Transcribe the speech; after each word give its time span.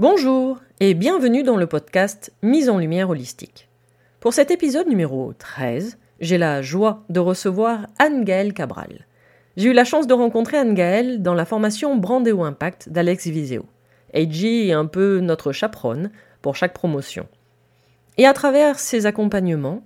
Bonjour 0.00 0.58
et 0.80 0.92
bienvenue 0.92 1.44
dans 1.44 1.56
le 1.56 1.68
podcast 1.68 2.32
Mise 2.42 2.68
en 2.68 2.78
lumière 2.78 3.10
holistique. 3.10 3.68
Pour 4.18 4.34
cet 4.34 4.50
épisode 4.50 4.88
numéro 4.88 5.32
13, 5.34 5.98
j'ai 6.18 6.36
la 6.36 6.62
joie 6.62 7.04
de 7.10 7.20
recevoir 7.20 7.86
Anne-Gaëlle 8.00 8.54
Cabral. 8.54 9.06
J'ai 9.56 9.68
eu 9.68 9.72
la 9.72 9.84
chance 9.84 10.08
de 10.08 10.14
rencontrer 10.14 10.56
Anne-Gaëlle 10.56 11.22
dans 11.22 11.34
la 11.34 11.44
formation 11.44 11.94
Brandéo 11.94 12.42
Impact 12.42 12.88
d'Alex 12.88 13.28
Viseo. 13.28 13.66
AG 14.12 14.44
est 14.44 14.72
un 14.72 14.86
peu 14.86 15.20
notre 15.20 15.52
chaperonne 15.52 16.10
pour 16.42 16.56
chaque 16.56 16.74
promotion. 16.74 17.28
Et 18.18 18.26
à 18.26 18.32
travers 18.32 18.80
ses 18.80 19.06
accompagnements, 19.06 19.84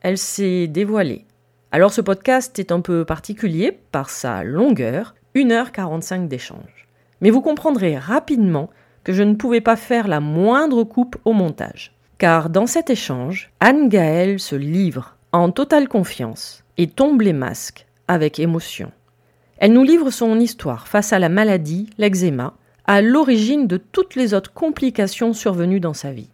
elle 0.00 0.18
s'est 0.18 0.66
dévoilée. 0.66 1.26
Alors 1.70 1.92
ce 1.92 2.00
podcast 2.00 2.58
est 2.58 2.72
un 2.72 2.80
peu 2.80 3.04
particulier 3.04 3.70
par 3.92 4.10
sa 4.10 4.42
longueur, 4.42 5.14
1h45 5.36 6.26
d'échange. 6.26 6.88
Mais 7.20 7.30
vous 7.30 7.40
comprendrez 7.40 7.96
rapidement 7.96 8.68
que 9.04 9.12
je 9.12 9.22
ne 9.22 9.34
pouvais 9.34 9.60
pas 9.60 9.76
faire 9.76 10.08
la 10.08 10.20
moindre 10.20 10.82
coupe 10.82 11.16
au 11.24 11.32
montage. 11.32 11.92
Car 12.18 12.50
dans 12.50 12.66
cet 12.66 12.90
échange, 12.90 13.50
Anne 13.60 13.88
Gaëlle 13.88 14.40
se 14.40 14.56
livre 14.56 15.16
en 15.32 15.50
totale 15.50 15.88
confiance 15.88 16.64
et 16.78 16.86
tombe 16.86 17.20
les 17.20 17.32
masques 17.32 17.86
avec 18.08 18.38
émotion. 18.38 18.90
Elle 19.58 19.72
nous 19.72 19.84
livre 19.84 20.10
son 20.10 20.40
histoire 20.40 20.88
face 20.88 21.12
à 21.12 21.18
la 21.18 21.28
maladie, 21.28 21.88
l'eczéma, 21.98 22.54
à 22.86 23.00
l'origine 23.00 23.66
de 23.66 23.76
toutes 23.76 24.14
les 24.14 24.34
autres 24.34 24.52
complications 24.52 25.32
survenues 25.32 25.80
dans 25.80 25.94
sa 25.94 26.12
vie. 26.12 26.30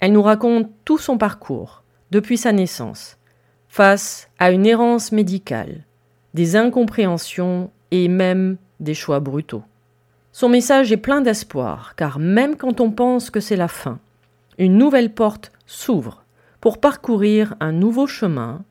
Elle 0.00 0.12
nous 0.12 0.22
raconte 0.22 0.70
tout 0.84 0.98
son 0.98 1.18
parcours, 1.18 1.82
depuis 2.10 2.36
sa 2.36 2.52
naissance, 2.52 3.18
face 3.68 4.28
à 4.38 4.50
une 4.50 4.66
errance 4.66 5.12
médicale, 5.12 5.84
des 6.34 6.56
incompréhensions 6.56 7.70
et 7.90 8.08
même 8.08 8.56
des 8.80 8.94
choix 8.94 9.20
brutaux. 9.20 9.62
Son 10.32 10.48
message 10.48 10.90
est 10.92 10.96
plein 10.96 11.20
d'espoir, 11.20 11.94
car 11.94 12.18
même 12.18 12.56
quand 12.56 12.80
on 12.80 12.90
pense 12.90 13.28
que 13.28 13.40
c'est 13.40 13.56
la 13.56 13.68
fin, 13.68 13.98
une 14.56 14.78
nouvelle 14.78 15.12
porte 15.12 15.52
s'ouvre 15.66 16.24
pour 16.60 16.80
parcourir 16.80 17.54
un 17.60 17.72
nouveau 17.72 18.06
chemin, 18.06 18.64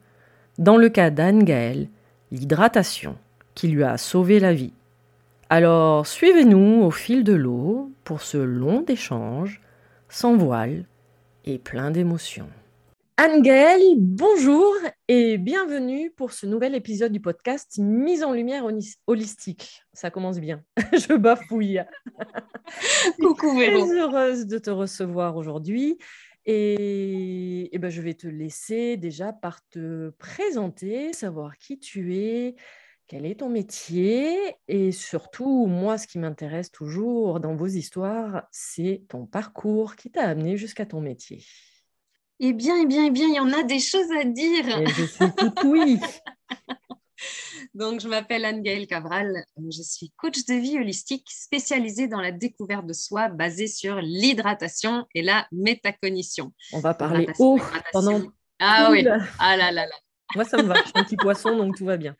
dans 0.57 0.77
le 0.77 0.89
cas 0.89 1.11
d'Anne 1.11 1.43
Gaël, 1.43 1.87
l'hydratation 2.31 3.15
qui 3.53 3.67
lui 3.67 3.83
a 3.83 3.97
sauvé 3.97 4.39
la 4.39 4.53
vie. 4.53 4.73
Alors 5.49 6.07
suivez-nous 6.07 6.81
au 6.83 6.89
fil 6.89 7.23
de 7.23 7.33
l'eau 7.33 7.91
pour 8.05 8.21
ce 8.21 8.37
long 8.37 8.83
échange, 8.87 9.61
sans 10.09 10.35
voile 10.37 10.85
et 11.45 11.59
plein 11.59 11.91
d'émotions. 11.91 12.49
Anne-Gaëlle, 13.23 13.97
bonjour 13.99 14.73
et 15.07 15.37
bienvenue 15.37 16.09
pour 16.09 16.31
ce 16.31 16.47
nouvel 16.47 16.73
épisode 16.73 17.11
du 17.11 17.19
podcast 17.19 17.77
Mise 17.77 18.23
en 18.23 18.33
lumière 18.33 18.65
holistique. 19.05 19.83
Ça 19.93 20.09
commence 20.09 20.39
bien, 20.39 20.63
je 20.93 21.15
bafouille. 21.15 21.81
Coucou 23.19 23.55
Véro. 23.59 23.85
Très 23.85 23.95
heureuse 23.95 24.47
de 24.47 24.57
te 24.57 24.71
recevoir 24.71 25.37
aujourd'hui 25.37 25.99
et, 26.47 27.69
ben, 27.79 27.91
je 27.91 28.01
vais 28.01 28.15
te 28.15 28.25
laisser 28.25 28.97
déjà 28.97 29.33
par 29.33 29.63
te 29.69 30.09
présenter, 30.17 31.13
savoir 31.13 31.59
qui 31.59 31.77
tu 31.77 32.15
es, 32.15 32.55
quel 33.05 33.27
est 33.27 33.41
ton 33.41 33.49
métier 33.49 34.35
et 34.67 34.91
surtout, 34.91 35.67
moi, 35.67 35.99
ce 35.99 36.07
qui 36.07 36.17
m'intéresse 36.17 36.71
toujours 36.71 37.39
dans 37.39 37.55
vos 37.55 37.67
histoires, 37.67 38.47
c'est 38.49 39.03
ton 39.09 39.27
parcours 39.27 39.95
qui 39.95 40.09
t'a 40.09 40.23
amené 40.23 40.57
jusqu'à 40.57 40.87
ton 40.87 41.01
métier. 41.01 41.43
Eh 42.43 42.53
bien, 42.53 42.81
eh 42.81 42.87
bien, 42.87 43.05
eh 43.05 43.11
bien, 43.11 43.27
il 43.27 43.35
y 43.35 43.39
en 43.39 43.53
a 43.53 43.61
des 43.61 43.79
choses 43.79 44.11
à 44.19 44.23
dire. 44.23 44.67
Et 44.79 44.87
je 44.87 45.05
suis 45.05 45.31
tout 45.37 45.53
oui. 45.63 45.99
Donc, 47.75 48.01
je 48.01 48.07
m'appelle 48.07 48.45
Anne-Gaëlle 48.45 48.87
Cabral. 48.87 49.45
Je 49.57 49.83
suis 49.83 50.11
coach 50.17 50.43
de 50.47 50.55
vie 50.55 50.79
holistique 50.79 51.27
spécialisée 51.29 52.07
dans 52.07 52.19
la 52.19 52.31
découverte 52.31 52.87
de 52.87 52.93
soi 52.93 53.29
basée 53.29 53.67
sur 53.67 53.97
l'hydratation 53.97 55.05
et 55.13 55.21
la 55.21 55.47
métacognition. 55.51 56.51
On 56.73 56.79
va 56.79 56.95
parler 56.95 57.27
haut 57.37 57.59
pendant. 57.93 58.23
Ah 58.57 58.89
oui. 58.89 59.05
Ah 59.37 59.55
là 59.55 59.71
là 59.71 59.85
là. 59.85 59.95
Moi, 60.33 60.43
ça 60.43 60.57
me 60.57 60.63
va. 60.63 60.73
Je 60.77 60.81
suis 60.81 60.91
un 60.95 61.03
petit 61.03 61.17
poisson, 61.17 61.55
donc 61.55 61.77
tout 61.77 61.85
va 61.85 61.97
bien. 61.97 62.15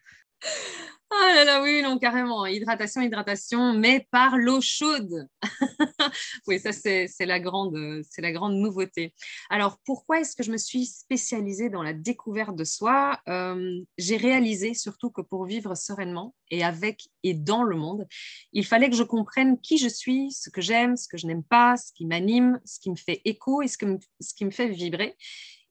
Ah 1.13 1.33
là 1.35 1.43
là, 1.43 1.61
oui, 1.61 1.81
non, 1.81 1.99
carrément. 1.99 2.45
Hydratation, 2.45 3.01
hydratation, 3.01 3.73
mais 3.73 4.07
par 4.11 4.37
l'eau 4.37 4.61
chaude. 4.61 5.27
oui, 6.47 6.57
ça, 6.57 6.71
c'est 6.71 7.09
la, 7.19 7.41
grande, 7.41 7.75
la 8.17 8.31
grande 8.31 8.55
nouveauté. 8.55 9.13
Alors, 9.49 9.77
pourquoi 9.83 10.21
est-ce 10.21 10.37
que 10.37 10.43
je 10.43 10.51
me 10.51 10.57
suis 10.57 10.85
spécialisée 10.85 11.69
dans 11.69 11.83
la 11.83 11.91
découverte 11.91 12.55
de 12.55 12.63
soi? 12.63 13.19
Euh, 13.27 13.81
J'ai 13.97 14.15
réalisé 14.15 14.73
surtout 14.73 15.11
que 15.11 15.21
pour 15.21 15.43
vivre 15.45 15.75
sereinement 15.75 16.33
et 16.49 16.63
avec 16.63 17.09
et 17.23 17.33
dans 17.33 17.63
le 17.63 17.75
monde, 17.75 18.07
il 18.53 18.65
fallait 18.65 18.89
que 18.89 18.95
je 18.95 19.03
comprenne 19.03 19.59
qui 19.59 19.77
je 19.77 19.89
suis, 19.89 20.31
ce 20.31 20.49
que 20.49 20.61
j'aime, 20.61 20.95
ce 20.95 21.09
que 21.09 21.17
je 21.17 21.27
n'aime 21.27 21.43
pas, 21.43 21.75
ce 21.75 21.91
qui 21.91 22.05
m'anime, 22.05 22.61
ce 22.63 22.79
qui 22.79 22.89
me 22.89 22.95
fait 22.95 23.21
écho 23.25 23.61
et 23.61 23.67
ce, 23.67 23.77
que, 23.77 23.97
ce 24.21 24.33
qui 24.33 24.45
me 24.45 24.51
fait 24.51 24.69
vibrer. 24.69 25.17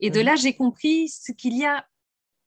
Et 0.00 0.10
de 0.10 0.20
mmh. 0.20 0.24
là, 0.24 0.36
j'ai 0.36 0.54
compris 0.54 1.08
ce 1.08 1.32
qu'il 1.32 1.56
y 1.56 1.64
a 1.64 1.86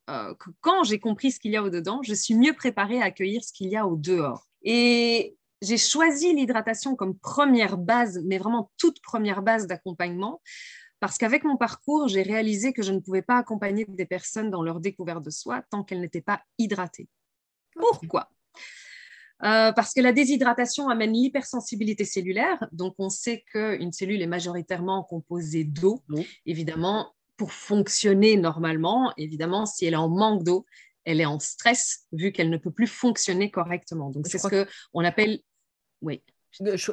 euh, 0.09 0.33
que 0.35 0.49
quand 0.61 0.83
j'ai 0.83 0.99
compris 0.99 1.31
ce 1.31 1.39
qu'il 1.39 1.51
y 1.51 1.57
a 1.57 1.63
au-dedans, 1.63 2.01
je 2.03 2.13
suis 2.13 2.35
mieux 2.35 2.53
préparée 2.53 3.01
à 3.01 3.05
accueillir 3.05 3.43
ce 3.43 3.53
qu'il 3.53 3.69
y 3.69 3.75
a 3.75 3.87
au 3.87 3.95
dehors. 3.95 4.47
Et 4.63 5.37
j'ai 5.61 5.77
choisi 5.77 6.33
l'hydratation 6.33 6.95
comme 6.95 7.17
première 7.17 7.77
base, 7.77 8.21
mais 8.25 8.37
vraiment 8.37 8.71
toute 8.77 9.01
première 9.01 9.41
base 9.41 9.65
d'accompagnement, 9.65 10.41
parce 10.99 11.17
qu'avec 11.17 11.43
mon 11.43 11.57
parcours, 11.57 12.07
j'ai 12.07 12.21
réalisé 12.21 12.73
que 12.73 12.81
je 12.81 12.91
ne 12.91 12.99
pouvais 12.99 13.21
pas 13.21 13.37
accompagner 13.37 13.85
des 13.87 14.05
personnes 14.05 14.49
dans 14.49 14.61
leur 14.61 14.79
découverte 14.79 15.23
de 15.23 15.29
soi 15.29 15.61
tant 15.69 15.83
qu'elles 15.83 16.01
n'étaient 16.01 16.21
pas 16.21 16.41
hydratées. 16.57 17.09
Pourquoi? 17.75 18.29
Parce 19.39 19.93
que 19.93 19.99
la 19.99 20.13
déshydratation 20.13 20.87
amène 20.87 21.11
l'hypersensibilité 21.11 22.05
cellulaire. 22.05 22.65
Donc, 22.71 22.95
on 22.97 23.09
sait 23.09 23.43
qu'une 23.51 23.91
cellule 23.91 24.21
est 24.21 24.27
majoritairement 24.27 25.03
composée 25.03 25.65
d'eau. 25.65 26.01
Évidemment, 26.45 27.11
pour 27.37 27.51
fonctionner 27.51 28.37
normalement, 28.37 29.13
évidemment, 29.17 29.65
si 29.65 29.85
elle 29.85 29.93
est 29.93 29.97
en 29.97 30.09
manque 30.09 30.43
d'eau, 30.43 30.65
elle 31.05 31.19
est 31.19 31.25
en 31.25 31.39
stress 31.39 32.05
vu 32.11 32.31
qu'elle 32.31 32.49
ne 32.49 32.57
peut 32.57 32.71
plus 32.71 32.87
fonctionner 32.87 33.51
correctement. 33.51 34.09
Donc, 34.09 34.27
c'est 34.27 34.37
ce 34.37 34.65
qu'on 34.91 35.03
appelle. 35.03 35.39
Oui. 36.01 36.21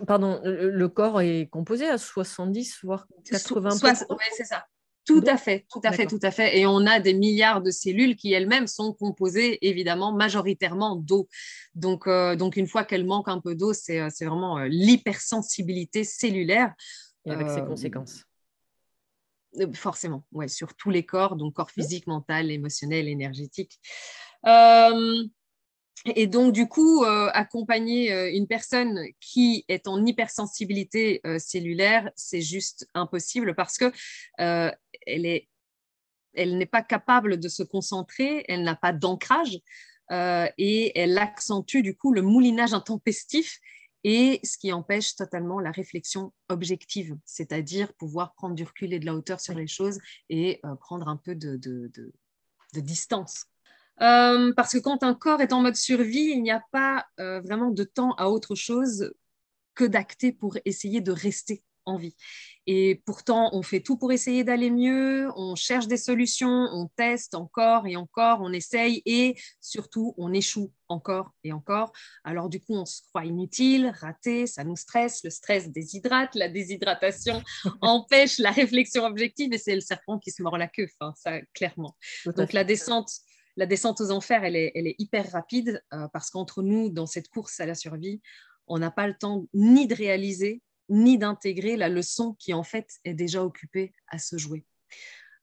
Pardon, 0.06 0.40
le 0.44 0.88
corps 0.88 1.20
est 1.20 1.48
composé 1.50 1.86
à 1.86 1.98
70 1.98 2.78
voire 2.82 3.06
80 3.30 3.78
Oui, 3.82 4.16
c'est 4.34 4.44
ça. 4.44 4.64
Tout 5.06 5.24
à 5.26 5.36
fait, 5.36 5.66
tout 5.70 5.80
à 5.82 5.92
fait, 5.92 6.06
tout 6.06 6.20
à 6.22 6.30
fait. 6.30 6.58
Et 6.58 6.66
on 6.66 6.86
a 6.86 7.00
des 7.00 7.14
milliards 7.14 7.62
de 7.62 7.70
cellules 7.70 8.16
qui 8.16 8.32
elles-mêmes 8.32 8.66
sont 8.66 8.92
composées 8.92 9.58
évidemment 9.66 10.12
majoritairement 10.12 10.96
d'eau. 10.96 11.28
Donc, 11.74 12.06
euh, 12.06 12.36
donc 12.36 12.56
une 12.56 12.66
fois 12.66 12.84
qu'elles 12.84 13.06
manquent 13.06 13.28
un 13.28 13.40
peu 13.40 13.54
d'eau, 13.54 13.72
c'est, 13.72 14.00
euh, 14.00 14.08
vraiment 14.20 14.58
euh, 14.58 14.66
l'hypersensibilité 14.68 16.04
cellulaire. 16.04 16.74
Et 17.26 17.30
avec 17.32 17.50
ses 17.50 17.62
conséquences. 17.62 18.24
Forcément, 19.74 20.24
ouais, 20.32 20.48
sur 20.48 20.74
tous 20.74 20.90
les 20.90 21.04
corps, 21.04 21.34
donc 21.34 21.54
corps 21.54 21.70
physique, 21.70 22.06
mental, 22.06 22.50
émotionnel, 22.50 23.08
énergétique. 23.08 23.80
Euh, 24.46 25.24
et 26.14 26.26
donc, 26.26 26.52
du 26.52 26.68
coup, 26.68 27.04
euh, 27.04 27.28
accompagner 27.34 28.12
euh, 28.12 28.30
une 28.32 28.46
personne 28.46 29.04
qui 29.20 29.64
est 29.68 29.88
en 29.88 30.04
hypersensibilité 30.06 31.20
cellulaire, 31.38 32.10
c'est 32.16 32.40
juste 32.40 32.86
impossible 32.94 33.54
parce 33.54 33.76
que 33.76 33.92
elle 34.38 35.26
est, 35.26 35.48
elle 36.34 36.56
n'est 36.56 36.66
pas 36.66 36.82
capable 36.82 37.38
de 37.38 37.48
se 37.48 37.62
concentrer, 37.62 38.44
elle 38.48 38.62
n'a 38.62 38.76
pas 38.76 38.92
d'ancrage 38.92 39.58
et 40.12 40.98
elle 40.98 41.18
accentue 41.18 41.82
du 41.82 41.96
coup 41.96 42.12
le 42.12 42.22
moulinage 42.22 42.72
intempestif 42.72 43.60
et 44.04 44.40
ce 44.44 44.56
qui 44.56 44.72
empêche 44.72 45.14
totalement 45.14 45.60
la 45.60 45.70
réflexion 45.70 46.32
objective, 46.48 47.16
c'est-à-dire 47.24 47.92
pouvoir 47.94 48.34
prendre 48.34 48.54
du 48.54 48.64
recul 48.64 48.92
et 48.92 48.98
de 48.98 49.06
la 49.06 49.14
hauteur 49.14 49.40
sur 49.40 49.54
les 49.54 49.66
choses 49.66 49.98
et 50.28 50.60
euh, 50.64 50.74
prendre 50.76 51.08
un 51.08 51.16
peu 51.16 51.34
de, 51.34 51.58
distance. 52.74 53.46
Euh, 54.00 54.52
parce 54.54 54.72
que 54.72 54.78
quand 54.78 55.02
un 55.02 55.14
corps 55.14 55.42
est 55.42 55.52
en 55.52 55.60
mode 55.60 55.76
survie, 55.76 56.30
il 56.30 56.42
n'y 56.42 56.50
a 56.50 56.64
pas 56.72 57.06
euh, 57.18 57.40
vraiment 57.40 57.70
de 57.70 57.84
temps 57.84 58.12
à 58.14 58.28
autre 58.28 58.54
chose 58.54 59.12
que 59.74 59.84
d'acter 59.84 60.32
pour 60.32 60.56
essayer 60.64 61.00
de 61.00 61.12
rester 61.12 61.62
en 61.86 61.96
vie. 61.96 62.14
Et 62.66 63.02
pourtant, 63.06 63.50
on 63.52 63.62
fait 63.62 63.80
tout 63.80 63.96
pour 63.96 64.12
essayer 64.12 64.44
d'aller 64.44 64.70
mieux, 64.70 65.28
on 65.36 65.54
cherche 65.54 65.86
des 65.86 65.96
solutions, 65.96 66.68
on 66.72 66.88
teste 66.96 67.34
encore 67.34 67.86
et 67.86 67.96
encore, 67.96 68.40
on 68.40 68.52
essaye 68.52 69.02
et 69.06 69.34
surtout, 69.60 70.14
on 70.18 70.32
échoue 70.32 70.72
encore 70.88 71.30
et 71.44 71.52
encore. 71.52 71.92
Alors 72.24 72.48
du 72.48 72.60
coup, 72.60 72.74
on 72.74 72.84
se 72.84 73.02
croit 73.08 73.24
inutile, 73.24 73.92
raté, 74.00 74.46
ça 74.46 74.64
nous 74.64 74.76
stresse, 74.76 75.22
le 75.24 75.30
stress 75.30 75.70
déshydrate, 75.70 76.34
la 76.34 76.48
déshydratation 76.48 77.42
empêche 77.80 78.38
la 78.38 78.50
réflexion 78.50 79.04
objective 79.04 79.52
et 79.52 79.58
c'est 79.58 79.74
le 79.74 79.80
serpent 79.80 80.18
qui 80.18 80.30
se 80.30 80.42
mord 80.42 80.58
la 80.58 80.68
queue, 80.68 80.88
enfin, 81.00 81.12
ça 81.16 81.40
clairement. 81.54 81.96
Donc 82.36 82.52
la 82.52 82.64
descente 82.64 83.10
la 83.56 83.66
descente 83.66 84.00
aux 84.00 84.10
enfers, 84.10 84.44
elle 84.44 84.56
est, 84.56 84.72
elle 84.74 84.86
est 84.86 84.94
hyper 84.98 85.30
rapide 85.32 85.82
euh, 85.92 86.08
parce 86.12 86.30
qu'entre 86.30 86.62
nous, 86.62 86.88
dans 86.88 87.06
cette 87.06 87.28
course 87.28 87.60
à 87.60 87.66
la 87.66 87.74
survie, 87.74 88.22
on 88.66 88.78
n'a 88.78 88.90
pas 88.90 89.06
le 89.06 89.14
temps 89.14 89.46
ni 89.52 89.86
de 89.86 89.94
réaliser 89.94 90.62
ni 90.90 91.16
d'intégrer 91.16 91.76
la 91.76 91.88
leçon 91.88 92.34
qui 92.38 92.52
en 92.52 92.62
fait 92.62 92.88
est 93.04 93.14
déjà 93.14 93.42
occupée 93.42 93.92
à 94.08 94.18
se 94.18 94.36
jouer. 94.36 94.66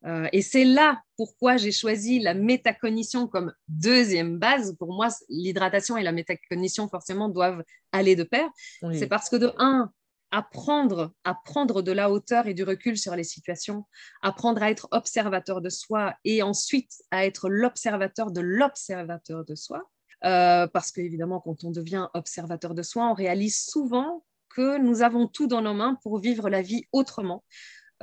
Euh, 0.06 0.28
et 0.32 0.44
c'est 0.44 0.64
là 0.64 1.02
pourquoi 1.16 1.58
j'ai 1.58 1.72
choisi 1.72 2.20
la 2.20 2.36
métacognition 2.36 3.28
comme 3.28 3.52
deuxième 3.68 4.38
base. 4.38 4.76
Pour 4.78 4.94
moi, 4.94 5.08
l'hydratation 5.30 5.98
et 5.98 6.04
la 6.04 6.12
métacognition 6.12 6.88
forcément 6.88 7.30
doivent 7.30 7.64
aller 7.92 8.16
de 8.16 8.24
pair. 8.24 8.48
C'est 8.94 9.08
parce 9.08 9.30
que 9.30 9.38
de 9.38 9.52
un, 9.58 9.92
apprendre 10.32 11.14
à 11.24 11.34
prendre 11.34 11.82
de 11.82 11.92
la 11.92 12.12
hauteur 12.12 12.48
et 12.48 12.54
du 12.54 12.64
recul 12.64 12.98
sur 12.98 13.16
les 13.16 13.24
situations, 13.24 13.86
apprendre 14.22 14.62
à 14.62 14.70
être 14.70 14.88
observateur 14.92 15.62
de 15.62 15.70
soi 15.70 16.14
et 16.26 16.44
ensuite 16.44 16.92
à 17.12 17.26
être 17.26 17.50
l'observateur 17.50 18.32
de 18.32 18.42
l'observateur 18.42 19.46
de 19.46 19.56
soi. 19.56 19.90
Euh, 20.26 20.68
parce 20.68 20.92
qu'évidemment, 20.92 21.40
quand 21.40 21.64
on 21.64 21.72
devient 21.72 22.08
observateur 22.14 22.74
de 22.74 22.82
soi, 22.82 23.10
on 23.10 23.14
réalise 23.14 23.60
souvent 23.60 24.24
que 24.50 24.78
nous 24.78 25.02
avons 25.02 25.28
tout 25.28 25.48
dans 25.48 25.62
nos 25.62 25.74
mains 25.74 25.98
pour 26.04 26.20
vivre 26.20 26.50
la 26.50 26.62
vie 26.62 26.86
autrement, 26.92 27.44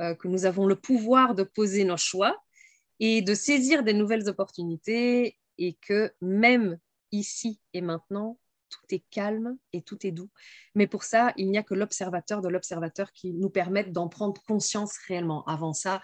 euh, 0.01 0.15
que 0.15 0.27
nous 0.27 0.45
avons 0.45 0.65
le 0.65 0.75
pouvoir 0.75 1.35
de 1.35 1.43
poser 1.43 1.83
nos 1.83 1.97
choix 1.97 2.35
et 2.99 3.21
de 3.21 3.33
saisir 3.33 3.83
des 3.83 3.93
nouvelles 3.93 4.29
opportunités 4.29 5.37
et 5.57 5.73
que 5.81 6.13
même 6.21 6.79
ici 7.11 7.59
et 7.73 7.81
maintenant, 7.81 8.39
tout 8.69 8.95
est 8.95 9.03
calme 9.09 9.57
et 9.73 9.81
tout 9.81 10.05
est 10.05 10.11
doux. 10.11 10.29
Mais 10.73 10.87
pour 10.87 11.03
ça, 11.03 11.33
il 11.37 11.49
n'y 11.49 11.57
a 11.57 11.63
que 11.63 11.73
l'observateur 11.73 12.41
de 12.41 12.49
l'observateur 12.49 13.11
qui 13.13 13.33
nous 13.33 13.49
permette 13.49 13.91
d'en 13.91 14.09
prendre 14.09 14.41
conscience 14.43 14.97
réellement. 15.07 15.43
Avant 15.45 15.73
ça, 15.73 16.01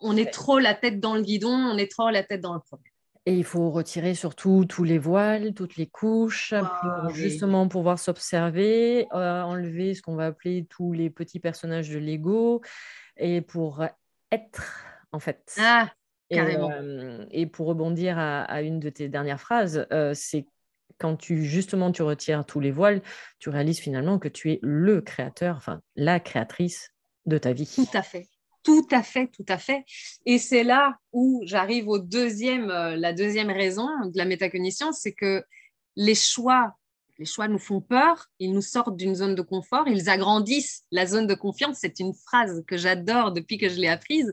on 0.00 0.16
est 0.16 0.30
trop 0.30 0.58
la 0.58 0.74
tête 0.74 1.00
dans 1.00 1.14
le 1.14 1.22
guidon, 1.22 1.52
on 1.52 1.76
est 1.76 1.90
trop 1.90 2.10
la 2.10 2.22
tête 2.22 2.40
dans 2.40 2.54
le 2.54 2.60
problème. 2.60 2.92
Et 3.26 3.34
il 3.34 3.44
faut 3.44 3.70
retirer 3.70 4.14
surtout 4.14 4.64
tous 4.64 4.82
les 4.82 4.98
voiles, 4.98 5.52
toutes 5.52 5.76
les 5.76 5.86
couches, 5.86 6.54
pour 6.58 7.14
justement 7.14 7.68
pouvoir 7.68 7.98
s'observer, 7.98 9.06
euh, 9.12 9.42
enlever 9.42 9.94
ce 9.94 10.00
qu'on 10.00 10.16
va 10.16 10.26
appeler 10.26 10.66
tous 10.70 10.92
les 10.92 11.10
petits 11.10 11.38
personnages 11.38 11.90
de 11.90 11.98
Lego, 11.98 12.62
et 13.18 13.42
pour 13.42 13.84
être, 14.30 14.84
en 15.12 15.18
fait. 15.18 15.54
Ah, 15.58 15.90
carrément. 16.30 16.70
Euh, 16.72 17.26
et, 17.30 17.46
pour 17.46 17.66
rebondir 17.66 18.18
à, 18.18 18.62
une 18.62 18.80
de 18.80 18.88
tes 18.88 19.08
dernières 19.08 19.40
phrases, 19.40 19.86
euh, 19.92 20.12
c'est 20.14 20.46
quand 20.98 21.16
tu 21.16 21.44
justement 21.44 21.92
tu 21.92 22.02
retires 22.02 22.44
tous 22.44 22.60
les 22.60 22.70
voiles, 22.70 23.02
tu 23.38 23.48
réalises 23.48 23.80
finalement 23.80 24.18
que 24.18 24.28
tu 24.28 24.52
es 24.52 24.58
le 24.62 25.00
créateur, 25.00 25.56
enfin 25.56 25.80
la 25.96 26.20
créatrice 26.20 26.90
de 27.26 27.38
ta 27.38 27.52
vie. 27.52 27.72
Tout 27.74 27.96
à 27.96 28.02
fait. 28.02 28.28
Tout 28.62 28.86
à 28.90 29.02
fait, 29.02 29.28
tout 29.28 29.46
à 29.48 29.56
fait. 29.56 29.84
Et 30.26 30.38
c'est 30.38 30.64
là 30.64 30.96
où 31.12 31.42
j'arrive 31.44 31.88
au 31.88 31.98
deuxième, 31.98 32.70
euh, 32.70 32.96
la 32.96 33.12
deuxième 33.12 33.50
raison 33.50 33.88
de 34.04 34.16
la 34.16 34.26
métacognition, 34.26 34.92
c'est 34.92 35.12
que 35.12 35.42
les 35.96 36.14
choix, 36.14 36.76
les 37.18 37.24
choix 37.24 37.48
nous 37.48 37.58
font 37.58 37.80
peur, 37.80 38.26
ils 38.38 38.52
nous 38.52 38.62
sortent 38.62 38.96
d'une 38.96 39.14
zone 39.14 39.34
de 39.34 39.42
confort, 39.42 39.88
ils 39.88 40.10
agrandissent 40.10 40.84
la 40.90 41.06
zone 41.06 41.26
de 41.26 41.34
confiance. 41.34 41.78
C'est 41.80 42.00
une 42.00 42.12
phrase 42.14 42.62
que 42.66 42.76
j'adore 42.76 43.32
depuis 43.32 43.56
que 43.56 43.68
je 43.68 43.76
l'ai 43.76 43.88
apprise. 43.88 44.32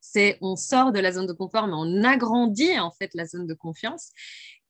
C'est 0.00 0.38
on 0.40 0.56
sort 0.56 0.90
de 0.90 0.98
la 0.98 1.12
zone 1.12 1.26
de 1.26 1.32
confort, 1.32 1.68
mais 1.68 1.74
on 1.76 2.02
agrandit 2.02 2.78
en 2.80 2.90
fait 2.90 3.10
la 3.14 3.26
zone 3.26 3.46
de 3.46 3.54
confiance. 3.54 4.10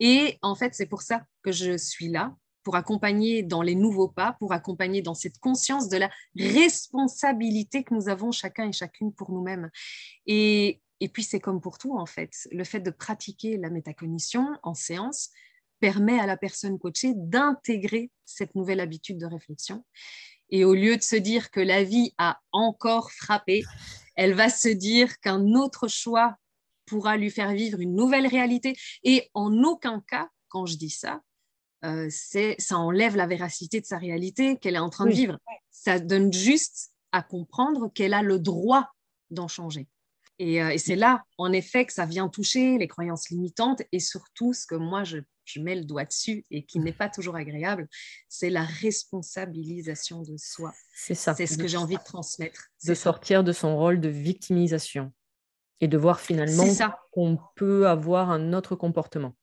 Et 0.00 0.38
en 0.42 0.54
fait, 0.54 0.74
c'est 0.74 0.86
pour 0.86 1.02
ça 1.02 1.22
que 1.42 1.50
je 1.50 1.76
suis 1.78 2.08
là, 2.08 2.34
pour 2.62 2.76
accompagner 2.76 3.42
dans 3.42 3.62
les 3.62 3.74
nouveaux 3.74 4.08
pas, 4.08 4.36
pour 4.38 4.52
accompagner 4.52 5.02
dans 5.02 5.14
cette 5.14 5.38
conscience 5.38 5.88
de 5.88 5.96
la 5.96 6.10
responsabilité 6.36 7.84
que 7.84 7.94
nous 7.94 8.08
avons 8.08 8.32
chacun 8.32 8.68
et 8.68 8.72
chacune 8.72 9.12
pour 9.12 9.30
nous-mêmes. 9.30 9.70
Et, 10.26 10.80
et 11.00 11.08
puis, 11.08 11.22
c'est 11.22 11.40
comme 11.40 11.60
pour 11.60 11.78
tout, 11.78 11.96
en 11.96 12.06
fait. 12.06 12.30
Le 12.50 12.64
fait 12.64 12.80
de 12.80 12.90
pratiquer 12.90 13.56
la 13.56 13.70
métacognition 13.70 14.46
en 14.62 14.74
séance 14.74 15.30
permet 15.80 16.18
à 16.18 16.26
la 16.26 16.36
personne 16.36 16.78
coachée 16.78 17.12
d'intégrer 17.14 18.10
cette 18.24 18.54
nouvelle 18.54 18.80
habitude 18.80 19.18
de 19.18 19.26
réflexion. 19.26 19.84
Et 20.50 20.64
au 20.64 20.74
lieu 20.74 20.96
de 20.96 21.02
se 21.02 21.16
dire 21.16 21.50
que 21.50 21.60
la 21.60 21.84
vie 21.84 22.14
a 22.18 22.40
encore 22.52 23.12
frappé, 23.12 23.62
elle 24.16 24.34
va 24.34 24.48
se 24.48 24.68
dire 24.68 25.20
qu'un 25.20 25.54
autre 25.54 25.88
choix 25.88 26.36
pourra 26.86 27.16
lui 27.16 27.30
faire 27.30 27.52
vivre 27.52 27.80
une 27.80 27.94
nouvelle 27.94 28.26
réalité. 28.26 28.74
Et 29.04 29.30
en 29.34 29.62
aucun 29.62 30.02
cas, 30.08 30.28
quand 30.48 30.66
je 30.66 30.76
dis 30.76 30.90
ça, 30.90 31.20
euh, 31.84 32.08
ça 32.10 32.78
enlève 32.78 33.16
la 33.16 33.26
véracité 33.26 33.80
de 33.80 33.86
sa 33.86 33.98
réalité 33.98 34.56
qu'elle 34.56 34.74
est 34.74 34.80
en 34.80 34.90
train 34.90 35.06
de 35.06 35.12
vivre. 35.12 35.38
Ça 35.70 35.98
donne 35.98 36.32
juste 36.32 36.90
à 37.12 37.22
comprendre 37.22 37.90
qu'elle 37.92 38.14
a 38.14 38.22
le 38.22 38.38
droit 38.38 38.90
d'en 39.30 39.48
changer. 39.48 39.86
Et, 40.38 40.62
euh, 40.62 40.74
c'est 40.78 40.96
là, 40.96 41.24
en 41.36 41.52
effet, 41.52 41.84
que 41.84 41.92
ça 41.92 42.06
vient 42.06 42.28
toucher 42.28 42.78
les 42.78 42.88
croyances 42.88 43.30
limitantes 43.30 43.82
et 43.92 44.00
surtout 44.00 44.52
ce 44.52 44.66
que 44.66 44.74
moi, 44.74 45.04
je, 45.04 45.18
mets 45.56 45.76
le 45.76 45.84
doigt 45.84 46.04
dessus 46.04 46.44
et 46.50 46.64
qui 46.66 46.78
n'est 46.78 46.92
pas 46.92 47.08
toujours 47.08 47.34
agréable, 47.34 47.88
c'est 48.28 48.50
la 48.50 48.64
responsabilisation 48.64 50.20
de 50.22 50.36
soi. 50.36 50.74
C'est 50.94 51.14
ça. 51.14 51.34
C'est 51.34 51.46
ce 51.46 51.56
que 51.56 51.66
j'ai 51.66 51.78
envie 51.78 51.96
de 51.96 52.04
transmettre. 52.04 52.68
De 52.84 52.92
sortir 52.92 53.42
de 53.42 53.52
son 53.52 53.76
rôle 53.76 53.98
de 53.98 54.10
victimisation 54.10 55.10
et 55.80 55.88
de 55.88 55.96
voir 55.96 56.20
finalement 56.20 56.66
qu'on 57.12 57.38
peut 57.56 57.88
avoir 57.88 58.30
un 58.30 58.52
autre 58.52 58.76
comportement. 58.76 59.34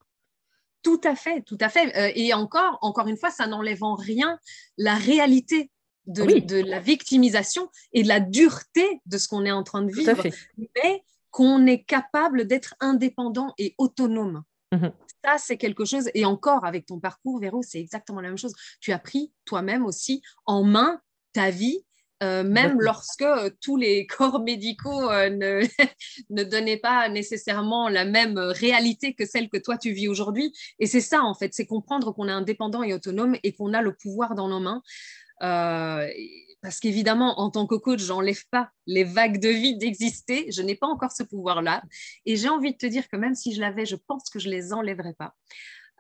Tout 0.86 1.02
à 1.04 1.16
fait, 1.16 1.42
tout 1.42 1.58
à 1.62 1.68
fait. 1.68 1.98
Euh, 1.98 2.12
et 2.14 2.32
encore, 2.36 2.78
encore 2.84 3.08
une 3.08 3.18
fois, 3.18 3.32
ça 3.32 3.48
n'enlève 3.48 3.84
en 3.84 3.96
rien 3.96 4.38
la 4.78 4.94
réalité 4.94 5.72
de, 6.06 6.62
la 6.62 6.80
victimisation 6.80 7.72
et 7.92 8.04
de 8.04 8.08
la 8.08 8.20
dureté 8.20 9.02
de 9.08 9.18
ce 9.18 9.28
qu'on 9.28 9.46
est 9.46 9.52
en 9.52 9.64
train 9.64 9.82
de 9.82 9.92
vivre, 9.92 10.22
mais 10.60 11.04
qu'on 11.32 11.66
est 11.66 11.84
capable 11.84 12.46
d'être 12.46 12.76
indépendant 12.80 13.56
et 13.58 13.74
autonome. 13.80 14.44
Mhm. 14.72 14.92
Ça, 15.24 15.40
c'est 15.40 15.58
quelque 15.58 15.86
chose, 15.86 16.12
et 16.14 16.24
encore 16.24 16.66
avec 16.66 16.86
ton 16.86 17.00
parcours, 17.00 17.40
Véro, 17.40 17.64
c'est 17.64 17.80
exactement 17.80 18.22
la 18.22 18.28
même 18.28 18.38
chose. 18.38 18.54
Tu 18.80 18.92
as 18.92 19.00
pris 19.00 19.34
toi-même 19.44 19.84
aussi 19.84 20.22
en 20.46 20.64
main 20.64 21.02
ta 21.34 21.50
vie, 21.50 21.84
même 22.44 22.80
lorsque 22.80 23.26
tous 23.62 23.78
les 23.78 24.06
corps 24.18 24.42
médicaux 24.42 25.10
ne, 25.12 25.62
ne 26.30 26.44
donnaient 26.44 26.78
pas 26.78 27.10
nécessairement 27.10 27.90
la 27.90 28.06
même 28.06 28.38
réalité 28.38 29.14
que 29.14 29.26
celle 29.26 29.50
que 29.50 29.58
toi 29.58 29.78
tu 29.78 29.92
vis 29.92 30.08
aujourd'hui. 30.08 30.54
Et 30.80 30.86
c'est 30.86 31.02
ça, 31.02 31.22
en 31.24 31.34
fait, 31.34 31.54
c'est 31.54 31.66
comprendre 31.66 32.12
qu'on 32.12 32.28
est 32.28 32.32
indépendant 32.32 32.84
et 32.84 32.94
autonome 32.94 33.36
et 33.44 33.54
qu'on 33.54 33.74
a 33.74 33.82
le 33.82 33.94
pouvoir 33.94 34.36
dans 34.36 34.48
nos 34.48 34.60
mains. 34.60 34.82
parce 36.62 36.80
qu'évidemment, 36.80 37.40
en 37.40 37.50
tant 37.52 37.68
que 37.68 37.76
coach, 37.76 38.00
j'enlève 38.00 38.44
pas 38.50 38.70
les 38.88 39.04
vagues 39.04 39.40
de 39.40 39.50
vie 39.50 39.78
d'exister. 39.78 40.52
Je 40.52 40.62
n'ai 40.62 40.76
pas 40.76 40.88
encore 40.88 41.12
ce 41.12 41.24
pouvoir-là. 41.24 41.84
Et 42.26 42.36
j'ai 42.36 42.50
envie 42.50 42.72
de 42.72 42.78
te 42.78 42.86
dire 42.86 43.08
que 43.08 43.18
même 43.18 43.36
si 43.36 43.54
je 43.54 43.62
l'avais, 43.62 43.86
je 43.86 43.96
pense 43.96 44.30
que 44.30 44.40
je 44.40 44.50
les 44.50 44.74
enlèverais 44.74 45.14
pas. 45.14 45.36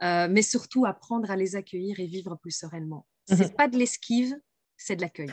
Euh, 0.02 0.28
mais 0.30 0.42
surtout 0.42 0.86
apprendre 0.86 1.32
à 1.32 1.36
les 1.36 1.56
accueillir 1.56 2.00
et 2.00 2.06
vivre 2.06 2.36
plus 2.36 2.52
sereinement. 2.52 3.08
Ce 3.30 3.36
n'est 3.36 3.46
mhm. 3.46 3.56
pas 3.56 3.68
de 3.68 3.78
l'esquive, 3.78 4.36
c'est 4.76 4.98
de 4.98 5.02
l'accueil. 5.02 5.32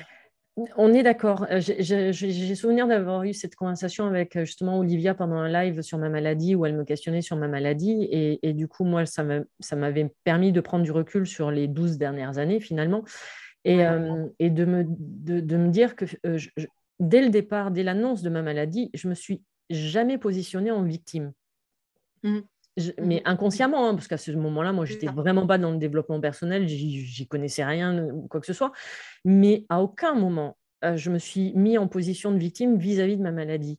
On 0.76 0.92
est 0.92 1.02
d'accord. 1.02 1.46
Euh, 1.50 1.60
j'ai 1.60 2.54
souvenir 2.54 2.86
d'avoir 2.86 3.24
eu 3.24 3.32
cette 3.32 3.54
conversation 3.54 4.06
avec 4.06 4.36
euh, 4.36 4.44
justement 4.44 4.78
Olivia 4.78 5.14
pendant 5.14 5.36
un 5.36 5.48
live 5.48 5.80
sur 5.80 5.96
ma 5.96 6.10
maladie 6.10 6.54
où 6.54 6.66
elle 6.66 6.76
me 6.76 6.84
questionnait 6.84 7.22
sur 7.22 7.36
ma 7.36 7.48
maladie. 7.48 8.06
Et, 8.10 8.52
du 8.52 8.68
coup, 8.68 8.84
moi, 8.84 9.04
ça 9.06 9.24
m'avait 9.76 10.14
permis 10.24 10.52
de 10.52 10.60
prendre 10.60 10.84
du 10.84 10.92
recul 10.92 11.26
sur 11.26 11.50
les 11.50 11.68
12 11.68 11.96
dernières 11.96 12.36
années 12.38 12.60
finalement. 12.60 13.02
Et, 13.64 13.78
et 14.40 14.50
de, 14.50 14.64
me, 14.64 14.84
de, 14.88 15.56
me 15.56 15.68
dire 15.68 15.94
que 15.94 16.04
dès 16.98 17.22
le 17.22 17.30
départ, 17.30 17.70
dès 17.70 17.84
l'annonce 17.84 18.22
de 18.22 18.28
ma 18.28 18.42
maladie, 18.42 18.90
je 18.92 19.08
me 19.08 19.14
suis 19.14 19.42
jamais 19.70 20.18
positionnée 20.18 20.72
en 20.72 20.82
victime. 20.82 21.32
Mmh 22.78 22.90
mais 23.02 23.22
inconsciemment, 23.26 23.88
hein, 23.88 23.94
parce 23.94 24.08
qu'à 24.08 24.16
ce 24.16 24.30
moment-là, 24.32 24.72
moi, 24.72 24.86
j'étais 24.86 25.06
vraiment 25.06 25.46
pas 25.46 25.58
dans 25.58 25.72
le 25.72 25.76
développement 25.76 26.20
personnel, 26.20 26.66
j'y 26.68 27.26
connaissais 27.28 27.64
rien 27.64 28.04
ou 28.04 28.26
quoi 28.28 28.40
que 28.40 28.46
ce 28.46 28.54
soit. 28.54 28.72
Mais 29.24 29.66
à 29.68 29.82
aucun 29.82 30.14
moment, 30.14 30.56
euh, 30.84 30.96
je 30.96 31.10
me 31.10 31.18
suis 31.18 31.52
mis 31.54 31.76
en 31.76 31.86
position 31.86 32.32
de 32.32 32.38
victime 32.38 32.78
vis-à-vis 32.78 33.16
de 33.16 33.22
ma 33.22 33.32
maladie. 33.32 33.78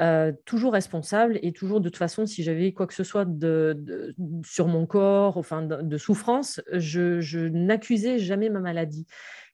Euh, 0.00 0.32
toujours 0.44 0.72
responsable 0.72 1.38
et 1.42 1.52
toujours 1.52 1.80
de 1.80 1.88
toute 1.88 1.96
façon, 1.96 2.26
si 2.26 2.42
j'avais 2.42 2.72
quoi 2.72 2.86
que 2.86 2.94
ce 2.94 3.04
soit 3.04 3.24
de, 3.24 4.14
sur 4.44 4.66
mon 4.66 4.86
corps, 4.86 5.36
enfin 5.36 5.62
de, 5.62 5.96
souffrance, 5.96 6.60
je 6.72 7.48
n'accusais 7.48 8.18
jamais 8.18 8.50
ma 8.50 8.60
maladie. 8.60 9.06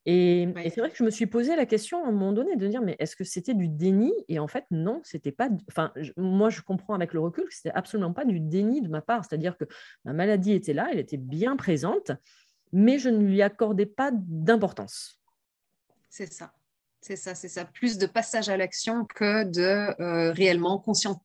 Et, 0.05 0.47
c'est 0.55 0.79
vrai 0.79 0.89
que 0.89 0.97
je 0.97 1.03
me 1.03 1.11
suis 1.11 1.27
posé 1.27 1.55
la 1.55 1.67
question 1.67 2.03
à 2.03 2.07
un 2.07 2.11
moment 2.11 2.33
donné 2.33 2.55
de 2.55 2.67
dire 2.67 2.81
mais 2.81 2.95
est-ce 2.97 3.15
que 3.15 3.23
c'était 3.23 3.53
du 3.53 3.67
déni? 3.67 4.11
Et 4.29 4.39
en 4.39 4.47
fait, 4.47 4.65
non, 4.71 5.01
c'était 5.03 5.31
pas. 5.31 5.49
Enfin, 5.69 5.93
moi, 6.17 6.49
je 6.49 6.61
comprends 6.61 6.95
avec 6.95 7.13
le 7.13 7.19
recul 7.19 7.45
que 7.45 7.53
c'était 7.53 7.71
absolument 7.71 8.13
pas 8.13 8.25
du 8.25 8.39
déni 8.39 8.81
de 8.81 8.89
ma 8.89 9.01
part. 9.01 9.25
C'est-à-dire 9.25 9.57
que 9.57 9.65
ma 10.05 10.13
maladie 10.13 10.53
était 10.53 10.73
là, 10.73 10.87
elle 10.91 10.99
était 10.99 11.17
bien 11.17 11.55
présente, 11.55 12.11
mais 12.71 12.97
je 12.97 13.09
ne 13.09 13.23
lui 13.23 13.41
accordais 13.43 13.85
pas 13.85 14.11
d'importance. 14.13 15.19
C'est 16.09 16.31
ça. 16.31 16.51
C'est 16.99 17.15
ça, 17.15 17.35
c'est 17.35 17.49
ça. 17.49 17.65
Plus 17.65 17.97
de 17.97 18.05
passage 18.05 18.49
à 18.49 18.57
l'action 18.57 19.05
que 19.05 19.43
de 19.43 20.01
euh, 20.01 20.31
réellement 20.31 20.77
conscient, 20.77 21.23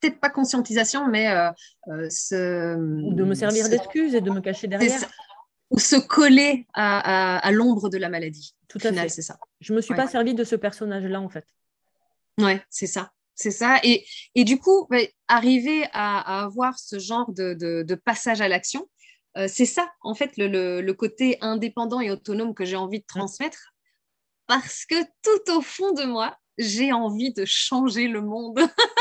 peut-être 0.00 0.18
pas 0.18 0.30
conscientisation, 0.30 1.08
mais 1.08 1.28
euh, 1.28 1.50
euh, 1.88 2.08
ce... 2.10 2.74
de 2.76 3.24
me 3.24 3.34
servir 3.34 3.68
d'excuse 3.68 4.14
et 4.14 4.20
de 4.20 4.30
me 4.30 4.40
cacher 4.40 4.66
derrière 4.66 5.00
ou 5.70 5.78
se 5.78 5.96
coller 5.96 6.66
à, 6.74 7.50
l'ombre 7.52 7.88
de 7.88 7.98
la 7.98 8.08
maladie. 8.08 8.54
Tout 8.68 8.78
à 8.84 8.92
fait, 8.92 9.08
c'est 9.08 9.22
ça. 9.22 9.38
Je 9.60 9.72
me 9.72 9.80
suis 9.80 9.94
pas 9.94 10.06
servi 10.06 10.34
de 10.34 10.44
ce 10.44 10.56
personnage-là 10.56 11.20
en 11.20 11.28
fait. 11.28 11.46
Ouais, 12.38 12.62
c'est 12.70 12.86
ça, 12.86 13.12
c'est 13.34 13.50
ça. 13.50 13.78
Et, 13.82 14.04
et, 14.34 14.44
du 14.44 14.58
coup, 14.58 14.88
arriver 15.28 15.84
à, 15.92 16.44
avoir 16.44 16.78
ce 16.78 16.98
genre 16.98 17.32
de, 17.32 17.54
de, 17.54 17.94
passage 17.94 18.40
à 18.40 18.48
l'action, 18.48 18.88
euh, 19.36 19.46
c'est 19.48 19.66
ça 19.66 19.92
en 20.00 20.14
fait 20.14 20.32
le, 20.36 20.80
le, 20.80 20.94
côté 20.94 21.38
indépendant 21.40 22.00
et 22.00 22.10
autonome 22.10 22.52
que 22.52 22.64
j'ai 22.64 22.76
envie 22.76 23.00
de 23.00 23.06
transmettre, 23.06 23.74
parce 24.46 24.84
que 24.86 25.00
tout 25.22 25.52
au 25.56 25.60
fond 25.60 25.92
de 25.92 26.04
moi, 26.04 26.36
j'ai 26.58 26.92
envie 26.92 27.32
de 27.32 27.44
changer 27.44 28.08
le 28.08 28.22
monde. 28.22 28.60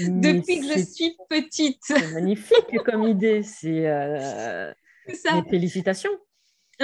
Depuis 0.00 0.60
que 0.60 0.78
je 0.78 0.84
suis 0.84 1.16
petite. 1.28 1.80
C'est 1.82 2.12
magnifique 2.12 2.78
comme 2.84 3.04
idée. 3.08 3.42
C'est 3.42 3.86
euh, 3.86 4.72
ça. 5.14 5.42
félicitations. 5.48 6.10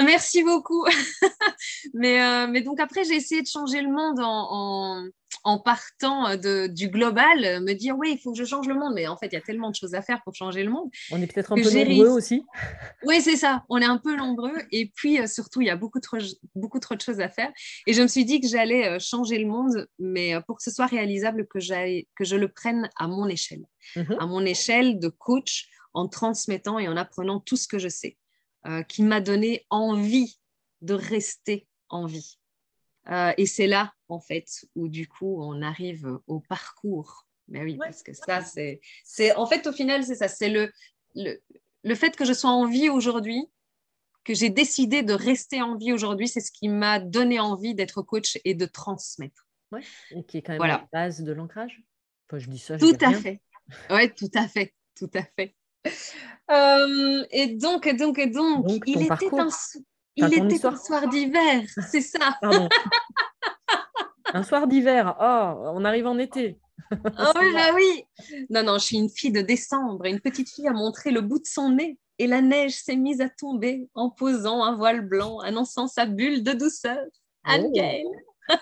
Merci 0.03 0.43
beaucoup. 0.43 0.85
mais, 1.93 2.21
euh, 2.21 2.47
mais 2.47 2.61
donc 2.61 2.79
après, 2.79 3.03
j'ai 3.03 3.15
essayé 3.15 3.41
de 3.41 3.47
changer 3.47 3.81
le 3.81 3.89
monde 3.89 4.19
en, 4.19 5.07
en, 5.43 5.59
partant 5.59 6.35
de, 6.35 6.67
du 6.67 6.89
global, 6.89 7.63
me 7.63 7.73
dire 7.73 7.97
oui, 7.97 8.11
il 8.13 8.17
faut 8.19 8.31
que 8.31 8.37
je 8.37 8.45
change 8.45 8.67
le 8.67 8.75
monde. 8.75 8.93
Mais 8.93 9.07
en 9.07 9.17
fait, 9.17 9.27
il 9.27 9.33
y 9.33 9.37
a 9.37 9.41
tellement 9.41 9.71
de 9.71 9.75
choses 9.75 9.95
à 9.95 10.03
faire 10.03 10.21
pour 10.23 10.35
changer 10.35 10.63
le 10.63 10.69
monde. 10.69 10.89
On 11.11 11.21
est 11.21 11.31
peut-être 11.31 11.51
un 11.51 11.55
peu 11.55 11.71
nombreux 11.71 12.09
aussi. 12.09 12.43
Oui, 13.03 13.21
c'est 13.21 13.37
ça. 13.37 13.63
On 13.69 13.79
est 13.79 13.85
un 13.85 13.97
peu 13.97 14.15
nombreux. 14.15 14.55
Et 14.71 14.91
puis 14.95 15.19
euh, 15.19 15.25
surtout, 15.25 15.61
il 15.61 15.67
y 15.67 15.71
a 15.71 15.75
beaucoup 15.75 15.99
trop, 15.99 16.17
beaucoup 16.53 16.79
trop 16.79 16.93
de 16.93 17.01
choses 17.01 17.19
à 17.19 17.29
faire. 17.29 17.51
Et 17.87 17.93
je 17.93 18.01
me 18.01 18.07
suis 18.07 18.25
dit 18.25 18.39
que 18.39 18.47
j'allais 18.47 18.87
euh, 18.87 18.99
changer 18.99 19.39
le 19.39 19.47
monde, 19.47 19.87
mais 19.97 20.33
pour 20.45 20.57
que 20.57 20.63
ce 20.63 20.71
soit 20.71 20.85
réalisable, 20.87 21.47
que, 21.47 21.57
que 21.57 22.23
je 22.23 22.35
le 22.35 22.47
prenne 22.49 22.87
à 22.97 23.07
mon 23.07 23.27
échelle. 23.27 23.65
Mhm. 23.95 24.17
À 24.19 24.25
mon 24.27 24.45
échelle 24.45 24.99
de 24.99 25.07
coach 25.07 25.69
en 25.97 26.07
transmettant 26.07 26.77
et 26.77 26.87
en 26.87 26.95
apprenant 26.95 27.39
tout 27.39 27.57
ce 27.57 27.67
que 27.67 27.79
je 27.79 27.89
sais, 27.89 28.17
euh, 28.67 28.83
qui 28.83 29.01
m'a 29.01 29.19
donné 29.19 29.65
envie 29.71 30.39
de 30.81 30.93
rester 30.93 31.67
en 31.89 32.05
vie. 32.05 32.37
Euh, 33.09 33.33
et 33.37 33.47
c'est 33.47 33.65
là, 33.65 33.93
en 34.07 34.19
fait, 34.19 34.65
où 34.75 34.89
du 34.89 35.07
coup, 35.07 35.41
on 35.41 35.63
arrive 35.63 36.19
au 36.27 36.39
parcours. 36.39 37.25
Mais 37.47 37.63
oui, 37.63 37.77
parce 37.77 38.03
que 38.03 38.13
ça, 38.13 38.43
c'est, 38.43 38.79
c'est, 39.03 39.33
en 39.35 39.47
fait, 39.47 39.65
au 39.65 39.71
final, 39.71 40.03
c'est 40.03 40.15
ça, 40.15 40.27
c'est 40.27 40.49
le, 40.49 40.71
le, 41.15 41.41
le 41.83 41.95
fait 41.95 42.15
que 42.15 42.25
je 42.25 42.33
sois 42.33 42.51
en 42.51 42.67
vie 42.67 42.89
aujourd'hui, 42.89 43.47
que 44.23 44.35
j'ai 44.35 44.49
décidé 44.49 45.01
de 45.01 45.13
rester 45.13 45.63
en 45.63 45.77
vie 45.77 45.93
aujourd'hui, 45.93 46.27
c'est 46.27 46.41
ce 46.41 46.51
qui 46.51 46.67
m'a 46.69 46.99
donné 46.99 47.39
envie 47.39 47.73
d'être 47.73 48.03
coach 48.03 48.37
et 48.45 48.53
de 48.53 48.65
transmettre. 48.65 49.47
Oui, 49.71 49.81
et 50.11 50.23
qui 50.25 50.37
est 50.37 50.41
quand 50.43 50.53
même 50.53 50.61
la 50.67 50.87
base 50.93 51.21
de 51.21 51.31
l'ancrage. 51.31 51.81
Enfin, 52.27 52.37
je 52.37 52.49
dis 52.49 52.59
ça. 52.59 52.77
tout 52.77 52.97
à 53.01 53.13
fait. 53.13 53.41
Oui, 53.89 54.13
tout 54.13 54.31
à 54.35 54.47
fait, 54.47 54.75
tout 54.95 55.09
à 55.13 55.23
fait. 55.23 55.55
Euh, 56.49 57.25
et 57.29 57.47
donc, 57.47 57.87
et 57.87 57.93
donc, 57.93 58.17
et 58.17 58.27
donc, 58.27 58.65
il 58.85 59.01
était, 59.01 59.37
un, 59.37 59.49
il 60.15 60.33
était 60.33 60.65
un 60.65 60.77
soir 60.77 61.05
d'hiver, 61.09 61.63
c'est 61.91 61.99
ça. 61.99 62.39
un 64.33 64.43
soir 64.43 64.65
d'hiver, 64.65 65.17
oh, 65.19 65.71
on 65.75 65.83
arrive 65.83 66.07
en 66.07 66.17
été. 66.17 66.57
Ah 67.17 67.33
oui, 67.41 67.51
bah 67.53 67.73
oui. 67.75 68.05
Non, 68.49 68.63
non, 68.63 68.77
je 68.77 68.85
suis 68.85 68.95
une 68.95 69.09
fille 69.09 69.33
de 69.33 69.41
décembre. 69.41 70.05
Une 70.05 70.21
petite 70.21 70.49
fille 70.49 70.69
a 70.69 70.71
montré 70.71 71.11
le 71.11 71.19
bout 71.19 71.39
de 71.39 71.45
son 71.45 71.71
nez 71.71 71.97
et 72.17 72.27
la 72.27 72.41
neige 72.41 72.75
s'est 72.75 72.95
mise 72.95 73.19
à 73.19 73.27
tomber 73.27 73.89
en 73.93 74.09
posant 74.09 74.63
un 74.63 74.73
voile 74.73 75.01
blanc 75.01 75.39
annonçant 75.39 75.87
sa 75.87 76.05
bulle 76.05 76.43
de 76.43 76.53
douceur. 76.53 77.03
anne 77.43 77.71
oh. 77.75 78.55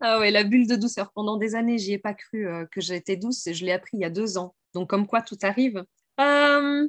Ah 0.00 0.18
ouais, 0.18 0.30
la 0.30 0.44
bulle 0.44 0.66
de 0.66 0.76
douceur. 0.76 1.12
Pendant 1.12 1.36
des 1.36 1.54
années, 1.54 1.78
j'y 1.78 1.92
ai 1.92 1.98
pas 1.98 2.14
cru 2.14 2.46
euh, 2.46 2.66
que 2.70 2.80
j'étais 2.80 3.16
douce 3.16 3.46
et 3.46 3.54
je 3.54 3.64
l'ai 3.64 3.72
appris 3.72 3.96
il 3.96 4.00
y 4.00 4.04
a 4.04 4.10
deux 4.10 4.38
ans. 4.38 4.54
Donc, 4.74 4.90
comme 4.90 5.06
quoi 5.06 5.22
tout 5.22 5.38
arrive. 5.42 5.84
Euh, 6.20 6.88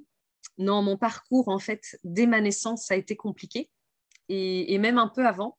non, 0.57 0.81
mon 0.81 0.97
parcours, 0.97 1.47
en 1.47 1.59
fait, 1.59 1.97
dès 2.03 2.25
ma 2.25 2.41
naissance, 2.41 2.85
ça 2.85 2.93
a 2.93 2.97
été 2.97 3.15
compliqué. 3.15 3.69
Et, 4.29 4.77
même 4.77 4.97
un 4.97 5.07
peu 5.07 5.25
avant. 5.25 5.57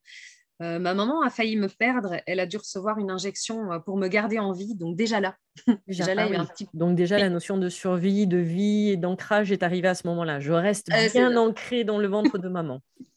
Euh, 0.63 0.79
ma 0.79 0.95
maman 0.95 1.21
a 1.23 1.31
failli 1.31 1.57
me 1.57 1.69
perdre. 1.69 2.17
Elle 2.27 2.41
a 2.41 2.47
dû 2.47 2.57
recevoir 2.57 2.99
une 2.99 3.11
injection 3.11 3.81
pour 3.85 3.97
me 3.97 4.09
garder 4.09 4.39
en 4.39 4.53
vie. 4.53 4.75
Donc, 4.75 4.97
déjà 4.97 5.21
là. 5.21 5.37
déjà 5.87 6.15
là 6.15 6.29
ah 6.37 6.47
Donc, 6.73 6.97
déjà, 6.97 7.19
la 7.19 7.29
notion 7.29 7.59
de 7.59 7.69
survie, 7.69 8.27
de 8.27 8.39
vie 8.39 8.91
et 8.91 8.97
d'ancrage 8.97 9.53
est 9.53 9.63
arrivée 9.63 9.89
à 9.89 9.95
ce 9.95 10.07
moment-là. 10.07 10.41
Je 10.41 10.53
reste 10.53 10.91
bien 11.13 11.37
ancrée 11.37 11.85
dans 11.85 11.99
le 11.99 12.09
ventre 12.09 12.39
de 12.39 12.49
maman. 12.49 12.81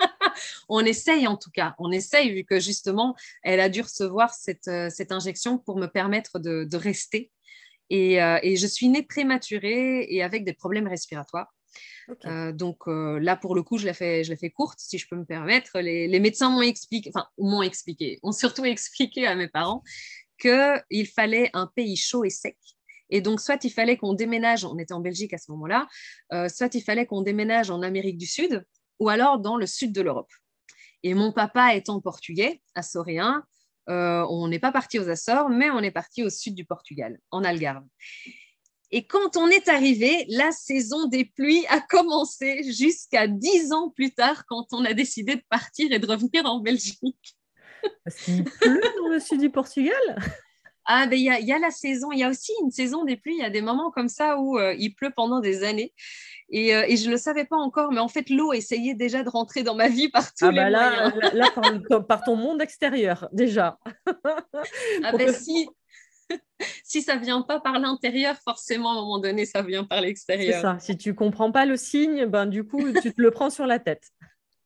on 0.68 0.84
essaye 0.84 1.26
en 1.26 1.36
tout 1.36 1.50
cas, 1.50 1.74
on 1.78 1.90
essaye 1.90 2.32
vu 2.32 2.44
que 2.44 2.60
justement, 2.60 3.14
elle 3.42 3.60
a 3.60 3.68
dû 3.68 3.82
recevoir 3.82 4.34
cette, 4.34 4.68
euh, 4.68 4.88
injection 5.10 5.58
pour 5.58 5.78
me 5.78 5.86
permettre 5.86 6.38
de, 6.38 6.76
rester. 6.76 7.30
Euh, 7.92 8.38
et, 8.42 8.56
je 8.56 8.66
suis 8.66 8.88
née 8.88 9.02
prématurée 9.02 10.06
et 10.08 10.22
avec 10.22 10.44
des 10.44 10.52
problèmes 10.52 10.86
respiratoires. 10.86 11.52
Euh, 12.24 12.52
donc 12.52 12.86
là, 12.86 13.36
pour 13.36 13.54
le 13.54 13.62
coup, 13.62 13.78
je 13.78 13.88
je 13.88 14.34
fait 14.34 14.50
courte, 14.50 14.78
si 14.78 14.98
je 14.98 15.06
peux 15.08 15.16
me 15.16 15.24
permettre. 15.24 15.78
Les, 15.80 16.20
médecins 16.20 16.50
m'ont 16.50 16.62
expliqué, 16.62 17.10
enfin, 17.14 17.26
m'ont 17.38 17.62
expliqué, 17.62 18.18
ont 18.22 18.32
surtout 18.32 18.64
expliqué 18.76 19.26
à 19.26 19.34
mes 19.34 19.48
parents 19.48 19.82
qu'il 20.38 21.06
fallait 21.06 21.50
un 21.52 21.66
pays 21.66 21.96
chaud 21.96 22.24
et 22.24 22.30
sec. 22.30 22.56
Et 23.12 23.20
donc, 23.20 23.40
soit 23.40 23.64
il 23.64 23.70
fallait 23.70 23.96
qu'on 23.96 24.14
déménage, 24.14 24.64
on 24.64 24.78
était 24.78 24.94
en 24.94 25.00
Belgique 25.00 25.34
à 25.34 25.38
ce 25.38 25.50
moment-là, 25.50 25.88
soit 26.48 26.72
il 26.74 26.82
fallait 26.82 27.06
qu'on 27.06 27.22
déménage 27.22 27.68
en 27.70 27.82
Amérique 27.82 28.18
du 28.18 28.26
Sud, 28.26 28.64
ou 29.00 29.08
alors 29.08 29.38
dans 29.38 29.56
le 29.56 29.66
sud 29.66 29.92
de 29.92 30.02
l'Europe. 30.02 30.30
Et 31.02 31.14
mon 31.14 31.32
papa 31.32 31.74
étant 31.74 32.00
portugais, 32.00 32.60
assoréen, 32.74 33.44
euh, 33.88 34.24
on 34.28 34.46
n'est 34.48 34.58
pas 34.58 34.70
parti 34.70 34.98
aux 34.98 35.08
Açores, 35.08 35.48
mais 35.48 35.70
on 35.70 35.80
est 35.80 35.90
parti 35.90 36.22
au 36.22 36.30
sud 36.30 36.54
du 36.54 36.64
Portugal, 36.64 37.18
en 37.30 37.42
Algarve. 37.42 37.84
Et 38.92 39.06
quand 39.06 39.36
on 39.36 39.48
est 39.48 39.68
arrivé, 39.68 40.26
la 40.28 40.52
saison 40.52 41.06
des 41.06 41.24
pluies 41.24 41.64
a 41.68 41.80
commencé 41.80 42.62
jusqu'à 42.72 43.26
dix 43.26 43.72
ans 43.72 43.90
plus 43.90 44.12
tard, 44.12 44.44
quand 44.46 44.66
on 44.72 44.84
a 44.84 44.92
décidé 44.94 45.36
de 45.36 45.44
partir 45.48 45.92
et 45.92 45.98
de 45.98 46.06
revenir 46.06 46.44
en 46.44 46.60
Belgique. 46.60 47.36
Parce 48.04 48.16
qu'il 48.16 48.44
pleut 48.44 48.82
dans 48.98 49.08
le 49.08 49.20
sud 49.20 49.40
du 49.40 49.50
Portugal? 49.50 49.94
Ah, 50.84 51.06
ben 51.06 51.16
il 51.16 51.22
y, 51.22 51.30
a, 51.30 51.38
y, 51.38 51.52
a 51.52 51.58
la 51.58 51.70
saison, 51.70 52.10
il 52.10 52.18
y 52.18 52.24
a 52.24 52.28
aussi 52.28 52.52
une 52.62 52.70
saison 52.70 53.04
des 53.04 53.16
pluies, 53.16 53.36
il 53.36 53.42
y 53.42 53.44
a 53.44 53.50
des 53.50 53.60
moments 53.60 53.92
comme 53.92 54.08
ça 54.08 54.38
où 54.38 54.58
euh, 54.58 54.74
il 54.76 54.92
pleut 54.94 55.12
pendant 55.14 55.38
des 55.38 55.62
années. 55.62 55.94
Et, 56.52 56.74
euh, 56.74 56.84
et 56.88 56.96
je 56.96 57.06
ne 57.06 57.12
le 57.12 57.16
savais 57.16 57.44
pas 57.44 57.56
encore, 57.56 57.92
mais 57.92 58.00
en 58.00 58.08
fait, 58.08 58.28
l'eau 58.28 58.52
essayait 58.52 58.94
déjà 58.94 59.22
de 59.22 59.28
rentrer 59.28 59.62
dans 59.62 59.76
ma 59.76 59.88
vie 59.88 60.08
par 60.08 60.34
tous 60.34 60.46
ah, 60.46 60.50
les 60.50 60.56
bah 60.56 60.70
là, 60.70 61.12
Là, 61.32 62.00
par, 62.00 62.24
ton 62.24 62.34
monde 62.34 62.60
extérieur, 62.60 63.28
déjà. 63.32 63.78
ah 65.04 65.12
ben 65.16 65.32
si, 65.32 65.68
si 66.84 67.02
ça 67.02 67.16
vient 67.16 67.42
pas 67.42 67.60
par 67.60 67.78
l'intérieur, 67.78 68.36
forcément, 68.44 68.90
à 68.90 68.92
un 68.92 68.96
moment 68.96 69.18
donné, 69.18 69.46
ça 69.46 69.62
vient 69.62 69.84
par 69.84 70.00
l'extérieur. 70.00 70.56
C'est 70.56 70.60
ça. 70.60 70.78
Si 70.80 70.96
tu 70.96 71.14
comprends 71.14 71.52
pas 71.52 71.66
le 71.66 71.76
signe, 71.76 72.26
ben, 72.26 72.46
du 72.46 72.64
coup, 72.64 72.92
tu 73.00 73.14
te 73.14 73.22
le 73.22 73.30
prends 73.30 73.50
sur 73.50 73.66
la 73.66 73.78
tête. 73.78 74.08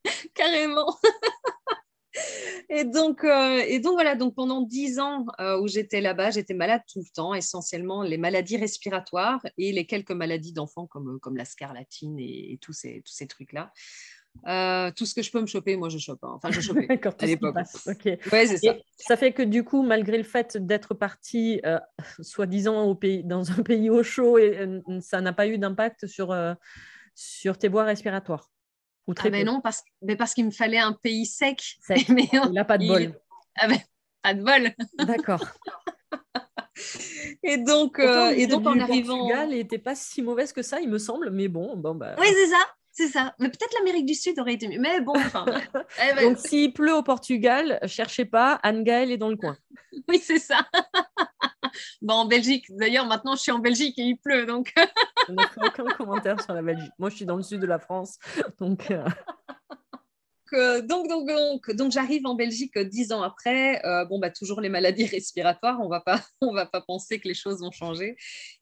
Carrément. 0.35 0.97
Et 2.71 2.85
donc, 2.85 3.25
euh, 3.25 3.63
et 3.67 3.79
donc 3.81 3.95
voilà, 3.95 4.15
donc 4.15 4.35
pendant 4.35 4.63
dix 4.63 4.99
ans 4.99 5.27
euh, 5.41 5.61
où 5.61 5.69
j'étais 5.69 6.01
là-bas, 6.01 6.31
j'étais 6.31 6.55
malade 6.55 6.83
tout 6.91 7.01
le 7.01 7.13
temps, 7.15 7.35
essentiellement 7.35 8.03
les 8.03 8.19
maladies 8.19 8.57
respiratoires 8.57 9.45
et 9.59 9.73
les 9.73 9.87
quelques 9.87 10.13
maladies 10.13 10.53
d'enfants 10.53 10.87
comme, 10.87 11.19
comme 11.21 11.37
la 11.37 11.45
scarlatine 11.45 12.19
et, 12.19 12.59
tous 12.61 12.73
ces, 12.73 13.03
tous 13.05 13.13
ces 13.13 13.27
trucs-là. 13.27 13.73
Euh, 14.49 14.91
tout 14.97 15.07
ce 15.07 15.15
que 15.15 15.23
je 15.23 15.31
peux 15.31 15.41
me 15.41 15.47
choper, 15.47 15.77
moi 15.77 15.89
je 15.89 15.99
chope. 15.99 16.25
Hein. 16.25 16.33
Enfin, 16.35 16.51
je 16.51 16.61
chopais 16.61 16.89
à 16.91 17.27
l'époque. 17.27 17.57
Ouais, 18.33 18.47
ça. 18.47 18.75
ça 18.97 19.17
fait 19.17 19.33
que 19.33 19.43
du 19.43 19.63
coup, 19.63 19.83
malgré 19.83 20.17
le 20.17 20.25
fait 20.25 20.57
d'être 20.57 20.95
parti, 20.95 21.61
soi-disant 22.21 22.85
au 22.85 22.95
pays, 22.95 23.23
dans 23.25 23.53
un 23.53 23.63
pays 23.63 23.91
au 23.91 24.03
chaud, 24.03 24.39
et, 24.39 24.81
ça 25.01 25.21
n'a 25.21 25.33
pas 25.33 25.47
eu 25.47 25.59
d'impact 25.59 26.07
sur, 26.07 26.35
sur 27.15 27.59
tes 27.59 27.69
voies 27.69 27.85
respiratoires. 27.85 28.54
Ou 29.07 29.15
très 29.15 29.29
ah 29.29 29.33
ben 29.33 29.47
non, 29.47 29.61
parce, 29.61 29.83
mais 30.03 30.17
parce 30.17 30.35
qu'il 30.35 30.47
me 30.47 30.51
fallait 30.51 30.79
un 30.79 30.93
pays 30.93 31.27
sec. 31.27 31.77
Mais 32.09 32.29
il 32.33 32.53
n'a 32.53 32.65
pas 32.65 32.79
de 32.79 32.87
bol. 32.87 33.21
Ah 33.57 33.69
ben, 33.69 33.79
pas 34.23 34.35
de 34.35 34.43
bol. 34.43 34.73
D'accord. 35.07 35.45
et 37.43 37.59
donc, 37.59 37.99
euh, 37.99 38.31
et 38.31 38.47
donc 38.47 38.67
en 38.67 38.79
arrivant. 38.81 39.19
Portugal 39.19 39.51
n'était 39.51 39.79
pas 39.79 39.95
si 39.95 40.23
mauvaise 40.23 40.53
que 40.53 40.63
ça, 40.63 40.81
il 40.81 40.89
me 40.89 40.99
semble, 40.99 41.31
mais 41.31 41.49
bon. 41.49 41.77
bon 41.77 41.95
bah... 41.95 42.17
Oui, 42.19 42.27
c'est 42.29 42.49
ça. 42.49 42.65
C'est 42.97 43.09
ça. 43.09 43.35
Mais 43.41 43.49
peut-être 43.49 43.75
l'Amérique 43.79 44.07
du 44.07 44.15
Sud 44.15 44.39
aurait 44.39 44.55
été 44.55 44.69
mieux. 44.69 44.79
Mais 44.79 45.01
bon, 45.01 45.15
enfin. 45.17 45.45
Eh 46.03 46.15
ben, 46.15 46.29
donc, 46.29 46.39
s'il 46.39 46.73
pleut 46.73 46.95
au 46.95 47.03
Portugal, 47.03 47.81
cherchez 47.87 48.25
pas, 48.25 48.61
Anne-Gaëlle 48.63 49.11
est 49.11 49.17
dans 49.17 49.29
le 49.31 49.37
coin. 49.37 49.57
oui, 50.09 50.19
c'est 50.23 50.39
ça. 50.39 50.67
Bon, 52.03 52.15
en 52.15 52.27
Belgique. 52.27 52.67
D'ailleurs, 52.71 53.07
maintenant, 53.07 53.37
je 53.37 53.43
suis 53.43 53.53
en 53.53 53.59
Belgique 53.59 53.99
et 53.99 54.03
il 54.03 54.17
pleut. 54.17 54.47
Donc. 54.47 54.73
je 55.29 55.35
aucun 55.67 55.85
commentaire 55.97 56.41
sur 56.43 56.55
la 56.55 56.63
Belgique. 56.63 56.93
Moi, 56.99 57.11
je 57.11 57.17
suis 57.17 57.27
dans 57.27 57.37
le 57.37 57.43
sud 57.43 57.61
de 57.61 57.67
la 57.67 57.79
France. 57.79 58.19
Donc. 58.61 58.91
Euh, 60.55 60.81
donc, 60.83 61.09
donc, 61.09 61.27
donc, 61.27 61.71
donc 61.73 61.93
j'arrive 61.93 62.27
en 62.27 62.35
Belgique 62.35 62.79
dix 62.79 63.13
ans 63.13 63.23
après. 63.23 63.85
Euh, 63.85 64.05
bon, 64.05 64.19
bah, 64.19 64.31
toujours 64.31 64.61
les 64.61 64.69
maladies 64.69 65.07
respiratoires. 65.07 65.81
On 65.81 65.91
on 66.41 66.53
va 66.55 66.67
pas 66.67 66.81
penser 66.81 67.19
que 67.19 67.29
les 67.29 67.35
choses 67.35 67.63
ont 67.63 67.71
changé. 67.71 68.17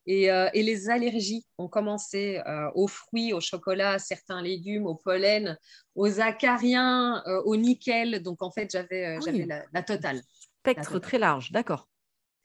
Et, 0.07 0.31
euh, 0.31 0.49
et 0.54 0.62
les 0.62 0.90
allergies 0.90 1.45
ont 1.59 1.69
commencé 1.69 2.40
aux 2.75 2.88
fruits, 2.88 3.33
au 3.33 3.40
chocolat, 3.40 3.92
à 3.92 3.99
certains 3.99 4.42
légumes, 4.42 4.87
au 4.87 4.95
pollen, 4.95 5.59
aux 5.95 6.21
acariens, 6.21 7.23
au 7.45 7.57
nickel. 7.57 8.23
Donc, 8.23 8.42
en 8.42 8.50
fait, 8.50 8.71
j'avais, 8.71 9.16
ah 9.16 9.21
j'avais 9.25 9.47
la, 9.47 9.83
totale. 9.83 10.23
Spectre 10.61 10.99
très 10.99 11.19
large, 11.19 11.52
d'accord. 11.52 11.88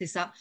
C'est 0.00 0.06
ça. 0.06 0.32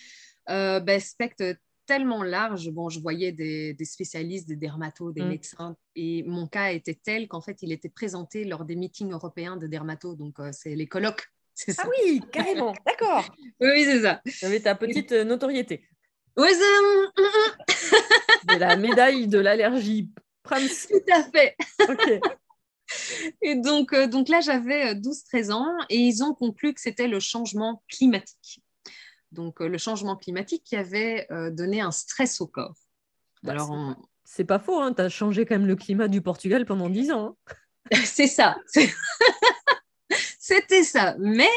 Ben, 0.48 1.00
spectre 1.00 1.58
tellement 1.88 2.22
large. 2.22 2.70
Bon, 2.70 2.90
je 2.90 3.00
voyais 3.00 3.32
des, 3.32 3.76
spécialistes, 3.84 4.48
des 4.48 4.56
dermatos, 4.56 5.12
des 5.14 5.24
mm. 5.24 5.30
médecins, 5.30 5.76
et 5.96 6.22
mon 6.24 6.46
cas 6.46 6.72
était 6.74 7.00
tel 7.02 7.28
qu'en 7.28 7.42
fait, 7.42 7.64
il 7.64 7.72
était 7.72 7.90
présenté 7.90 8.44
lors 8.44 8.66
des 8.66 8.76
meetings 8.76 9.12
européens 9.12 9.58
de 9.58 9.66
dermatos. 9.66 10.16
Donc, 10.16 10.40
euh, 10.40 10.52
c'est 10.52 10.76
les 10.76 10.86
colloques. 10.86 11.26
Ah 11.80 11.90
oui, 11.90 12.22
carrément, 12.32 12.72
d'accord. 12.86 13.28
oui, 13.60 13.84
c'est 13.84 14.04
ça. 14.04 14.22
Tu 14.24 14.46
avais 14.46 14.60
ta 14.60 14.76
petite 14.76 15.12
euh, 15.12 15.24
notoriété. 15.24 15.84
Oui, 16.38 16.50
de 18.48 18.60
la 18.60 18.76
médaille 18.76 19.28
de 19.28 19.40
l'allergie. 19.40 20.12
Tout 20.44 21.12
à 21.12 21.24
fait. 21.24 21.58
Et 23.42 23.56
donc, 23.56 23.92
euh, 23.92 24.06
donc 24.06 24.30
là, 24.30 24.40
j'avais 24.40 24.94
12-13 24.94 25.52
ans 25.52 25.76
et 25.90 25.98
ils 25.98 26.24
ont 26.24 26.36
conclu 26.36 26.76
que 26.76 26.80
c'était 26.80 27.08
le 27.08 27.20
changement 27.20 27.82
climatique 27.90 28.62
donc 29.32 29.62
euh, 29.62 29.68
le 29.68 29.78
changement 29.78 30.16
climatique 30.16 30.64
qui 30.64 30.76
avait 30.76 31.28
euh, 31.32 31.52
donné 31.52 31.82
un 31.82 31.92
stress 31.92 32.42
au 32.42 32.48
corps. 32.48 32.76
Bah, 33.44 33.54
Alors, 33.54 33.96
c'est 34.24 34.46
pas 34.46 34.60
faux, 34.60 34.80
hein, 34.80 34.94
tu 34.94 35.02
as 35.02 35.10
changé 35.10 35.46
quand 35.46 35.56
même 35.56 35.68
le 35.68 35.76
climat 35.76 36.08
du 36.08 36.22
Portugal 36.22 36.66
pendant 36.66 36.90
dix 36.90 37.12
ans. 37.12 37.38
Hein. 37.48 37.56
c'est 38.06 38.28
ça. 38.28 38.58
C'était 40.40 40.84
ça. 40.84 41.16
Mais, 41.20 41.50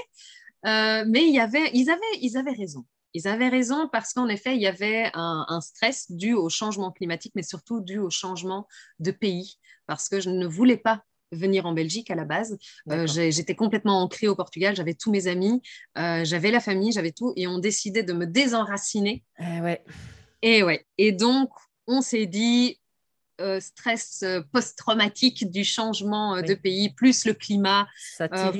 euh, 0.67 1.05
mais 1.07 1.27
il 1.27 1.35
y 1.35 1.41
avait, 1.41 1.71
ils, 1.73 1.91
avaient, 1.91 2.19
ils 2.21 2.37
avaient 2.37 2.53
raison. 2.53 2.85
Ils 3.15 3.27
avaient 3.27 3.49
raison 3.49 3.89
parce 3.91 4.13
qu'en 4.13 4.29
effet, 4.29 4.55
il 4.55 4.63
y 4.63 4.69
avait 4.69 5.11
un, 5.15 5.45
un, 5.49 5.61
stress 5.61 6.11
dû 6.11 6.35
au 6.35 6.49
changement 6.49 6.93
climatique, 6.93 7.33
mais 7.35 7.43
surtout 7.43 7.81
dû 7.81 7.99
au 7.99 8.11
changement 8.11 8.69
de 9.01 9.11
pays, 9.11 9.59
parce 9.87 10.09
que 10.09 10.21
je 10.21 10.31
ne 10.31 10.47
voulais 10.47 10.77
pas 10.77 11.03
venir 11.33 11.67
en 11.67 11.73
Belgique 11.73 12.11
à 12.11 12.15
la 12.15 12.25
base. 12.25 12.59
Euh, 12.91 13.07
j'étais 13.07 13.55
complètement 13.55 14.03
ancrée 14.03 14.29
au 14.29 14.35
Portugal, 14.35 14.75
j'avais 14.75 14.95
tous 14.95 15.11
mes 15.11 15.27
amis, 15.27 15.63
euh, 15.99 16.25
j'avais 16.25 16.51
la 16.51 16.61
famille, 16.61 16.93
j'avais 16.93 17.13
tout, 17.13 17.33
et 17.37 17.47
on 17.47 17.59
décidait 17.59 18.03
de 18.03 18.13
me 18.13 18.27
désenraciner. 18.27 19.25
Eh 19.39 19.61
ouais. 19.61 19.85
Et 20.43 20.63
ouais. 20.63 20.87
Et 20.99 21.13
donc, 21.13 21.51
on 21.87 22.01
s'est 22.01 22.27
dit, 22.27 22.79
euh, 23.41 23.61
stress 23.61 24.25
post-traumatique 24.53 25.51
du 25.51 25.65
changement 25.65 26.43
de 26.43 26.55
pays, 26.55 26.91
plus 26.91 27.25
le 27.25 27.35
climat, 27.35 27.89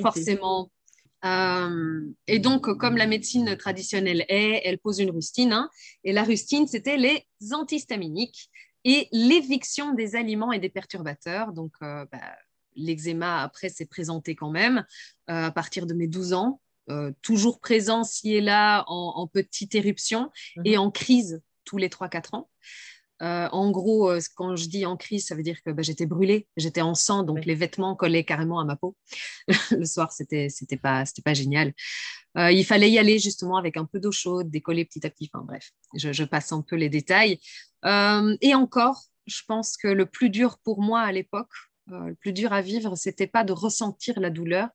forcément. 0.01 0.71
et 1.23 2.39
donc, 2.39 2.77
comme 2.77 2.97
la 2.97 3.07
médecine 3.07 3.55
traditionnelle 3.57 4.25
est, 4.27 4.61
elle 4.65 4.79
pose 4.79 4.99
une 4.99 5.11
rustine. 5.11 5.53
Hein, 5.53 5.69
et 6.03 6.13
la 6.13 6.23
rustine, 6.23 6.67
c'était 6.67 6.97
les 6.97 7.27
antihistaminiques 7.51 8.49
et 8.83 9.07
l'éviction 9.11 9.93
des 9.93 10.15
aliments 10.15 10.51
et 10.51 10.57
des 10.57 10.69
perturbateurs. 10.69 11.53
Donc, 11.53 11.73
bah, 11.79 12.07
l'eczéma, 12.75 13.41
après, 13.41 13.69
s'est 13.69 13.85
présenté 13.85 14.35
quand 14.35 14.49
même 14.49 14.85
euh, 15.29 15.45
à 15.45 15.51
partir 15.51 15.85
de 15.85 15.93
mes 15.93 16.07
12 16.07 16.33
ans, 16.33 16.61
euh, 16.89 17.11
toujours 17.21 17.59
présent 17.59 18.03
ci 18.03 18.33
et 18.33 18.41
là 18.41 18.83
en, 18.87 19.27
petite 19.27 19.75
éruption 19.75 20.31
mhm. 20.57 20.63
et 20.65 20.77
en 20.77 20.91
crise 20.91 21.41
tous 21.63 21.77
les 21.77 21.89
3-4 21.89 22.35
ans. 22.35 22.49
Euh, 23.21 23.47
en 23.51 23.69
gros, 23.69 24.11
quand 24.35 24.55
je 24.55 24.67
dis 24.67 24.83
en 24.87 24.97
crise, 24.97 25.27
ça 25.27 25.35
veut 25.35 25.43
dire 25.43 25.61
que 25.63 25.69
bah, 25.69 25.83
j'étais 25.83 26.07
brûlée, 26.07 26.47
j'étais 26.57 26.81
en 26.81 26.95
sang, 26.95 27.21
donc 27.21 27.45
les 27.45 27.53
vêtements 27.53 27.95
collaient 27.95 28.23
carrément 28.23 28.59
à 28.59 28.65
ma 28.65 28.75
peau. 28.75 28.97
le 29.71 29.85
soir, 29.85 30.11
c'était 30.11 30.49
c'était 30.49 30.77
pas 30.77 31.05
c'était 31.05 31.21
pas 31.21 31.35
génial. 31.35 31.71
il 32.35 32.65
fallait 32.65 32.89
y 32.89 32.97
aller 32.97 33.19
justement 33.19 33.57
avec 33.57 33.77
un 33.77 33.85
peu 33.85 33.99
d'eau 33.99 34.11
chaude, 34.11 34.49
décoller 34.49 34.85
petit 34.85 35.05
à 35.05 35.11
petit. 35.11 35.29
Enfin 35.31 35.45
bref, 35.45 35.69
je, 35.95 36.11
je 36.11 36.23
passe 36.23 36.51
un 36.51 36.63
peu 36.63 36.75
les 36.75 36.89
détails. 36.89 37.39
et 37.85 38.55
encore, 38.55 39.03
je 39.27 39.41
pense 39.47 39.77
que 39.77 39.87
le 39.87 40.07
plus 40.07 40.31
dur 40.31 40.57
pour 40.63 40.81
moi 40.81 41.01
à 41.01 41.11
l'époque, 41.11 41.51
le 41.99 42.15
plus 42.15 42.33
dur 42.33 42.53
à 42.53 42.61
vivre, 42.61 42.95
c'était 42.95 43.27
pas 43.27 43.43
de 43.43 43.53
ressentir 43.53 44.19
la 44.19 44.29
douleur 44.29 44.69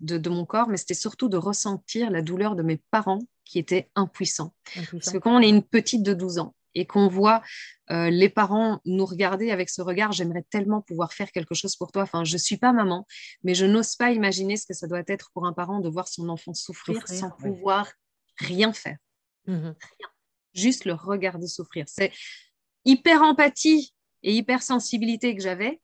de, 0.00 0.30
mon 0.30 0.44
corps, 0.44 0.68
mais 0.68 0.76
c'était 0.76 0.94
surtout 0.94 1.28
de 1.28 1.36
ressentir 1.36 2.10
la 2.10 2.22
douleur 2.22 2.54
de 2.54 2.62
mes 2.62 2.76
parents 2.90 3.20
qui 3.44 3.58
étaient 3.58 3.90
impuissants. 3.94 4.54
Parce 4.92 5.10
que 5.10 5.18
quand 5.18 5.36
on 5.36 5.40
est 5.40 5.48
une 5.48 5.62
petite 5.62 6.02
de 6.02 6.14
12 6.14 6.38
ans 6.38 6.54
et 6.74 6.86
qu'on 6.86 7.08
voit 7.08 7.42
euh, 7.90 8.10
les 8.10 8.28
parents 8.28 8.80
nous 8.84 9.06
regarder 9.06 9.50
avec 9.50 9.70
ce 9.70 9.82
regard, 9.82 10.12
j'aimerais 10.12 10.44
tellement 10.50 10.82
pouvoir 10.82 11.12
faire 11.12 11.32
quelque 11.32 11.54
chose 11.54 11.74
pour 11.76 11.90
toi. 11.90 12.02
Enfin, 12.02 12.24
je 12.24 12.34
ne 12.34 12.38
suis 12.38 12.58
pas 12.58 12.72
maman, 12.72 13.06
mais 13.42 13.54
je 13.54 13.66
n'ose 13.66 13.96
pas 13.96 14.12
imaginer 14.12 14.56
ce 14.56 14.66
que 14.66 14.74
ça 14.74 14.86
doit 14.86 15.02
être 15.06 15.30
pour 15.32 15.46
un 15.46 15.52
parent 15.52 15.80
de 15.80 15.88
voir 15.88 16.06
son 16.06 16.28
enfant 16.28 16.54
souffrir, 16.54 17.08
sans 17.08 17.30
pouvoir 17.30 17.90
rien 18.38 18.72
faire. 18.72 18.98
Mmh 19.46 19.70
Juste 20.54 20.86
le 20.86 20.94
regarder 20.94 21.46
souffrir. 21.46 21.84
C'est 21.88 22.10
hyper 22.84 23.22
empathie 23.22 23.94
et 24.22 24.34
hyper 24.34 24.62
sensibilité 24.62 25.36
que 25.36 25.42
j'avais, 25.42 25.68
euh, 25.68 25.78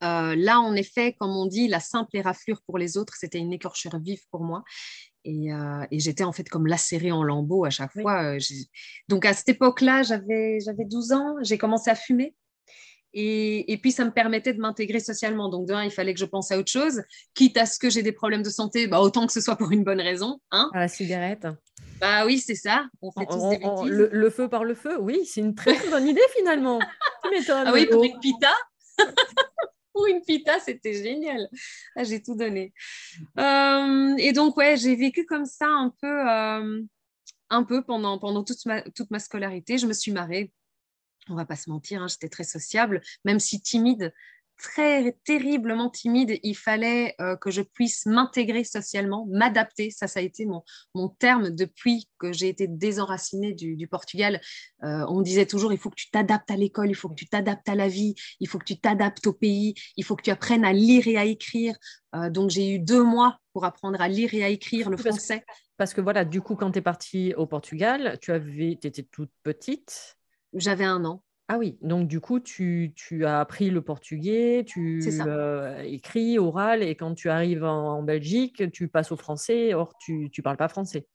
là, 0.00 0.60
en 0.60 0.74
effet, 0.74 1.14
comme 1.18 1.36
on 1.36 1.46
dit, 1.46 1.68
la 1.68 1.80
simple 1.80 2.16
éraflure 2.16 2.60
pour 2.66 2.78
les 2.78 2.96
autres, 2.96 3.14
c'était 3.16 3.38
une 3.38 3.52
écorchure 3.52 3.98
vive 3.98 4.22
pour 4.30 4.42
moi. 4.42 4.62
Et, 5.26 5.52
euh, 5.52 5.84
j'étais 5.90 6.24
en 6.24 6.32
fait 6.32 6.48
comme 6.48 6.66
lacérée 6.66 7.10
en 7.10 7.22
lambeaux 7.22 7.64
à 7.64 7.70
chaque 7.70 7.92
fois. 7.92 8.36
Euh, 8.36 8.38
donc 9.08 9.24
à 9.24 9.32
cette 9.32 9.48
époque-là, 9.48 10.02
j'avais 10.04 10.60
12 10.84 11.12
ans, 11.12 11.34
j'ai 11.42 11.58
commencé 11.58 11.90
à 11.90 11.94
fumer. 11.94 12.34
Et, 13.18 13.78
puis, 13.80 13.92
ça 13.92 14.04
me 14.04 14.10
permettait 14.10 14.52
de 14.52 14.60
m'intégrer 14.60 15.00
socialement. 15.00 15.48
Donc, 15.48 15.66
d'un, 15.66 15.82
il 15.82 15.90
fallait 15.90 16.12
que 16.12 16.20
je 16.20 16.26
pense 16.26 16.52
à 16.52 16.58
autre 16.58 16.70
chose. 16.70 17.02
Quitte 17.32 17.56
à 17.56 17.64
ce 17.64 17.78
que 17.78 17.88
j'ai 17.88 18.02
des 18.02 18.12
problèmes 18.12 18.42
de 18.42 18.50
santé, 18.50 18.88
bah, 18.88 19.00
autant 19.00 19.26
que 19.26 19.32
ce 19.32 19.40
soit 19.40 19.56
pour 19.56 19.72
une 19.72 19.84
bonne 19.84 20.02
raison. 20.02 20.38
Hein 20.50 20.68
à 20.74 20.80
la 20.80 20.88
cigarette. 20.88 21.46
Bah 21.98 22.26
oui, 22.26 22.38
c'est 22.38 22.54
ça. 22.54 22.84
On 23.00 23.10
fait 23.10 23.24
tous 23.24 23.48
des 23.48 23.58
le, 23.88 24.28
feu 24.28 24.50
par 24.50 24.64
le 24.64 24.74
feu, 24.74 24.98
oui, 25.00 25.22
c'est 25.24 25.40
une 25.40 25.54
très 25.54 25.78
bonne 25.88 26.06
idée 26.06 26.20
finalement. 26.36 26.78
ah 27.48 27.70
oui, 27.72 27.86
pour 27.86 28.04
une 28.04 28.20
pita 28.20 28.52
pour 29.96 30.06
une 30.06 30.20
pita, 30.20 30.60
c'était 30.60 30.92
génial. 30.92 31.48
Ah, 31.96 32.04
j'ai 32.04 32.22
tout 32.22 32.36
donné. 32.36 32.74
Euh, 33.38 34.14
et 34.18 34.32
donc, 34.32 34.58
ouais, 34.58 34.76
j'ai 34.76 34.94
vécu 34.94 35.24
comme 35.24 35.46
ça 35.46 35.66
un 35.66 35.88
peu, 36.02 36.30
euh, 36.30 36.82
pendant, 37.86 38.18
pendant 38.18 38.44
toute, 38.44 38.66
ma, 38.66 38.82
toute 38.82 39.10
ma 39.10 39.18
scolarité. 39.18 39.78
Je 39.78 39.86
me 39.86 39.94
suis 39.94 40.12
marrée. 40.12 40.52
On 41.30 41.34
va 41.34 41.46
pas 41.46 41.56
se 41.56 41.70
mentir, 41.70 42.02
hein, 42.02 42.08
j'étais 42.08 42.28
très 42.28 42.44
sociable, 42.44 43.00
même 43.24 43.40
si 43.40 43.60
timide. 43.60 44.12
Très 44.56 45.16
terriblement 45.24 45.90
timide. 45.90 46.38
Il 46.42 46.56
fallait 46.56 47.14
euh, 47.20 47.36
que 47.36 47.50
je 47.50 47.62
puisse 47.62 48.06
m'intégrer 48.06 48.64
socialement, 48.64 49.26
m'adapter. 49.30 49.90
Ça, 49.90 50.06
ça 50.06 50.20
a 50.20 50.22
été 50.22 50.46
mon, 50.46 50.62
mon 50.94 51.08
terme 51.08 51.50
depuis 51.50 52.08
que 52.18 52.32
j'ai 52.32 52.48
été 52.48 52.66
désenracinée 52.66 53.52
du, 53.52 53.86
Portugal. 53.88 54.40
Euh, 54.82 55.04
on 55.08 55.18
me 55.18 55.24
disait 55.24 55.46
toujours, 55.46 55.72
il 55.72 55.78
faut 55.78 55.90
que 55.90 55.96
tu 55.96 56.10
t'adaptes 56.10 56.50
à 56.50 56.56
l'école, 56.56 56.90
il 56.90 56.94
faut 56.94 57.08
que 57.08 57.14
tu 57.14 57.28
t'adaptes 57.28 57.68
à 57.68 57.74
la 57.74 57.88
vie, 57.88 58.14
il 58.40 58.48
faut 58.48 58.58
que 58.58 58.64
tu 58.64 58.78
t'adaptes 58.78 59.26
au 59.26 59.32
pays, 59.32 59.74
il 59.96 60.04
faut 60.04 60.16
que 60.16 60.22
tu 60.22 60.30
apprennes 60.30 60.64
à 60.64 60.72
lire 60.72 61.06
et 61.06 61.16
à 61.16 61.24
écrire. 61.24 61.76
Euh, 62.14 62.30
donc, 62.30 62.50
j'ai 62.50 62.74
eu 62.74 62.78
deux 62.78 63.02
mois 63.02 63.38
pour 63.52 63.64
apprendre 63.64 64.00
à 64.00 64.08
lire 64.08 64.34
et 64.34 64.42
à 64.42 64.48
écrire 64.48 64.90
le 64.90 64.96
français. 64.96 65.44
Parce 65.76 65.92
que 65.92 66.00
voilà, 66.00 66.24
du 66.24 66.40
coup, 66.40 66.56
quand 66.56 66.72
tu 66.72 66.78
es 66.78 66.82
partie 66.82 67.34
au 67.34 67.46
Portugal, 67.46 68.18
tu 68.20 68.32
avais, 68.32 68.72
étais 68.72 68.90
toute 69.02 69.30
petite. 69.42 70.16
J'avais 70.54 70.84
un 70.84 71.04
an. 71.04 71.22
Ah 71.48 71.58
oui, 71.58 71.78
donc 71.80 72.08
du 72.08 72.20
coup, 72.20 72.40
tu, 72.40 72.92
as 73.24 73.38
appris 73.38 73.70
le 73.70 73.80
portugais, 73.80 74.64
tu 74.66 75.00
euh, 75.24 75.80
écris 75.82 76.40
oral, 76.40 76.82
et 76.82 76.96
quand 76.96 77.14
tu 77.14 77.30
arrives 77.30 77.62
en, 77.62 78.02
Belgique, 78.02 78.70
tu 78.72 78.88
passes 78.88 79.12
au 79.12 79.16
français, 79.16 79.72
or 79.72 79.94
tu 79.98 80.30
ne 80.36 80.42
parles 80.42 80.56
pas 80.56 80.68
français. 80.68 81.06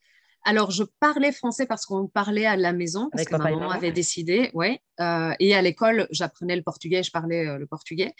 Alors, 0.43 0.71
je 0.71 0.83
parlais 0.99 1.31
français 1.31 1.67
parce 1.67 1.85
qu'on 1.85 2.07
parlait 2.07 2.45
à 2.45 2.55
la 2.55 2.73
maison, 2.73 3.09
parce 3.11 3.25
que 3.25 3.35
ma 3.35 3.51
maman 3.51 3.69
avait 3.69 3.91
décidé, 3.91 4.49
ouais. 4.53 4.79
Euh, 4.99 5.33
et 5.39 5.53
à 5.53 5.61
l'école, 5.61 6.07
j'apprenais 6.11 6.55
le 6.55 6.63
portugais, 6.63 7.03
je 7.03 7.11
parlais 7.11 7.47
euh, 7.47 7.57
le 7.57 7.67
portugais, 7.67 8.13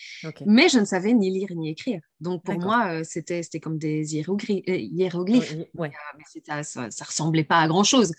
mais 0.46 0.68
je 0.70 0.80
ne 0.80 0.86
savais 0.86 1.14
ni 1.14 1.32
lire 1.32 1.50
ni 1.56 1.70
écrire. 1.70 2.02
Donc, 2.20 2.44
pour 2.44 2.60
moi, 2.60 3.06
c'était 3.06 3.42
comme 3.62 3.78
des 3.78 4.18
hiéroglyphes. 4.18 5.56
Ouais. 5.76 5.92
mais 6.18 6.42
ça 6.44 6.82
ne 6.82 7.06
ressemblait 7.06 7.46
pas 7.46 7.60
à 7.60 7.68
grand-chose. 7.70 8.12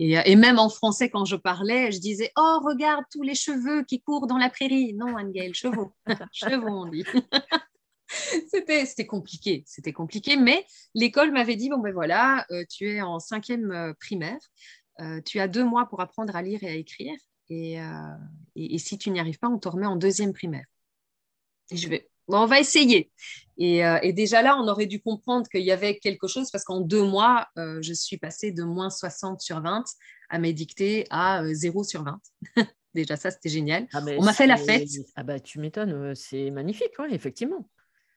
Euh, 0.00 0.22
et, 0.24 0.36
même 0.36 0.58
en 0.58 0.68
français, 0.68 1.08
quand 1.08 1.24
je 1.24 1.36
parlais, 1.36 1.92
je 1.92 1.98
disais 1.98 2.32
Oh, 2.36 2.60
regarde 2.64 3.04
tous 3.10 3.22
les 3.22 3.34
cheveux 3.34 3.84
qui 3.84 4.00
courent 4.00 4.26
dans 4.26 4.38
la 4.38 4.50
prairie. 4.50 4.92
Non, 4.94 5.16
Anne-Gaëlle, 5.16 5.54
chevaux. 5.54 5.92
chevaux, 6.32 6.68
on 6.68 6.86
dit. 6.86 7.04
c'était 8.48 9.06
compliqué, 9.06 9.64
c'était 9.66 9.92
compliqué, 9.92 10.36
mais 10.36 10.66
l'école 10.94 11.32
m'avait 11.32 11.56
dit 11.56 11.68
Bon, 11.68 11.78
ben 11.78 11.92
voilà, 11.92 12.44
euh, 12.50 12.64
tu 12.68 12.90
es 12.90 13.02
en 13.02 13.18
cinquième 13.18 13.70
euh, 13.72 13.92
primaire, 13.94 14.38
tu 15.24 15.40
as 15.40 15.48
deux 15.48 15.64
mois 15.64 15.86
pour 15.86 16.00
apprendre 16.00 16.36
à 16.36 16.42
lire 16.42 16.62
et 16.62 16.68
à 16.68 16.74
écrire, 16.74 17.16
et, 17.48 17.78
et 18.54 18.78
si 18.78 18.96
tu 18.96 19.10
n'y 19.10 19.18
arrives 19.18 19.40
pas, 19.40 19.48
on 19.48 19.58
te 19.58 19.66
remet 19.66 19.86
en 19.86 19.96
deuxième 19.96 20.32
primaire. 20.32 20.66
Et 21.72 21.76
je 21.76 21.88
vais 21.88 22.08
on 22.28 22.46
va 22.46 22.60
essayer. 22.60 23.10
Euh, 23.60 23.98
et, 24.02 24.12
déjà 24.12 24.42
là, 24.42 24.56
on 24.58 24.66
aurait 24.68 24.86
dû 24.86 25.00
comprendre 25.00 25.48
qu'il 25.48 25.62
y 25.62 25.70
avait 25.70 25.98
quelque 25.98 26.26
chose 26.26 26.50
parce 26.50 26.64
qu'en 26.64 26.80
deux 26.80 27.04
mois, 27.04 27.46
euh, 27.58 27.78
je 27.82 27.92
suis 27.92 28.18
passée 28.18 28.52
de 28.52 28.64
moins 28.64 28.90
60 28.90 29.40
sur 29.40 29.60
20 29.60 29.84
à 30.28 30.38
mes 30.38 30.52
dictées 30.52 31.06
à 31.10 31.42
0 31.44 31.80
euh, 31.80 31.84
sur 31.84 32.04
20. 32.04 32.20
déjà, 32.94 33.16
ça, 33.16 33.30
c'était 33.30 33.48
génial. 33.48 33.86
Ah, 33.92 34.00
on 34.18 34.24
m'a 34.24 34.32
fait 34.32 34.46
la 34.46 34.56
fête. 34.56 34.88
Ah 35.14 35.22
bah, 35.22 35.38
tu 35.38 35.60
m'étonnes, 35.60 36.14
c'est 36.14 36.50
magnifique, 36.50 36.92
effectivement. 37.10 37.68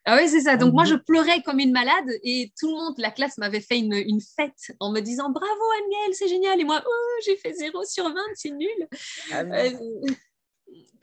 Ah 0.09 0.15
oui, 0.15 0.29
c'est 0.29 0.41
ça. 0.41 0.55
Donc, 0.55 0.73
moi, 0.73 0.85
je 0.85 0.95
pleurais 0.95 1.41
comme 1.41 1.59
une 1.59 1.73
malade 1.73 2.09
et 2.23 2.53
tout 2.57 2.67
le 2.67 2.75
monde, 2.75 2.95
la 2.97 3.11
classe 3.11 3.37
m'avait 3.37 3.59
fait 3.59 3.77
une, 3.77 4.21
fête 4.37 4.71
en 4.79 4.89
me 4.89 5.01
disant 5.01 5.29
Bravo, 5.29 5.45
Angel, 5.51 6.15
c'est 6.15 6.29
génial. 6.29 6.61
Et 6.61 6.63
moi, 6.63 6.81
oh, 6.83 7.21
j'ai 7.25 7.35
fait 7.35 7.51
0 7.51 7.83
sur 7.83 8.05
20, 8.05 8.15
c'est 8.35 8.51
nul. 8.51 8.87
Ah, 9.33 9.43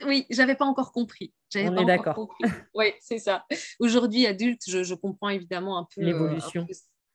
oui, 0.05 0.25
j'avais 0.29 0.55
pas 0.55 0.65
encore 0.65 0.91
compris. 0.91 1.33
On 1.55 1.77
est 1.77 1.85
d'accord. 1.85 2.29
Oui, 2.73 2.93
c'est 2.99 3.19
ça. 3.19 3.45
Aujourd'hui, 3.79 4.25
adulte, 4.25 4.61
je, 4.67 4.93
comprends 4.93 5.29
évidemment 5.29 5.77
un 5.77 5.87
peu 5.95 6.01
euh, 6.01 6.05
l'évolution. 6.05 6.67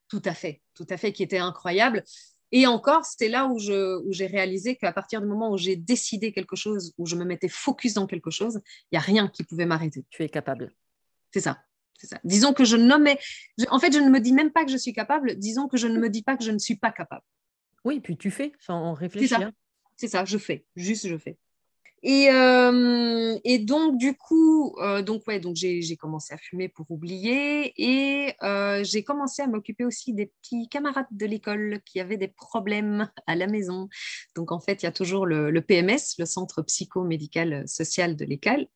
tout 0.09 0.23
à 0.25 0.35
fait, 0.35 0.63
tout 0.75 0.87
à 0.89 0.97
fait, 0.97 1.13
qui 1.13 1.23
était 1.23 1.39
incroyable. 1.39 2.05
Et 2.53 2.67
encore, 2.67 3.05
c'était 3.05 3.29
là 3.29 3.47
où, 3.47 3.59
où 3.59 4.13
j'ai 4.13 4.27
réalisé 4.27 4.77
qu'à 4.77 4.93
partir 4.93 5.21
du 5.21 5.27
moment 5.27 5.53
où 5.53 5.59
j'ai 5.59 5.77
décidé 5.77 6.33
quelque 6.33 6.57
chose, 6.57 6.93
où 6.99 7.07
je 7.07 7.15
me 7.17 7.25
mettais 7.25 7.49
focus 7.49 7.95
dans 7.95 8.07
quelque 8.07 8.31
chose, 8.31 8.61
il 8.91 8.95
n'y 8.95 8.99
a 8.99 9.03
rien 9.03 9.29
qui 9.29 9.45
pouvait 9.45 9.67
m'arrêter. 9.67 10.05
Tu 10.11 10.25
es 10.25 10.29
capable. 10.29 10.73
C'est 11.33 11.41
ça. 11.41 11.63
C'est 11.97 12.07
ça. 12.07 12.19
Disons 12.25 12.55
que 12.55 12.65
je 12.65 12.77
nommais. 12.77 13.19
En 13.69 13.79
fait, 13.79 13.93
je 13.93 13.99
ne 13.99 14.09
me 14.09 14.21
dis 14.21 14.33
même 14.33 14.51
pas 14.51 14.65
que 14.65 14.71
je 14.71 14.79
suis 14.79 14.95
capable. 14.95 15.37
Disons 15.37 15.69
que 15.69 15.77
je 15.77 15.87
ne 15.87 15.99
me 15.99 16.09
dis 16.09 16.23
pas 16.23 16.37
que 16.37 16.43
je 16.43 16.51
ne 16.51 16.59
suis 16.59 16.77
pas 16.77 16.91
capable. 16.91 17.23
Oui, 17.85 18.01
puis 18.01 18.17
tu 18.17 18.31
fais 18.31 18.53
sans 18.59 18.95
réfléchir. 18.95 19.53
C'est 19.97 20.09
ça. 20.09 20.21
ça, 20.21 20.25
je 20.25 20.39
fais. 20.39 20.65
Juste, 20.77 21.07
je 21.07 21.19
fais. 21.19 21.37
Et, 22.03 22.31
euh, 22.31 23.39
et, 23.45 23.59
donc, 23.59 23.99
du 23.99 24.15
coup, 24.17 24.75
euh, 24.79 25.03
donc, 25.03 25.27
ouais, 25.27 25.39
donc 25.39 25.57
j'ai 25.57 25.97
commencé 25.97 26.33
à 26.33 26.39
fumer 26.39 26.69
pour 26.69 26.91
oublier 26.91 27.75
et 27.77 28.35
euh, 28.43 28.83
j'ai 28.85 29.05
commencé 29.05 29.43
à 29.43 29.47
m'occuper 29.47 29.85
aussi 29.85 30.15
des 30.15 30.27
petits 30.27 30.69
camarades 30.69 31.07
de 31.11 31.27
l'école 31.27 31.81
qui 31.85 32.01
avaient 32.01 32.17
des 32.17 32.29
problèmes 32.29 33.11
à 33.27 33.35
la 33.35 33.47
maison. 33.47 33.89
Donc, 34.35 34.51
en 34.51 34.61
fait, 34.61 34.83
il 34.83 34.87
y 34.87 34.89
a 34.89 34.93
toujours 34.93 35.27
le, 35.27 35.51
le 35.51 35.61
PMS, 35.61 36.17
le 36.19 36.25
Centre 36.25 36.63
psychomédical 36.63 37.69
social 37.69 38.17
de 38.17 38.25
l'école. 38.25 38.67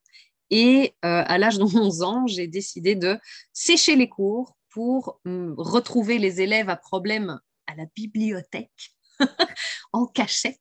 Et 0.50 0.94
à 1.00 1.38
l'âge 1.38 1.58
de 1.58 1.64
11 1.78 2.02
ans, 2.02 2.26
j'ai 2.26 2.46
décidé 2.46 2.94
de 2.94 3.18
sécher 3.54 3.96
les 3.96 4.10
cours 4.10 4.54
pour 4.68 5.20
hum, 5.24 5.54
retrouver 5.56 6.18
les 6.18 6.42
élèves 6.42 6.68
à 6.68 6.76
problème 6.76 7.40
à 7.66 7.74
la 7.74 7.86
bibliothèque 7.96 8.92
en 9.92 10.06
cachette 10.06 10.60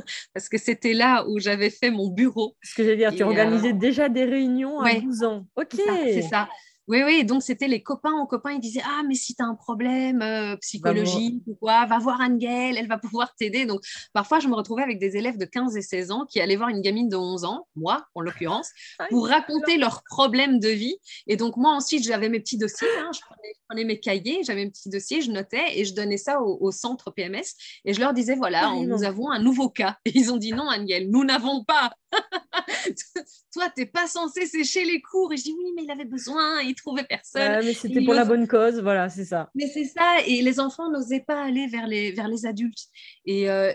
parce 0.34 0.48
que 0.48 0.58
c'était 0.58 0.92
là 0.92 1.24
où 1.28 1.38
j'avais 1.38 1.70
fait 1.70 1.90
mon 1.90 2.08
bureau. 2.08 2.56
Ce 2.62 2.74
que 2.74 2.82
j'allais 2.82 2.96
dire, 2.96 3.14
tu 3.14 3.22
organisais 3.22 3.72
déjà 3.72 4.08
des 4.08 4.24
réunions 4.24 4.80
à 4.80 4.94
12 4.94 5.22
ans. 5.24 5.46
Ok. 5.56 5.74
C'est 5.74 6.22
ça. 6.22 6.48
Oui, 6.88 7.02
oui, 7.04 7.22
donc 7.22 7.42
c'était 7.42 7.68
les 7.68 7.82
copains 7.82 8.14
aux 8.14 8.26
copains, 8.26 8.52
ils 8.52 8.60
disaient 8.60 8.82
Ah, 8.82 9.02
mais 9.06 9.14
si 9.14 9.34
tu 9.34 9.42
as 9.42 9.46
un 9.46 9.54
problème 9.54 10.22
euh, 10.22 10.56
psychologique 10.56 11.42
ou 11.46 11.54
quoi, 11.54 11.84
va 11.84 11.98
voir 11.98 12.18
Angel, 12.18 12.78
elle 12.78 12.88
va 12.88 12.96
pouvoir 12.96 13.34
t'aider. 13.34 13.66
Donc 13.66 13.82
parfois, 14.14 14.40
je 14.40 14.48
me 14.48 14.54
retrouvais 14.54 14.82
avec 14.82 14.98
des 14.98 15.18
élèves 15.18 15.36
de 15.36 15.44
15 15.44 15.76
et 15.76 15.82
16 15.82 16.10
ans 16.10 16.24
qui 16.24 16.40
allaient 16.40 16.56
voir 16.56 16.70
une 16.70 16.80
gamine 16.80 17.10
de 17.10 17.16
11 17.16 17.44
ans, 17.44 17.66
moi 17.76 18.06
en 18.14 18.22
l'occurrence, 18.22 18.70
pour 19.10 19.28
raconter 19.28 19.76
leurs 19.76 20.02
problèmes 20.04 20.60
de 20.60 20.70
vie. 20.70 20.96
Et 21.26 21.36
donc, 21.36 21.58
moi 21.58 21.72
ensuite, 21.72 22.04
j'avais 22.04 22.30
mes 22.30 22.40
petits 22.40 22.56
dossiers, 22.56 22.88
hein, 23.00 23.10
je, 23.12 23.20
prenais, 23.68 23.84
mes 23.84 24.00
cahiers, 24.00 24.40
j'avais 24.42 24.64
mes 24.64 24.70
petits 24.70 24.88
dossiers, 24.88 25.20
je 25.20 25.30
notais 25.30 25.78
et 25.78 25.84
je 25.84 25.94
donnais 25.94 26.16
ça 26.16 26.40
au, 26.40 26.70
centre 26.72 27.10
PMS 27.10 27.54
et 27.84 27.92
je 27.92 28.00
leur 28.00 28.14
disais 28.14 28.34
Voilà, 28.34 28.72
nous 28.74 29.04
avons 29.04 29.30
un 29.30 29.40
nouveau 29.40 29.68
cas. 29.68 29.96
Et 30.06 30.12
ils 30.14 30.32
ont 30.32 30.38
dit 30.38 30.52
Non, 30.52 30.68
Angel, 30.68 31.10
nous 31.10 31.24
n'avons 31.24 31.64
pas. 31.64 31.92
Toi, 33.52 33.68
tu 33.74 33.82
n'es 33.82 33.86
pas 33.86 34.06
censé 34.06 34.46
sécher 34.46 34.84
les 34.84 35.02
cours. 35.02 35.32
Et 35.32 35.36
je 35.36 35.44
dis 35.44 35.54
Oui, 35.56 35.72
mais 35.76 35.84
il 35.84 35.90
avait 35.90 36.06
besoin, 36.06 36.60
trouvait 36.78 37.04
personne. 37.04 37.64
mais 37.64 37.74
c'était 37.74 38.02
pour 38.02 38.14
la 38.14 38.24
bonne 38.24 38.46
cause, 38.46 38.80
voilà, 38.80 39.08
c'est 39.08 39.24
ça. 39.24 39.50
Mais 39.54 39.68
c'est 39.68 39.84
ça, 39.84 40.18
et 40.26 40.42
les 40.42 40.60
enfants 40.60 40.90
n'osaient 40.90 41.24
pas 41.26 41.42
aller 41.44 41.66
vers 41.66 41.86
les, 41.86 42.12
vers 42.12 42.28
les 42.28 42.46
adultes. 42.46 42.86
Et, 43.24 43.50
euh, 43.50 43.72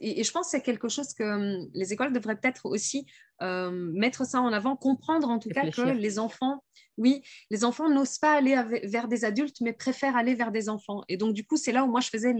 et, 0.00 0.22
je 0.22 0.30
pense 0.30 0.46
que 0.46 0.50
c'est 0.52 0.62
quelque 0.62 0.88
chose 0.88 1.12
que 1.14 1.24
hum, 1.24 1.68
les 1.74 1.92
écoles 1.92 2.12
devraient 2.12 2.36
peut-être 2.36 2.66
aussi 2.66 3.06
euh, 3.42 3.70
mettre 3.70 4.26
ça 4.26 4.40
en 4.40 4.52
avant, 4.52 4.76
comprendre 4.76 5.28
en 5.28 5.38
tout 5.38 5.48
cas 5.48 5.68
que 5.70 5.82
les 5.82 6.18
enfants, 6.18 6.62
oui, 6.96 7.22
les 7.50 7.64
enfants 7.64 7.88
n'osent 7.88 8.18
pas 8.18 8.36
aller 8.36 8.56
vers 8.84 9.08
des 9.08 9.24
adultes, 9.24 9.60
mais 9.60 9.72
préfèrent 9.72 10.16
aller 10.16 10.34
vers 10.34 10.52
des 10.52 10.68
enfants. 10.68 11.02
Et 11.08 11.16
donc, 11.16 11.34
du 11.34 11.44
coup, 11.44 11.56
c'est 11.56 11.72
là 11.72 11.84
où 11.84 11.90
moi, 11.90 12.00
je 12.00 12.08
faisais 12.08 12.34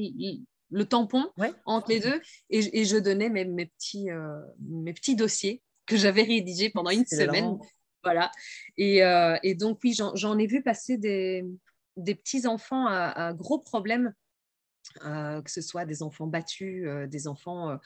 le, 0.70 0.84
tampon 0.84 1.26
entre 1.66 1.90
les 1.90 2.00
deux 2.00 2.20
et, 2.50 2.80
et 2.80 2.84
je 2.84 2.96
donnais 2.96 3.28
mes, 3.28 3.44
mes 3.44 3.66
petits, 3.66 4.10
euh, 4.10 4.38
mes 4.60 4.92
petits 4.92 5.16
dossiers 5.16 5.62
que 5.86 5.96
j'avais 5.96 6.22
rédigés 6.22 6.70
pendant 6.70 6.90
une 6.90 7.06
semaine 7.06 7.58
voilà. 8.04 8.30
Euh, 8.78 9.36
et, 9.42 9.54
donc, 9.54 9.80
oui, 9.82 9.96
j'en 10.14 10.38
ai 10.38 10.46
vu 10.46 10.62
passer 10.62 10.96
des, 10.98 11.44
petits-enfants 11.96 12.86
à, 12.86 13.32
gros 13.32 13.58
problèmes, 13.58 14.14
euh, 15.04 15.40
que 15.42 15.50
ce 15.50 15.62
soit 15.62 15.86
des 15.86 16.02
enfants 16.02 16.26
battus, 16.26 16.84
euh, 16.86 17.06
des 17.06 17.26
enfants 17.26 17.78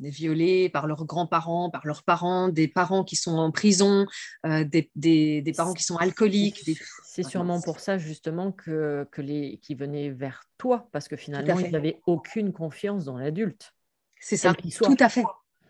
violés 0.00 0.68
par 0.68 0.88
leurs 0.88 1.04
grands-parents, 1.04 1.70
par 1.70 1.86
leurs 1.86 2.02
parents, 2.02 2.48
des 2.48 2.66
parents 2.66 3.04
qui 3.04 3.14
sont 3.14 3.38
en 3.38 3.52
prison, 3.52 4.06
des, 4.44 5.52
parents 5.56 5.74
qui 5.74 5.84
sont 5.84 5.96
alcooliques. 5.96 6.68
C'est 7.04 7.22
sûrement 7.22 7.60
pour 7.60 7.80
ça, 7.80 7.98
justement, 7.98 8.52
que, 8.52 9.06
les, 9.18 9.58
qui 9.58 9.74
venaient 9.74 10.10
vers 10.10 10.44
toi, 10.58 10.88
parce 10.92 11.08
que 11.08 11.16
finalement, 11.16 11.58
ils 11.60 11.70
n'avaient 11.70 12.00
aucune 12.06 12.52
confiance 12.52 13.04
dans 13.04 13.18
l'adulte. 13.18 13.74
C'est 14.18 14.36
ça, 14.36 14.54
tout 14.54 14.96
à 15.00 15.08
fait. 15.08 15.24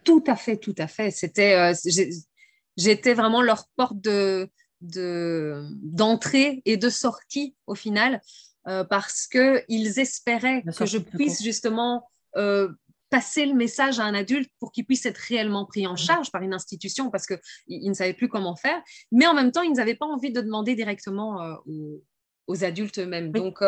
Tout 0.05 0.25
à 0.27 0.37
fait, 0.37 0.57
tout 0.57 0.75
à 0.79 0.87
fait. 0.87 1.11
C'était, 1.11 1.73
j'étais 2.77 3.15
vraiment 3.15 3.43
leur 3.43 3.67
porte 3.77 4.01
de, 4.01 4.49
d'entrée 4.81 6.63
et 6.65 6.77
de 6.77 6.89
sortie 6.89 7.55
au 7.67 7.75
final, 7.75 8.21
euh, 8.69 8.85
parce 8.85 9.27
qu'ils 9.27 9.99
espéraient 9.99 10.63
que 10.77 10.87
je 10.87 10.99
puisse 10.99 11.43
justement 11.43 12.09
euh, 12.37 12.69
passer 13.11 13.47
le 13.47 13.55
message 13.55 14.01
à 14.01 14.05
un 14.05 14.15
adulte 14.15 14.51
pour 14.59 14.73
qu'il 14.73 14.87
puisse 14.87 15.05
être 15.07 15.19
réellement 15.19 15.67
pris 15.67 15.87
en 15.87 15.97
charge 15.97 16.31
par 16.31 16.43
une 16.43 16.55
institution, 16.55 17.11
parce 17.11 17.27
qu'ils 17.27 17.89
ne 17.89 17.95
savaient 17.95 18.15
plus 18.15 18.29
comment 18.29 18.57
faire, 18.57 18.81
mais 19.11 19.27
en 19.27 19.35
même 19.35 19.53
temps, 19.53 19.63
ils 19.63 19.73
n'avaient 19.73 19.95
pas 19.95 20.07
envie 20.07 20.33
de 20.33 20.41
demander 20.41 20.75
directement 20.75 21.43
euh, 21.43 21.55
aux, 22.47 22.65
adultes 22.65 22.99
eux-mêmes. 22.99 23.31
Donc, 23.31 23.63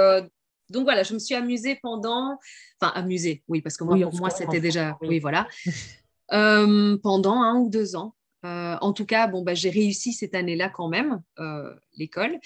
donc 0.70 0.84
voilà, 0.84 1.02
je 1.02 1.14
me 1.14 1.18
suis 1.18 1.34
amusée 1.34 1.78
pendant, 1.82 2.38
enfin 2.80 2.92
amusée, 2.94 3.44
oui, 3.48 3.60
parce 3.60 3.76
que 3.76 3.84
moi, 3.84 3.98
pour 3.98 4.18
moi, 4.18 4.30
c'était 4.30 4.60
déjà, 4.60 4.96
oui, 5.02 5.18
voilà, 5.18 5.46
pendant 6.28 7.42
un 7.42 7.58
ou 7.58 7.68
deux 7.68 7.96
ans. 7.96 8.14
Euh, 8.44 8.76
en 8.80 8.92
tout 8.92 9.06
cas, 9.06 9.26
bon, 9.26 9.42
bah, 9.42 9.54
j'ai 9.54 9.70
réussi 9.70 10.12
cette 10.12 10.34
année-là 10.34 10.68
quand 10.68 10.88
même, 10.88 11.22
euh, 11.38 11.74
l'école. 11.96 12.38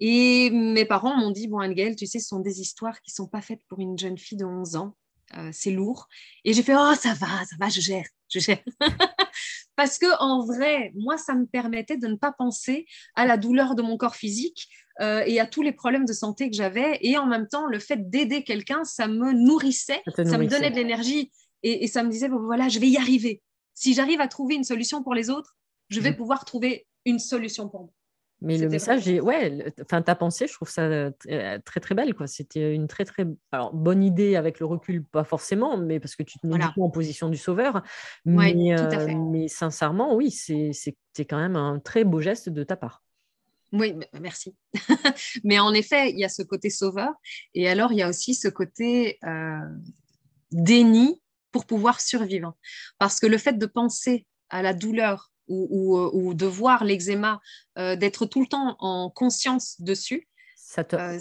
Et 0.00 0.50
mes 0.50 0.84
parents 0.84 1.16
m'ont 1.16 1.30
dit, 1.30 1.48
bon, 1.48 1.60
Angel, 1.60 1.96
tu 1.96 2.06
sais, 2.06 2.18
ce 2.18 2.28
sont 2.28 2.40
des 2.40 2.60
histoires 2.60 3.00
qui 3.02 3.10
ne 3.10 3.14
sont 3.14 3.28
pas 3.28 3.40
faites 3.40 3.64
pour 3.68 3.80
une 3.80 3.98
jeune 3.98 4.18
fille 4.18 4.38
de 4.38 4.44
11 4.44 4.76
ans. 4.76 4.94
Euh, 5.36 5.50
c'est 5.52 5.70
lourd. 5.70 6.08
Et 6.44 6.52
j'ai 6.52 6.62
fait, 6.62 6.74
oh, 6.74 6.94
ça 6.94 7.14
va, 7.14 7.44
ça 7.44 7.56
va, 7.60 7.68
je 7.68 7.80
gère, 7.80 8.06
je 8.30 8.38
gère. 8.38 8.62
parce 9.76 9.98
que 9.98 10.06
en 10.20 10.44
vrai, 10.44 10.92
moi, 10.94 11.18
ça 11.18 11.34
me 11.34 11.46
permettait 11.46 11.98
de 11.98 12.06
ne 12.06 12.16
pas 12.16 12.32
penser 12.32 12.86
à 13.14 13.26
la 13.26 13.36
douleur 13.36 13.74
de 13.74 13.82
mon 13.82 13.96
corps 13.96 14.16
physique 14.16 14.68
euh, 15.00 15.22
et 15.26 15.38
à 15.38 15.46
tous 15.46 15.62
les 15.62 15.72
problèmes 15.72 16.06
de 16.06 16.12
santé 16.12 16.48
que 16.48 16.56
j'avais. 16.56 16.98
Et 17.02 17.18
en 17.18 17.26
même 17.26 17.46
temps, 17.46 17.66
le 17.66 17.78
fait 17.78 18.08
d'aider 18.08 18.42
quelqu'un, 18.42 18.84
ça 18.84 19.06
me 19.06 19.32
nourrissait, 19.32 20.02
ça, 20.16 20.38
me 20.38 20.46
donnait 20.46 20.70
de 20.70 20.76
l'énergie 20.76 21.30
et, 21.62 21.86
ça 21.88 22.02
me 22.02 22.10
disait, 22.10 22.28
voilà, 22.28 22.68
je 22.68 22.78
vais 22.78 22.88
y 22.88 22.96
arriver. 22.96 23.42
Si 23.78 23.94
j'arrive 23.94 24.20
à 24.20 24.26
trouver 24.26 24.56
une 24.56 24.64
solution 24.64 25.04
pour 25.04 25.14
les 25.14 25.30
autres, 25.30 25.56
je 25.88 26.00
vais 26.00 26.12
pouvoir 26.12 26.44
trouver 26.44 26.88
une 27.04 27.20
solution 27.20 27.68
pour 27.68 27.82
moi. 27.82 27.92
Mais 28.40 28.58
le 28.58 28.68
message, 28.68 29.06
est, 29.06 29.20
ouais, 29.20 29.72
enfin 29.82 30.02
ta 30.02 30.16
pensée, 30.16 30.48
je 30.48 30.52
trouve 30.52 30.68
ça 30.68 30.82
euh, 30.82 31.12
euh, 31.28 31.60
très 31.64 31.78
très 31.78 31.94
belle 31.94 32.12
quoi. 32.14 32.26
C'était 32.26 32.74
une 32.74 32.88
très 32.88 33.04
très 33.04 33.24
alors, 33.52 33.72
bonne 33.72 34.02
idée 34.02 34.34
avec 34.34 34.58
le 34.58 34.66
recul, 34.66 35.04
pas 35.04 35.22
forcément, 35.22 35.76
mais 35.76 36.00
parce 36.00 36.16
que 36.16 36.24
tu 36.24 36.40
te 36.40 36.46
mets 36.48 36.58
en 36.76 36.90
position 36.90 37.28
du 37.28 37.36
sauveur. 37.36 37.84
Mais, 38.24 38.76
euh, 38.76 39.14
mais 39.30 39.46
sincèrement, 39.46 40.16
oui, 40.16 40.32
c'est 40.32 40.74
quand 41.24 41.38
même 41.38 41.54
un 41.54 41.78
très 41.78 42.02
beau 42.02 42.20
geste 42.20 42.48
de 42.48 42.64
ta 42.64 42.74
part. 42.74 43.04
Oui, 43.72 43.94
merci. 44.20 44.56
mais 45.44 45.60
en 45.60 45.72
effet, 45.72 46.10
il 46.10 46.18
y 46.18 46.24
a 46.24 46.28
ce 46.28 46.42
côté 46.42 46.68
sauveur, 46.68 47.12
et 47.54 47.68
alors 47.68 47.92
il 47.92 47.98
y 47.98 48.02
a 48.02 48.08
aussi 48.08 48.34
ce 48.34 48.48
côté 48.48 49.20
déni 50.50 51.20
pour 51.58 51.66
pouvoir 51.66 52.00
survivre, 52.00 52.54
parce 53.00 53.18
que 53.18 53.26
le 53.26 53.36
fait 53.36 53.58
de 53.58 53.66
penser 53.66 54.26
à 54.48 54.62
la 54.62 54.74
douleur 54.74 55.32
euh, 55.50 56.10
ou, 56.12 56.34
de 56.34 56.46
voir 56.46 56.84
l'eczéma, 56.84 57.40
euh, 57.78 57.96
d'être 57.96 58.26
tout 58.26 58.42
le 58.42 58.46
temps 58.46 58.76
en 58.78 59.10
conscience 59.10 59.80
dessus. 59.80 60.28
Ça 60.54 60.84
te, 60.84 60.94
euh, 60.94 61.18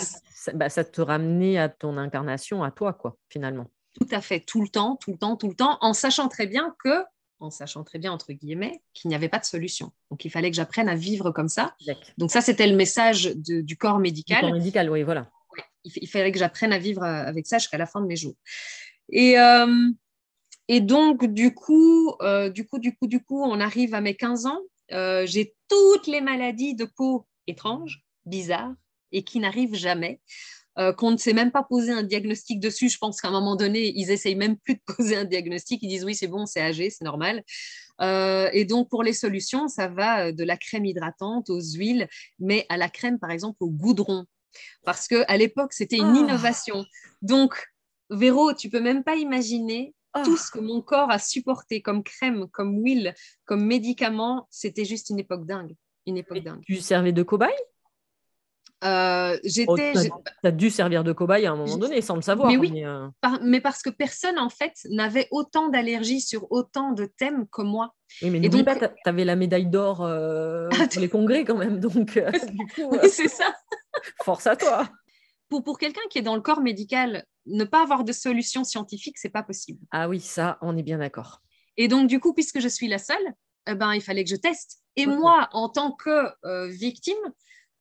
bah, 0.53 0.69
ça, 0.69 0.83
te 0.83 1.01
ramenait 1.01 1.57
à 1.57 1.69
ton 1.69 1.97
incarnation, 1.97 2.63
à 2.63 2.69
toi, 2.69 2.93
quoi, 2.93 3.17
finalement. 3.29 3.65
Tout 3.99 4.07
à 4.11 4.21
fait, 4.21 4.41
tout 4.41 4.61
le 4.61 4.67
temps, 4.67 4.95
tout 4.97 5.11
le 5.11 5.17
temps, 5.17 5.37
tout 5.37 5.47
le 5.47 5.55
temps, 5.55 5.79
en 5.81 5.93
sachant 5.93 6.27
très 6.27 6.45
bien 6.45 6.75
que, 6.83 7.03
en 7.39 7.49
sachant 7.49 7.83
très 7.83 7.97
bien, 7.97 8.11
entre 8.11 8.31
guillemets, 8.31 8.83
qu'il 8.93 9.09
n'y 9.09 9.15
avait 9.15 9.29
pas 9.29 9.39
de 9.39 9.45
solution. 9.45 9.91
Donc, 10.11 10.23
il 10.23 10.29
fallait 10.29 10.51
que 10.51 10.55
j'apprenne 10.55 10.87
à 10.87 10.95
vivre 10.95 11.31
comme 11.31 11.49
ça. 11.49 11.75
Donc, 12.19 12.29
ça, 12.29 12.41
c'était 12.41 12.67
le 12.67 12.75
message 12.75 13.33
du 13.35 13.75
corps 13.75 13.97
médical. 13.97 14.41
Du 14.41 14.43
corps 14.43 14.53
médical, 14.53 14.91
oui, 14.91 15.01
voilà. 15.01 15.31
il, 15.83 16.07
fallait 16.07 16.31
que 16.31 16.37
j'apprenne 16.37 16.73
à 16.73 16.77
vivre 16.77 17.03
avec 17.03 17.47
ça 17.47 17.57
jusqu'à 17.57 17.79
la 17.79 17.87
fin 17.87 18.01
de 18.01 18.05
mes 18.05 18.17
jours. 18.17 18.35
Et, 19.09 19.35
et 20.67 20.81
donc, 20.81 21.25
du 21.25 21.53
coup, 21.53 22.13
euh, 22.21 22.49
du 22.49 22.67
coup, 22.67 22.79
du 22.79 22.95
coup, 22.95 23.07
du 23.07 23.23
coup, 23.23 23.41
on 23.41 23.59
arrive 23.59 23.93
à 23.93 24.01
mes 24.01 24.15
15 24.15 24.45
ans. 24.45 24.59
Euh, 24.91 25.25
j'ai 25.25 25.55
toutes 25.69 26.07
les 26.07 26.21
maladies 26.21 26.75
de 26.75 26.85
peau 26.85 27.25
étranges, 27.47 28.03
bizarres, 28.25 28.73
et 29.11 29.23
qui 29.23 29.39
n'arrivent 29.39 29.75
jamais. 29.75 30.21
Euh, 30.77 30.93
qu'on 30.93 31.09
ne 31.09 31.17
sait 31.17 31.33
même 31.33 31.51
pas 31.51 31.63
poser 31.63 31.91
un 31.91 32.03
diagnostic 32.03 32.59
dessus. 32.59 32.89
Je 32.89 32.97
pense 32.99 33.19
qu'à 33.19 33.29
un 33.29 33.31
moment 33.31 33.55
donné, 33.55 33.93
ils 33.95 34.11
essayent 34.11 34.35
même 34.35 34.57
plus 34.57 34.75
de 34.75 34.81
poser 34.97 35.15
un 35.15 35.25
diagnostic. 35.25 35.81
Ils 35.81 35.87
disent 35.87 36.03
oui, 36.03 36.15
c'est 36.15 36.27
bon, 36.27 36.45
c'est 36.45 36.61
âgé, 36.61 36.89
c'est 36.89 37.05
normal. 37.05 37.43
et 38.01 38.65
donc, 38.65 38.89
pour 38.89 39.03
les 39.03 39.13
solutions, 39.13 39.69
ça 39.69 39.87
va 39.87 40.31
de 40.31 40.43
la 40.43 40.57
crème 40.57 40.85
hydratante 40.85 41.49
aux 41.49 41.61
huiles, 41.61 42.07
mais 42.39 42.65
à 42.69 42.77
la 42.77 42.89
crème, 42.89 43.19
par 43.19 43.31
exemple, 43.31 43.57
au 43.61 43.69
goudron. 43.69 44.25
Parce 44.83 45.07
qu'à 45.07 45.37
l'époque, 45.37 45.73
c'était 45.73 45.97
une 45.97 46.15
ah. 46.15 46.19
innovation. 46.19 46.85
Donc, 47.21 47.55
Véro, 48.09 48.53
tu 48.53 48.69
peux 48.69 48.79
même 48.79 49.03
pas 49.03 49.15
imaginer 49.15 49.93
tout 50.23 50.35
ah. 50.37 50.41
ce 50.41 50.51
que 50.51 50.59
mon 50.59 50.81
corps 50.81 51.11
a 51.11 51.19
supporté 51.19 51.81
comme 51.81 52.03
crème, 52.03 52.47
comme 52.51 52.83
huile, 52.83 53.13
comme 53.45 53.65
médicament, 53.65 54.47
c'était 54.49 54.85
juste 54.85 55.09
une 55.09 55.19
époque 55.19 55.45
dingue. 55.45 55.75
Une 56.05 56.17
époque 56.17 56.39
dingue. 56.39 56.61
Tu 56.65 56.77
servais 56.77 57.11
de 57.11 57.23
cobaye? 57.23 57.53
Euh, 58.83 59.37
j'étais. 59.43 59.93
Oh, 60.11 60.21
tu 60.41 60.47
as, 60.47 60.51
dû 60.51 60.69
servir 60.69 61.03
de 61.03 61.11
cobaye 61.11 61.47
à 61.47 61.51
un 61.51 61.55
moment 61.55 61.77
donné 61.77 62.01
sans 62.01 62.15
le 62.15 62.21
savoir. 62.21 62.49
Mais 62.49 62.57
oui, 62.57 62.85
euh, 62.85 63.07
mais 63.41 63.59
parce 63.59 63.81
que 63.81 63.89
personne 63.89 64.37
en 64.37 64.49
fait 64.49 64.73
n'avait 64.91 65.27
autant 65.31 65.69
d'allergies 65.69 66.21
sur 66.21 66.51
autant 66.51 66.91
de 66.91 67.05
thèmes 67.05 67.47
que 67.51 67.63
moi. 67.63 67.95
Oui, 68.21 68.29
mais 68.29 68.39
n'oublie 68.39 68.63
donc... 68.63 68.79
pas, 68.79 68.87
tu 68.87 68.95
avais 69.05 69.25
la 69.25 69.35
médaille 69.35 69.65
d'or 69.65 70.03
euh, 70.03 70.69
ah, 70.79 70.87
pour 70.87 71.01
les 71.01 71.09
congrès 71.09 71.43
quand 71.43 71.57
même, 71.57 71.79
donc. 71.79 72.21
oui, 72.77 73.09
c'est 73.09 73.29
ça. 73.29 73.51
Force 74.23 74.45
à 74.45 74.55
toi 74.55 74.87
pour, 75.49 75.63
pour 75.63 75.77
quelqu'un 75.77 76.01
qui 76.09 76.19
est 76.19 76.23
dans 76.23 76.35
le 76.35 76.41
corps 76.41 76.61
médical, 76.61 77.25
ne 77.45 77.63
pas 77.63 77.81
avoir 77.81 78.03
de 78.03 78.11
solution 78.11 78.63
scientifique, 78.63 79.17
c'est 79.17 79.29
pas 79.29 79.43
possible. 79.43 79.79
Ah 79.91 80.09
oui, 80.09 80.19
ça, 80.19 80.57
on 80.61 80.77
est 80.77 80.83
bien 80.83 80.97
d'accord. 80.97 81.41
Et 81.77 81.87
donc, 81.87 82.07
du 82.07 82.19
coup, 82.19 82.33
puisque 82.33 82.59
je 82.59 82.67
suis 82.67 82.87
la 82.87 82.97
seule, 82.97 83.33
eh 83.67 83.75
ben, 83.75 83.93
il 83.93 84.01
fallait 84.01 84.23
que 84.23 84.29
je 84.29 84.35
teste. 84.35 84.79
Et 84.95 85.05
moi, 85.05 85.47
en 85.51 85.69
tant 85.69 85.91
que 85.91 86.31
euh, 86.45 86.67
victime, 86.67 87.15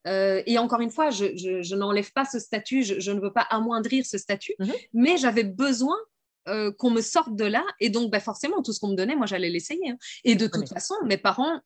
euh, 0.07 0.41
et 0.45 0.57
encore 0.57 0.81
une 0.81 0.91
fois, 0.91 1.09
je, 1.09 1.35
je, 1.35 1.75
n'enlève 1.75 2.11
pas 2.13 2.25
ce 2.25 2.39
statut, 2.39 2.83
je, 2.83 3.11
ne 3.11 3.19
veux 3.19 3.33
pas 3.33 3.41
amoindrir 3.49 4.05
ce 4.05 4.17
statut, 4.17 4.53
mhm. 4.59 4.73
mais 4.93 5.17
j'avais 5.17 5.43
besoin 5.43 5.97
euh, 6.47 6.71
qu'on 6.71 6.91
me 6.91 7.01
sorte 7.01 7.35
de 7.35 7.45
là. 7.45 7.63
Et 7.79 7.89
donc, 7.89 8.11
ben, 8.11 8.19
forcément, 8.19 8.61
tout 8.61 8.71
ce 8.71 8.79
qu'on 8.79 8.89
me 8.89 8.95
donnait, 8.95 9.15
moi, 9.15 9.25
j'allais 9.25 9.49
l'essayer. 9.49 9.89
Hein. 9.89 9.97
Et 10.23 10.35
de 10.35 10.47
toute 10.47 10.69
façon, 10.69 10.95
mes 11.05 11.17
parents 11.17 11.59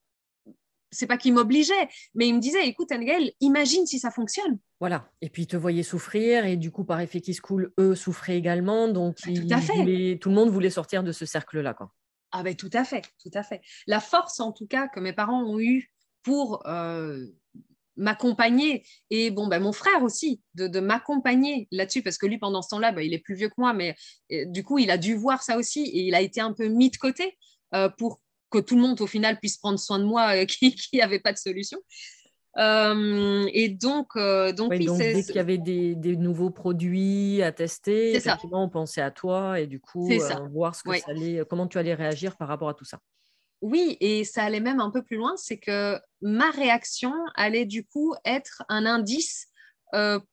c'est 0.91 1.07
pas 1.07 1.17
qu'il 1.17 1.33
m'obligeait, 1.33 1.89
mais 2.15 2.27
il 2.27 2.35
me 2.35 2.39
disait, 2.39 2.67
écoute, 2.67 2.91
Angel, 2.91 3.31
imagine 3.39 3.85
si 3.85 3.99
ça 3.99 4.11
fonctionne. 4.11 4.59
Voilà. 4.79 5.09
Et 5.21 5.29
puis, 5.29 5.43
ils 5.43 5.47
te 5.47 5.57
voyaient 5.57 5.83
souffrir, 5.83 6.45
et 6.45 6.57
du 6.57 6.71
coup, 6.71 6.83
par 6.83 6.99
effet 6.99 7.21
qui 7.21 7.33
se 7.33 7.41
coule, 7.41 7.73
eux 7.79 7.95
souffraient 7.95 8.37
également. 8.37 8.87
Donc, 8.89 9.17
bah, 9.25 9.33
tout, 9.33 9.47
à 9.53 9.61
fait. 9.61 10.17
tout 10.19 10.29
le 10.29 10.35
monde 10.35 10.49
voulait 10.49 10.69
sortir 10.69 11.03
de 11.03 11.11
ce 11.11 11.25
cercle-là. 11.25 11.73
Quoi. 11.73 11.91
Ah 12.31 12.43
ben, 12.43 12.55
tout 12.55 12.69
à 12.73 12.83
fait, 12.83 13.03
tout 13.21 13.31
à 13.33 13.43
fait. 13.43 13.61
La 13.87 13.99
force, 13.99 14.39
en 14.39 14.51
tout 14.51 14.67
cas, 14.67 14.87
que 14.87 14.99
mes 14.99 15.13
parents 15.13 15.43
ont 15.43 15.59
eue 15.59 15.89
pour 16.23 16.65
euh, 16.67 17.25
m'accompagner, 17.97 18.83
et 19.09 19.31
bon, 19.31 19.47
ben, 19.47 19.59
mon 19.59 19.73
frère 19.73 20.03
aussi, 20.03 20.41
de, 20.55 20.79
m'accompagner 20.79 21.67
là-dessus, 21.71 22.01
parce 22.01 22.17
que 22.17 22.25
lui, 22.25 22.37
pendant 22.37 22.61
ce 22.61 22.69
temps-là, 22.69 22.91
ben, 22.91 23.01
il 23.01 23.13
est 23.13 23.19
plus 23.19 23.35
vieux 23.35 23.49
que 23.49 23.55
moi, 23.57 23.73
mais 23.73 23.95
du 24.29 24.63
coup, 24.63 24.77
il 24.77 24.91
a 24.91 24.97
dû 24.97 25.15
voir 25.15 25.43
ça 25.43 25.57
aussi, 25.57 25.83
et 25.83 26.01
il 26.01 26.15
a 26.15 26.21
été 26.21 26.41
un 26.41 26.53
peu 26.53 26.67
mis 26.67 26.89
de 26.89 26.97
côté 26.97 27.37
euh, 27.73 27.89
pour 27.97 28.19
que 28.51 28.59
tout 28.59 28.75
le 28.75 28.81
monde 28.81 29.01
au 29.01 29.07
final 29.07 29.39
puisse 29.39 29.57
prendre 29.57 29.79
soin 29.79 29.97
de 29.97 30.03
moi 30.03 30.35
euh, 30.35 30.45
qui 30.45 30.75
n'avait 30.93 31.19
pas 31.19 31.33
de 31.33 31.37
solution. 31.37 31.79
Euh, 32.57 33.49
et 33.53 33.69
donc, 33.69 34.09
euh, 34.17 34.51
donc, 34.51 34.71
oui, 34.71 34.85
dès 34.85 35.23
qu'il 35.23 35.35
y 35.35 35.39
avait 35.39 35.57
des, 35.57 35.95
des, 35.95 36.17
nouveaux 36.17 36.49
produits 36.49 37.41
à 37.41 37.53
tester, 37.53 38.13
effectivement, 38.13 38.65
on 38.65 38.69
pensait 38.69 39.01
à 39.01 39.09
toi 39.09 39.61
et 39.61 39.67
du 39.67 39.79
coup, 39.79 40.09
voir 40.51 40.75
ce 40.75 40.83
que 40.83 40.97
ça 40.97 41.11
allait, 41.11 41.43
comment 41.49 41.65
tu 41.65 41.77
allais 41.77 41.93
réagir 41.93 42.35
par 42.35 42.49
rapport 42.49 42.67
à 42.67 42.73
tout 42.73 42.83
ça. 42.83 42.99
Oui, 43.61 43.95
et 44.01 44.25
ça 44.25 44.43
allait 44.43 44.59
même 44.59 44.81
un 44.81 44.89
peu 44.89 45.01
plus 45.01 45.15
loin, 45.15 45.37
c'est 45.37 45.59
que 45.59 45.97
ma 46.21 46.51
réaction 46.51 47.13
allait 47.35 47.65
du 47.65 47.85
coup 47.85 48.13
être 48.25 48.63
un 48.67 48.85
indice 48.85 49.47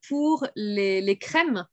pour 0.09 0.45
les, 0.57 1.01
les 1.01 1.19
crèmes 1.19 1.67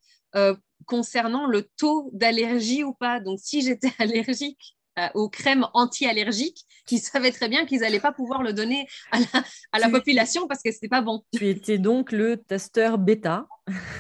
concernant 0.86 1.48
le 1.48 1.64
taux 1.76 2.12
d'allergie 2.14 2.84
ou 2.84 2.94
pas. 2.94 3.20
Donc, 3.20 3.40
si 3.42 3.62
j'étais 3.64 3.94
allergique 3.98 4.75
euh, 4.98 5.08
aux 5.14 5.30
crèmes 5.30 5.68
anti-allergiques 5.74 6.66
qui 6.86 6.98
savaient 7.00 7.32
très 7.32 7.50
bien 7.50 7.66
qu'ils 7.66 7.82
n'allaient 7.82 8.00
pas 8.00 8.14
pouvoir 8.14 8.44
le 8.44 8.54
donner 8.54 8.88
à 9.12 9.80
la, 9.80 9.90
population 9.90 10.48
parce 10.48 10.62
que 10.62 10.72
ce 10.72 10.78
n'était 10.78 10.88
pas 10.88 11.02
bon. 11.02 11.24
Tu 11.36 11.50
étais 11.50 11.78
donc 11.78 12.14
le 12.14 12.38
testeur 12.38 12.98
bêta 12.98 13.46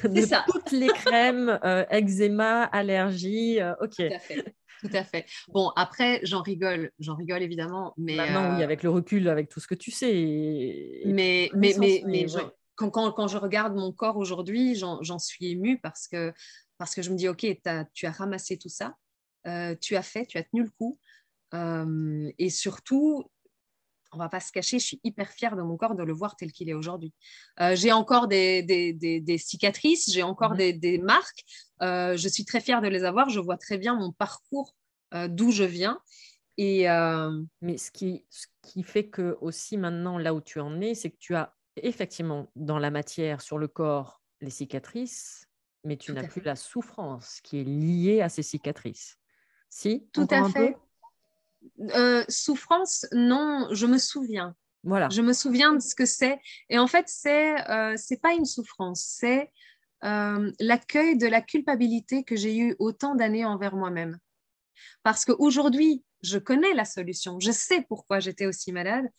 de 0.03 0.21
ça. 0.21 0.45
toutes 0.47 0.71
les 0.71 0.87
crèmes 0.87 1.59
euh, 1.65 1.83
eczéma, 1.89 2.63
allergie. 2.63 3.59
Euh, 3.59 3.73
ok. 3.81 3.95
Tout 3.95 4.03
à 4.03 4.19
fait. 4.19 4.55
Tout 4.81 4.89
à 4.93 5.03
fait. 5.03 5.25
Bon, 5.49 5.69
après, 5.75 6.21
j'en 6.23 6.41
rigole, 6.41 6.91
j'en 6.99 7.15
rigole 7.15 7.41
évidemment, 7.41 7.93
mais 7.97 8.15
maintenant, 8.15 8.55
oui, 8.55 8.63
avec 8.63 8.83
le 8.83 8.89
recul, 8.89 9.27
avec 9.27 9.49
tout 9.49 9.59
ce 9.59 9.67
que 9.67 9.75
tu 9.75 9.91
sais. 9.91 11.01
mais, 11.05 11.49
mais, 11.53 11.75
mais, 11.77 12.03
mais, 12.05 12.25
quand, 12.75 12.89
quand, 12.89 13.11
quand, 13.11 13.27
je 13.27 13.37
regarde 13.37 13.75
mon 13.75 13.91
corps 13.91 14.17
aujourd'hui, 14.17 14.75
j'en 14.75 15.19
suis 15.19 15.51
émue 15.51 15.79
parce 15.79 16.07
que, 16.07 16.33
parce 16.77 16.93
que 16.93 17.01
je 17.01 17.09
me 17.09 17.15
dis, 17.15 17.27
ok, 17.27 17.45
tu 17.93 18.05
as 18.05 18.11
ramassé 18.11 18.57
tout 18.57 18.69
ça, 18.69 18.95
euh, 19.47 19.75
tu 19.79 19.95
as 19.95 20.03
fait, 20.03 20.25
tu 20.25 20.37
as 20.37 20.43
tenu 20.43 20.63
le 20.63 20.69
coup. 20.69 20.99
Euh, 21.53 22.31
et 22.37 22.49
surtout, 22.49 23.23
on 24.11 24.17
va 24.17 24.29
pas 24.29 24.39
se 24.39 24.51
cacher, 24.51 24.79
je 24.79 24.85
suis 24.85 24.99
hyper 25.03 25.29
fière 25.29 25.55
de 25.55 25.61
mon 25.61 25.77
corps 25.77 25.95
de 25.95 26.03
le 26.03 26.13
voir 26.13 26.35
tel 26.35 26.51
qu'il 26.51 26.69
est 26.69 26.73
aujourd'hui. 26.73 27.13
Euh, 27.59 27.75
j'ai 27.75 27.91
encore 27.91 28.27
des, 28.27 28.63
des, 28.63 29.37
cicatrices, 29.37 30.11
j'ai 30.11 30.23
encore 30.23 30.51
mhm. 30.51 30.79
des, 30.79 30.97
marques. 30.99 31.43
je 31.81 32.27
suis 32.31 32.45
très 32.45 32.61
fière 32.61 32.81
de 32.81 32.87
les 32.87 33.03
avoir. 33.03 33.29
Je 33.29 33.39
vois 33.39 33.57
très 33.57 33.77
bien 33.77 33.95
mon 33.95 34.11
parcours, 34.11 34.73
d'où 35.29 35.51
je 35.51 35.63
viens. 35.63 35.99
Et, 36.57 36.85
Mais 37.61 37.77
ce 37.77 37.91
qui, 37.91 38.25
ce 38.29 38.47
qui 38.61 38.83
fait 38.83 39.07
que 39.07 39.37
aussi 39.41 39.77
maintenant, 39.77 40.17
là 40.17 40.33
où 40.33 40.41
tu 40.41 40.59
en 40.59 40.79
es, 40.81 40.95
c'est 40.95 41.11
que 41.11 41.17
tu 41.19 41.35
as 41.35 41.53
effectivement 41.77 42.49
dans 42.55 42.79
la 42.79 42.91
matière, 42.91 43.41
sur 43.41 43.57
le 43.57 43.67
corps, 43.67 44.21
les 44.41 44.49
cicatrices, 44.49 45.47
mais 45.83 45.97
tu 45.97 46.11
n'as 46.13 46.27
plus 46.27 46.41
la 46.41 46.55
souffrance 46.55 47.39
qui 47.41 47.59
est 47.59 47.63
liée 47.63 48.21
à 48.21 48.29
ces 48.29 48.43
cicatrices. 48.43 49.17
Si 49.75 50.07
Tout 50.13 50.25
à 50.31 50.49
fait. 50.49 50.77
Euh, 51.97 52.23
souffrance, 52.29 53.05
non, 53.11 53.67
je 53.73 53.85
me 53.85 53.97
souviens. 53.97 54.55
Voilà. 54.85 55.09
Je 55.09 55.21
me 55.21 55.33
souviens 55.33 55.73
de 55.73 55.81
ce 55.81 55.95
que 55.95 56.05
c'est. 56.05 56.39
Et 56.69 56.79
en 56.79 56.87
fait, 56.87 57.09
c'est 57.09 57.59
euh, 57.69 57.95
c'est 57.97 58.21
pas 58.21 58.31
une 58.31 58.45
souffrance, 58.45 59.03
c'est 59.05 59.51
euh, 60.05 60.49
l'accueil 60.61 61.17
de 61.17 61.27
la 61.27 61.41
culpabilité 61.41 62.23
que 62.23 62.37
j'ai 62.37 62.55
eu 62.55 62.77
autant 62.79 63.15
d'années 63.15 63.43
envers 63.43 63.75
moi-même. 63.75 64.17
Parce 65.03 65.25
qu'aujourd'hui, 65.25 66.05
je 66.23 66.37
connais 66.37 66.73
la 66.73 66.85
solution, 66.85 67.41
je 67.41 67.51
sais 67.51 67.81
pourquoi 67.81 68.21
j'étais 68.21 68.45
aussi 68.45 68.71
malade. 68.71 69.09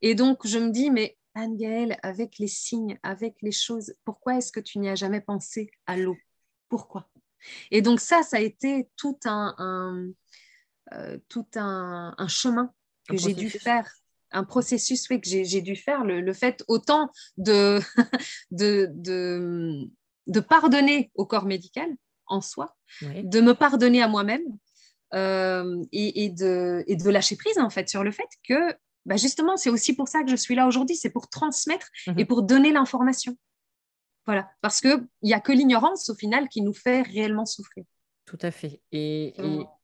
Et 0.00 0.14
donc, 0.14 0.46
je 0.46 0.58
me 0.58 0.70
dis, 0.70 0.90
mais 0.90 1.18
Anne-Gaëlle, 1.34 1.98
avec 2.02 2.38
les 2.38 2.48
signes, 2.48 2.98
avec 3.02 3.36
les 3.42 3.52
choses, 3.52 3.92
pourquoi 4.06 4.38
est-ce 4.38 4.50
que 4.50 4.60
tu 4.60 4.78
n'y 4.78 4.88
as 4.88 4.94
jamais 4.94 5.20
pensé 5.20 5.70
à 5.84 5.98
l'eau? 5.98 6.16
Pourquoi? 6.70 7.06
Et 7.70 7.82
donc 7.82 8.00
ça, 8.00 8.22
ça 8.22 8.38
a 8.38 8.40
été 8.40 8.88
tout 8.96 9.18
un, 9.24 10.12
euh, 10.92 11.18
tout 11.28 11.46
un, 11.56 12.14
chemin 12.28 12.72
que 13.08 13.16
j'ai 13.16 13.34
dû 13.34 13.50
faire. 13.50 13.90
Un 14.32 14.44
processus 14.44 15.06
que 15.06 15.16
j'ai 15.22 15.62
dû 15.62 15.76
faire, 15.76 16.04
le, 16.04 16.32
fait 16.32 16.64
autant 16.68 17.10
de, 17.38 17.80
de, 18.50 18.90
de, 20.26 20.40
pardonner 20.40 21.10
au 21.14 21.24
corps 21.24 21.46
médical 21.46 21.88
en 22.26 22.40
soi, 22.40 22.76
de 23.02 23.40
me 23.40 23.54
pardonner 23.54 24.02
à 24.02 24.08
moi-même 24.08 24.42
euh, 25.14 25.82
et, 25.92 26.28
de, 26.28 26.84
et 26.88 26.96
de 26.96 27.08
lâcher 27.08 27.36
prise 27.36 27.58
en 27.58 27.70
fait 27.70 27.88
sur 27.88 28.02
le 28.02 28.10
fait 28.10 28.28
que 28.46 28.74
bah, 29.06 29.16
justement 29.16 29.56
c'est 29.56 29.70
aussi 29.70 29.94
pour 29.94 30.08
ça 30.08 30.24
que 30.24 30.30
je 30.30 30.36
suis 30.36 30.56
là 30.56 30.66
aujourd'hui, 30.66 30.96
c'est 30.96 31.10
pour 31.10 31.28
transmettre 31.28 31.88
et 32.08 32.22
mhm. 32.22 32.26
pour 32.26 32.42
donner 32.42 32.72
l'information. 32.72 33.36
Voilà, 34.26 34.48
parce 34.60 34.80
qu'il 34.80 35.06
n'y 35.22 35.34
a 35.34 35.40
que 35.40 35.52
l'ignorance 35.52 36.10
au 36.10 36.14
final 36.14 36.48
qui 36.48 36.60
nous 36.60 36.74
fait 36.74 37.02
réellement 37.02 37.46
souffrir. 37.46 37.84
Tout 38.26 38.38
à 38.42 38.50
fait. 38.50 38.80
Et, 38.90 39.34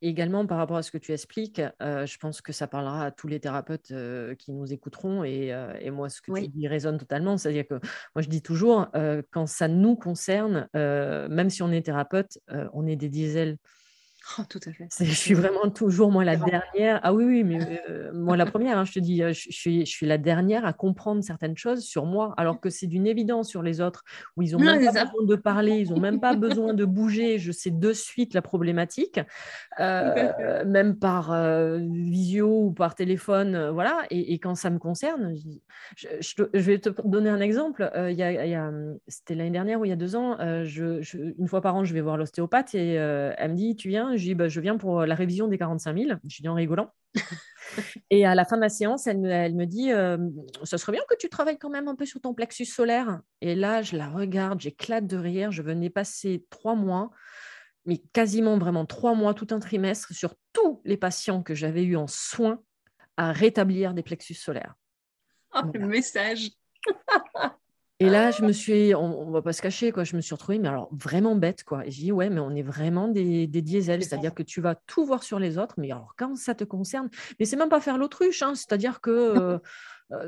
également 0.03 0.45
par 0.47 0.59
rapport 0.59 0.77
à 0.77 0.83
ce 0.83 0.91
que 0.91 0.99
tu 0.99 1.13
expliques, 1.13 1.63
euh, 1.81 2.07
je 2.07 2.19
pense 2.19 2.41
que 2.41 2.53
ça 2.53 2.67
parlera 2.67 3.07
à 3.07 3.11
tous 3.13 3.29
les 3.29 3.39
thérapeutes 3.39 3.93
euh, 3.93 4.35
qui 4.35 4.51
nous 4.51 4.73
écouteront. 4.73 5.23
Et, 5.23 5.53
euh, 5.53 5.93
moi, 5.93 6.09
ce 6.09 6.21
que 6.21 6.33
tu 6.33 6.49
dis 6.49 6.67
résonne 6.67 6.99
totalement. 6.99 7.39
C'est-à-dire 7.39 7.69
que 7.69 7.75
moi, 8.17 8.23
je 8.23 8.29
dis 8.29 8.43
toujours, 8.43 8.89
quand 9.31 9.47
ça 9.47 9.69
nous 9.69 9.95
concerne, 9.95 10.69
même 10.75 11.51
si 11.51 11.63
on 11.63 11.71
est 11.71 11.87
thérapeute, 11.87 12.39
on 12.73 12.85
est 12.87 12.97
des 12.97 13.09
diesels. 13.09 13.59
Oh, 14.39 14.43
tout 14.49 14.61
à 14.67 14.73
fait. 14.73 14.89
Je 15.01 15.13
suis 15.13 15.35
vraiment 15.35 15.69
toujours, 15.71 16.11
moi, 16.11 16.25
la 16.25 16.37
dernière. 16.37 17.01
Ah 17.03 17.13
oui, 17.13 17.25
oui, 17.25 17.45
mais 17.45 17.83
euh, 17.91 18.11
moi, 18.15 18.37
la 18.37 18.47
première, 18.47 18.79
hein, 18.79 18.85
je 18.85 18.93
te 18.93 18.99
dis, 18.99 19.19
je, 19.19 19.33
suis, 19.33 19.85
je 19.85 19.91
suis 19.91 20.07
la 20.07 20.19
dernière 20.19 20.65
à 20.65 20.73
comprendre 20.73 21.23
certaines 21.23 21.57
choses 21.57 21.85
sur 21.85 22.07
moi, 22.07 22.35
alors 22.37 22.61
que 22.61 22.71
c'est 22.71 22.87
d'une 22.87 23.07
évidence 23.07 23.49
sur 23.49 23.63
les 23.63 23.81
autres, 23.81 24.05
où 24.37 24.43
ils 24.43 24.53
n'ont 24.53 24.59
même 24.59 24.85
pas 24.85 25.05
besoin 25.05 25.27
de 25.27 25.37
parler, 25.37 25.79
ils 25.79 25.91
n'ont 25.91 26.01
même 26.01 26.21
pas 26.21 26.35
besoin 26.37 26.73
de 26.73 26.85
bouger. 26.85 27.39
Je 27.39 27.53
sais 27.53 27.71
de 27.71 27.93
suite 27.93 28.35
la 28.35 28.43
problématique, 28.43 29.21
euh, 29.81 30.65
même 30.65 30.99
par 30.99 31.35
visio 31.79 32.67
ou 32.67 32.73
par 32.73 32.95
téléphone, 32.95 33.71
voilà. 33.71 34.03
Et, 34.11 34.39
quand 34.39 34.55
ça 34.55 34.71
me 34.71 34.79
concerne, 34.79 35.35
je, 35.97 36.09
je, 36.21 36.59
vais 36.59 36.79
te 36.79 36.89
donner 37.05 37.31
un 37.31 37.41
exemple. 37.41 37.91
il 38.09 38.17
y 38.17 38.23
a, 38.23 38.73
C'était 39.07 39.35
l'année 39.35 39.51
dernière 39.51 39.81
ou 39.81 39.85
il 39.85 39.89
y 39.89 39.93
a 39.93 39.97
deux 39.97 40.17
ans, 40.17 40.39
une 40.39 41.49
fois 41.49 41.61
par 41.61 41.77
an, 41.77 41.85
je 41.85 41.95
vais 41.95 42.01
voir 42.01 42.17
l'ostéopathe 42.17 42.75
et 42.75 42.95
elle 42.95 43.51
me 43.51 43.57
dit, 43.57 43.77
tu 43.77 43.89
viens 43.89 44.12
je 44.17 44.23
dis, 44.23 44.35
bah, 44.35 44.49
je 44.49 44.61
viens 44.61 44.77
pour 44.77 45.05
la 45.05 45.15
révision 45.15 45.49
des 45.49 45.59
45 45.59 45.97
000. 45.97 46.19
Je 46.29 46.43
dis 46.43 46.49
en 46.49 46.55
rigolant. 46.55 46.93
et 48.11 48.27
à 48.27 48.35
la 48.35 48.45
fin 48.45 48.57
de 48.57 48.63
la 48.63 48.69
séance, 48.69 49.07
elle 49.07 49.19
me, 49.21 49.65
dit, 49.65 49.93
euh, 49.93 50.19
ça 50.63 50.79
serait 50.79 50.93
bien 50.93 51.03
que 51.09 51.17
tu 51.17 51.29
travailles 51.29 51.59
quand 51.59 51.71
même 51.71 51.89
un 51.89 51.95
peu 51.95 52.07
sur 52.07 52.21
ton 52.21 52.35
plexus 52.35 52.67
solaire. 52.67 53.21
Et 53.41 53.55
là, 53.55 53.83
je 53.83 53.97
la 53.97 54.09
regarde, 54.09 54.61
j'éclate 54.61 55.07
de 55.07 55.17
rire. 55.17 55.51
Je 55.51 55.63
venais 55.63 55.91
passer 55.91 56.45
trois 56.51 56.75
mois, 56.75 57.11
mais 57.87 57.99
quasiment 58.13 58.59
vraiment 58.59 58.87
trois 58.87 59.15
mois, 59.15 59.35
tout 59.35 59.49
un 59.51 59.59
trimestre, 59.59 60.13
sur 60.13 60.35
tous 60.53 60.81
les 60.85 60.97
patients 60.97 61.43
que 61.43 61.55
j'avais 61.55 61.85
eu 61.85 61.97
en 61.97 62.07
soins 62.07 62.63
à 63.17 63.33
rétablir 63.33 63.95
des 63.95 64.03
plexus 64.03 64.35
solaires. 64.35 64.75
Oh, 65.55 65.61
le 65.75 65.87
message 65.87 66.51
et 68.03 68.11
là, 68.11 68.33
je 68.33 68.43
me 68.43 68.51
suis, 68.51 68.97
on, 68.97 69.27
ne 69.27 69.33
va 69.33 69.43
pas 69.43 69.53
se 69.53 69.63
cacher, 69.63 69.93
quoi, 69.93 70.03
je 70.03 70.17
me 70.17 70.21
suis 70.21 70.35
retrouvée, 70.35 70.59
mais 70.59 70.67
alors 70.67 70.89
vraiment 70.91 71.37
bête, 71.37 71.63
quoi. 71.63 71.87
Et 71.87 71.93
j'ai 71.93 72.03
dit, 72.03 72.13
ouais, 72.13 72.31
mais 72.31 72.41
on 72.41 72.51
est 72.51 72.63
vraiment 72.63 73.07
des, 73.07 73.47
des 73.47 73.63
diesels, 73.63 74.03
c'est-à-dire 74.03 74.35
que 74.35 74.43
tu 74.43 74.61
vas 74.61 74.75
tout 74.75 75.05
voir 75.05 75.23
sur 75.23 75.39
les 75.39 75.57
autres, 75.57 75.77
mais 75.79 75.93
alors 75.93 76.15
quand 76.17 76.37
ça 76.37 76.57
te 76.57 76.65
concerne, 76.65 77.09
mais 77.39 77.47
c'est 77.47 77.55
même 77.55 77.69
pas 77.69 77.81
faire 77.81 77.99
l'autruche, 77.99 78.43
hein, 78.43 78.57
c'est-à-dire 78.57 79.01
que 79.01 79.11
euh, 79.39 79.59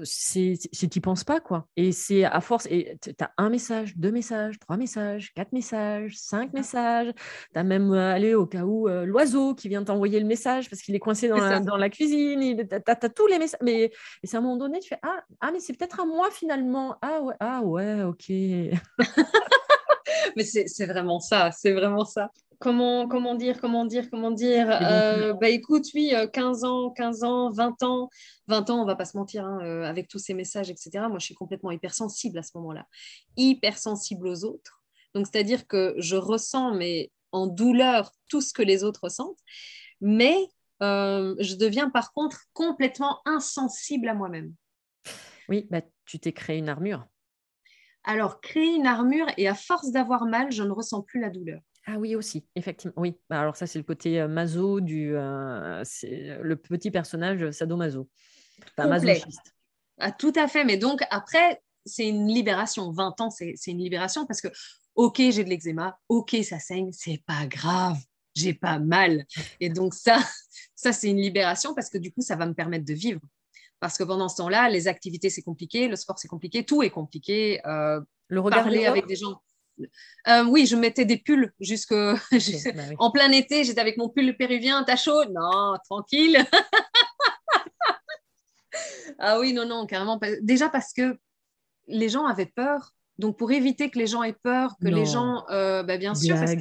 c'est 0.02 0.54
tu 0.72 0.86
n'y 0.86 1.00
penses 1.00 1.24
pas, 1.24 1.40
quoi. 1.40 1.66
Et 1.76 1.92
c'est 1.92 2.24
à 2.24 2.40
force, 2.40 2.66
et 2.70 2.96
tu 3.02 3.10
as 3.20 3.32
un 3.36 3.50
message, 3.50 3.96
deux 3.96 4.10
messages, 4.10 4.58
trois 4.58 4.76
messages, 4.76 5.32
quatre 5.34 5.52
messages, 5.52 6.16
cinq 6.16 6.52
messages. 6.52 7.12
Tu 7.52 7.58
as 7.58 7.64
même 7.64 7.92
euh, 7.92 8.12
allé 8.14 8.34
au 8.34 8.46
cas 8.46 8.64
où 8.64 8.88
euh, 8.88 9.04
l'oiseau 9.04 9.54
qui 9.54 9.68
vient 9.68 9.84
t'envoyer 9.84 10.20
le 10.20 10.26
message 10.26 10.70
parce 10.70 10.82
qu'il 10.82 10.94
est 10.94 11.00
coincé 11.00 11.28
dans, 11.28 11.36
la, 11.36 11.60
dans 11.60 11.76
la, 11.76 11.90
cuisine. 11.90 12.56
Tu 12.56 12.74
as, 12.86 13.08
tous 13.08 13.26
les 13.26 13.38
messages. 13.38 13.60
Mais 13.62 13.84
et 14.22 14.26
c'est 14.26 14.36
à 14.36 14.40
un 14.40 14.42
moment 14.42 14.56
donné, 14.56 14.80
tu 14.80 14.88
fais 14.88 14.98
Ah, 15.02 15.22
ah 15.40 15.50
mais 15.52 15.60
c'est 15.60 15.74
peut-être 15.74 16.00
à 16.00 16.06
moi 16.06 16.30
finalement. 16.30 16.96
Ah 17.02 17.20
ouais, 17.20 17.34
ah 17.40 17.62
ouais, 17.62 18.02
ok. 18.02 18.32
mais 20.36 20.44
c'est 20.44 20.86
vraiment 20.86 21.20
ça, 21.20 21.50
c'est 21.52 21.72
vraiment 21.72 22.04
ça 22.04 22.30
comment, 22.64 23.06
comment 23.08 23.34
dire, 23.34 23.60
comment 23.60 23.84
dire, 23.84 24.10
comment 24.10 24.30
dire 24.30 24.70
euh, 24.70 25.34
Bah 25.34 25.50
écoute, 25.50 25.84
oui, 25.94 26.14
15 26.32 26.64
euh, 26.64 26.66
ans, 26.66 26.90
15 26.90 27.24
ans, 27.24 27.50
20 27.50 27.82
ans, 27.82 28.08
20 28.48 28.70
ans, 28.70 28.82
on 28.82 28.86
va 28.86 28.96
pas 28.96 29.04
se 29.04 29.16
mentir, 29.16 29.44
hein, 29.44 29.60
euh, 29.62 29.84
avec 29.84 30.08
tous 30.08 30.18
ces 30.18 30.34
messages, 30.34 30.70
etc. 30.70 30.90
Moi, 31.08 31.18
je 31.18 31.26
suis 31.26 31.34
complètement 31.34 31.70
hypersensible 31.70 32.38
à 32.38 32.42
ce 32.42 32.52
moment-là, 32.56 32.86
hypersensible 33.36 34.26
aux 34.26 34.44
autres. 34.44 34.82
Donc, 35.14 35.26
c'est-à-dire 35.26 35.66
que 35.66 35.94
je 35.98 36.16
ressens, 36.16 36.74
mais 36.74 37.10
en 37.32 37.46
douleur, 37.46 38.10
tout 38.28 38.40
ce 38.40 38.52
que 38.52 38.62
les 38.62 38.82
autres 38.82 39.00
ressentent, 39.04 39.40
mais 40.00 40.36
je 40.80 41.54
deviens 41.54 41.88
par 41.88 42.12
contre 42.12 42.42
complètement 42.52 43.20
insensible 43.24 44.08
à 44.08 44.14
moi-même. 44.14 44.52
Oui, 45.48 45.66
bah, 45.70 45.80
tu 46.04 46.18
t'es 46.18 46.32
créé 46.32 46.58
une 46.58 46.68
armure. 46.68 47.06
Alors, 48.04 48.40
créer 48.40 48.74
une 48.74 48.86
armure, 48.86 49.26
et 49.36 49.48
à 49.48 49.54
force 49.54 49.90
d'avoir 49.90 50.26
mal, 50.26 50.52
je 50.52 50.62
ne 50.62 50.70
ressens 50.70 51.02
plus 51.02 51.20
la 51.20 51.30
douleur. 51.30 51.60
Ah 51.86 51.98
oui, 51.98 52.14
aussi, 52.14 52.46
effectivement. 52.54 52.94
Oui, 52.96 53.16
bah, 53.28 53.40
alors 53.40 53.56
ça, 53.56 53.66
c'est 53.66 53.78
le 53.78 53.84
côté 53.84 54.20
euh, 54.20 54.28
maso 54.28 54.80
du. 54.80 55.14
Euh, 55.14 55.82
c'est 55.84 56.38
le 56.40 56.56
petit 56.56 56.90
personnage 56.90 57.50
sadomaso. 57.50 58.08
Enfin, 58.76 58.88
masochiste. 58.88 59.54
Ah, 59.98 60.10
tout 60.10 60.32
à 60.36 60.48
fait. 60.48 60.64
Mais 60.64 60.78
donc, 60.78 61.02
après, 61.10 61.62
c'est 61.84 62.08
une 62.08 62.26
libération. 62.26 62.90
20 62.90 63.20
ans, 63.20 63.30
c'est 63.30 63.54
une 63.66 63.78
libération 63.78 64.26
parce 64.26 64.40
que, 64.40 64.48
OK, 64.94 65.16
j'ai 65.18 65.44
de 65.44 65.50
l'eczéma. 65.50 65.98
OK, 66.08 66.36
ça 66.42 66.58
saigne. 66.58 66.90
C'est 66.92 67.22
pas 67.26 67.46
grave. 67.46 67.98
J'ai 68.34 68.54
pas 68.54 68.78
mal. 68.78 69.26
Et 69.60 69.68
donc, 69.68 69.94
ça, 69.94 70.18
ça 70.74 70.92
c'est 70.92 71.10
une 71.10 71.20
libération 71.20 71.74
parce 71.74 71.90
que 71.90 71.98
du 71.98 72.12
coup, 72.12 72.22
ça 72.22 72.36
va 72.36 72.46
me 72.46 72.54
permettre 72.54 72.84
de 72.84 72.94
vivre. 72.94 73.20
Parce 73.80 73.98
que 73.98 74.04
pendant 74.04 74.28
ce 74.28 74.36
temps-là, 74.36 74.70
les 74.70 74.88
activités, 74.88 75.30
c'est 75.30 75.42
compliqué. 75.42 75.88
Le 75.88 75.96
sport, 75.96 76.18
c'est 76.18 76.28
compliqué. 76.28 76.64
Tout 76.64 76.82
est 76.82 76.90
compliqué. 76.90 77.60
Euh, 77.66 78.00
le 78.28 78.40
regard 78.40 78.62
parler 78.62 78.86
avec 78.86 79.06
des 79.06 79.16
gens. 79.16 79.40
Euh, 80.28 80.44
oui, 80.44 80.66
je 80.66 80.76
mettais 80.76 81.04
des 81.04 81.18
pulls 81.18 81.52
jusque 81.60 81.92
bah 81.92 82.16
en 82.98 83.10
plein 83.10 83.30
été. 83.32 83.64
J'étais 83.64 83.80
avec 83.80 83.96
mon 83.96 84.08
pull 84.08 84.36
péruvien. 84.36 84.84
T'as 84.84 84.96
chaud 84.96 85.24
Non, 85.26 85.74
tranquille. 85.84 86.38
ah 89.18 89.40
oui, 89.40 89.52
non, 89.52 89.66
non, 89.66 89.86
carrément. 89.86 90.20
Déjà 90.42 90.68
parce 90.68 90.92
que 90.92 91.18
les 91.88 92.08
gens 92.08 92.26
avaient 92.26 92.46
peur. 92.46 92.92
Donc 93.18 93.38
pour 93.38 93.52
éviter 93.52 93.90
que 93.90 93.98
les 93.98 94.06
gens 94.06 94.22
aient 94.22 94.36
peur, 94.42 94.76
que 94.80 94.88
les 94.88 95.04
gens, 95.04 95.44
euh, 95.50 95.82
bah, 95.84 95.98
bien 95.98 96.14
sûr, 96.14 96.36
parce 96.36 96.54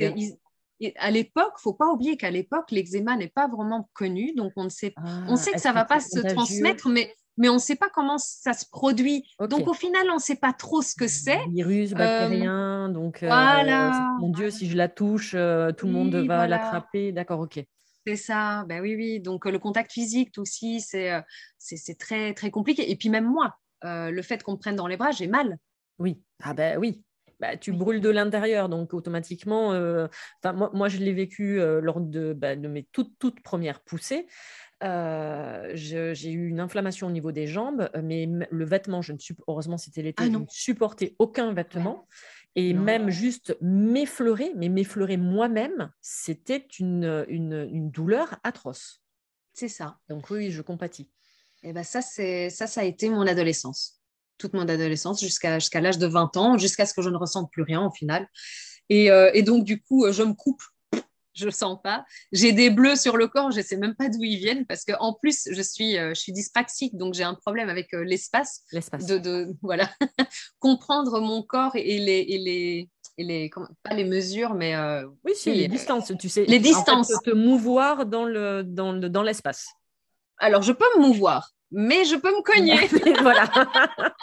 qu'à 0.92 1.12
l'époque, 1.12 1.54
faut 1.58 1.74
pas 1.74 1.88
oublier 1.88 2.18
qu'à 2.18 2.32
l'époque, 2.32 2.72
l'eczéma 2.72 3.16
n'est 3.16 3.30
pas 3.30 3.48
vraiment 3.48 3.90
connu, 3.94 4.34
donc 4.36 4.54
on 4.56 4.66
ne 4.66 4.70
sait, 4.70 4.94
on 4.98 5.34
ah, 5.34 5.36
sait 5.36 5.52
que 5.52 5.62
ça 5.62 5.74
va 5.74 5.86
pas 5.86 6.00
se 6.00 6.20
transmettre, 6.20 6.90
mais 6.90 7.14
mais 7.38 7.50
on 7.50 7.56
ne 7.56 7.60
sait 7.60 7.76
pas 7.76 7.90
comment 7.90 8.18
ça 8.18 8.54
se 8.54 8.66
produit. 8.70 9.26
Donc 9.50 9.68
au 9.68 9.74
final, 9.74 10.08
on 10.12 10.16
ne 10.16 10.20
sait 10.20 10.36
pas 10.36 10.54
trop 10.54 10.82
ce 10.82 10.96
que 10.96 11.08
c'est. 11.08 11.40
Virus, 11.50 11.92
bactérien, 11.92 12.90
euh, 12.90 12.94
donc 12.94 13.24
euh, 13.24 13.28
voilà. 13.28 14.16
mon 14.20 14.30
Dieu, 14.30 14.52
si 14.52 14.70
je 14.70 14.78
la 14.78 14.88
touche, 14.88 15.34
euh, 15.36 15.72
tout 15.72 15.88
le 15.88 15.94
monde 15.94 16.14
va 16.16 16.48
l'attraper. 16.48 17.12
D'accord, 17.12 17.40
ok. 17.40 17.64
C'est 18.06 18.18
ça, 18.18 18.66
ben 18.68 18.82
oui, 18.82 18.96
oui. 18.96 19.20
Donc 19.20 19.46
le 19.46 19.60
contact 19.60 19.92
physique 19.92 20.38
aussi, 20.38 20.82
c'est 20.82 21.12
c'est 21.58 21.98
très 21.98 22.34
très 22.34 22.52
compliqué. 22.52 22.92
Et 22.92 22.96
puis 22.96 23.10
même 23.10 23.26
moi, 23.26 23.56
le 23.84 24.22
fait 24.22 24.44
qu'on 24.44 24.54
me 24.54 24.58
prenne 24.58 24.76
dans 24.76 24.88
les 24.88 24.98
bras, 24.98 25.12
j'ai 25.12 25.28
mal. 25.28 25.58
Oui, 26.00 26.22
ah 26.44 26.54
ben 26.54 26.78
oui. 26.78 27.04
Bah, 27.44 27.58
tu 27.58 27.74
brûles 27.74 28.00
de 28.00 28.10
l'intérieur, 28.10 28.70
donc 28.70 28.94
automatiquement, 28.94 29.74
moi, 30.46 30.72
moi, 30.74 30.88
je 30.88 30.98
l'ai 30.98 31.12
vécu 31.12 31.58
lors 31.58 32.00
de, 32.00 32.32
bah, 32.32 32.56
de, 32.56 32.68
mes 32.70 32.84
toutes, 32.94 33.20
toutes 33.20 33.42
premières 33.42 33.82
poussées. 33.82 34.28
Euh, 34.84 35.72
j'ai 35.74 36.32
eu 36.32 36.50
une 36.50 36.60
inflammation 36.60 37.08
au 37.08 37.12
niveau 37.12 37.32
des 37.32 37.48
jambes, 37.48 37.90
euh, 37.96 38.02
mais 38.04 38.28
le 38.50 38.66
vêtement, 38.66 39.02
je 39.02 39.14
ne 39.14 39.18
heureusement 39.48 39.78
c'était 39.78 40.02
l'été, 40.02 40.24
ah 40.24 40.28
je 40.28 40.38
ne 40.38 40.46
supportais 40.50 41.16
aucun 41.20 41.54
vêtement. 41.54 42.08
Et 42.56 42.74
même 42.76 43.10
juste 43.10 43.58
m'effleurer, 43.62 44.52
mais 44.56 44.70
m'effleurer 44.70 45.18
moi-même, 45.18 45.92
c'était 46.02 46.68
une, 46.78 47.26
une, 47.28 47.90
douleur 47.90 48.36
atroce. 48.44 49.02
C'est 49.54 49.70
ça. 49.70 49.98
Donc 50.08 50.30
oui, 50.30 50.52
je 50.52 50.62
compatis. 50.62 51.10
Et 51.64 51.70
eh 51.70 51.74
ben 51.74 51.84
ça, 51.84 52.02
ça, 52.04 52.68
ça 52.68 52.82
a 52.82 52.84
été 52.84 53.10
mon 53.10 53.26
adolescence, 53.26 54.03
toute 54.38 54.54
mon 54.54 54.68
adolescence 54.68 55.22
jusqu'à 55.22 55.60
jusqu'à 55.60 55.82
l'âge 55.82 55.98
de 55.98 56.08
20 56.08 56.38
ans, 56.38 56.58
jusqu'à 56.58 56.86
ce 56.86 56.94
que 56.94 57.02
je 57.02 57.10
ne 57.10 57.18
ressente 57.18 57.52
plus 57.52 57.64
rien 57.64 57.86
au 57.86 57.92
final. 57.92 58.28
Et, 58.90 59.12
euh, 59.12 59.32
et 59.34 59.44
donc 59.44 59.64
du 59.64 59.82
coup, 59.82 60.12
je 60.12 60.24
me 60.24 60.34
coupe 60.34 60.62
je 61.34 61.46
le 61.46 61.52
sens 61.52 61.80
pas. 61.84 62.06
J'ai 62.32 62.52
des 62.52 62.70
bleus 62.70 62.96
sur 62.96 63.18
le 63.18 63.28
corps, 63.28 63.52
je 63.52 63.62
sais 63.62 63.78
même 63.78 63.96
pas 63.96 64.10
d'où 64.10 64.24
ils 64.24 64.38
viennent 64.38 64.66
parce 64.66 64.84
que 64.84 64.94
en 65.00 65.14
plus 65.14 65.48
je 65.52 65.62
suis 65.62 65.98
euh, 65.98 66.14
je 66.14 66.20
suis 66.20 66.32
dyspraxique 66.32 66.96
donc 66.98 67.14
j'ai 67.14 67.24
un 67.24 67.34
problème 67.34 67.70
avec 67.70 67.94
euh, 67.94 68.04
l'espace. 68.04 68.64
L'espace. 68.72 69.06
De, 69.06 69.54
voilà 69.62 69.90
comprendre 70.60 71.20
mon 71.20 71.42
corps 71.42 71.76
et 71.76 72.00
les 72.00 72.26
et 72.30 72.38
les 72.38 72.90
et 73.18 73.24
les 73.24 73.52
pas 73.84 73.94
les 73.94 74.06
mesures 74.06 74.56
mais 74.56 74.76
euh, 74.76 75.08
oui 75.24 75.34
si 75.36 75.54
les 75.54 75.68
distances 75.68 76.12
tu 76.20 76.30
sais 76.30 76.46
les 76.46 76.60
distances 76.60 77.14
te 77.24 77.32
mouvoir 77.32 78.06
dans 78.06 78.26
le 78.26 78.64
dans 78.64 78.92
le, 78.92 79.10
dans 79.10 79.24
l'espace. 79.24 79.68
Alors 80.38 80.62
je 80.62 80.72
peux 80.72 80.86
me 80.98 81.08
mouvoir 81.08 81.52
mais 81.74 82.06
je 82.06 82.16
peux 82.16 82.30
me 82.30 82.42
cogner. 82.42 82.78
voilà. 83.22 83.46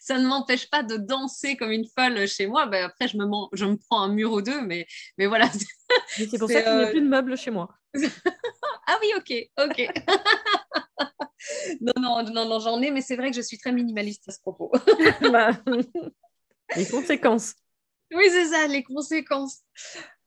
ça 0.00 0.18
ne 0.18 0.26
m'empêche 0.26 0.70
pas 0.70 0.82
de 0.82 0.96
danser 0.96 1.56
comme 1.56 1.70
une 1.70 1.86
folle 1.86 2.26
chez 2.28 2.46
moi. 2.46 2.66
Ben, 2.66 2.84
après, 2.84 3.08
je 3.08 3.16
me, 3.16 3.24
je 3.52 3.64
me 3.64 3.76
prends 3.76 4.02
un 4.02 4.08
mur 4.08 4.32
ou 4.32 4.42
deux, 4.42 4.60
mais, 4.60 4.86
mais 5.16 5.26
voilà. 5.26 5.48
C'est 6.16 6.38
pour 6.38 6.50
ça 6.50 6.62
qu'il 6.62 6.76
n'y 6.76 6.84
a 6.84 6.88
plus 6.88 7.00
de 7.00 7.08
meubles 7.08 7.36
chez 7.36 7.50
moi. 7.50 7.68
ah 7.94 8.98
oui, 9.00 9.08
ok, 9.16 9.32
ok. 9.58 9.88
non, 11.80 11.94
non, 11.98 12.22
non, 12.22 12.44
non 12.46 12.60
j'en 12.60 12.80
ai, 12.82 12.90
mais 12.90 13.00
c'est 13.00 13.16
vrai 13.16 13.30
que 13.30 13.36
je 13.36 13.42
suis 13.42 13.58
très 13.58 13.72
minimaliste 13.72 14.28
à 14.28 14.32
ce 14.32 14.40
propos. 14.40 14.70
Bah, 15.32 15.50
les 16.76 16.86
conséquences. 16.86 17.54
Oui, 18.12 18.24
c'est 18.30 18.46
ça, 18.46 18.66
les 18.66 18.82
conséquences. 18.82 19.60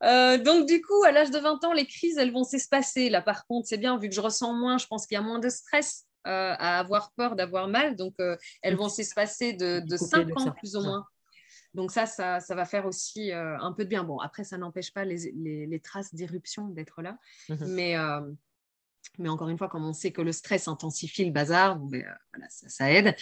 Euh, 0.03 0.37
donc, 0.37 0.67
du 0.67 0.81
coup, 0.81 1.03
à 1.03 1.11
l'âge 1.11 1.31
de 1.31 1.37
20 1.37 1.63
ans, 1.63 1.73
les 1.73 1.85
crises, 1.85 2.17
elles 2.17 2.31
vont 2.31 2.43
s'espacer. 2.43 3.09
Là, 3.09 3.21
par 3.21 3.45
contre, 3.45 3.67
c'est 3.67 3.77
bien, 3.77 3.97
vu 3.97 4.09
que 4.09 4.15
je 4.15 4.21
ressens 4.21 4.53
moins, 4.53 4.77
je 4.77 4.87
pense 4.87 5.05
qu'il 5.05 5.15
y 5.15 5.17
a 5.17 5.21
moins 5.21 5.39
de 5.39 5.49
stress 5.49 6.05
euh, 6.27 6.55
à 6.57 6.79
avoir 6.79 7.11
peur 7.13 7.35
d'avoir 7.35 7.67
mal. 7.67 7.95
Donc, 7.95 8.15
euh, 8.19 8.35
elles 8.61 8.75
vont 8.75 8.89
s'espacer 8.89 9.53
de, 9.53 9.79
de 9.79 9.97
5 9.97 10.37
ans, 10.37 10.51
plus 10.51 10.75
ou 10.75 10.81
moins. 10.81 11.05
Donc, 11.73 11.91
ça, 11.91 12.05
ça, 12.05 12.39
ça, 12.39 12.55
va 12.55 12.65
faire 12.65 12.85
aussi 12.85 13.31
un 13.31 13.71
peu 13.71 13.85
de 13.85 13.89
bien. 13.89 14.03
Bon, 14.03 14.19
après, 14.19 14.43
ça 14.43 14.57
n'empêche 14.57 14.91
pas 14.91 15.05
les, 15.05 15.31
les, 15.33 15.79
traces 15.79 16.13
d'éruption 16.13 16.67
d'être 16.67 17.01
là. 17.01 17.17
Mhm. 17.47 17.67
Mais, 17.69 17.95
mais 19.19 19.29
encore 19.29 19.47
une 19.47 19.57
fois, 19.57 19.69
comme 19.69 19.85
on 19.85 19.93
sait 19.93 20.11
que 20.11 20.21
le 20.21 20.33
stress 20.33 20.67
intensifie 20.67 21.23
le 21.23 21.31
bazar, 21.31 21.77
ben, 21.77 22.03
voilà, 22.33 22.49
ça, 22.49 22.67
ça 22.67 22.91
aide. 22.91 23.15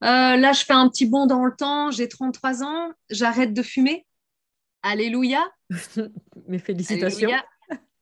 Là, 0.00 0.52
je 0.52 0.64
fais 0.64 0.72
un 0.72 0.88
petit 0.88 1.06
bond 1.06 1.26
dans 1.26 1.44
le 1.44 1.54
temps. 1.54 1.92
J'ai 1.92 2.08
33 2.08 2.64
ans. 2.64 2.90
J'arrête 3.10 3.52
de 3.52 3.62
fumer. 3.62 4.07
Alléluia. 4.82 5.44
Mes 6.48 6.58
félicitations. 6.58 7.30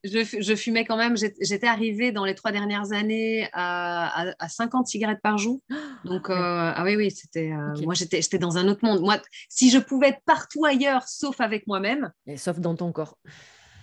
Je, 0.05 0.55
fumais 0.55 0.85
quand 0.85 0.97
même. 0.97 1.17
J'étais 1.17 1.67
arrivée 1.67 2.13
dans 2.13 2.25
les 2.25 2.35
trois 2.35 2.53
dernières 2.53 2.93
années 2.93 3.49
à, 3.53 4.35
50 4.49 4.87
cigarettes 4.87 5.23
par 5.23 5.39
jour. 5.39 5.61
Donc, 6.05 6.31
euh, 6.31 6.35
ah 6.75 6.83
oui, 6.85 6.97
oui, 6.97 7.11
c'était. 7.11 7.53
Euh, 7.53 7.75
moi, 7.83 7.95
j'étais 7.95 8.39
dans 8.39 8.57
un 8.57 8.69
autre 8.69 8.85
monde. 8.85 9.01
Moi, 9.01 9.19
si 9.49 9.71
je 9.71 9.79
pouvais 9.79 10.09
être 10.09 10.23
partout 10.25 10.65
ailleurs, 10.65 11.09
sauf 11.09 11.41
avec 11.41 11.67
moi-même. 11.67 12.13
Et 12.27 12.37
sauf 12.37 12.61
dans 12.61 12.77
ton 12.77 12.93
corps. 12.93 13.19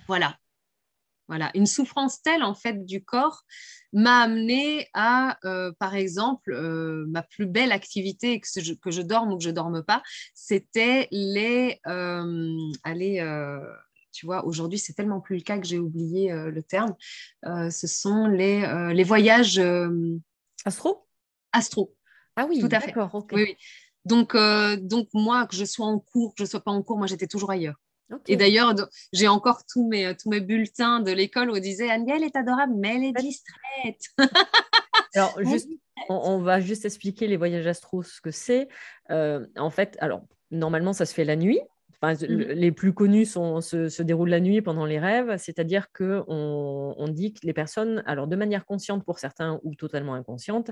Voilà. 0.07 0.37
Voilà, 1.30 1.51
une 1.55 1.65
souffrance 1.65 2.21
telle 2.21 2.43
en 2.43 2.53
fait 2.53 2.86
du 2.86 3.03
corps 3.03 3.43
m'a 3.93 4.21
amené 4.24 4.88
à, 4.93 5.38
euh, 5.45 5.71
par 5.80 5.95
exemple, 5.95 6.51
euh, 6.51 7.05
ma 7.07 7.24
plus 7.24 7.45
belle 7.45 7.71
activité, 7.71 8.41
que 8.41 8.47
je, 8.61 8.74
que 8.74 8.91
je 8.91 9.01
dorme 9.01 9.32
ou 9.32 9.38
que 9.38 9.43
je 9.43 9.49
dorme 9.49 9.84
pas, 9.84 10.03
c'était 10.34 11.07
les, 11.11 11.80
euh, 11.88 12.57
aller, 12.84 13.21
tu 14.11 14.26
vois, 14.26 14.45
aujourd'hui 14.45 14.80
c'est 14.80 14.93
tellement 14.93 15.21
plus 15.21 15.38
le 15.38 15.41
cas 15.43 15.57
que 15.57 15.65
j'ai 15.65 15.80
oublié 15.80 16.34
le 16.34 16.61
terme. 16.61 16.95
ce 17.43 17.88
sont 17.88 18.28
les, 18.28 18.93
les 18.93 19.03
voyages 19.03 19.61
astro? 20.65 21.07
Astro. 21.51 21.95
Ah 22.36 22.47
oui, 22.49 22.59
tout 22.59 22.67
à 22.71 22.80
fait. 22.82 22.93
Oui, 23.32 23.43
oui. 23.43 23.57
Donc, 24.05 24.36
donc 24.82 25.07
moi, 25.13 25.47
que 25.47 25.55
je 25.55 25.65
sois 25.65 25.86
en 25.86 25.99
cours, 25.99 26.36
que 26.36 26.43
je 26.43 26.49
sois 26.49 26.61
pas 26.61 26.71
en 26.71 26.84
cours, 26.84 26.97
moi 26.97 27.07
j'étais 27.07 27.28
toujours 27.28 27.51
ailleurs. 27.51 27.80
Et 28.27 28.35
d'ailleurs, 28.35 28.75
j'ai 29.11 29.27
encore 29.27 29.63
tous 29.65 29.87
mes, 29.87 30.15
tous 30.15 30.29
mes 30.29 30.41
bulletins 30.41 30.99
de 30.99 31.11
l'école 31.11 31.49
où 31.49 31.55
on 31.55 31.59
disait 31.59 31.91
Angèle 31.91 32.23
est 32.23 32.35
adorable, 32.35 32.73
mais 32.77 32.95
elle 32.95 33.03
est 33.05 33.13
distraite. 33.13 34.01
alors, 35.15 35.33
juste, 35.43 35.69
on, 36.09 36.39
va 36.39 36.59
juste 36.59 36.85
expliquer 36.85 37.27
les 37.27 37.37
voyages 37.37 37.67
astro, 37.67 38.03
ce 38.03 38.21
que 38.21 38.31
c'est. 38.31 38.67
Euh, 39.09 39.45
en 39.57 39.69
fait, 39.69 39.97
alors, 39.99 40.21
normalement, 40.51 40.93
ça 40.93 41.05
se 41.05 41.13
fait 41.13 41.25
la 41.25 41.35
nuit. 41.35 41.59
Mmh. 42.03 42.25
Les 42.25 42.71
plus 42.73 42.93
connus 42.93 43.25
se, 43.25 44.01
déroulent 44.01 44.29
la 44.29 44.41
nuit 44.41 44.61
pendant 44.61 44.85
les 44.85 44.99
rêves, 44.99 45.37
c'est-à-dire 45.37 45.91
qu'on 45.93 46.25
on 46.27 47.07
dit 47.07 47.33
que 47.33 47.39
les 47.43 47.53
personnes, 47.53 48.03
alors 48.05 48.27
de 48.27 48.35
manière 48.35 48.65
consciente 48.65 49.05
pour 49.05 49.19
certains 49.19 49.59
ou 49.63 49.73
totalement 49.75 50.13
inconsciente, 50.13 50.71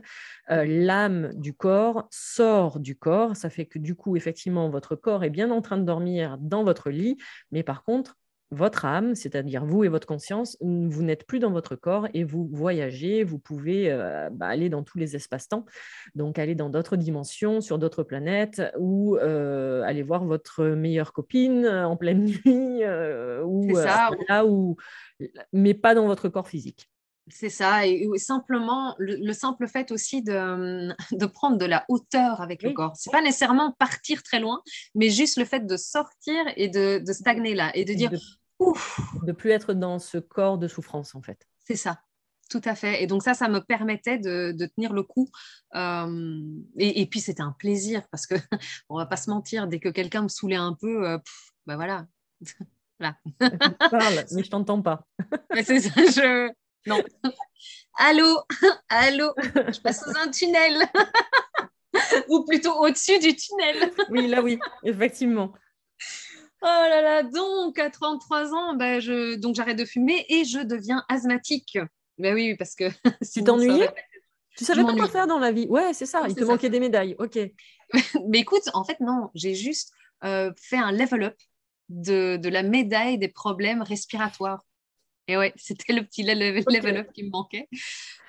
euh, 0.50 0.66
l'âme 0.66 1.32
du 1.36 1.54
corps 1.54 2.08
sort 2.12 2.80
du 2.80 2.98
corps. 2.98 3.36
Ça 3.38 3.50
fait 3.50 3.66
que 3.66 3.80
du 3.80 3.96
coup, 3.96 4.18
effectivement, 4.18 4.70
votre 4.70 4.96
corps 4.96 5.24
est 5.24 5.30
bien 5.30 5.52
en 5.52 5.62
train 5.62 5.78
de 5.78 5.86
dormir 5.86 6.38
dans 6.40 6.64
votre 6.66 6.90
lit, 6.90 7.18
mais 7.52 7.64
par 7.64 7.84
contre, 7.84 8.18
votre 8.52 8.84
âme, 8.84 9.16
c'est-à-dire 9.16 9.66
vous 9.66 9.86
et 9.86 9.88
votre 9.88 10.06
conscience, 10.06 10.58
vous 10.60 11.04
n'êtes 11.04 11.26
plus 11.26 11.40
dans 11.40 11.52
votre 11.52 11.76
corps 11.76 12.08
et 12.14 12.26
vous 12.26 12.50
voyagez, 12.52 13.24
vous 13.24 13.40
pouvez 13.40 13.90
euh, 13.90 14.30
bah, 14.30 14.48
aller 14.48 14.70
dans 14.70 14.84
tous 14.84 14.98
les 14.98 15.16
espaces-temps, 15.16 15.66
donc 16.16 16.38
aller 16.38 16.54
dans 16.54 16.70
d'autres 16.70 16.98
dimensions, 16.98 17.62
sur 17.62 17.80
d'autres 17.80 18.04
planètes, 18.04 18.62
ou 18.78 19.16
euh, 19.18 19.84
aller 19.84 20.04
voir 20.04 20.26
votre 20.26 20.66
meilleure 20.66 21.14
copine 21.14 21.66
en 21.66 21.96
pleine 21.96 22.26
nuit, 22.46 22.84
euh, 22.84 23.42
ou 23.44 23.74
là 24.28 24.46
où, 24.46 24.76
mais 25.54 25.74
pas 25.74 25.96
dans 25.96 26.06
votre 26.06 26.28
corps 26.28 26.50
physique. 26.50 26.90
C'est 27.30 27.50
ça, 27.50 27.88
et 27.88 28.10
simplement 28.18 28.96
le, 28.98 29.32
simple 29.32 29.68
fait 29.68 29.92
aussi 29.92 30.22
de, 30.22 30.90
de, 31.18 31.26
prendre 31.26 31.58
de 31.58 31.66
la 31.66 31.86
hauteur 31.88 32.42
avec 32.42 32.64
le 32.64 32.74
corps. 32.74 32.94
C'est 32.96 33.12
pas 33.12 33.22
nécessairement 33.22 33.72
partir 33.72 34.22
très 34.24 34.42
loin, 34.42 34.62
mais 34.96 35.10
juste 35.10 35.38
le 35.38 35.46
fait 35.46 35.66
de 35.66 35.78
sortir 35.78 36.44
et 36.58 36.68
de, 36.68 37.00
de 37.00 37.14
stagner 37.14 37.54
là 37.54 37.72
et 37.76 37.86
de 37.86 37.94
dire 37.94 38.10
de 38.10 38.18
plus 39.38 39.52
être 39.52 39.74
dans 39.74 40.00
ce 40.00 40.18
corps 40.18 40.58
de 40.58 40.68
souffrance, 40.68 41.16
en 41.16 41.22
fait. 41.22 41.48
C'est 41.66 41.76
ça, 41.76 42.02
tout 42.50 42.62
à 42.66 42.76
fait. 42.76 43.02
Et 43.02 43.08
donc 43.08 43.24
ça, 43.24 43.34
ça 43.34 43.48
me 43.48 43.60
permettait 43.60 44.18
de, 44.18 44.54
tenir 44.76 44.94
le 44.94 45.04
coup. 45.04 45.30
Euh, 45.76 46.40
et, 46.78 47.06
puis 47.08 47.22
c'était 47.22 47.42
un 47.42 47.56
plaisir 47.58 48.04
parce 48.12 48.28
que 48.28 48.36
on 48.90 48.98
va 48.98 49.06
pas 49.06 49.18
se 49.18 49.30
mentir, 49.30 49.68
dès 49.68 49.80
que 49.80 49.90
quelqu'un 49.90 50.24
me 50.24 50.28
saoulait 50.28 50.56
un 50.56 50.76
peu, 50.80 51.08
euh, 51.08 51.18
ben 51.66 51.76
voilà. 51.76 52.06
voilà. 53.00 53.18
Parle, 53.90 54.26
mais 54.32 54.44
je 54.44 54.50
t'entends 54.50 54.82
pas. 54.82 55.08
c'est 55.64 55.80
ça, 55.80 55.92
je 55.96 56.52
non. 56.88 57.00
Allô, 58.00 58.40
allô, 58.90 59.34
je 59.38 59.80
passe 59.82 60.04
sous 60.04 60.18
un 60.18 60.32
tunnel. 60.32 60.84
Ou 62.30 62.44
plutôt 62.46 62.74
au-dessus 62.74 63.20
du 63.20 63.36
tunnel. 63.36 63.92
oui, 64.10 64.28
là 64.28 64.42
oui, 64.42 64.60
effectivement. 64.84 65.54
Oh 66.64 66.66
là 66.66 67.02
là, 67.02 67.24
donc 67.24 67.80
à 67.80 67.90
33 67.90 68.54
ans, 68.54 68.76
bah, 68.76 69.00
je, 69.00 69.36
donc 69.36 69.56
j'arrête 69.56 69.78
de 69.78 69.86
fumer 69.86 70.26
et 70.30 70.46
je 70.46 70.60
deviens 70.60 71.04
asthmatique. 71.10 71.80
Ben 72.20 72.36
oui, 72.36 72.56
parce 72.56 72.76
que 72.76 72.86
tu 73.34 73.44
t'ennuyais 73.44 73.90
Tu 74.58 74.66
savais 74.66 74.84
pas 74.84 74.94
quoi 74.94 75.08
faire 75.08 75.28
dans 75.28 75.40
la 75.40 75.52
vie 75.52 75.68
Ouais, 75.70 75.94
c'est 75.94 76.06
ça. 76.06 76.24
Il 76.30 76.36
te 76.36 76.44
manquait 76.44 76.70
des 76.70 76.80
médailles. 76.80 77.16
Ok. 77.18 77.40
Mais 78.28 78.40
écoute, 78.40 78.70
en 78.74 78.84
fait, 78.84 79.00
non. 79.00 79.30
J'ai 79.34 79.56
juste 79.56 79.92
euh, 80.24 80.52
fait 80.56 80.78
un 80.78 80.92
level 80.92 81.24
up 81.24 81.36
de, 81.90 82.38
de 82.38 82.50
la 82.50 82.64
médaille 82.64 83.18
des 83.18 83.28
problèmes 83.28 83.82
respiratoires. 83.82 84.64
Et 85.32 85.38
ouais, 85.38 85.54
c'était 85.56 85.94
le 85.94 86.04
petit 86.04 86.24
level, 86.24 86.98
up 86.98 87.08
qui 87.14 87.24
me 87.24 87.30
manquait. 87.30 87.70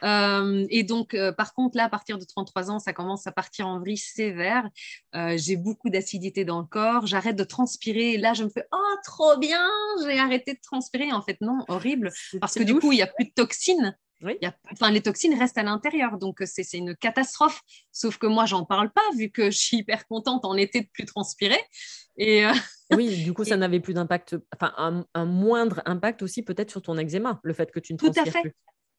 Euh, 0.05 0.65
et 0.71 0.85
donc, 0.85 1.15
euh, 1.15 1.33
par 1.33 1.53
contre, 1.53 1.77
là, 1.77 1.87
à 1.87 1.89
partir 1.89 2.17
de 2.17 2.25
33 2.25 2.71
ans, 2.71 2.79
ça 2.79 2.93
commence 2.93 3.27
à 3.27 3.33
partir 3.33 3.67
en 3.67 3.81
vrille 3.81 3.97
sévère. 3.97 4.69
Euh, 5.17 5.37
j'ai 5.37 5.57
beaucoup 5.57 5.91
d'acidité 5.91 6.45
dans 6.45 6.61
le 6.61 6.65
corps. 6.65 7.09
J'arrête 7.09 7.35
de 7.35 7.43
transpirer. 7.43 8.19
là, 8.19 8.35
je 8.35 8.45
me 8.45 8.51
fais 8.51 8.65
Oh, 8.71 8.97
trop 9.05 9.37
bien 9.37 9.69
J'ai 10.07 10.17
arrêté 10.17 10.55
de 10.55 10.61
transpirer. 10.63 11.11
En 11.11 11.23
fait, 11.23 11.39
non, 11.41 11.65
horrible. 11.67 12.13
Parce 12.41 12.55
que 12.55 12.63
du 12.63 12.77
coup, 12.77 12.93
il 12.93 12.97
n'y 12.97 13.03
a 13.03 13.09
plus 13.09 13.25
de 13.25 13.33
toxines. 13.35 13.99
Oui. 14.23 14.39
enfin, 14.71 14.93
les 14.93 15.01
toxines 15.01 15.37
restent 15.37 15.59
à 15.59 15.65
l'intérieur, 15.65 16.17
donc 16.17 16.41
c'est 16.45 16.75
une 16.75 16.95
catastrophe. 16.95 17.61
Sauf 17.91 18.19
que 18.19 18.29
moi, 18.29 18.47
j'en 18.47 18.65
parle 18.65 18.93
pas, 18.93 19.03
vu 19.17 19.31
que 19.31 19.51
je 19.51 19.59
suis 19.59 19.79
hyper 19.79 20.07
contente 20.07 20.45
en 20.45 20.55
été 20.57 20.83
de 20.83 20.89
plus 20.93 21.07
transpirer. 21.07 21.59
Et, 22.17 22.45
oui, 22.97 23.25
du 23.25 23.33
coup, 23.33 23.45
ça 23.45 23.57
n'avait 23.57 23.81
plus 23.81 23.95
d'impact, 23.95 24.37
enfin, 24.55 25.05
un, 25.15 25.25
moindre 25.25 25.83
impact 25.85 26.23
aussi 26.23 26.43
peut-être 26.43 26.71
sur 26.71 26.83
ton 26.83 26.97
eczéma, 26.99 27.41
le 27.43 27.53
fait 27.53 27.71
que 27.71 27.81
tu 27.81 27.93
ne 27.93 27.99
transpires 27.99 28.25
Tout 28.25 28.29
à 28.29 28.33
fait. 28.33 28.41
plus. 28.41 28.55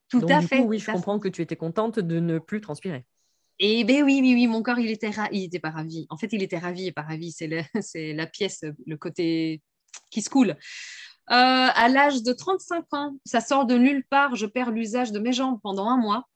Tout 0.10 0.26
à 0.30 0.42
fait. 0.42 0.60
oui, 0.60 0.80
je 0.80 0.92
comprends 0.92 1.20
que 1.20 1.28
tu 1.28 1.42
étais 1.42 1.56
contente 1.56 2.00
de 2.00 2.20
ne 2.20 2.40
plus 2.40 2.62
transpirer. 2.62 3.06
Et 3.60 3.84
ben 3.84 4.04
oui, 4.04 4.20
oui, 4.22 4.34
oui, 4.34 4.48
mon 4.48 4.62
corps, 4.64 4.80
il 4.80 4.90
était, 4.90 5.12
il 5.32 5.44
était 5.44 5.60
pas 5.60 5.70
ravi. 5.70 6.06
En 6.10 6.18
fait, 6.18 6.34
il 6.34 6.44
était 6.44 6.58
ravi 6.58 6.88
et 6.88 6.92
pas 6.92 7.04
ravi. 7.04 7.32
C'est 7.32 7.48
la 8.14 8.28
pièce, 8.28 8.66
le 8.86 8.98
côté 8.98 9.62
qui 10.10 10.22
se 10.22 10.30
coule. 10.30 10.56
Euh, 11.30 11.36
à 11.74 11.88
l'âge 11.88 12.22
de 12.24 12.34
35 12.34 12.94
ans, 12.94 13.18
ça 13.26 13.42
sort 13.42 13.66
de 13.66 13.78
nulle 13.78 14.04
part. 14.10 14.36
Je 14.36 14.46
perds 14.46 14.72
l'usage 14.72 15.12
de 15.12 15.20
mes 15.20 15.34
jambes 15.34 15.60
pendant 15.62 15.88
un 15.88 15.98
mois. 15.98 16.28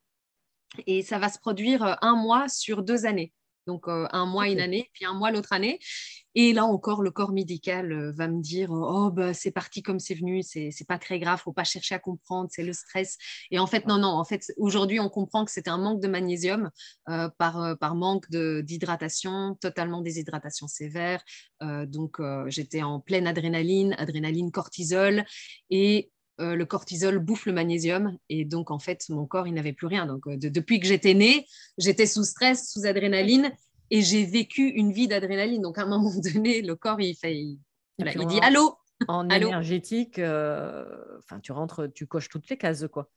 Et 0.86 1.02
ça 1.02 1.18
va 1.18 1.30
se 1.30 1.40
produire 1.40 1.84
euh, 1.84 1.96
un 2.02 2.16
mois 2.16 2.48
sur 2.48 2.84
deux 2.84 3.06
années. 3.06 3.34
Donc 3.66 3.88
euh, 3.88 4.08
un 4.12 4.26
mois, 4.26 4.48
une 4.48 4.60
année, 4.60 4.90
puis 4.94 5.06
un 5.06 5.14
mois 5.14 5.32
l'autre 5.32 5.54
année. 5.54 5.80
Et 6.40 6.54
là 6.54 6.66
encore, 6.66 7.02
le 7.02 7.10
corps 7.10 7.32
médical 7.32 7.92
euh, 7.92 8.12
va 8.12 8.28
me 8.28 8.44
dire 8.44 8.70
oh 8.70 9.10
bah 9.10 9.34
c'est 9.34 9.50
parti 9.50 9.82
comme 9.82 10.00
c'est 10.00 10.14
venu, 10.14 10.44
c'est 10.44 10.72
pas 10.88 11.00
très 11.00 11.18
grave, 11.18 11.42
faut 11.44 11.52
pas 11.52 11.64
chercher 11.64 11.96
à 11.96 12.00
comprendre, 12.00 12.48
c'est 12.52 12.62
le 12.64 12.74
stress. 12.74 13.18
Et 13.50 13.58
en 13.58 13.66
fait 13.66 13.88
non 13.88 13.98
non, 13.98 14.10
en 14.10 14.24
fait 14.24 14.54
aujourd'hui 14.56 15.00
on 15.00 15.10
comprend 15.10 15.46
que 15.46 15.52
c'était 15.52 15.72
un 15.72 15.80
manque 15.80 16.00
de 16.00 16.08
magnésium 16.08 16.70
euh, 17.10 17.28
par 17.40 17.76
par 17.80 17.96
manque 17.96 18.30
d'hydratation, 18.30 19.58
totalement 19.60 20.02
déshydratation 20.02 20.68
sévère. 20.68 21.24
donc 21.88 22.22
j'étais 22.50 22.84
en 22.84 23.00
pleine 23.00 23.26
adrénaline, 23.26 23.96
adrénaline, 23.98 24.52
cortisol 24.52 25.26
et 25.72 26.12
le 26.38 26.64
cortisol 26.66 27.18
bouffe 27.18 27.48
le 27.48 27.54
magnésium 27.54 28.16
et 28.30 28.46
donc 28.46 28.70
en 28.70 28.78
fait 28.78 29.10
mon 29.10 29.26
corps 29.26 29.48
il 29.48 29.56
n'avait 29.56 29.74
plus 29.74 29.88
rien. 29.88 30.06
Donc 30.06 30.30
depuis 30.30 30.80
que 30.80 30.86
j'étais 30.86 31.16
née, 31.16 31.48
j'étais 31.80 32.06
sous 32.06 32.26
stress, 32.26 32.72
sous 32.72 32.86
adrénaline 32.86 33.52
et 33.90 34.02
j'ai 34.02 34.26
vécu 34.26 34.68
une 34.68 34.92
vie 34.92 35.08
d'adrénaline. 35.08 35.62
Donc 35.62 35.78
à 35.78 35.84
un 35.84 35.88
moment 35.88 36.12
donné, 36.34 36.62
le 36.62 36.76
corps 36.76 37.02
il 37.02 37.16
fait, 37.16 37.36
il, 37.36 37.60
dit 38.00 38.40
allô? 38.42 38.78
En 39.08 39.30
énergétique, 39.30 40.18
euh, 40.18 40.86
enfin 41.20 41.40
tu 41.40 41.52
rentres, 41.52 41.88
tu 41.94 42.08
coches 42.08 42.30
toutes 42.30 42.50
les 42.50 42.58
cases 42.58 42.88
quoi. 42.92 43.12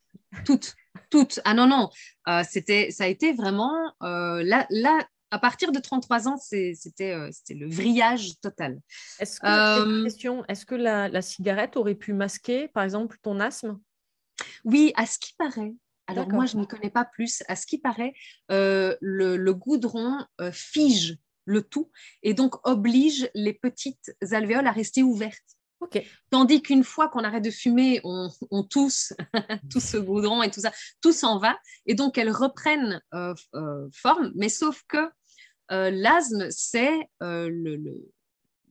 Toutes, 0.45 0.75
toutes. 1.09 1.39
Ah 1.43 1.55
non 1.55 1.65
non, 1.65 1.89
euh, 2.27 2.43
c'était, 2.47 2.91
ça 2.91 3.05
a 3.05 3.07
été 3.07 3.33
vraiment 3.33 3.73
euh, 4.03 4.43
là, 4.43 4.67
là 4.69 4.99
à 5.31 5.39
partir 5.39 5.71
de 5.71 5.79
33 5.79 6.27
ans, 6.27 6.37
c'était 6.37 7.15
le 7.49 7.69
vrillage 7.69 8.39
total. 8.41 8.79
Est-ce 9.19 9.39
que, 9.39 10.03
question, 10.03 10.43
est-ce 10.49 10.65
que 10.65 10.75
la, 10.75 11.21
cigarette 11.21 11.77
aurait 11.77 11.95
pu 11.95 12.13
masquer, 12.13 12.67
par 12.67 12.83
exemple, 12.83 13.17
ton 13.21 13.39
asthme? 13.39 13.79
Oui, 14.65 14.91
à 14.95 15.05
ce 15.05 15.17
qui 15.17 15.33
paraît. 15.35 15.73
Alors 16.11 16.29
moi, 16.29 16.45
je 16.45 16.57
ne 16.57 16.65
connais 16.65 16.89
pas 16.89 17.05
plus. 17.05 17.43
À 17.47 17.55
ce 17.55 17.65
qui 17.65 17.77
paraît, 17.77 18.13
le, 18.49 18.97
le, 19.01 19.53
goudron 19.53 20.25
fige 20.51 21.17
le 21.45 21.61
tout 21.63 21.91
et 22.23 22.33
donc 22.33 22.55
oblige 22.67 23.29
les 23.33 23.53
petites 23.53 24.15
alvéoles 24.31 24.67
à 24.67 24.71
rester 24.71 25.03
ouvertes. 25.03 25.57
Tandis 26.29 26.61
qu'une 26.61 26.83
fois 26.83 27.09
qu'on 27.09 27.23
arrête 27.23 27.43
de 27.43 27.51
fumer, 27.51 28.01
on, 28.03 28.29
tousse 28.63 29.13
tout 29.71 29.79
ce 29.79 29.97
goudron 29.97 30.43
et 30.43 30.51
tout 30.51 30.61
ça, 30.61 30.71
tout 31.01 31.11
s'en 31.11 31.39
va. 31.39 31.57
Et 31.85 31.95
donc, 31.95 32.17
elles 32.17 32.31
reprennent 32.31 33.01
euh, 33.13 33.33
euh, 33.55 33.87
forme, 33.93 34.31
mais 34.35 34.49
sauf 34.49 34.83
que 34.87 35.09
euh, 35.71 35.89
l'asthme, 35.89 36.47
c'est 36.49 37.09
le, 37.19 37.77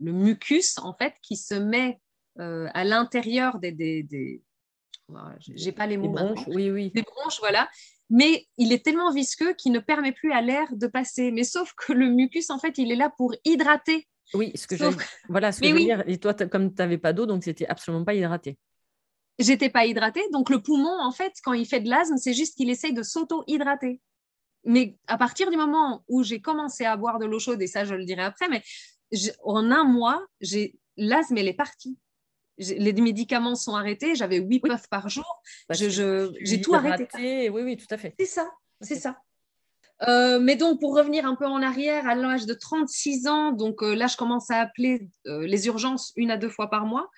mucus, 0.01 0.79
en 0.79 0.95
fait, 0.95 1.15
qui 1.23 1.37
se 1.37 1.55
met 1.55 2.01
à 2.37 2.85
l'intérieur 2.85 3.59
des... 3.59 3.73
des, 3.73 4.43
j'ai 5.39 5.73
pas 5.73 5.87
les 5.87 5.97
mots. 5.97 6.09
Des 6.09 6.15
bronches, 6.15 6.47
oui, 6.49 6.71
oui. 6.71 6.91
Des 6.95 7.03
bronches, 7.03 7.39
voilà. 7.41 7.69
Mais 8.09 8.47
il 8.57 8.73
est 8.73 8.85
tellement 8.85 9.13
visqueux 9.13 9.53
qu'il 9.55 9.73
ne 9.73 9.79
permet 9.79 10.13
plus 10.13 10.33
à 10.33 10.43
l'air 10.43 10.67
de 10.73 10.87
passer. 10.87 11.31
Mais 11.31 11.45
sauf 11.45 11.73
que 11.75 11.93
le 11.93 12.09
mucus, 12.09 12.51
en 12.51 12.59
fait, 12.59 12.79
il 12.79 12.91
est 12.91 12.97
là 12.97 13.13
pour 13.17 13.35
hydrater 13.45 14.07
oui, 14.35 14.53
ce 14.55 14.67
que 14.67 14.77
voilà 15.29 15.53
ce 15.53 15.61
que 15.61 15.69
je 15.69 15.73
veux 15.73 15.81
dire. 15.81 16.05
Et 16.07 16.19
toi, 16.19 16.35
comme 16.35 16.73
tu 16.73 16.81
n'avais 16.81 16.99
pas 16.99 17.13
d'eau, 17.13 17.27
donc 17.27 17.45
c'était 17.45 17.67
absolument 17.67 18.05
pas 18.05 18.15
hydraté. 18.15 18.59
J'étais 19.39 19.71
pas 19.71 19.87
hydratée. 19.87 20.23
Donc 20.33 20.51
le 20.51 20.63
poumon, 20.63 20.97
en 21.01 21.11
fait, 21.11 21.33
quand 21.43 21.53
il 21.53 21.67
fait 21.67 21.81
de 21.81 21.89
l'asthme, 21.89 22.17
c'est 22.17 22.35
juste 22.35 22.57
qu'il 22.57 22.71
essaye 22.71 22.93
de 22.93 23.03
s'auto-hydrater. 23.03 24.01
Mais 24.65 24.97
à 25.07 25.17
partir 25.17 25.51
du 25.51 25.57
moment 25.57 26.05
où 26.09 26.23
j'ai 26.23 26.41
commencé 26.41 26.85
à 26.85 26.97
boire 26.97 27.19
de 27.19 27.27
l'eau 27.27 27.39
chaude, 27.39 27.61
et 27.63 27.67
ça, 27.67 27.85
je 27.85 27.95
le 27.95 28.05
dirai 28.05 28.23
après, 28.23 28.49
mais 28.49 28.63
en 29.43 29.71
un 29.71 29.85
mois, 29.85 30.25
l'asthme, 30.97 31.39
elle 31.39 31.49
est 31.49 31.55
partie. 31.55 31.97
Les 32.61 32.93
médicaments 32.93 33.55
sont 33.55 33.75
arrêtés. 33.75 34.15
J'avais 34.15 34.39
8 34.39 34.61
puffs 34.61 34.89
par 34.89 35.09
jour. 35.09 35.43
J'ai 35.71 36.61
tout 36.61 36.75
arrêté. 36.75 37.51
Oui, 37.51 37.63
oui, 37.63 37.77
tout 37.77 37.93
à 37.93 37.97
fait. 37.97 38.15
C'est 38.19 38.27
ça. 38.27 38.51
C'est 38.81 38.97
ça. 38.97 39.17
Euh, 40.09 40.41
mais 40.41 40.57
donc, 40.57 40.81
pour 40.81 40.97
revenir 40.97 41.27
un 41.27 41.35
peu 41.35 41.47
en 41.47 41.63
arrière, 41.63 42.09
à 42.09 42.15
l'âge 42.15 42.47
de 42.47 42.55
36 42.55 43.27
ans, 43.27 43.53
donc 43.53 43.83
euh, 43.83 43.95
là, 43.95 44.07
je 44.07 44.17
commence 44.17 44.51
à 44.51 44.61
appeler 44.61 45.11
euh, 45.27 45.47
les 45.47 45.67
urgences 45.67 46.13
une 46.17 46.31
à 46.31 46.37
deux 46.37 46.49
fois 46.49 46.71
par 46.71 46.87
mois 46.87 47.11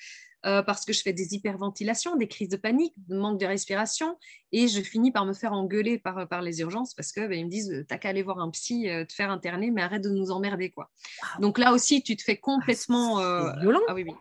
parce 0.66 0.84
que 0.84 0.93
je 0.93 1.03
fais 1.03 1.12
des 1.12 1.34
hyperventilations, 1.36 2.16
des 2.16 2.26
crises 2.26 2.49
de 2.49 2.57
panique, 2.57 2.95
de 3.07 3.16
manque 3.16 3.38
de 3.38 3.47
respiration, 3.47 4.18
et 4.51 4.66
je 4.66 4.80
finis 4.80 5.12
par 5.12 5.24
me 5.24 5.34
faire 5.34 5.53
engueuler 5.53 6.01
par, 6.01 6.26
par 6.26 6.43
les 6.43 6.62
urgences 6.62 6.95
parce 6.95 7.12
qu'ils 7.12 7.28
ben, 7.28 7.45
me 7.45 7.49
disent 7.49 7.84
T'as 7.86 7.97
qu'à 7.97 8.09
aller 8.09 8.24
voir 8.24 8.40
un 8.40 8.51
psy, 8.51 8.88
te 9.09 9.12
faire 9.12 9.30
interner, 9.30 9.70
mais 9.70 9.82
arrête 9.82 10.03
de 10.03 10.11
nous 10.11 10.32
emmerder. 10.32 10.72
quoi. 10.72 10.90
Donc 11.38 11.59
là 11.59 11.72
aussi, 11.72 12.03
tu 12.03 12.16
te 12.16 12.24
fais 12.24 12.38
complètement. 12.38 13.18
Ah, 13.18 13.55
violent. 13.61 13.82
Ah 13.86 13.95
oui, 13.95 14.03
oui. 14.05 14.14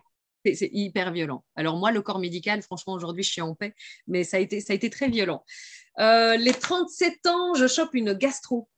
C'est 0.44 0.70
hyper 0.72 1.12
violent. 1.12 1.44
Alors 1.56 1.76
moi, 1.76 1.92
le 1.92 2.02
corps 2.02 2.18
médical, 2.18 2.62
franchement, 2.62 2.94
aujourd'hui, 2.94 3.22
je 3.22 3.30
suis 3.30 3.40
en 3.40 3.54
paix, 3.54 3.74
mais 4.06 4.24
ça 4.24 4.38
a 4.38 4.40
été, 4.40 4.60
ça 4.60 4.72
a 4.72 4.76
été 4.76 4.90
très 4.90 5.08
violent. 5.08 5.44
Euh, 5.98 6.36
les 6.36 6.52
37 6.52 7.26
ans, 7.26 7.54
je 7.54 7.66
chope 7.66 7.94
une 7.94 8.12
gastro. 8.12 8.68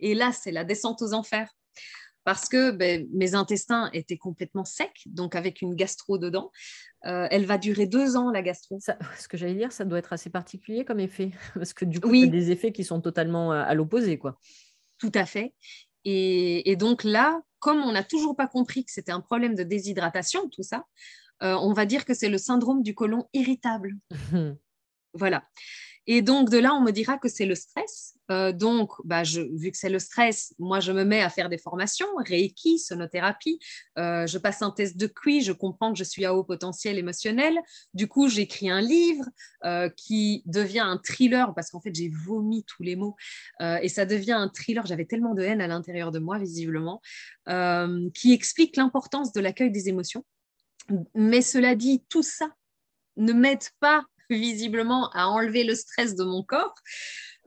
Et 0.00 0.14
là, 0.14 0.32
c'est 0.32 0.52
la 0.52 0.64
descente 0.64 1.02
aux 1.02 1.12
enfers. 1.12 1.48
Parce 2.24 2.48
que 2.48 2.72
ben, 2.72 3.08
mes 3.14 3.34
intestins 3.34 3.88
étaient 3.94 4.18
complètement 4.18 4.64
secs, 4.64 5.02
donc 5.06 5.34
avec 5.34 5.62
une 5.62 5.74
gastro 5.74 6.18
dedans. 6.18 6.50
Euh, 7.06 7.26
elle 7.30 7.46
va 7.46 7.56
durer 7.56 7.86
deux 7.86 8.16
ans, 8.16 8.30
la 8.30 8.42
gastro. 8.42 8.78
ce 8.80 9.28
que 9.28 9.38
j'allais 9.38 9.54
dire, 9.54 9.72
ça 9.72 9.84
doit 9.84 9.98
être 9.98 10.12
assez 10.12 10.28
particulier 10.28 10.84
comme 10.84 11.00
effet. 11.00 11.30
Parce 11.54 11.72
que 11.72 11.84
du 11.84 12.00
coup, 12.00 12.12
il 12.12 12.20
y 12.20 12.24
a 12.24 12.26
des 12.26 12.50
effets 12.50 12.72
qui 12.72 12.84
sont 12.84 13.00
totalement 13.00 13.52
euh, 13.52 13.62
à 13.62 13.72
l'opposé. 13.74 14.18
quoi. 14.18 14.38
Tout 14.98 15.12
à 15.14 15.24
fait. 15.24 15.54
Et, 16.04 16.76
donc 16.76 17.04
là, 17.04 17.40
comme 17.58 17.78
on 17.78 17.92
n'a 17.92 18.04
toujours 18.04 18.36
pas 18.36 18.46
compris 18.46 18.84
que 18.84 18.92
c'était 18.92 19.12
un 19.12 19.20
problème 19.20 19.54
de 19.54 19.62
déshydratation, 19.62 20.48
tout 20.48 20.62
ça, 20.62 20.86
on 21.40 21.72
va 21.72 21.86
dire 21.86 22.04
que 22.04 22.14
c'est 22.14 22.28
le 22.28 22.38
syndrome 22.38 22.82
du 22.82 22.94
côlon 22.94 23.28
irritable. 23.32 23.94
voilà. 25.14 25.44
Et 26.10 26.22
donc, 26.22 26.48
de 26.48 26.56
là, 26.56 26.74
on 26.74 26.80
me 26.80 26.90
dira 26.90 27.18
que 27.18 27.28
c'est 27.28 27.44
le 27.44 27.54
stress. 27.54 28.14
Euh, 28.30 28.50
donc, 28.50 28.92
bah, 29.04 29.24
vu 29.24 29.70
que 29.70 29.76
c'est 29.76 29.90
le 29.90 29.98
stress, 29.98 30.54
moi, 30.58 30.80
je 30.80 30.90
me 30.90 31.04
mets 31.04 31.20
à 31.20 31.28
faire 31.28 31.50
des 31.50 31.58
formations, 31.58 32.08
Reiki, 32.16 32.78
sonothérapie. 32.78 33.58
Euh, 33.98 34.26
je 34.26 34.38
passe 34.38 34.62
un 34.62 34.70
test 34.70 34.96
de 34.96 35.06
QI, 35.06 35.42
je 35.42 35.52
comprends 35.52 35.92
que 35.92 35.98
je 35.98 36.04
suis 36.04 36.24
à 36.24 36.34
haut 36.34 36.44
potentiel 36.44 36.96
émotionnel. 36.96 37.58
Du 37.92 38.08
coup, 38.08 38.26
j'écris 38.30 38.70
un 38.70 38.80
livre 38.80 39.26
euh, 39.66 39.90
qui 39.90 40.42
devient 40.46 40.80
un 40.80 40.96
thriller 40.96 41.54
parce 41.54 41.68
qu'en 41.68 41.80
fait, 41.82 41.94
j'ai 41.94 42.08
vomi 42.08 42.64
tous 42.64 42.82
les 42.82 42.96
mots. 42.96 43.14
et 43.60 43.90
ça 43.90 44.06
devient 44.06 44.32
un 44.32 44.48
thriller. 44.48 44.86
J'avais 44.86 45.04
tellement 45.04 45.34
de 45.34 45.42
haine 45.42 45.60
à 45.60 45.66
l'intérieur 45.66 46.10
de 46.10 46.20
moi, 46.20 46.38
visiblement, 46.38 47.02
qui 48.14 48.32
explique 48.32 48.76
l'importance 48.76 49.34
de 49.34 49.40
l'accueil 49.40 49.70
des 49.70 49.90
émotions. 49.90 50.24
Mais 51.14 51.42
cela 51.42 51.74
dit, 51.74 52.02
tout 52.08 52.22
ça 52.22 52.48
ne 53.18 53.34
m'aide 53.34 53.64
pas 53.78 54.06
visiblement 54.30 55.10
à 55.10 55.26
enlever 55.26 55.64
le 55.64 55.74
stress 55.74 56.14
de 56.14 56.24
mon 56.24 56.42
corps. 56.42 56.74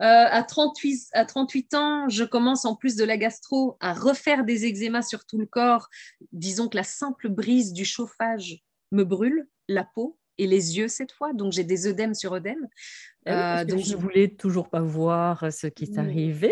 Euh, 0.02 0.04
à, 0.04 0.44
38, 0.44 1.10
à 1.14 1.26
38 1.26 1.74
ans, 1.76 2.10
je 2.10 2.24
commence 2.24 2.66
en 2.66 2.76
plus 2.76 2.96
de 2.96 3.04
la 3.04 3.18
gastro 3.18 3.78
à 3.80 3.94
refaire 3.94 4.44
des 4.44 4.66
eczémas 4.66 5.04
sur 5.04 5.26
tout 5.26 5.38
le 5.38 5.46
corps. 5.46 5.90
Disons 6.32 6.70
que 6.70 6.78
la 6.78 6.84
simple 6.84 7.30
brise 7.30 7.72
du 7.72 7.86
chauffage 7.86 8.64
me 8.92 9.04
brûle 9.04 9.48
la 9.68 9.84
peau 9.84 10.18
et 10.40 10.48
les 10.48 10.78
yeux 10.78 10.88
cette 10.88 11.12
fois, 11.12 11.34
donc 11.34 11.52
j'ai 11.54 11.64
des 11.64 11.86
œdèmes 11.86 12.16
sur 12.16 12.34
œdèmes. 12.34 12.68
Ah 13.28 13.62
euh, 13.62 13.66
donc 13.66 13.82
je 13.82 13.96
voulais 13.96 14.30
toujours 14.30 14.70
pas 14.70 14.82
voir 14.82 15.54
ce 15.54 15.68
qui 15.68 15.92
t'arrivait. 15.92 16.52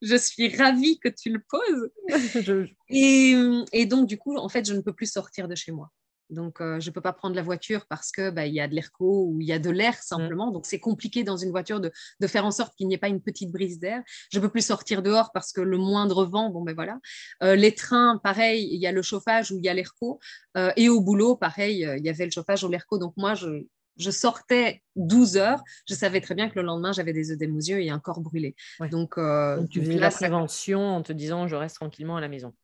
Je 0.00 0.16
suis 0.16 0.54
ravie 0.56 0.98
que 0.98 1.08
tu 1.08 1.30
le 1.30 1.40
poses. 1.40 1.90
et, 2.88 3.34
et, 3.72 3.86
donc, 3.86 4.08
du 4.08 4.18
coup, 4.18 4.36
en 4.36 4.48
fait, 4.48 4.66
je 4.66 4.74
ne 4.74 4.80
peux 4.80 4.92
plus 4.92 5.10
sortir 5.10 5.46
de 5.46 5.54
chez 5.54 5.70
moi. 5.70 5.92
Donc, 6.32 6.60
euh, 6.60 6.80
je 6.80 6.88
ne 6.88 6.94
peux 6.94 7.00
pas 7.00 7.12
prendre 7.12 7.36
la 7.36 7.42
voiture 7.42 7.86
parce 7.86 8.10
qu'il 8.10 8.30
bah, 8.30 8.46
y 8.46 8.60
a 8.60 8.66
de 8.66 8.74
l'airco 8.74 9.26
ou 9.26 9.40
il 9.40 9.46
y 9.46 9.52
a 9.52 9.58
de 9.58 9.70
l'air 9.70 9.92
mmh. 9.92 10.02
simplement. 10.02 10.50
Donc, 10.50 10.66
c'est 10.66 10.80
compliqué 10.80 11.24
dans 11.24 11.36
une 11.36 11.50
voiture 11.50 11.80
de, 11.80 11.92
faire 12.26 12.44
en 12.44 12.50
sorte 12.50 12.74
qu'il 12.74 12.88
n'y 12.88 12.94
ait 12.94 12.98
pas 12.98 13.08
une 13.08 13.20
petite 13.20 13.52
brise 13.52 13.78
d'air. 13.78 14.02
Je 14.32 14.38
ne 14.38 14.42
peux 14.42 14.48
plus 14.48 14.64
sortir 14.64 15.02
dehors 15.02 15.30
parce 15.32 15.52
que 15.52 15.60
le 15.60 15.76
moindre 15.76 16.24
vent, 16.24 16.50
bon 16.50 16.62
ben 16.62 16.74
voilà. 16.74 16.98
Euh, 17.42 17.54
les 17.54 17.74
trains, 17.74 18.18
pareil, 18.22 18.68
il 18.72 18.80
y 18.80 18.86
a 18.86 18.92
le 18.92 19.02
chauffage 19.02 19.52
ou 19.52 19.58
il 19.58 19.64
y 19.64 19.68
a 19.68 19.74
l'airco. 19.74 20.18
Euh, 20.56 20.72
et 20.76 20.88
au 20.88 21.00
boulot, 21.00 21.36
pareil, 21.36 21.86
il 21.98 22.04
y 22.04 22.08
avait 22.08 22.24
le 22.24 22.30
chauffage 22.30 22.64
ou 22.64 22.68
l'airco. 22.68 22.98
Donc, 22.98 23.12
moi, 23.16 23.34
je, 23.34 24.10
sortais 24.10 24.82
12 24.96 25.36
heures. 25.36 25.62
Je 25.86 25.94
savais 25.94 26.20
très 26.20 26.34
bien 26.34 26.48
que 26.48 26.58
le 26.58 26.64
lendemain, 26.64 26.92
j'avais 26.92 27.12
des 27.12 27.30
œdèmes 27.30 27.56
aux 27.56 27.60
yeux 27.60 27.80
et 27.80 27.90
un 27.90 27.98
corps 27.98 28.20
brûlé. 28.20 28.54
Donc, 28.90 29.18
tu 29.70 29.80
faisais 29.80 29.98
la 29.98 30.10
prévention 30.10 30.96
en 30.96 31.02
te 31.02 31.12
disant 31.12 31.46
je 31.46 31.56
reste 31.56 31.76
tranquillement 31.76 32.16
à 32.16 32.20
la 32.20 32.28
maison. 32.28 32.54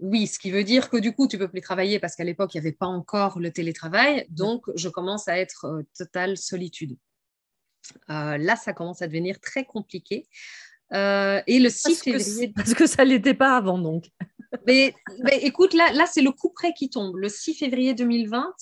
Oui, 0.00 0.26
ce 0.26 0.38
qui 0.38 0.50
veut 0.50 0.64
dire 0.64 0.90
que 0.90 0.96
du 0.96 1.12
coup, 1.12 1.28
tu 1.28 1.38
peux 1.38 1.48
plus 1.48 1.60
travailler 1.60 2.00
parce 2.00 2.16
qu'à 2.16 2.24
l'époque, 2.24 2.54
il 2.54 2.60
n'y 2.60 2.66
avait 2.66 2.76
pas 2.76 2.86
encore 2.86 3.38
le 3.38 3.52
télétravail. 3.52 4.26
Donc, 4.28 4.64
je 4.74 4.88
commence 4.88 5.28
à 5.28 5.38
être 5.38 5.66
euh, 5.66 5.82
totale 5.96 6.36
solitude. 6.36 6.96
Euh, 8.10 8.36
là, 8.38 8.56
ça 8.56 8.72
commence 8.72 9.02
à 9.02 9.06
devenir 9.06 9.38
très 9.40 9.64
compliqué. 9.64 10.26
Euh, 10.92 11.40
et 11.46 11.60
le 11.60 11.70
6 11.70 12.02
février. 12.02 12.52
parce 12.56 12.74
que 12.74 12.86
ça 12.86 13.04
ne 13.04 13.10
l'était 13.10 13.34
pas 13.34 13.56
avant, 13.56 13.78
donc. 13.78 14.10
mais, 14.66 14.94
écoute, 15.42 15.74
là, 15.74 15.92
là 15.92 16.06
c'est 16.06 16.22
le 16.22 16.32
coup 16.32 16.50
près 16.50 16.72
qui 16.72 16.90
tombe. 16.90 17.16
Le 17.16 17.28
6 17.28 17.54
février 17.54 17.94
2020, 17.94 18.52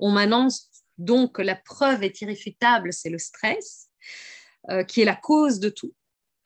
on 0.00 0.10
m'annonce 0.10 0.70
donc 0.98 1.36
que 1.36 1.42
la 1.42 1.56
preuve 1.56 2.02
est 2.02 2.20
irréfutable, 2.20 2.92
c'est 2.92 3.10
le 3.10 3.18
stress, 3.18 3.88
qui 4.88 5.00
est 5.00 5.04
la 5.04 5.16
cause 5.16 5.58
de 5.58 5.68
tout. 5.68 5.92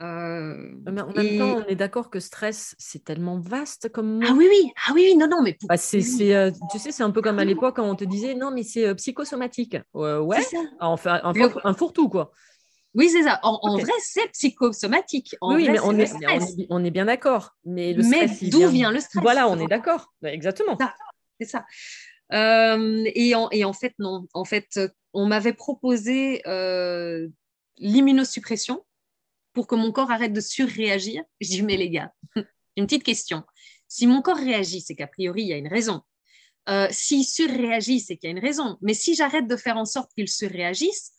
Euh, 0.03 0.73
mais 0.85 1.01
en 1.01 1.11
même 1.13 1.39
temps, 1.39 1.63
on 1.65 1.67
est 1.67 1.75
d'accord 1.75 2.11
que 2.11 2.21
stress, 2.21 2.75
c'est 2.79 3.03
tellement 3.03 3.39
vaste 3.39 3.91
comme 3.91 4.21
Ah 4.27 4.35
oui, 4.37 4.47
oui, 4.51 4.71
ah 4.87 4.93
oui, 4.95 5.17
non, 5.17 5.27
non, 5.27 5.43
mais 5.43 5.57
bah, 5.67 5.79
c'est, 5.79 6.03
euh, 6.35 6.51
tu 6.71 6.79
sais, 6.79 6.93
c'est 6.93 7.03
un 7.03 7.11
peu 7.11 7.23
comme 7.23 7.39
à 7.39 7.43
ah 7.43 7.45
l'époque 7.47 7.77
quand 7.77 7.89
on 7.89 7.95
te 7.95 8.05
disait 8.05 8.35
non, 8.35 8.51
mais 8.51 8.63
c'est 8.63 8.87
euh, 8.87 8.95
psychosomatique. 8.95 9.79
ouais, 9.95 10.45
on 10.81 10.97
fait 10.99 11.09
un, 11.09 11.33
un 11.65 11.75
fourre-tout, 11.75 12.11
quoi. 12.11 12.31
Oui, 12.95 13.09
c'est 13.11 13.23
ça. 13.23 13.41
En, 13.43 13.79
vrai, 13.79 13.93
c'est 14.01 14.29
psychosomatique. 14.33 15.37
oui, 15.43 15.69
mais 15.69 15.81
on 15.81 15.99
est, 15.99 16.11
on 16.71 16.85
est, 16.85 16.91
bien 16.91 17.07
d'accord. 17.07 17.53
Mais, 17.65 17.93
le 17.93 18.03
mais 18.03 18.27
d'où 18.51 18.69
vient... 18.69 18.91
le 18.91 19.01
stress? 19.01 19.23
Voilà, 19.23 19.49
on 19.49 19.59
est 19.59 19.67
d'accord. 19.67 20.13
Bah, 20.21 20.33
exactement. 20.33 20.77
C'est 21.41 21.47
ça. 21.47 21.65
et, 22.33 23.35
en, 23.35 23.49
et, 23.51 23.65
en, 23.65 23.73
fait, 23.73 23.95
non. 23.99 24.27
En 24.35 24.45
fait, 24.45 24.79
on 25.15 25.27
m'avait 25.27 25.53
proposé 25.55 26.43
l'immunosuppression 27.79 28.83
pour 29.57 29.67
que 29.67 29.75
mon 29.75 29.91
corps 29.91 30.11
arrête 30.11 30.35
de 30.35 30.41
surréagir 30.43 31.25
Je 31.41 31.49
dis, 31.49 31.63
mais 31.63 31.79
les 31.79 31.89
gars, 31.89 32.13
une 32.77 32.85
petite 32.87 33.05
question. 33.05 33.43
Si 33.89 34.07
mon 34.07 34.21
corps 34.21 34.37
réagit, 34.37 34.83
c'est 34.83 34.95
qu'a 34.95 35.07
priori, 35.07 35.45
il 35.45 35.49
y 35.49 35.55
a 35.55 35.57
une 35.57 35.67
raison. 35.67 36.03
Euh, 36.69 36.89
S'il 36.91 37.25
surréagit, 37.25 38.01
c'est 38.01 38.19
qu'il 38.19 38.29
y 38.29 38.33
a 38.35 38.37
une 38.37 38.45
raison. 38.45 38.77
Mais 38.83 38.93
si 38.93 39.15
j'arrête 39.15 39.49
de 39.49 39.57
faire 39.57 39.79
en 39.79 39.87
sorte 39.87 40.13
qu'il 40.13 40.29
surréagisse, 40.29 41.13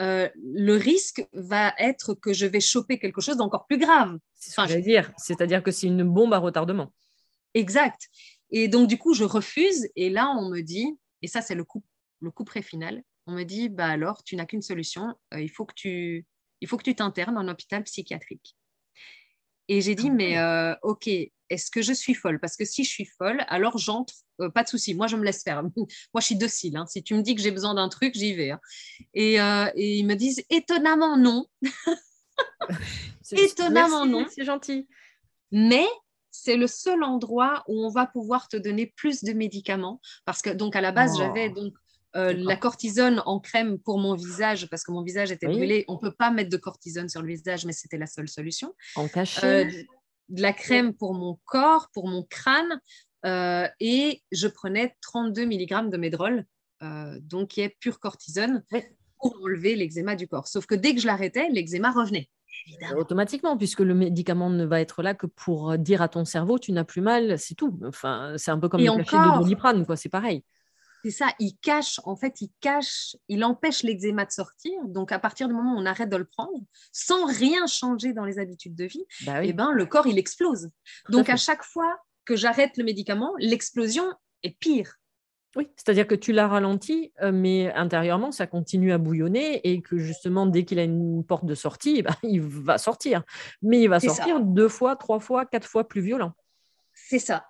euh, 0.00 0.26
le 0.36 0.74
risque 0.76 1.22
va 1.34 1.74
être 1.78 2.14
que 2.14 2.32
je 2.32 2.46
vais 2.46 2.60
choper 2.60 2.98
quelque 2.98 3.20
chose 3.20 3.36
d'encore 3.36 3.66
plus 3.66 3.76
grave. 3.76 4.18
Dire. 4.80 5.12
C'est-à-dire 5.18 5.62
que 5.62 5.70
c'est 5.70 5.86
une 5.86 6.02
bombe 6.02 6.32
à 6.32 6.38
retardement. 6.38 6.94
Exact. 7.52 8.08
Et 8.50 8.68
donc, 8.68 8.88
du 8.88 8.96
coup, 8.96 9.12
je 9.12 9.24
refuse. 9.24 9.86
Et 9.96 10.08
là, 10.08 10.30
on 10.38 10.48
me 10.48 10.62
dit, 10.62 10.98
et 11.20 11.26
ça, 11.26 11.42
c'est 11.42 11.54
le 11.54 11.64
coup, 11.64 11.84
le 12.20 12.30
coup 12.30 12.44
pré 12.44 12.62
final, 12.62 13.02
on 13.26 13.32
me 13.32 13.42
dit, 13.42 13.68
bah 13.68 13.88
alors, 13.88 14.24
tu 14.24 14.34
n'as 14.34 14.46
qu'une 14.46 14.62
solution. 14.62 15.14
Euh, 15.34 15.42
il 15.42 15.50
faut 15.50 15.66
que 15.66 15.74
tu 15.74 16.24
il 16.62 16.68
faut 16.68 16.78
que 16.78 16.84
tu 16.84 16.94
t'internes 16.94 17.36
en 17.36 17.48
hôpital 17.48 17.82
psychiatrique. 17.84 18.56
Et 19.68 19.80
j'ai 19.80 19.94
dit, 19.94 20.10
mais 20.10 20.38
euh, 20.38 20.74
ok, 20.82 21.08
est-ce 21.08 21.70
que 21.70 21.82
je 21.82 21.92
suis 21.92 22.14
folle? 22.14 22.38
Parce 22.40 22.56
que 22.56 22.64
si 22.64 22.84
je 22.84 22.90
suis 22.90 23.04
folle, 23.04 23.44
alors 23.48 23.78
j'entre, 23.78 24.14
euh, 24.40 24.48
pas 24.48 24.62
de 24.62 24.68
souci, 24.68 24.94
moi 24.94 25.08
je 25.08 25.16
me 25.16 25.24
laisse 25.24 25.42
faire. 25.42 25.62
moi 25.76 26.20
je 26.20 26.24
suis 26.24 26.36
docile, 26.36 26.76
hein. 26.76 26.86
si 26.86 27.02
tu 27.02 27.14
me 27.14 27.22
dis 27.22 27.34
que 27.34 27.42
j'ai 27.42 27.50
besoin 27.50 27.74
d'un 27.74 27.88
truc, 27.88 28.14
j'y 28.14 28.34
vais. 28.34 28.52
Hein. 28.52 28.60
Et, 29.12 29.40
euh, 29.40 29.70
et, 29.74 29.98
ils 29.98 30.06
me 30.06 30.14
disent, 30.14 30.42
étonnamment 30.50 31.16
non. 31.16 31.46
étonnamment 33.32 34.06
non. 34.06 34.26
C'est 34.30 34.44
gentil. 34.44 34.88
Mais 35.50 35.86
c'est 36.30 36.56
le 36.56 36.66
seul 36.66 37.02
endroit 37.02 37.64
où 37.66 37.84
on 37.84 37.90
va 37.90 38.06
pouvoir 38.06 38.48
te 38.48 38.56
donner 38.56 38.86
plus 38.86 39.22
de 39.24 39.32
médicaments. 39.32 40.00
Parce 40.24 40.42
que, 40.42 40.50
donc, 40.50 40.76
à 40.76 40.80
la 40.80 40.92
base, 40.92 41.16
j'avais 41.18 41.48
oh. 41.50 41.60
donc 41.60 41.74
euh, 42.14 42.34
la 42.34 42.56
cortisone 42.56 43.22
en 43.24 43.40
crème 43.40 43.78
pour 43.78 43.98
mon 43.98 44.14
visage, 44.14 44.68
parce 44.68 44.84
que 44.84 44.92
mon 44.92 45.02
visage 45.02 45.32
était 45.32 45.46
brûlé. 45.46 45.84
On 45.88 45.94
ne 45.94 45.98
peut 45.98 46.12
pas 46.12 46.30
mettre 46.30 46.50
de 46.50 46.56
cortisone 46.56 47.08
sur 47.08 47.22
le 47.22 47.28
visage, 47.28 47.64
mais 47.64 47.72
c'était 47.72 47.96
la 47.96 48.06
seule 48.06 48.28
solution. 48.28 48.74
En 48.96 49.08
cachet. 49.08 49.66
Euh, 49.66 49.82
de 50.28 50.40
la 50.40 50.52
crème 50.52 50.94
pour 50.94 51.14
mon 51.14 51.38
corps, 51.44 51.88
pour 51.92 52.08
mon 52.08 52.22
crâne. 52.22 52.80
Euh, 53.24 53.66
et 53.80 54.22
je 54.30 54.46
prenais 54.48 54.94
32 55.00 55.44
mg 55.44 55.90
de 55.90 55.96
médrol, 55.96 56.44
donc 57.20 57.50
qui 57.50 57.60
est 57.60 57.76
pure 57.80 58.00
cortisone, 58.00 58.64
pour 59.20 59.36
enlever 59.42 59.76
l'eczéma 59.76 60.16
du 60.16 60.26
corps. 60.26 60.48
Sauf 60.48 60.66
que 60.66 60.74
dès 60.74 60.94
que 60.94 61.00
je 61.00 61.06
l'arrêtais, 61.06 61.48
l'eczéma 61.50 61.92
revenait. 61.92 62.28
Automatiquement, 62.96 63.56
puisque 63.56 63.80
le 63.80 63.94
médicament 63.94 64.50
ne 64.50 64.64
va 64.64 64.80
être 64.80 65.02
là 65.02 65.14
que 65.14 65.26
pour 65.26 65.78
dire 65.78 66.02
à 66.02 66.08
ton 66.08 66.24
cerveau 66.24 66.58
tu 66.58 66.72
n'as 66.72 66.84
plus 66.84 67.00
mal, 67.00 67.38
c'est 67.38 67.54
tout. 67.54 67.78
Enfin, 67.86 68.34
c'est 68.36 68.50
un 68.50 68.58
peu 68.58 68.68
comme 68.68 68.80
le 68.80 68.96
cachet 68.96 69.16
de 69.16 69.40
doliprane, 69.40 69.86
quoi. 69.86 69.96
C'est 69.96 70.08
pareil. 70.08 70.44
C'est 71.02 71.10
ça, 71.10 71.28
il 71.40 71.56
cache, 71.56 72.00
en 72.04 72.14
fait, 72.14 72.40
il 72.40 72.50
cache, 72.60 73.16
il 73.28 73.44
empêche 73.44 73.82
l'eczéma 73.82 74.24
de 74.24 74.30
sortir. 74.30 74.72
Donc, 74.84 75.10
à 75.10 75.18
partir 75.18 75.48
du 75.48 75.54
moment 75.54 75.74
où 75.74 75.78
on 75.78 75.86
arrête 75.86 76.08
de 76.08 76.16
le 76.16 76.24
prendre, 76.24 76.60
sans 76.92 77.26
rien 77.26 77.66
changer 77.66 78.12
dans 78.12 78.24
les 78.24 78.38
habitudes 78.38 78.76
de 78.76 78.84
vie, 78.84 79.04
bah 79.26 79.44
eh 79.44 79.52
ben, 79.52 79.72
le 79.72 79.84
corps, 79.84 80.06
il 80.06 80.18
explose. 80.18 80.70
Donc, 81.08 81.28
à, 81.28 81.36
chaque 81.36 81.64
fois 81.64 81.98
que 82.24 82.36
j'arrête 82.36 82.76
le 82.76 82.84
médicament, 82.84 83.32
l'explosion 83.38 84.04
est 84.44 84.56
pire. 84.58 85.00
Oui, 85.56 85.68
c'est-à-dire 85.76 86.06
que 86.06 86.14
tu 86.14 86.32
l'as 86.32 86.48
ralenti, 86.48 87.12
euh, 87.20 87.30
mais 87.32 87.70
intérieurement, 87.74 88.32
ça 88.32 88.46
continue 88.46 88.92
à 88.92 88.98
bouillonner 88.98 89.60
et 89.68 89.82
que 89.82 89.98
justement, 89.98 90.46
dès 90.46 90.64
qu'il 90.64 90.78
a 90.78 90.84
une 90.84 91.24
porte 91.24 91.44
de 91.44 91.54
sortie, 91.54 91.96
eh 91.98 92.02
ben, 92.02 92.14
il 92.22 92.40
va 92.40 92.78
sortir. 92.78 93.24
Mais 93.60 93.80
il 93.82 93.88
va 93.88 93.98
sortir 93.98 94.40
deux 94.40 94.68
fois, 94.68 94.96
trois 94.96 95.20
fois, 95.20 95.46
quatre 95.46 95.66
fois 95.66 95.88
plus 95.88 96.00
violent. 96.00 96.32
C'est 96.94 97.18
ça. 97.18 97.46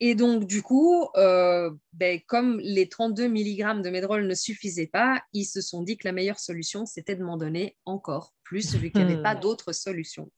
Et 0.00 0.14
donc, 0.14 0.44
du 0.44 0.62
coup, 0.62 1.08
euh, 1.16 1.70
ben, 1.94 2.20
comme 2.26 2.60
les 2.60 2.88
32 2.88 3.28
mg 3.28 3.82
de 3.82 3.90
médrol 3.90 4.26
ne 4.26 4.34
suffisaient 4.34 4.86
pas, 4.86 5.22
ils 5.32 5.46
se 5.46 5.60
sont 5.60 5.82
dit 5.82 5.96
que 5.96 6.06
la 6.06 6.12
meilleure 6.12 6.38
solution, 6.38 6.84
c'était 6.84 7.16
de 7.16 7.24
m'en 7.24 7.36
donner 7.36 7.76
encore 7.86 8.34
plus, 8.44 8.74
vu 8.74 8.90
qu'il 8.90 9.04
n'y 9.04 9.12
avait 9.12 9.22
pas 9.22 9.34
d'autre 9.34 9.72
solution. 9.72 10.30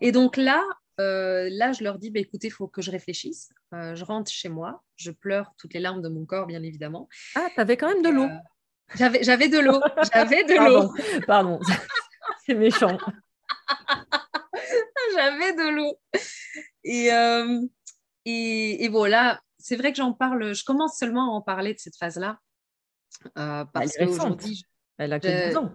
Et 0.00 0.12
donc 0.12 0.36
là, 0.36 0.62
euh, 1.00 1.48
là, 1.50 1.72
je 1.72 1.82
leur 1.82 1.98
dis, 1.98 2.10
bah, 2.10 2.20
écoutez, 2.20 2.48
il 2.48 2.52
faut 2.52 2.68
que 2.68 2.82
je 2.82 2.90
réfléchisse. 2.90 3.48
Euh, 3.74 3.94
je 3.94 4.04
rentre 4.04 4.30
chez 4.30 4.48
moi, 4.48 4.82
je 4.96 5.10
pleure 5.10 5.52
toutes 5.58 5.74
les 5.74 5.80
larmes 5.80 6.02
de 6.02 6.08
mon 6.08 6.26
corps, 6.26 6.46
bien 6.46 6.62
évidemment. 6.62 7.08
Ah, 7.34 7.48
tu 7.54 7.60
avais 7.60 7.76
quand 7.76 7.88
même 7.88 8.02
de 8.02 8.10
l'eau. 8.10 8.28
j'avais, 8.94 9.22
j'avais 9.22 9.48
de 9.48 9.58
l'eau. 9.58 9.80
J'avais 10.12 10.44
de 10.44 10.54
l'eau. 10.54 10.92
Pardon, 11.26 11.58
c'est 12.46 12.54
méchant. 12.54 12.98
j'avais 15.14 15.52
de 15.54 15.74
l'eau. 15.74 15.98
Et, 16.84 17.10
et, 18.28 18.88
voilà, 18.88 19.40
c'est 19.58 19.76
vrai 19.76 19.92
que 19.92 19.98
j'en 19.98 20.12
parle, 20.12 20.52
je 20.52 20.64
commence 20.64 20.98
seulement 20.98 21.32
à 21.32 21.36
en 21.36 21.42
parler 21.42 21.74
de 21.74 21.78
cette 21.78 21.96
phase-là. 21.96 22.40
Euh, 23.38 23.64
parce 23.66 23.96
qu'aujourd'hui. 23.96 24.64
Elle 24.98 25.12
a 25.12 25.20
que 25.20 25.50
deux 25.50 25.56
ans. 25.56 25.72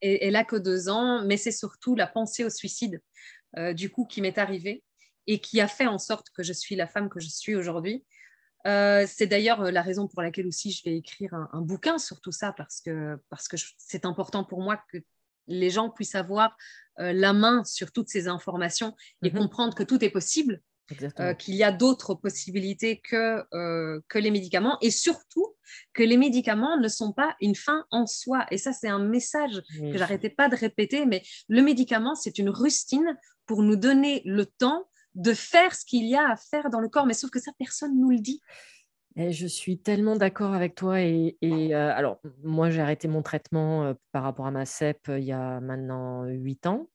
elle 0.00 0.36
a 0.36 0.44
que 0.44 0.56
deux 0.56 0.88
ans, 0.88 1.24
mais 1.24 1.36
c'est 1.36 1.52
surtout 1.52 1.96
la 1.96 2.06
pensée 2.06 2.44
au 2.44 2.50
suicide, 2.50 3.02
euh, 3.56 3.72
du 3.72 3.90
coup, 3.90 4.04
qui 4.04 4.20
m'est 4.22 4.38
arrivée 4.38 4.84
et 5.26 5.40
qui 5.40 5.60
a 5.60 5.66
fait 5.66 5.86
en 5.86 5.98
sorte 5.98 6.30
que 6.30 6.42
je 6.42 6.52
suis 6.52 6.76
la 6.76 6.86
femme 6.86 7.08
que 7.08 7.18
je 7.18 7.28
suis 7.28 7.56
aujourd'hui. 7.56 8.04
Euh, 8.66 9.04
c'est 9.08 9.26
d'ailleurs 9.26 9.62
la 9.72 9.82
raison 9.82 10.06
pour 10.06 10.22
laquelle 10.22 10.46
aussi 10.46 10.70
je 10.70 10.82
vais 10.84 10.96
écrire 10.96 11.34
un, 11.34 11.60
bouquin 11.62 11.98
sur 11.98 12.20
tout 12.20 12.32
ça, 12.32 12.52
parce 12.52 12.80
que 12.80 13.18
parce 13.28 13.48
que 13.48 13.56
c'est 13.76 14.04
important 14.04 14.44
pour 14.44 14.62
moi 14.62 14.80
que 14.92 14.98
les 15.48 15.70
gens 15.70 15.90
puissent 15.90 16.14
avoir 16.14 16.56
la 16.98 17.32
main 17.32 17.64
sur 17.64 17.90
toutes 17.90 18.08
ces 18.08 18.28
informations 18.28 18.94
et 19.22 19.30
mhm. 19.30 19.38
comprendre 19.38 19.74
que 19.74 19.82
tout 19.82 20.04
est 20.04 20.10
possible 20.10 20.60
euh, 21.20 21.34
qu'il 21.34 21.54
y 21.54 21.62
a 21.62 21.70
d'autres 21.70 22.14
possibilités 22.14 22.98
que, 22.98 23.44
euh, 23.54 24.00
que 24.08 24.18
les 24.18 24.30
médicaments 24.30 24.78
et 24.80 24.90
surtout 24.90 25.54
que 25.92 26.02
les 26.02 26.16
médicaments 26.16 26.78
ne 26.78 26.88
sont 26.88 27.12
pas 27.12 27.36
une 27.42 27.54
fin 27.54 27.84
en 27.90 28.06
soi. 28.06 28.46
Et 28.50 28.56
ça, 28.56 28.72
c'est 28.72 28.88
un 28.88 28.98
message 28.98 29.60
que 29.78 29.98
j'arrêtais 29.98 30.30
pas 30.30 30.48
de 30.48 30.56
répéter, 30.56 31.04
mais 31.04 31.22
le 31.48 31.60
médicament, 31.62 32.14
c'est 32.14 32.38
une 32.38 32.48
rustine 32.48 33.18
pour 33.46 33.62
nous 33.62 33.76
donner 33.76 34.22
le 34.24 34.46
temps 34.46 34.88
de 35.14 35.34
faire 35.34 35.74
ce 35.74 35.84
qu'il 35.84 36.06
y 36.06 36.16
a 36.16 36.30
à 36.30 36.36
faire 36.36 36.70
dans 36.70 36.80
le 36.80 36.88
corps. 36.88 37.04
Mais 37.04 37.14
sauf 37.14 37.30
que 37.30 37.40
ça, 37.40 37.52
personne 37.58 37.98
nous 37.98 38.10
le 38.10 38.20
dit. 38.20 38.40
Et 39.16 39.32
je 39.32 39.46
suis 39.46 39.78
tellement 39.78 40.16
d'accord 40.16 40.54
avec 40.54 40.74
toi. 40.74 41.02
Et, 41.02 41.36
et 41.42 41.74
euh, 41.74 41.94
alors, 41.94 42.20
moi, 42.42 42.70
j'ai 42.70 42.80
arrêté 42.80 43.08
mon 43.08 43.20
traitement 43.20 43.94
par 44.12 44.22
rapport 44.22 44.46
à 44.46 44.50
ma 44.50 44.64
CEP 44.64 45.08
il 45.08 45.24
y 45.24 45.32
a 45.32 45.60
maintenant 45.60 46.24
8 46.24 46.66
ans. 46.66 46.88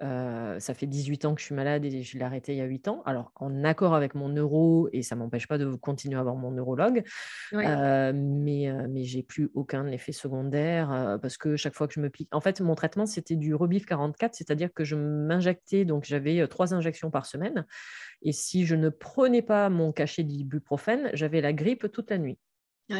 Euh, 0.00 0.60
ça 0.60 0.74
fait 0.74 0.86
18 0.86 1.24
ans 1.24 1.34
que 1.34 1.40
je 1.40 1.46
suis 1.46 1.54
malade 1.54 1.84
et 1.84 2.02
je 2.02 2.18
l'ai 2.18 2.24
arrêté 2.24 2.52
il 2.52 2.58
y 2.58 2.60
a 2.60 2.64
8 2.64 2.88
ans. 2.88 3.02
Alors, 3.04 3.32
en 3.34 3.64
accord 3.64 3.94
avec 3.94 4.14
mon 4.14 4.28
neuro, 4.28 4.88
et 4.92 5.02
ça 5.02 5.16
ne 5.16 5.20
m'empêche 5.20 5.48
pas 5.48 5.58
de 5.58 5.74
continuer 5.74 6.16
à 6.16 6.20
avoir 6.20 6.36
mon 6.36 6.52
neurologue, 6.52 7.02
euh, 7.52 8.12
mais, 8.14 8.72
mais 8.88 9.04
j'ai 9.04 9.22
plus 9.22 9.50
aucun 9.54 9.86
effet 9.88 10.12
secondaire 10.12 11.18
parce 11.20 11.36
que 11.36 11.56
chaque 11.56 11.74
fois 11.74 11.88
que 11.88 11.94
je 11.94 12.00
me 12.00 12.10
pique. 12.10 12.28
En 12.32 12.40
fait, 12.40 12.60
mon 12.60 12.74
traitement, 12.74 13.06
c'était 13.06 13.36
du 13.36 13.54
Rebif 13.54 13.86
44, 13.86 14.34
c'est-à-dire 14.34 14.72
que 14.72 14.84
je 14.84 14.94
m'injectais, 14.94 15.84
donc 15.84 16.04
j'avais 16.04 16.46
trois 16.46 16.74
injections 16.74 17.10
par 17.10 17.26
semaine. 17.26 17.66
Et 18.22 18.32
si 18.32 18.66
je 18.66 18.74
ne 18.74 18.88
prenais 18.88 19.42
pas 19.42 19.68
mon 19.68 19.92
cachet 19.92 20.22
d'ibuprofène, 20.22 21.10
j'avais 21.14 21.40
la 21.40 21.52
grippe 21.52 21.90
toute 21.90 22.10
la 22.10 22.18
nuit. 22.18 22.38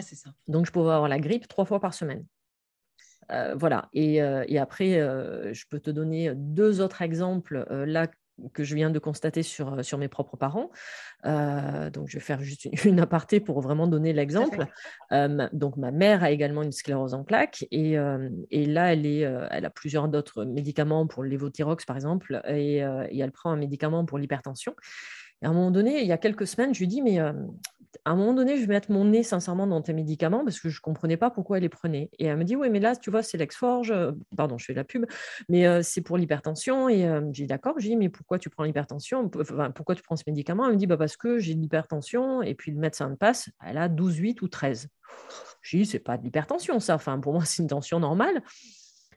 c'est 0.02 0.16
ça. 0.16 0.30
Donc, 0.48 0.66
je 0.66 0.72
pouvais 0.72 0.90
avoir 0.90 1.08
la 1.08 1.18
grippe 1.18 1.48
trois 1.48 1.64
fois 1.64 1.80
par 1.80 1.94
semaine. 1.94 2.24
Euh, 3.30 3.54
voilà. 3.56 3.88
Et, 3.92 4.22
euh, 4.22 4.44
après, 4.58 5.00
euh, 5.00 5.52
je 5.52 5.64
peux 5.68 5.80
te 5.80 5.90
donner 5.90 6.32
deux 6.34 6.80
autres 6.80 7.02
exemples 7.02 7.66
là 7.70 8.08
que 8.54 8.62
je 8.62 8.76
viens 8.76 8.90
de 8.90 9.00
constater 9.00 9.42
sur, 9.42 9.84
sur 9.84 9.98
mes 9.98 10.06
propres 10.06 10.36
parents. 10.36 10.70
donc, 11.24 12.06
je 12.06 12.18
vais 12.18 12.20
faire 12.20 12.40
juste 12.40 12.68
une, 12.84 13.00
aparté 13.00 13.40
pour 13.40 13.60
vraiment 13.60 13.88
donner 13.88 14.12
l'exemple. 14.12 14.66
donc, 15.52 15.76
ma 15.76 15.90
mère 15.90 16.22
a 16.22 16.30
également 16.30 16.62
une 16.62 16.70
sclérose 16.70 17.14
en 17.14 17.24
plaques 17.24 17.66
et, 17.72 17.96
et 18.50 18.66
là, 18.66 18.92
elle, 18.92 19.06
est, 19.06 19.20
elle 19.50 19.64
a 19.64 19.70
plusieurs 19.70 20.06
d'autres 20.08 20.44
médicaments 20.44 21.08
pour 21.08 21.24
l'évothyrox, 21.24 21.84
par 21.84 21.96
exemple, 21.96 22.40
et, 22.46 22.76
et, 22.76 23.18
elle 23.18 23.32
prend 23.32 23.50
un 23.50 23.56
médicament 23.56 24.04
pour 24.04 24.18
l'hypertension. 24.18 24.76
Et 25.42 25.46
à 25.46 25.50
un 25.50 25.52
moment 25.52 25.70
donné, 25.70 26.00
il 26.00 26.06
y 26.06 26.12
a 26.12 26.18
quelques 26.18 26.46
semaines, 26.46 26.74
je 26.74 26.80
lui 26.80 26.88
dis, 26.88 27.02
mais 27.02 27.18
à 27.18 27.32
un 28.04 28.16
moment 28.16 28.32
donné, 28.32 28.56
je 28.56 28.62
vais 28.62 28.74
mettre 28.74 28.90
mon 28.90 29.04
nez 29.04 29.22
sincèrement 29.22 29.66
dans 29.66 29.82
tes 29.82 29.92
médicaments 29.92 30.44
parce 30.44 30.60
que 30.60 30.68
je 30.68 30.78
ne 30.78 30.80
comprenais 30.80 31.16
pas 31.16 31.30
pourquoi 31.30 31.58
elle 31.58 31.62
les 31.62 31.68
prenait. 31.68 32.10
Et 32.18 32.26
elle 32.26 32.36
me 32.36 32.44
dit, 32.44 32.56
oui, 32.56 32.70
mais 32.70 32.80
là, 32.80 32.96
tu 32.96 33.10
vois, 33.10 33.22
c'est 33.22 33.36
l'exforge, 33.38 33.94
pardon, 34.36 34.58
je 34.58 34.64
fais 34.64 34.74
la 34.74 34.84
pub, 34.84 35.04
mais 35.48 35.82
c'est 35.82 36.00
pour 36.00 36.16
l'hypertension. 36.16 36.88
Et 36.88 37.02
j'ai 37.32 37.44
dit, 37.44 37.46
d'accord, 37.46 37.74
j'ai 37.78 37.90
dit, 37.90 37.96
mais 37.96 38.08
pourquoi 38.08 38.38
tu 38.38 38.50
prends 38.50 38.64
l'hypertension? 38.64 39.28
Pourquoi 39.28 39.94
tu 39.94 40.02
prends 40.02 40.16
ce 40.16 40.24
médicament? 40.26 40.66
Elle 40.66 40.72
me 40.72 40.76
dit, 40.76 40.86
bah, 40.86 40.96
parce 40.96 41.16
que 41.16 41.38
j'ai 41.38 41.54
de 41.54 41.60
l'hypertension 41.60 42.42
et 42.42 42.54
puis 42.54 42.72
le 42.72 42.78
médecin 42.78 43.08
me 43.08 43.16
passe, 43.16 43.48
elle 43.64 43.78
a 43.78 43.88
12, 43.88 44.16
8 44.16 44.42
ou 44.42 44.48
13. 44.48 44.88
Je 45.62 45.76
dis, 45.76 45.86
c'est 45.86 45.98
pas 45.98 46.16
de 46.16 46.24
l'hypertension, 46.24 46.80
ça. 46.80 46.94
Enfin, 46.94 47.18
pour 47.20 47.32
moi, 47.32 47.44
c'est 47.44 47.62
une 47.62 47.68
tension 47.68 48.00
normale. 48.00 48.42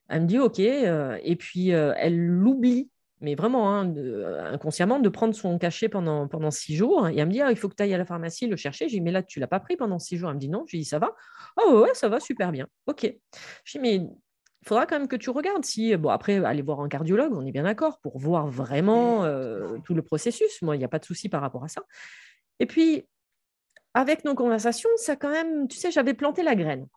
Elle 0.10 0.22
me 0.22 0.28
dit, 0.28 0.38
OK. 0.38 0.60
et 0.60 1.36
puis, 1.38 1.70
elle 1.70 2.18
l'oublie 2.18 2.91
mais 3.22 3.36
vraiment 3.36 3.74
hein, 3.74 3.94
euh, 3.96 4.54
inconsciemment, 4.54 5.00
de 5.00 5.10
prendre 5.10 5.34
son 5.34 5.58
cachet 5.58 5.90
pendant, 5.90 6.28
pendant 6.28 6.52
six 6.52 6.76
jours. 6.76 7.08
Et 7.08 7.18
elle 7.18 7.28
me 7.28 7.32
dit, 7.32 7.42
ah, 7.42 7.52
il 7.52 7.58
faut 7.58 7.70
que 7.70 7.76
tu 7.76 7.84
ailles 7.84 7.94
à 7.94 7.98
la 7.98 8.06
pharmacie 8.06 8.48
le 8.48 8.56
chercher. 8.56 8.90
J'ai 8.90 8.98
dit, 8.98 9.02
mais 9.02 9.12
là, 9.12 9.22
tu 9.24 9.40
ne 9.40 9.42
l'as 9.42 9.48
pas 9.48 9.60
pris 9.60 9.78
pendant 9.78 10.00
six 10.00 10.18
jours. 10.18 10.30
Elle 10.30 10.36
me 10.36 10.40
dit, 10.40 10.50
non. 10.50 10.66
J'ai 10.68 10.80
dit, 10.80 10.86
ça 10.86 11.00
va 11.00 11.16
Oh, 11.58 11.82
ouais, 11.82 11.94
ça 11.94 12.10
va 12.10 12.20
super 12.20 12.52
bien. 12.52 12.68
OK. 12.88 13.14
Je 13.64 13.72
dis, 13.72 13.80
mais 13.80 13.96
il 13.96 14.68
faudra 14.68 14.86
quand 14.86 14.98
même 14.98 15.08
que 15.08 15.16
tu 15.16 15.30
regardes 15.30 15.64
si, 15.64 15.96
bon, 15.98 16.10
après, 16.10 16.44
aller 16.44 16.62
voir 16.62 16.82
un 16.82 16.90
cardiologue, 16.90 17.34
on 17.34 17.46
est 17.46 17.52
bien 17.52 17.64
d'accord, 17.64 18.00
pour 18.00 18.18
voir 18.18 18.48
vraiment 18.48 19.24
euh, 19.24 19.78
tout 19.86 19.94
le 19.94 20.02
processus. 20.02 20.62
Moi, 20.62 20.76
il 20.76 20.80
n'y 20.80 20.86
a 20.86 20.90
pas 20.90 21.00
de 21.00 21.06
souci 21.06 21.30
par 21.30 21.42
rapport 21.42 21.64
à 21.64 21.68
ça. 21.68 21.84
Et 22.60 22.66
puis, 22.66 23.08
avec 23.94 24.26
nos 24.26 24.36
conversations, 24.36 24.90
ça 24.96 25.16
quand 25.16 25.32
même, 25.32 25.68
tu 25.68 25.78
sais, 25.78 25.92
j'avais 25.92 26.14
planté 26.14 26.44
la 26.44 26.56
graine. 26.56 26.88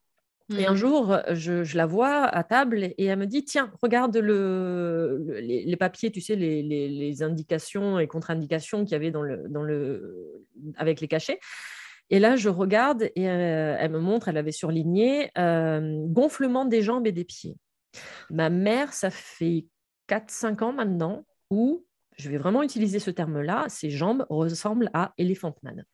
Et 0.51 0.66
un 0.66 0.72
mmh. 0.72 0.76
jour, 0.76 1.18
je, 1.30 1.76
la 1.76 1.86
vois 1.86 2.24
à 2.24 2.45
table 2.45 2.92
et 2.99 3.05
elle 3.05 3.18
me 3.18 3.26
dit 3.26 3.45
Tiens, 3.45 3.72
regarde 3.80 4.16
le, 4.16 5.38
les, 5.40 5.76
papiers, 5.76 6.11
tu 6.11 6.20
sais, 6.20 6.36
les, 6.36 7.22
indications 7.22 7.99
et 7.99 8.07
contre-indications 8.07 8.84
qu'il 8.84 8.92
y 8.92 8.95
avait 8.95 9.11
dans 9.11 9.22
le, 9.22 9.49
dans 9.49 9.62
le, 9.62 10.45
avec 10.76 11.01
les 11.01 11.09
cachets. 11.09 11.40
Et 12.11 12.18
là, 12.18 12.36
je 12.36 12.51
regarde 12.51 13.05
et 13.16 13.30
euh, 13.30 13.76
elle 13.78 13.90
me 13.90 14.01
montre, 14.01 14.28
elle 14.28 14.36
avait 14.36 14.53
surligné 14.53 15.30
euh, 15.38 16.05
gonflement 16.09 16.66
des 16.66 16.82
jambes 16.82 17.07
et 17.07 17.12
des 17.12 17.24
pieds. 17.24 17.57
Ma 18.28 18.51
mère, 18.51 18.92
ça 18.92 19.11
fait 19.11 19.66
4-5 20.09 20.62
ans 20.62 20.72
maintenant 20.74 21.24
où, 21.51 21.86
je 22.18 22.28
vais 22.28 22.36
vraiment 22.36 22.62
utiliser 22.62 22.99
ce 22.99 23.11
terme-là, 23.11 23.64
ses 23.68 23.90
jambes 23.90 24.26
ressemblent 24.28 24.90
à 24.92 25.14
Elephant 25.16 25.55
Man. 25.62 25.84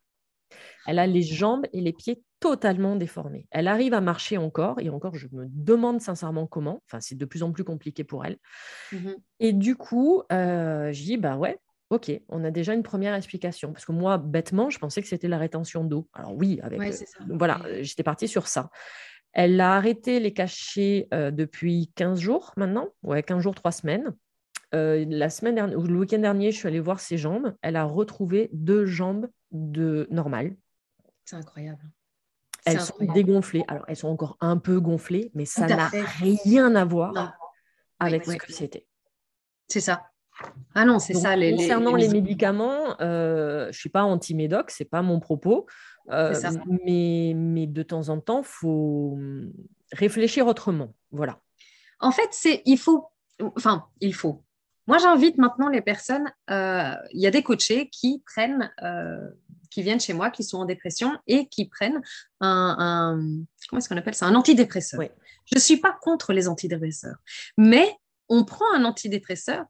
Elle 0.86 0.98
a 0.98 1.06
les 1.06 1.22
jambes 1.22 1.66
et 1.72 1.80
les 1.80 1.92
pieds 1.92 2.22
totalement 2.40 2.96
déformée. 2.96 3.46
Elle 3.50 3.68
arrive 3.68 3.94
à 3.94 4.00
marcher 4.00 4.38
encore, 4.38 4.80
et 4.80 4.90
encore, 4.90 5.14
je 5.14 5.28
me 5.32 5.46
demande 5.48 6.00
sincèrement 6.00 6.46
comment. 6.46 6.82
Enfin, 6.86 7.00
c'est 7.00 7.16
de 7.16 7.24
plus 7.24 7.42
en 7.42 7.52
plus 7.52 7.64
compliqué 7.64 8.02
pour 8.02 8.24
elle. 8.24 8.38
Mmh 8.92 9.10
et 9.42 9.52
du 9.54 9.74
coup, 9.74 10.22
euh, 10.32 10.92
je 10.92 11.02
dis, 11.02 11.16
bah 11.16 11.36
ouais, 11.36 11.58
Ok, 11.90 12.12
on 12.28 12.44
a 12.44 12.52
déjà 12.52 12.72
une 12.72 12.84
première 12.84 13.14
explication. 13.14 13.72
Parce 13.72 13.84
que 13.84 13.90
moi, 13.90 14.16
bêtement, 14.16 14.70
je 14.70 14.78
pensais 14.78 15.02
que 15.02 15.08
c'était 15.08 15.26
la 15.26 15.38
rétention 15.38 15.82
d'eau. 15.82 16.08
Alors 16.12 16.36
oui, 16.36 16.60
avec. 16.62 16.78
Ouais, 16.78 16.92
ça. 16.92 17.04
voilà, 17.28 17.60
j'étais 17.80 18.04
partie 18.04 18.28
sur 18.28 18.46
ça. 18.46 18.70
Elle 19.32 19.60
a 19.60 19.74
arrêté 19.74 20.20
les 20.20 20.32
cachets 20.32 21.08
euh, 21.12 21.32
depuis 21.32 21.90
15 21.96 22.20
jours 22.20 22.52
maintenant. 22.56 22.88
Ouais, 23.02 23.24
15 23.24 23.42
jours, 23.42 23.56
3 23.56 23.72
semaines. 23.72 24.14
Euh, 24.72 25.04
la 25.08 25.30
semaine 25.30 25.56
dernière, 25.56 25.78
ou 25.78 25.82
le 25.82 25.98
week-end 25.98 26.18
dernier, 26.18 26.52
je 26.52 26.58
suis 26.58 26.68
allée 26.68 26.78
voir 26.78 27.00
ses 27.00 27.18
jambes. 27.18 27.54
Elle 27.60 27.74
a 27.74 27.84
retrouvé 27.84 28.50
deux 28.52 28.86
jambes 28.86 29.28
de 29.50 30.06
normales. 30.10 30.56
C'est 31.24 31.36
incroyable. 31.36 31.90
Elles 32.66 32.80
sont 32.80 32.94
dégonflées. 33.14 33.64
Alors, 33.68 33.84
elles 33.88 33.96
sont 33.96 34.08
encore 34.08 34.36
un 34.40 34.58
peu 34.58 34.80
gonflées, 34.80 35.30
mais 35.34 35.44
ça 35.44 35.66
n'a 35.66 35.88
rien 35.88 36.74
à 36.74 36.84
voir 36.84 37.12
Non. 37.12 37.28
avec 37.98 38.26
oui, 38.26 38.34
ce 38.34 38.38
que 38.38 38.52
c'était. 38.52 38.86
C'est 39.68 39.80
ça. 39.80 40.02
Ah 40.74 40.84
non, 40.84 40.98
c'est 40.98 41.14
ça. 41.14 41.36
Les, 41.36 41.54
concernant 41.54 41.94
les- 41.94 42.06
les, 42.08 42.12
médicaments, 42.12 42.98
euh, 43.00 43.64
je 43.64 43.68
ne 43.68 43.72
suis 43.72 43.90
pas 43.90 44.02
anti-médoc, 44.04 44.70
ce 44.70 44.82
n'est 44.82 44.88
pas 44.88 45.02
mon 45.02 45.20
propos. 45.20 45.66
Euh, 46.10 46.34
mais, 46.84 47.34
mais 47.36 47.66
de 47.66 47.82
temps 47.82 48.08
en 48.08 48.20
temps, 48.20 48.40
il 48.40 48.46
faut 48.46 49.12
hum, 49.14 49.52
réfléchir 49.92 50.46
autrement. 50.46 50.94
Voilà. 51.12 51.38
En 52.00 52.10
fait, 52.10 52.28
c'est 52.30 52.62
il 52.64 52.78
faut, 52.78 53.08
enfin, 53.56 53.86
il 54.00 54.14
faut. 54.14 54.42
Moi, 54.86 54.98
j'invite 54.98 55.36
maintenant 55.38 55.68
les 55.68 55.82
personnes. 55.82 56.32
euh, 56.50 56.94
Il 57.12 57.20
y 57.20 57.26
a 57.26 57.30
des 57.30 57.42
coachés 57.42 57.88
qui 57.90 58.22
prennent, 58.26 58.72
qui 59.70 59.82
viennent 59.82 60.00
chez 60.00 60.12
moi, 60.12 60.30
qui 60.30 60.44
sont 60.44 60.58
en 60.58 60.64
dépression 60.64 61.16
et 61.26 61.48
qui 61.48 61.66
prennent 61.68 62.02
un, 62.40 62.76
un- 62.78 63.44
comment 63.68 63.78
est-ce 63.78 63.88
qu'on 63.88 63.96
appelle 63.96 64.14
ça, 64.14 64.26
un 64.26 64.34
antidépresseur. 64.34 65.00
Oui. 65.00 65.08
Je 65.46 65.54
ne 65.56 65.60
suis 65.60 65.78
pas 65.78 65.96
contre 66.00 66.32
les 66.32 66.48
antidépresseurs, 66.48 67.16
mais 67.56 67.96
on 68.28 68.44
prend 68.44 68.66
un 68.74 68.84
antidépresseur 68.84 69.64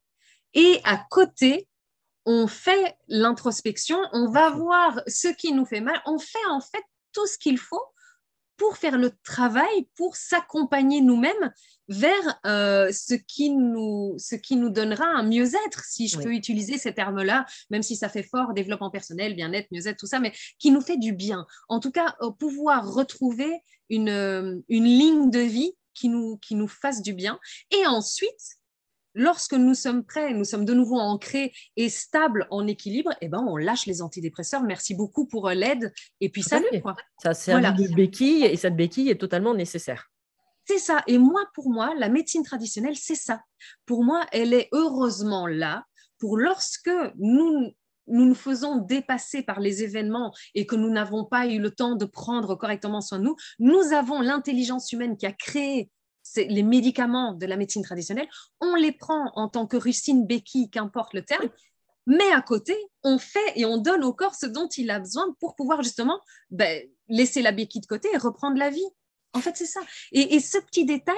et 0.55 0.81
à 0.85 0.99
côté, 1.11 1.69
on 2.27 2.47
fait 2.47 2.97
l'introspection, 3.09 3.99
on 4.13 4.31
va 4.31 4.51
voir 4.51 5.01
ce 5.07 5.29
qui 5.29 5.53
nous 5.53 5.65
fait 5.65 5.81
mal, 5.81 6.01
on 6.07 6.19
fait 6.19 6.47
en 6.51 6.61
fait 6.61 6.85
tout 7.13 7.27
ce 7.27 7.39
qu'il 7.39 7.59
faut 7.59 7.83
pour 8.57 8.77
faire 8.77 8.99
le 8.99 9.13
travail, 9.23 9.89
pour 9.97 10.17
s'accompagner 10.17 11.01
nous-mêmes 11.01 11.51
vers 11.91 12.41
euh, 12.47 12.91
ce, 12.93 13.15
qui 13.15 13.51
nous, 13.51 14.15
ce 14.17 14.37
qui 14.37 14.55
nous 14.57 14.71
donnera 14.71 15.05
un 15.07 15.25
mieux-être, 15.25 15.85
si 15.85 16.07
je 16.07 16.17
Oui. 16.19 16.25
peux 16.25 16.33
utiliser 16.33 16.79
ces 16.79 16.95
termes-là, 16.95 17.45
même 17.69 17.83
si 17.83 17.97
ça 17.97 18.09
fait 18.09 18.23
fort, 18.23 18.55
développement 18.55 18.91
personnel, 18.91 19.35
bien-être, 19.35 19.67
mieux-être, 19.73 19.99
tout 19.99 20.07
ça, 20.07 20.21
mais 20.21 20.33
qui 20.61 20.71
nous 20.71 20.81
fait 20.81 20.97
du 20.97 21.13
bien. 21.13 21.47
En 21.69 21.81
tout 21.81 21.91
cas, 21.91 22.15
euh, 22.23 22.31
pouvoir 22.31 22.91
retrouver 22.95 23.51
une, 23.91 24.09
euh, 24.09 24.57
une 24.69 24.85
ligne 24.85 25.31
de 25.31 25.41
vie 25.41 25.73
qui 25.93 26.09
nous, 26.09 26.37
qui 26.39 26.55
nous 26.55 26.69
fasse 26.69 27.03
du 27.03 27.13
bien. 27.13 27.41
Et 27.77 27.85
ensuite, 27.87 28.57
lorsque 29.15 29.55
nous 29.55 29.75
sommes 29.75 30.05
prêts, 30.05 30.33
nous 30.33 30.45
sommes 30.45 30.65
de 30.65 30.73
nouveau 30.75 31.01
ancrés 31.01 31.53
et 31.77 31.89
stables 31.89 32.47
en 32.51 32.69
équilibre, 32.69 33.11
eh 33.21 33.29
ben, 33.29 33.45
on 33.45 33.57
lâche 33.57 33.87
les 33.87 34.01
antidépresseurs. 34.01 34.63
Merci 34.63 34.95
beaucoup 34.95 35.27
pour 35.27 35.49
euh, 35.49 35.55
l'aide. 35.55 35.93
Et 36.21 36.29
puis, 36.29 36.45
salut, 36.45 36.67
quoi. 36.81 36.95
Ça 37.21 37.35
sert 37.35 37.59
Voilà. 37.59 37.73
de 37.73 37.89
béquille 37.93 38.45
et 38.45 38.57
cette 38.57 38.77
béquille 38.77 39.11
est 39.11 39.21
totalement 39.21 39.55
nécessaire. 39.55 40.09
C'est 40.71 40.79
ça. 40.79 41.03
Et 41.09 41.19
moi, 41.19 41.43
pour 41.53 41.69
moi, 41.69 41.95
la 41.99 42.09
médecine 42.09 42.45
traditionnelle, 42.45 42.95
c'est 42.97 43.17
ça. 43.17 43.43
Pour 43.87 44.05
moi, 44.05 44.25
elle 44.31 44.55
est 44.55 44.69
heureusement 44.71 45.49
là 45.49 45.85
pour 46.21 46.39
lorsque 46.39 46.93
nous 47.19 47.73
nous 48.07 48.25
nous 48.27 48.35
faisons 48.37 48.77
dépasser 48.77 49.43
par 49.43 49.59
les 49.59 49.83
événements 49.83 50.33
et 50.55 50.67
que 50.67 50.77
nous 50.77 50.91
n'avons 50.91 51.25
pas 51.25 51.49
eu 51.49 51.59
le 51.59 51.73
temps 51.73 51.97
de 51.97 52.05
prendre 52.05 52.55
correctement 52.55 53.01
soin 53.01 53.19
de 53.19 53.25
nous, 53.25 53.35
nous 53.59 53.93
avons 53.93 54.21
l'intelligence 54.21 54.93
humaine 54.93 55.17
qui 55.17 55.27
a 55.27 55.33
créé 55.33 55.91
les 56.37 56.63
médicaments 56.63 57.35
de 57.35 57.47
la 57.47 57.57
médecine 57.57 57.83
traditionnelle, 57.83 58.29
on 58.61 58.77
les 58.77 58.93
prend 58.93 59.33
en 59.35 59.49
tant 59.49 59.67
que 59.67 59.77
rustine 59.77 60.25
béquille, 60.25 60.71
qu'importe 60.71 61.15
le 61.15 61.25
terme, 61.25 61.49
mais 62.07 62.31
à 62.33 62.43
côté, 62.43 62.77
on 63.03 63.19
fait 63.19 63.53
et 63.57 63.65
on 63.65 63.79
donne 63.79 64.05
au 64.05 64.13
corps 64.13 64.35
ce 64.37 64.47
dont 64.47 64.69
il 64.69 64.91
a 64.91 65.01
besoin 65.01 65.35
pour 65.41 65.57
pouvoir 65.57 65.83
justement 65.83 66.21
ben, 66.51 66.89
laisser 67.09 67.43
la 67.43 67.51
béquille 67.53 67.81
de 67.81 67.87
côté 67.87 68.09
et 68.13 68.19
reprendre 68.19 68.57
la 68.57 68.71
vie. 68.71 68.87
En 69.35 69.41
fait, 69.41 69.57
c'est 69.57 69.67
ça. 69.67 69.81
Et, 70.13 70.35
et 70.35 70.41
ce 70.41 70.59
petit 70.59 70.85
détail, 70.85 71.15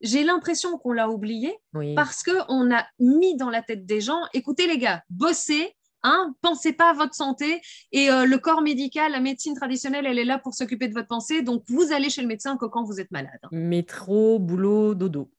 j'ai 0.00 0.22
l'impression 0.22 0.78
qu'on 0.78 0.92
l'a 0.92 1.08
oublié 1.10 1.56
Oui. 1.74 1.94
parce 1.94 2.22
qu'on 2.22 2.72
a 2.72 2.86
mis 3.00 3.36
dans 3.36 3.50
la 3.50 3.62
tête 3.62 3.84
des 3.84 4.00
gens, 4.00 4.20
écoutez 4.32 4.66
les 4.68 4.78
gars, 4.78 5.02
bossez, 5.10 5.74
hein, 6.04 6.34
pensez 6.40 6.72
pas 6.72 6.90
à 6.90 6.92
votre 6.92 7.14
santé 7.14 7.60
et 7.90 8.08
euh, 8.10 8.24
le 8.24 8.38
corps 8.38 8.60
médical, 8.62 9.10
la 9.10 9.18
médecine 9.20 9.54
traditionnelle, 9.56 10.06
elle 10.06 10.20
est 10.20 10.24
là 10.24 10.38
pour 10.38 10.54
s'occuper 10.54 10.86
de 10.86 10.94
votre 10.94 11.08
pensée, 11.08 11.42
donc 11.42 11.64
vous 11.66 11.90
allez 11.92 12.10
chez 12.10 12.20
le 12.22 12.28
médecin 12.28 12.56
que 12.56 12.66
quand 12.66 12.84
vous 12.84 13.00
êtes 13.00 13.10
malade. 13.10 13.40
Métro, 13.50 14.38
boulot, 14.38 14.94
dodo. 14.94 15.32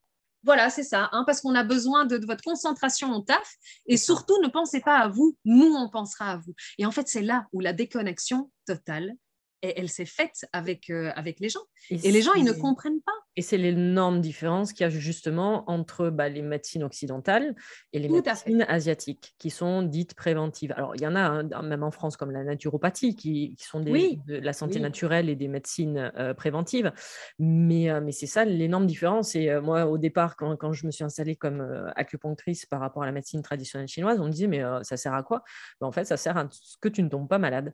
Voilà, 0.43 0.69
c'est 0.69 0.83
ça, 0.83 1.09
hein, 1.13 1.23
parce 1.25 1.39
qu'on 1.41 1.55
a 1.55 1.63
besoin 1.63 2.05
de, 2.05 2.17
de 2.17 2.25
votre 2.25 2.43
concentration 2.43 3.13
au 3.13 3.19
taf 3.21 3.55
et 3.85 3.95
surtout 3.97 4.35
ne 4.41 4.47
pensez 4.49 4.81
pas 4.81 4.97
à 4.97 5.07
vous, 5.07 5.37
nous 5.45 5.73
on 5.73 5.89
pensera 5.89 6.31
à 6.31 6.37
vous. 6.37 6.53
Et 6.77 6.85
en 6.85 6.91
fait, 6.91 7.07
c'est 7.07 7.21
là 7.21 7.47
où 7.53 7.61
la 7.61 7.71
déconnexion 7.71 8.51
totale, 8.65 9.13
et 9.61 9.79
elle 9.79 9.89
s'est 9.89 10.05
faite 10.05 10.45
avec, 10.53 10.89
euh, 10.89 11.11
avec 11.15 11.39
les 11.39 11.49
gens. 11.49 11.59
Et 11.89 12.11
les 12.11 12.21
gens, 12.21 12.33
ils 12.33 12.43
ne 12.45 12.53
comprennent 12.53 13.01
pas. 13.01 13.11
Et 13.35 13.41
c'est 13.41 13.57
l'énorme 13.57 14.21
différence 14.21 14.73
qu'il 14.73 14.83
y 14.83 14.87
a 14.87 14.89
justement 14.89 15.69
entre 15.69 16.09
bah, 16.09 16.29
les 16.29 16.41
médecines 16.41 16.83
occidentales 16.83 17.55
et 17.93 17.99
les 17.99 18.07
Tout 18.07 18.15
médecines 18.15 18.65
asiatiques, 18.67 19.35
qui 19.37 19.49
sont 19.49 19.81
dites 19.81 20.13
préventives. 20.13 20.73
Alors, 20.75 20.95
il 20.95 21.01
y 21.01 21.07
en 21.07 21.15
a, 21.15 21.21
hein, 21.21 21.61
même 21.61 21.83
en 21.83 21.91
France, 21.91 22.17
comme 22.17 22.31
la 22.31 22.43
naturopathie, 22.43 23.15
qui, 23.15 23.55
qui 23.55 23.65
sont 23.65 23.79
des, 23.79 23.91
Oui, 23.91 24.19
de 24.27 24.37
la 24.37 24.53
santé 24.53 24.75
oui. 24.75 24.81
naturelle 24.81 25.29
et 25.29 25.35
des 25.35 25.47
médecines 25.47 26.11
euh, 26.17 26.33
préventives. 26.33 26.91
Mais, 27.37 27.89
euh, 27.89 28.01
mais 28.01 28.11
c'est 28.11 28.27
ça 28.27 28.45
l'énorme 28.45 28.87
différence. 28.87 29.35
Et 29.35 29.59
moi, 29.59 29.85
au 29.85 29.97
départ, 29.97 30.35
quand, 30.35 30.55
quand 30.55 30.73
je 30.73 30.85
me 30.85 30.91
suis 30.91 31.03
installée 31.03 31.35
comme 31.35 31.91
acupunctrice 31.95 32.65
par 32.65 32.79
rapport 32.79 33.03
à 33.03 33.05
la 33.05 33.11
médecine 33.11 33.41
traditionnelle 33.41 33.87
chinoise, 33.87 34.19
on 34.19 34.25
me 34.25 34.31
disait, 34.31 34.47
mais 34.47 34.63
ça 34.83 34.97
sert 34.97 35.13
à 35.13 35.23
quoi? 35.23 35.43
Ben, 35.81 35.87
En 35.87 35.91
fait, 35.91 36.05
ça 36.05 36.17
sert 36.17 36.37
à 36.37 36.47
ce 36.51 36.77
que 36.79 36.89
tu 36.89 37.03
ne 37.03 37.09
tombes 37.09 37.27
pas 37.27 37.39
malade. 37.39 37.73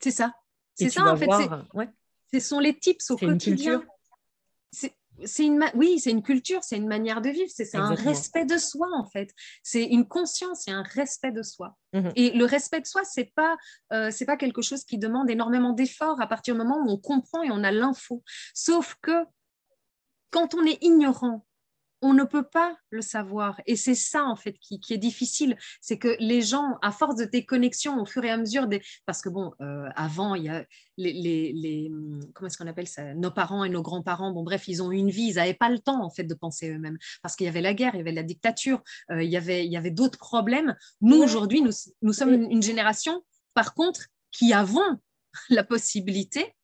C'est 0.00 0.10
ça. 0.10 0.32
C'est 0.74 0.88
ça, 0.90 1.12
en 1.12 1.16
fait. 1.16 1.24
voir- 1.26 1.64
ouais. 1.74 1.88
Ce 2.32 2.40
sont 2.40 2.58
les 2.60 2.78
tips 2.78 3.10
au 3.10 3.18
C'est 3.18 3.26
une 3.26 3.32
quotidien. 3.32 3.78
culture. 3.78 3.88
C'est- 4.70 4.94
une 5.44 5.62
oui, 5.74 6.00
c'est 6.00 6.10
une 6.10 6.22
culture, 6.22 6.64
c'est 6.64 6.78
une 6.78 6.88
manière 6.88 7.20
de 7.20 7.28
vivre, 7.28 7.50
c'est 7.54 7.76
un 7.76 7.94
respect 7.94 8.46
de 8.46 8.56
soi 8.56 8.88
en 8.96 9.04
fait. 9.04 9.30
C'est 9.62 9.84
une 9.84 10.08
conscience 10.08 10.66
et 10.66 10.70
un 10.70 10.82
respect 10.82 11.30
de 11.32 11.42
soi. 11.42 11.76
Mhm. 11.92 12.12
Et 12.16 12.30
le 12.30 12.44
respect 12.46 12.80
de 12.80 12.86
soi, 12.86 13.02
c'est 13.04 13.30
pas 13.34 13.56
euh, 13.92 14.10
c'est 14.10 14.24
pas 14.24 14.38
quelque 14.38 14.62
chose 14.62 14.84
qui 14.84 14.96
demande 14.98 15.28
énormément 15.30 15.74
d'efforts 15.74 16.20
à 16.20 16.26
partir 16.26 16.54
du 16.54 16.58
moment 16.58 16.78
où 16.82 16.88
on 16.90 16.96
comprend 16.96 17.42
et 17.42 17.50
on 17.50 17.62
a 17.62 17.70
l'info. 17.70 18.24
Sauf 18.54 18.96
que 19.02 19.12
quand 20.30 20.54
on 20.54 20.64
est 20.64 20.78
ignorant, 20.82 21.44
on 22.02 22.12
ne 22.14 22.24
peut 22.24 22.42
pas 22.42 22.76
le 22.90 23.00
savoir. 23.00 23.60
Et 23.66 23.76
c'est 23.76 23.94
ça, 23.94 24.24
en 24.24 24.36
fait, 24.36 24.58
qui, 24.58 24.80
qui 24.80 24.92
est 24.92 24.98
difficile. 24.98 25.56
C'est 25.80 25.98
que 25.98 26.16
les 26.18 26.42
gens, 26.42 26.76
à 26.82 26.90
force 26.92 27.16
de 27.16 27.24
déconnexion 27.24 28.00
au 28.00 28.04
fur 28.04 28.24
et 28.24 28.30
à 28.30 28.36
mesure 28.36 28.66
des. 28.66 28.82
Parce 29.06 29.22
que, 29.22 29.28
bon, 29.28 29.52
euh, 29.60 29.88
avant, 29.94 30.34
il 30.34 30.44
y 30.44 30.48
a 30.48 30.66
les. 30.96 31.12
les, 31.12 31.52
les- 31.52 31.88
hum, 31.90 32.20
comment 32.34 32.48
est-ce 32.48 32.58
qu'on 32.58 32.66
appelle 32.66 32.88
ça? 32.88 33.14
Nos 33.14 33.30
parents 33.30 33.64
et 33.64 33.68
nos 33.70 33.82
grands-parents, 33.82 34.32
bon, 34.32 34.42
bref, 34.42 34.68
ils 34.68 34.82
ont 34.82 34.90
eu 34.92 34.96
une 34.96 35.10
vie. 35.10 35.28
Ils 35.28 35.36
n'avaient 35.36 35.54
pas 35.54 35.70
le 35.70 35.78
temps, 35.78 36.04
en 36.04 36.10
fait, 36.10 36.24
de 36.24 36.34
penser 36.34 36.70
eux-mêmes. 36.70 36.98
Parce 37.22 37.36
qu'il 37.36 37.46
y 37.46 37.48
avait 37.48 37.60
la 37.62 37.72
guerre, 37.74 37.94
il 37.94 37.98
y 37.98 38.00
avait 38.00 38.12
la 38.12 38.22
dictature, 38.24 38.82
euh, 39.10 39.22
il 39.22 39.30
y 39.30 39.36
avait, 39.36 39.64
il 39.64 39.72
y 39.72 39.76
avait 39.76 39.90
d'autres 39.92 40.18
problèmes. 40.18 40.76
Nous, 41.00 41.16
aujourd'hui, 41.22 41.62
nous, 41.62 41.72
nous 42.02 42.12
sommes 42.12 42.32
une, 42.34 42.50
une 42.50 42.62
génération, 42.62 43.22
par 43.54 43.74
contre, 43.74 44.06
qui 44.32 44.52
avons 44.52 44.98
la 45.50 45.64
possibilité, 45.64 46.54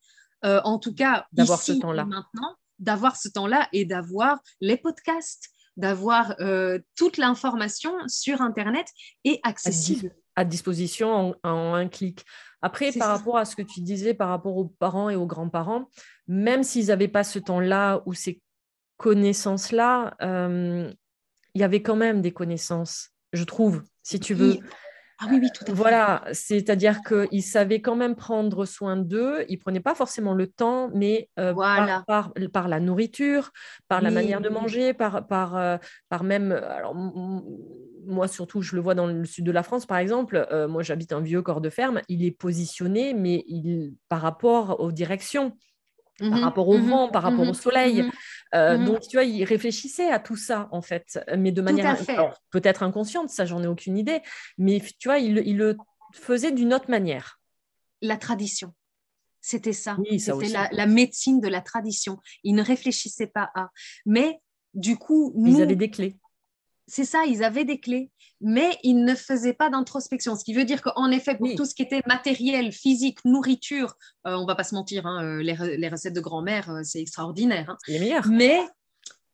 euh, 0.44 0.60
en 0.64 0.78
tout 0.78 0.94
cas, 0.94 1.26
D'avoir 1.32 1.60
ce 1.62 1.72
temps-là. 1.72 2.04
maintenant, 2.04 2.54
d'avoir 2.78 3.16
ce 3.16 3.28
temps-là 3.28 3.68
et 3.72 3.84
d'avoir 3.84 4.40
les 4.60 4.76
podcasts, 4.76 5.48
d'avoir 5.76 6.34
euh, 6.40 6.78
toute 6.96 7.16
l'information 7.16 7.92
sur 8.06 8.40
Internet 8.40 8.86
et 9.24 9.40
accessible. 9.42 10.12
à 10.36 10.44
disposition 10.44 11.34
en, 11.42 11.48
en 11.48 11.74
un 11.74 11.88
clic. 11.88 12.24
Après, 12.62 12.90
par 12.92 13.08
ça. 13.08 13.16
rapport 13.16 13.38
à 13.38 13.44
ce 13.44 13.54
que 13.54 13.62
tu 13.62 13.80
disais 13.80 14.14
par 14.14 14.28
rapport 14.30 14.56
aux 14.56 14.66
parents 14.66 15.10
et 15.10 15.16
aux 15.16 15.26
grands-parents, 15.26 15.88
même 16.26 16.64
s'ils 16.64 16.86
n'avaient 16.86 17.08
pas 17.08 17.24
ce 17.24 17.38
temps-là 17.38 18.02
ou 18.06 18.14
ces 18.14 18.40
connaissances-là, 18.96 20.16
euh, 20.22 20.92
il 21.54 21.60
y 21.60 21.64
avait 21.64 21.82
quand 21.82 21.96
même 21.96 22.20
des 22.20 22.32
connaissances, 22.32 23.10
je 23.32 23.44
trouve, 23.44 23.82
si 24.02 24.18
tu 24.20 24.34
veux. 24.34 24.52
Oui. 24.52 24.60
Ah 25.18 25.26
oui, 25.30 25.38
oui, 25.40 25.52
tout 25.52 25.64
à 25.68 25.74
fait. 25.74 25.94
Voilà, 25.94 26.24
c'est-à-dire 26.32 27.02
qu'ils 27.02 27.42
savaient 27.42 27.82
quand 27.82 27.96
même 27.96 28.16
prendre 28.16 28.64
soin 28.64 28.96
d'eux, 28.96 29.44
ils 29.48 29.56
ne 29.56 29.60
prenaient 29.60 29.80
pas 29.80 29.94
forcément 29.94 30.32
le 30.34 30.46
temps, 30.46 30.90
mais 30.94 31.28
euh, 31.38 31.54
Voilà. 31.54 32.04
par, 32.06 32.06
par- 32.06 32.32
par 32.52 32.68
la 32.68 32.80
nourriture, 32.80 33.52
par 33.88 34.00
la 34.00 34.10
Oui, 34.10 34.10
manière 34.10 34.40
de 34.40 34.48
manger, 34.48 34.94
par, 34.94 35.26
par, 35.26 35.56
euh, 35.56 35.76
par 36.08 36.24
même, 36.24 36.52
alors 36.52 36.92
m- 36.96 37.12
m- 37.14 37.42
moi 38.06 38.28
surtout, 38.28 38.62
je 38.62 38.74
le 38.76 38.80
vois 38.82 38.94
dans 38.94 39.06
le 39.06 39.24
sud 39.26 39.44
de 39.44 39.52
la 39.52 39.62
France, 39.62 39.84
par 39.86 39.98
exemple, 39.98 40.46
euh, 40.52 40.68
moi 40.68 40.82
j'habite 40.82 41.12
un 41.12 41.20
vieux 41.20 41.42
corps 41.42 41.60
de 41.60 41.68
ferme, 41.70 42.00
il 42.08 42.24
est 42.24 42.30
positionné, 42.30 43.12
mais 43.12 43.44
il, 43.46 43.94
par 44.08 44.22
rapport 44.22 44.80
aux 44.80 44.92
directions, 44.92 45.52
par 46.18 46.38
Mhm, 46.38 46.44
rapport 46.44 46.68
au 46.68 46.78
mhm, 46.78 46.90
vent, 46.90 47.08
par 47.08 47.22
rapport 47.22 47.44
mhm, 47.44 47.50
au 47.50 47.54
soleil. 47.54 48.04
Euh. 48.54 48.78
Donc, 48.78 49.00
tu 49.00 49.16
vois, 49.16 49.24
il 49.24 49.44
réfléchissait 49.44 50.10
à 50.10 50.18
tout 50.18 50.36
ça, 50.36 50.68
en 50.72 50.82
fait, 50.82 51.18
mais 51.36 51.52
de 51.52 51.62
manière 51.62 51.96
peut-être 52.50 52.82
inconsciente, 52.82 53.28
ça, 53.30 53.44
j'en 53.46 53.62
ai 53.62 53.66
aucune 53.66 53.96
idée, 53.98 54.20
mais 54.56 54.80
tu 54.98 55.08
vois, 55.08 55.18
il, 55.18 55.34
le- 55.34 55.46
il 55.46 55.56
le 55.56 55.76
faisait 56.12 56.52
d'une 56.52 56.72
autre 56.74 56.90
manière. 56.90 57.38
La 58.00 58.16
tradition. 58.16 58.74
C'était 59.40 59.72
ça. 59.72 59.96
Oui, 59.98 60.18
ça 60.20 60.32
C'était 60.32 60.48
la, 60.48 60.68
la 60.72 60.86
médecine 60.86 61.40
de 61.40 61.48
la 61.48 61.60
tradition. 61.60 62.18
Ils 62.44 62.54
ne 62.54 62.62
réfléchissaient 62.62 63.28
pas 63.28 63.50
à. 63.54 63.70
Mais 64.06 64.40
du 64.74 64.96
coup, 64.96 65.32
Ils 65.44 65.52
nous, 65.52 65.60
avaient 65.60 65.76
des 65.76 65.90
clés. 65.90 66.16
C'est 66.88 67.04
ça, 67.04 67.24
ils 67.26 67.44
avaient 67.44 67.64
des 67.64 67.78
clés, 67.78 68.10
mais 68.40 68.78
ils 68.82 69.04
ne 69.04 69.14
faisaient 69.14 69.52
pas 69.52 69.70
d'introspection. 69.70 70.34
Ce 70.36 70.44
qui 70.44 70.54
veut 70.54 70.64
dire 70.64 70.82
qu'en 70.82 71.10
effet, 71.10 71.36
pour 71.36 71.54
tout 71.54 71.64
ce 71.64 71.74
qui 71.74 71.82
était 71.82 72.02
matériel, 72.06 72.72
physique, 72.72 73.24
nourriture, 73.24 73.94
on 74.24 74.30
euh, 74.30 74.36
on 74.36 74.46
va 74.46 74.54
pas 74.54 74.64
se 74.64 74.74
mentir, 74.74 75.06
hein, 75.06 75.22
euh, 75.22 75.42
les, 75.42 75.88
recettes 75.88 76.14
de 76.14 76.20
grand-mère, 76.20 76.70
euh, 76.70 76.80
c'est 76.82 77.00
extraordinaire. 77.00 77.70
Hein. 77.70 77.76
Les 77.86 77.98
meilleures. 77.98 78.26
Mais, 78.28 78.60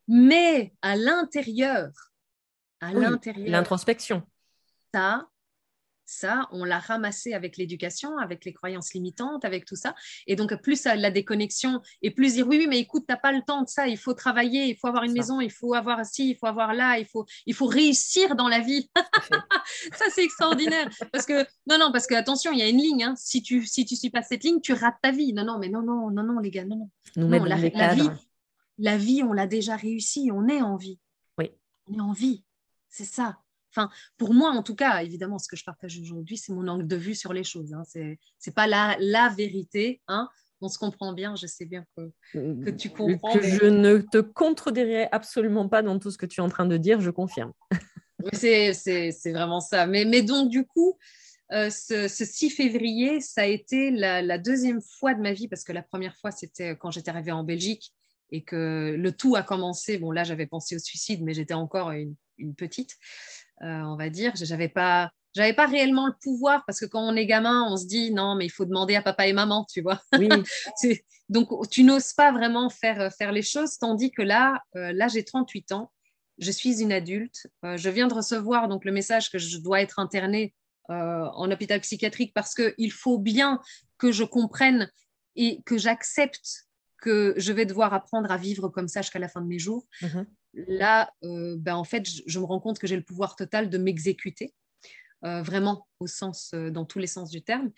mais 0.09 0.75
à 0.83 0.97
l'intérieur, 0.97 1.91
à 2.81 2.93
l'intérieur. 2.93 3.49
L'introspection. 3.49 4.23
Ça, 4.93 5.27
ça, 6.07 6.49
on 6.53 6.65
l'a 6.65 6.79
ramassé 6.79 7.33
avec 7.33 7.57
l'éducation, 7.57 8.17
avec 8.19 8.45
les 8.45 8.53
croyances 8.53 8.93
limitantes, 8.95 9.45
avec 9.45 9.65
tout 9.65 9.77
ça. 9.77 9.95
Et 10.27 10.37
donc, 10.37 10.55
plus 10.63 10.85
la 10.85 11.11
déconnexion, 11.11 11.81
et 12.03 12.11
plus 12.11 12.35
dire 12.35 12.47
oui, 12.47 12.59
oui, 12.59 12.67
mais 12.69 12.79
écoute, 12.79 13.05
tu 13.09 13.13
n'as 13.13 13.19
pas 13.19 13.33
le 13.33 13.43
temps 13.43 13.63
de 13.63 13.69
ça, 13.69 13.89
il 13.89 13.99
faut 13.99 14.15
travailler, 14.15 14.67
il 14.67 14.77
faut 14.77 14.87
avoir 14.87 15.05
une 15.05 15.13
maison, 15.13 15.41
il 15.41 15.51
faut 15.51 15.75
avoir 15.75 16.05
ci, 16.05 16.31
il 16.31 16.37
faut 16.37 16.47
avoir 16.47 16.75
là, 16.75 16.99
il 16.99 17.07
faut, 17.07 17.25
il 17.47 17.55
faut 17.55 17.67
réussir 17.67 18.37
dans 18.37 18.49
la 18.49 18.61
vie. 18.61 18.91
ça, 19.95 20.07
c'est 20.11 20.25
extraordinaire. 20.25 20.89
Parce 21.13 21.27
que, 21.27 21.45
non, 21.67 21.79
non, 21.79 21.91
parce 21.93 22.07
que 22.07 22.15
attention, 22.15 22.53
il 22.53 22.59
y 22.59 22.63
a 22.63 22.69
une 22.69 22.79
ligne. 22.79 23.05
Hein. 23.05 23.15
Si 23.17 23.43
tu 23.43 23.65
si 23.67 23.85
tu 23.85 23.97
suis 23.97 24.11
pas 24.11 24.23
cette 24.23 24.45
ligne, 24.45 24.61
tu 24.61 24.73
rates 24.73 24.99
ta 25.03 25.11
vie. 25.11 25.33
Non, 25.33 25.45
non, 25.45 25.59
mais 25.59 25.69
non, 25.69 25.83
non, 25.83 26.11
non, 26.11 26.23
non, 26.23 26.39
les 26.39 26.51
gars, 26.51 26.65
non, 26.65 26.77
non. 26.77 26.91
Nous 27.17 27.29
non, 27.29 27.45
la, 27.45 27.57
la, 27.57 27.95
vie, 27.95 28.11
la 28.79 28.97
vie, 28.97 29.23
on 29.23 29.33
l'a 29.33 29.47
déjà 29.47 29.77
réussi, 29.77 30.31
on 30.33 30.49
est 30.49 30.63
en 30.63 30.77
vie. 30.77 30.99
Oui. 31.39 31.51
On 31.87 31.95
est 31.95 32.01
en 32.01 32.13
vie. 32.13 32.45
C'est 32.89 33.05
ça. 33.05 33.39
Enfin, 33.77 33.91
pour 34.17 34.35
moi, 34.35 34.51
en 34.51 34.63
tout 34.63 34.77
cas, 34.77 35.03
évidemment, 35.03 35.39
ce 35.39 35.49
que 35.49 35.57
je 35.57 35.65
partage 35.65 35.99
aujourd'hui, 35.99 36.37
c'est 36.37 36.53
mon 36.53 36.69
angle 36.69 36.87
de 36.87 36.97
vue 36.97 37.15
sur 37.15 37.33
les 37.33 37.45
choses. 37.45 37.75
Hein. 37.75 37.83
Ce 37.93 37.99
n'est 37.99 38.55
pas 38.55 38.67
la, 38.67 38.97
la 39.01 39.29
vérité. 39.31 40.01
Hein. 40.07 40.29
On 40.61 40.69
se 40.69 40.79
comprend 40.79 41.13
bien, 41.13 41.35
je 41.37 41.47
sais 41.47 41.67
bien 41.67 41.85
que, 41.97 42.13
que 42.33 42.71
tu 42.71 42.91
comprends. 42.91 43.35
Que 43.35 43.43
je 43.43 43.67
ne 43.67 43.99
te 43.99 44.19
contredirai 44.19 45.09
absolument 45.11 45.69
pas 45.69 45.83
dans 45.83 45.99
tout 45.99 46.11
ce 46.11 46.19
que 46.19 46.27
tu 46.27 46.41
es 46.41 46.43
en 46.43 46.49
train 46.49 46.67
de 46.67 46.77
dire, 46.77 47.01
je 47.01 47.11
confirme. 47.11 47.53
c'est 48.33 49.33
vraiment 49.33 49.61
ça. 49.61 49.87
Mais, 49.87 50.05
mais, 50.05 50.23
donc, 50.23 50.51
du 50.51 50.65
coup, 50.65 50.97
euh, 51.53 51.69
ce, 51.69 52.09
6 52.09 52.51
février, 52.51 53.21
ça 53.21 53.43
a 53.43 53.47
été 53.47 53.91
la, 53.91 54.23
la, 54.23 54.39
deuxième 54.39 54.81
fois 54.81 55.15
de 55.15 55.21
ma 55.21 55.33
vie, 55.33 55.49
parce 55.49 55.65
que 55.65 55.73
la 55.73 55.83
première 55.83 56.17
fois, 56.17 56.31
c'était 56.31 56.77
quand 56.77 56.91
j'étais 56.91 57.11
arrivée 57.11 57.33
en 57.33 57.45
Belgique 57.45 57.93
et 58.31 58.43
que 58.43 58.97
le 58.99 59.13
tout 59.13 59.37
a 59.37 59.43
commencé. 59.43 59.99
Bon, 59.99 60.13
là, 60.13 60.25
j'avais 60.25 60.47
pensé 60.47 60.77
au 60.77 60.79
suicide, 60.79 61.23
mais 61.23 61.35
j'étais 61.35 61.55
encore 61.55 61.91
une, 61.91 62.15
une 62.39 62.55
petite. 62.55 62.97
Euh, 63.63 63.83
on 63.83 63.97
va 63.97 64.11
dire. 64.11 64.33
J'avais 64.35 64.69
pas, 64.69 65.11
j'avais 65.35 65.53
pas 65.53 65.67
réellement 65.67 66.07
le 66.07 66.15
pouvoir 66.21 66.65
parce 66.67 66.81
que 66.81 66.87
quand 66.87 67.01
on 67.01 67.17
est 67.17 67.27
gamin, 67.27 67.67
on 67.69 67.77
se 67.77 67.87
dit 67.87 68.11
non, 68.11 68.35
mais 68.35 68.47
il 68.47 68.51
faut 68.51 68.65
demander 68.65 68.97
à 68.97 69.03
papa 69.03 69.27
et 69.27 69.33
maman, 69.33 69.67
tu 69.71 69.81
vois. 69.81 70.01
Oui. 70.19 70.29
Donc 71.29 71.49
tu 71.71 71.85
n'oses 71.85 72.13
pas 72.13 72.33
vraiment 72.33 72.69
faire 72.69 73.11
faire 73.15 73.33
les 73.33 73.43
choses, 73.43 73.79
tandis 73.79 74.11
que 74.11 74.21
là, 74.21 74.63
euh, 74.77 74.93
là 74.93 75.09
j'ai 75.09 75.25
38 75.25 75.73
ans, 75.73 75.91
je 76.37 76.51
suis 76.51 76.83
une 76.83 76.93
adulte, 76.93 77.47
euh, 77.65 77.79
je 77.79 77.89
viens 77.89 78.09
de 78.09 78.15
recevoir 78.15 78.69
donc 78.69 78.85
le 78.85 78.93
message 78.93 79.31
que 79.31 79.39
je 79.39 79.57
dois 79.57 79.81
être 79.81 79.99
internée 79.99 80.55
en 80.91 81.51
hôpital 81.51 81.81
psychiatrique 81.81 82.35
parce 82.35 82.53
que 82.53 82.75
il 82.77 82.93
faut 82.93 83.19
bien 83.19 83.59
que 83.97 84.13
je 84.13 84.23
comprenne 84.23 84.91
et 85.35 85.63
que 85.65 85.79
j'accepte 85.79 86.67
que 86.99 87.33
je 87.39 87.55
vais 87.55 87.65
devoir 87.65 87.95
apprendre 87.95 88.31
à 88.31 88.37
vivre 88.37 88.69
comme 88.69 88.87
ça 88.87 89.01
jusqu'à 89.01 89.19
la 89.19 89.29
fin 89.29 89.41
de 89.41 89.47
mes 89.47 89.59
jours. 89.59 89.87
Mhm 90.03 90.27
là, 90.55 91.11
euh, 91.23 91.57
ben, 91.59 91.77
en 91.77 91.85
fait, 91.85 92.09
je, 92.27 92.39
me 92.39 92.45
rends 92.45 92.61
compte 92.61 92.79
que 92.79 92.87
j'ai 92.87 92.97
le 92.97 93.03
pouvoir 93.03 93.37
total 93.37 93.71
de 93.71 93.79
m'exécuter, 93.79 94.55
euh, 95.25 95.43
vraiment 95.43 95.87
au 96.01 96.07
sens, 96.07 96.53
euh, 96.55 96.71
dans 96.71 96.85
tous 96.85 96.99
les 96.99 97.07
sens 97.07 97.31
du 97.31 97.43
terme. 97.43 97.71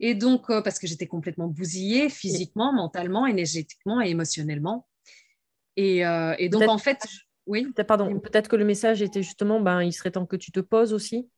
Et 0.00 0.14
donc, 0.14 0.48
parce 0.48 0.78
que 0.78 0.86
j'étais 0.86 1.06
complètement 1.06 1.46
bousillée 1.46 2.08
physiquement, 2.08 2.72
mentalement, 2.72 3.26
énergétiquement 3.26 4.02
et 4.02 4.10
émotionnellement. 4.10 4.88
Et, 5.76 6.02
donc, 6.50 6.68
en 6.68 6.78
fait, 6.78 6.98
oui. 7.46 7.72
Pardon, 7.86 8.18
peut-être 8.18 8.48
que 8.48 8.56
le 8.56 8.64
message 8.64 9.02
était 9.02 9.22
justement, 9.22 9.60
ben, 9.60 9.82
il 9.82 9.92
serait 9.92 10.10
temps 10.10 10.26
que 10.26 10.36
tu 10.36 10.50
te 10.50 10.60
poses 10.60 10.92
aussi 10.92 11.30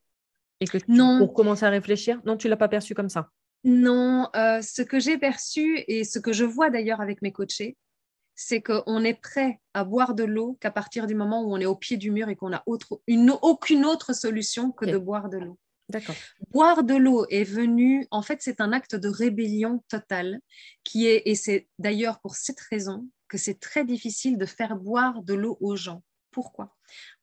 et 0.59 0.65
que 0.65 0.79
non. 0.87 1.19
pour 1.19 1.35
commencer 1.35 1.65
à 1.65 1.69
réfléchir. 1.69 2.19
Non, 2.25 2.35
tu 2.35 2.49
l'as 2.49 2.57
pas 2.57 2.67
perçu 2.67 2.95
comme 2.95 3.09
ça. 3.09 3.29
Non, 3.63 4.27
ce 4.33 4.81
que 4.81 4.99
j'ai 4.99 5.19
perçu 5.19 5.83
et 5.87 6.03
ce 6.03 6.17
que 6.17 6.33
je 6.33 6.43
vois 6.43 6.71
d'ailleurs 6.71 6.99
avec 6.99 7.21
mes 7.21 7.31
coachés, 7.31 7.77
c'est 8.37 8.61
qu'on 8.61 9.03
est 9.03 9.19
prêt 9.19 9.59
à 9.73 9.83
boire 9.83 10.13
de 10.13 10.23
l'eau 10.23 10.57
qu'à 10.61 10.71
partir 10.71 11.07
du 11.07 11.15
moment 11.15 11.43
où 11.43 11.53
on 11.53 11.59
est 11.59 11.65
au 11.65 11.75
pied 11.75 11.97
du 11.97 12.11
mur 12.11 12.29
et 12.29 12.35
qu'on 12.35 12.51
n'a 12.51 12.63
aucune 12.67 13.83
autre 13.83 14.13
solution 14.13 14.71
que 14.71 14.85
de 14.85 14.97
boire 14.97 15.27
de 15.27 15.39
l'eau. 15.39 15.57
D'accord. 15.89 16.15
Boire 16.51 16.83
de 16.83 16.95
l'eau 16.95 17.25
est 17.29 17.43
venu, 17.43 18.05
en 18.11 18.21
fait, 18.21 18.39
c'est 18.41 18.61
un 18.61 18.73
acte 18.73 18.95
de 18.95 19.07
rébellion 19.07 19.83
totale 19.89 20.39
qui 20.83 21.07
est, 21.07 21.23
et 21.25 21.33
c'est 21.33 21.67
d'ailleurs 21.79 22.19
pour 22.19 22.35
cette 22.35 22.59
raison 22.59 23.07
que 23.27 23.37
c'est 23.37 23.59
très 23.59 23.83
difficile 23.85 24.37
de 24.37 24.45
faire 24.45 24.75
boire 24.75 25.23
de 25.23 25.33
l'eau 25.33 25.57
aux 25.59 25.75
gens. 25.75 26.03
Pourquoi 26.37 26.69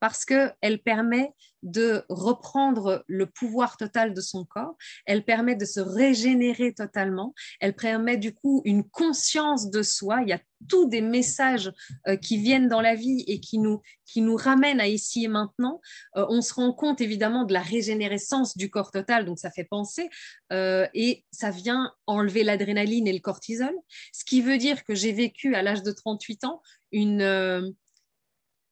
Parce 0.01 0.25
qu'elle 0.25 0.83
permet 0.85 1.35
de 1.63 2.03
reprendre 2.09 3.05
le 3.07 3.27
pouvoir 3.27 3.77
total 3.77 4.13
de 4.13 4.21
son 4.21 4.45
corps, 4.45 4.77
elle 5.07 5.25
permet 5.25 5.55
de 5.55 5.65
se 5.65 5.79
régénérer 5.79 6.75
totalement, 6.75 7.33
elle 7.61 7.77
permet 7.77 8.17
du 8.17 8.35
coup 8.35 8.61
une 8.65 8.83
conscience 8.83 9.71
de 9.71 9.85
soi. 9.85 10.23
Il 10.23 10.31
y 10.31 10.33
a 10.33 10.41
tous 10.69 10.87
des 10.87 11.01
messages 11.01 11.73
euh, 12.09 12.17
qui 12.17 12.39
viennent 12.39 12.67
dans 12.67 12.81
la 12.81 12.97
vie 12.97 13.23
et 13.29 13.39
qui 13.39 13.59
nous, 13.61 13.83
qui 14.05 14.21
nous 14.21 14.35
ramènent 14.35 14.81
à 14.81 14.89
ici 14.89 15.27
et 15.27 15.29
maintenant. 15.29 15.81
Euh, 16.17 16.27
on 16.29 16.41
se 16.41 16.53
rend 16.53 16.73
compte 16.73 17.01
évidemment 17.01 17.45
de 17.45 17.53
la 17.53 17.63
régénérescence 17.63 18.57
du 18.57 18.69
corps 18.69 18.91
total, 18.91 19.27
donc 19.27 19.39
ça 19.39 19.53
fait 19.53 19.63
penser, 19.63 20.11
euh, 20.53 20.89
et 20.93 21.25
ça 21.31 21.53
vient 21.53 21.93
enlever 22.09 22.43
l'adrénaline 22.43 23.07
et 23.07 23.13
le 23.13 23.21
cortisol, 23.21 23.77
ce 24.13 24.25
qui 24.25 24.43
veut 24.43 24.59
dire 24.59 24.83
que 24.83 24.97
j'ai 24.97 25.13
vécu 25.13 25.55
à 25.55 25.63
l'âge 25.63 25.85
de 25.85 25.93
38 25.93 26.43
ans 26.43 26.61
une 26.91 27.75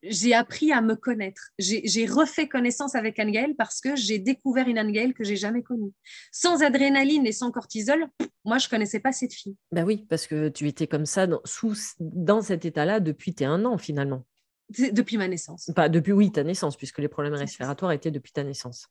j'ai 0.03 0.35
appris 0.35 0.73
à 0.73 0.81
me 0.81 0.97
connaître. 0.97 1.51
J'ai 1.59 2.07
refait 2.07 2.49
connaissance 2.49 2.95
avec 2.95 3.19
Anne 3.19 3.55
parce 3.57 3.81
que 3.81 3.95
j'ai 3.95 4.19
découvert 4.19 4.69
une 4.69 4.79
Anne 4.79 5.15
que 5.15 5.25
j'ai 5.25 5.37
jamais 5.37 5.63
connue. 5.63 5.93
Sans 6.33 6.63
adrénaline 6.63 7.27
et 7.27 7.33
sans 7.33 7.51
cortisol, 7.51 8.07
moi, 8.45 8.59
je 8.59 8.69
connaissais 8.69 9.01
pas 9.01 9.13
cette 9.13 9.33
fille. 9.33 9.57
Ben 9.71 9.85
oui, 9.85 10.05
parce 10.09 10.27
que 10.27 10.49
tu 10.49 10.67
étais 10.67 10.87
comme 10.87 11.07
ça, 11.07 11.27
dans, 11.27 11.41
sous, 11.45 11.77
dans 12.01 12.43
cet 12.43 12.65
état-là 12.65 13.01
depuis 13.01 13.35
tes 13.35 13.45
un 13.45 13.65
an, 13.65 13.79
finalement. 13.79 14.27
Depuis 14.71 15.19
ma 15.19 15.29
naissance. 15.29 15.71
Pas 15.77 15.89
depuis, 15.89 16.13
oui, 16.13 16.33
ta 16.33 16.43
naissance, 16.43 16.77
puisque 16.77 16.99
les 16.99 17.09
problèmes 17.09 17.35
respiratoires 17.35 17.93
étaient 17.93 18.11
depuis 18.11 18.33
ta 18.33 18.43
naissance. 18.43 18.89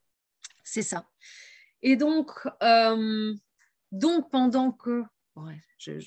C'est 0.64 0.84
ça. 0.84 1.06
Et 1.82 1.96
donc, 1.96 2.30
euh, 2.64 3.34
donc 3.92 4.32
pendant 4.32 4.72
que... 4.72 5.04
je, 5.78 6.00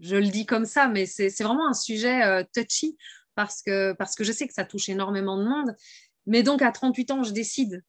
je, 0.00 0.16
le 0.16 0.28
dis 0.28 0.44
comme 0.44 0.66
ça, 0.66 0.88
mais 0.88 1.06
c'est 1.06 1.30
vraiment 1.42 1.68
un 1.68 1.74
sujet 1.74 2.22
euh, 2.24 2.42
touchy 2.52 2.98
parce 3.34 3.62
que, 3.62 3.92
parce 3.94 4.14
que 4.14 4.24
je 4.24 4.32
sais 4.32 4.46
que 4.46 4.54
ça 4.54 4.64
touche 4.64 4.88
énormément 4.88 5.36
de 5.36 5.44
monde. 5.44 5.76
Mais 6.26 6.42
donc, 6.42 6.62
à 6.62 6.72
38 6.72 7.10
ans, 7.10 7.22
je 7.22 7.32
décide 7.32 7.84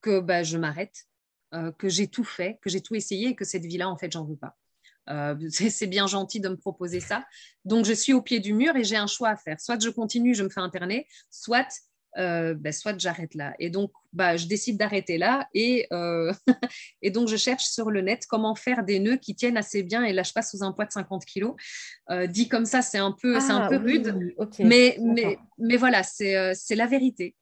que 0.00 0.20
bah, 0.20 0.42
je 0.42 0.56
m'arrête, 0.56 1.06
euh, 1.54 1.72
que 1.72 1.88
j'ai 1.88 2.08
tout 2.08 2.24
fait, 2.24 2.58
que 2.62 2.70
j'ai 2.70 2.80
tout 2.80 2.94
essayé 2.94 3.28
et 3.28 3.34
que 3.34 3.44
cette 3.44 3.64
vie-là, 3.64 3.88
en 3.88 3.96
fait, 3.96 4.12
j'en 4.12 4.24
veux 4.24 4.36
pas. 4.36 4.56
Euh, 5.10 5.36
c'est 5.50 5.86
bien 5.86 6.06
gentil 6.06 6.40
de 6.40 6.48
me 6.48 6.56
proposer 6.56 7.00
ça. 7.00 7.24
Donc, 7.64 7.84
je 7.84 7.92
suis 7.92 8.12
au 8.12 8.22
pied 8.22 8.40
du 8.40 8.54
mur 8.54 8.76
et 8.76 8.84
j'ai 8.84 8.96
un 8.96 9.06
choix 9.06 9.30
à 9.30 9.36
faire. 9.36 9.60
Soit 9.60 9.82
je 9.82 9.90
continue, 9.90 10.34
je 10.34 10.44
me 10.44 10.48
fais 10.48 10.60
interner, 10.60 11.06
soit 11.30 11.68
euh, 12.16 12.54
bah, 12.54 12.72
soit 12.72 12.98
j'arrête 12.98 13.34
là. 13.34 13.54
Et 13.58 13.70
donc, 13.70 13.92
bah, 14.12 14.36
je 14.36 14.46
décide 14.46 14.78
d'arrêter 14.78 15.18
là 15.18 15.48
et, 15.52 15.86
euh, 15.92 16.32
et 17.02 17.10
donc 17.10 17.28
je 17.28 17.36
cherche 17.36 17.64
sur 17.64 17.90
le 17.90 18.00
net 18.00 18.24
comment 18.28 18.54
faire 18.54 18.82
des 18.82 19.00
nœuds 19.00 19.16
qui 19.16 19.34
tiennent 19.34 19.56
assez 19.56 19.82
bien 19.82 20.02
et 20.04 20.12
lâchent 20.12 20.34
pas 20.34 20.42
sous 20.42 20.62
un 20.62 20.72
poids 20.72 20.86
de 20.86 20.92
50 20.92 21.24
kg. 21.26 21.48
Euh, 22.10 22.26
dit 22.26 22.48
comme 22.48 22.64
ça, 22.64 22.80
c'est 22.82 22.98
un 22.98 23.12
peu, 23.12 23.36
un 23.36 23.60
ah 23.62 23.68
peu 23.68 23.76
rude, 23.76 24.34
mais, 24.60 24.96
mais, 25.00 25.38
mais 25.58 25.76
voilà, 25.76 26.02
c'est 26.02 26.54
la 26.70 26.86
vérité. 26.86 27.34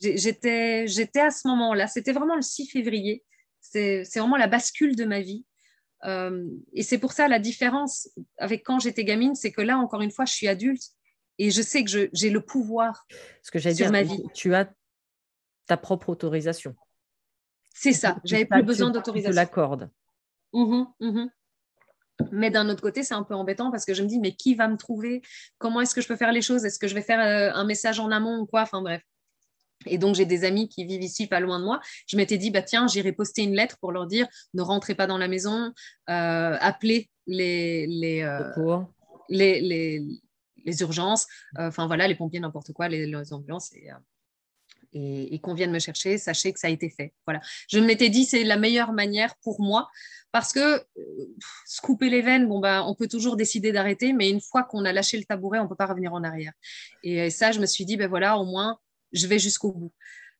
J'étais 0.00 0.86
j'étais 0.86 1.20
à 1.20 1.30
ce 1.30 1.48
moment-là, 1.48 1.86
c'était 1.86 2.12
vraiment 2.12 2.36
le 2.36 2.42
6 2.42 2.66
février, 2.66 3.22
c'est 3.60 4.04
vraiment 4.16 4.36
la 4.36 4.46
bascule 4.46 4.94
de 4.94 5.04
ma 5.04 5.20
vie. 5.20 5.46
et 6.04 6.82
c'est 6.82 6.98
pour 6.98 7.12
ça 7.12 7.28
la 7.28 7.38
différence 7.38 8.10
avec 8.38 8.62
quand 8.62 8.78
j'étais 8.78 9.04
gamine, 9.04 9.34
c'est 9.34 9.52
que 9.52 9.62
là, 9.62 9.78
encore 9.78 10.02
une 10.02 10.10
fois, 10.10 10.26
je 10.26 10.32
suis 10.32 10.48
adulte 10.48 10.82
et 11.38 11.50
je 11.50 11.62
sais 11.62 11.82
que 11.82 12.10
j'ai 12.12 12.28
le 12.28 12.42
pouvoir 12.42 13.06
Ce 13.42 13.50
que 13.50 13.58
sur 13.58 13.72
dire, 13.72 13.90
ma 13.90 14.02
vie. 14.02 14.22
Tu 14.34 14.54
as 14.54 14.70
ta 15.70 15.76
propre 15.76 16.08
autorisation. 16.08 16.74
C'est 17.72 17.92
ça, 17.92 18.16
j'avais 18.24 18.44
plus 18.44 18.64
besoin 18.64 18.90
d'autorisation. 18.90 19.30
Je 19.30 19.36
l'accorde. 19.36 19.90
Mmh 20.52 20.84
mmh 21.00 21.26
mais 22.32 22.50
d'un 22.50 22.68
autre 22.68 22.82
côté, 22.82 23.02
c'est 23.02 23.14
un 23.14 23.22
peu 23.22 23.34
embêtant 23.34 23.70
parce 23.70 23.86
que 23.86 23.94
je 23.94 24.02
me 24.02 24.08
dis, 24.08 24.18
mais 24.18 24.32
qui 24.32 24.54
va 24.54 24.68
me 24.68 24.76
trouver? 24.76 25.22
Comment 25.56 25.80
est-ce 25.80 25.94
que 25.94 26.02
je 26.02 26.08
peux 26.08 26.16
faire 26.16 26.32
les 26.32 26.42
choses? 26.42 26.66
Est-ce 26.66 26.78
que 26.78 26.86
je 26.86 26.94
vais 26.94 27.00
faire 27.00 27.20
euh, 27.20 27.58
un 27.58 27.64
message 27.64 27.98
en 27.98 28.10
amont 28.10 28.40
ou 28.40 28.46
quoi? 28.46 28.60
Enfin 28.60 28.82
bref. 28.82 29.02
Et 29.86 29.96
donc, 29.96 30.16
j'ai 30.16 30.26
des 30.26 30.44
amis 30.44 30.68
qui 30.68 30.84
vivent 30.84 31.02
ici, 31.02 31.28
pas 31.28 31.40
loin 31.40 31.58
de 31.58 31.64
moi. 31.64 31.80
Je 32.06 32.18
m'étais 32.18 32.36
dit, 32.36 32.50
bah, 32.50 32.60
tiens, 32.60 32.86
j'irai 32.86 33.12
poster 33.12 33.42
une 33.42 33.54
lettre 33.54 33.78
pour 33.80 33.90
leur 33.90 34.06
dire, 34.06 34.28
ne 34.52 34.60
rentrez 34.60 34.94
pas 34.94 35.06
dans 35.06 35.16
la 35.16 35.28
maison, 35.28 35.72
euh, 36.10 36.56
appelez 36.60 37.08
les, 37.26 37.86
les, 37.86 38.22
euh, 38.22 38.82
les, 39.30 39.62
les, 39.62 40.04
les 40.64 40.80
urgences, 40.82 41.26
euh, 41.58 41.68
enfin 41.68 41.86
voilà, 41.86 42.08
les 42.08 42.14
pompiers, 42.14 42.40
n'importe 42.40 42.72
quoi, 42.72 42.88
les, 42.88 43.32
ambulances 43.32 43.72
euh, 43.72 43.92
et, 44.92 45.34
et, 45.34 45.38
qu'on 45.40 45.54
vienne 45.54 45.70
me 45.70 45.78
chercher, 45.78 46.18
sachez 46.18 46.52
que 46.52 46.58
ça 46.58 46.66
a 46.66 46.70
été 46.70 46.90
fait. 46.90 47.12
Voilà. 47.26 47.40
Je 47.68 47.78
m'étais 47.78 48.08
dit, 48.08 48.24
c'est 48.24 48.44
la 48.44 48.56
meilleure 48.56 48.92
manière 48.92 49.34
pour 49.42 49.60
moi 49.60 49.88
parce 50.32 50.52
que 50.52 50.60
euh, 50.76 50.84
se 51.66 51.80
couper 51.80 52.08
les 52.08 52.22
veines, 52.22 52.46
bon, 52.46 52.60
ben, 52.60 52.82
on 52.86 52.94
peut 52.94 53.08
toujours 53.08 53.36
décider 53.36 53.72
d'arrêter, 53.72 54.12
mais 54.12 54.30
une 54.30 54.40
fois 54.40 54.62
qu'on 54.62 54.84
a 54.84 54.92
lâché 54.92 55.18
le 55.18 55.24
tabouret, 55.24 55.58
on 55.58 55.64
ne 55.64 55.68
peut 55.68 55.74
pas 55.74 55.86
revenir 55.86 56.12
en 56.12 56.22
arrière. 56.22 56.52
Et, 57.02 57.30
ça, 57.30 57.52
je 57.52 57.60
me 57.60 57.66
suis 57.66 57.84
dit, 57.84 57.96
ben 57.96 58.08
voilà, 58.08 58.38
au 58.38 58.44
moins, 58.44 58.78
je 59.12 59.26
vais 59.26 59.38
jusqu'au 59.38 59.72
bout. 59.72 59.92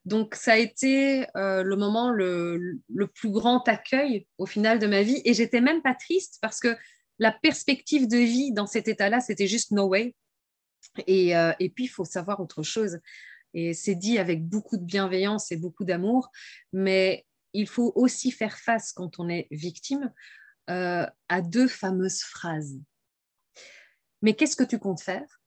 Donc, 0.05 0.35
ça 0.35 0.53
a 0.53 0.57
été 0.57 1.27
euh, 1.37 1.63
le 1.63 1.77
moment 1.77 2.11
le, 2.11 2.81
plus 3.15 3.31
grand 3.31 3.67
accueil 3.69 4.27
au 4.39 4.47
final 4.47 4.79
de 4.79 4.87
ma 4.87 5.03
vie. 5.03 5.21
Et 5.25 5.35
j'étais 5.35 5.61
même 5.61 5.83
pas 5.83 5.95
triste 5.95 6.39
parce 6.41 6.61
que 6.61 6.77
la 7.19 7.33
perspective 7.33 8.09
de 8.09 8.17
vie 8.17 8.53
dans 8.53 8.67
cet 8.67 8.89
état-là, 8.89 9.21
c'était 9.21 9.47
juste 9.47 9.73
no 9.73 9.89
way. 9.89 10.15
Et, 11.07 11.37
euh, 11.37 11.53
et 11.59 11.69
puis, 11.69 11.85
il 11.85 11.89
faut 11.89 12.05
savoir 12.05 12.41
autre 12.41 12.63
chose. 12.63 12.99
Et 13.55 13.75
c'est 13.75 13.95
dit 13.95 14.19
avec 14.19 14.47
beaucoup 14.47 14.77
de 14.77 14.85
bienveillance 14.85 15.51
et 15.53 15.57
beaucoup 15.57 15.85
d'amour, 15.85 16.31
mais 16.73 17.27
il 17.53 17.69
faut 17.69 17.93
aussi 17.97 18.31
faire 18.31 18.59
face 18.59 18.93
quand 18.93 19.19
on 19.19 19.29
est 19.29 19.49
victime 19.51 20.13
euh, 20.71 21.07
à 21.29 21.43
deux 21.43 21.69
fameuses 21.69 22.21
phrases. 22.21 22.79
Mais 24.23 24.35
qu'est-ce 24.35 24.57
que 24.57 24.65
tu 24.65 24.79
comptes 24.79 25.01
faire? 25.01 25.41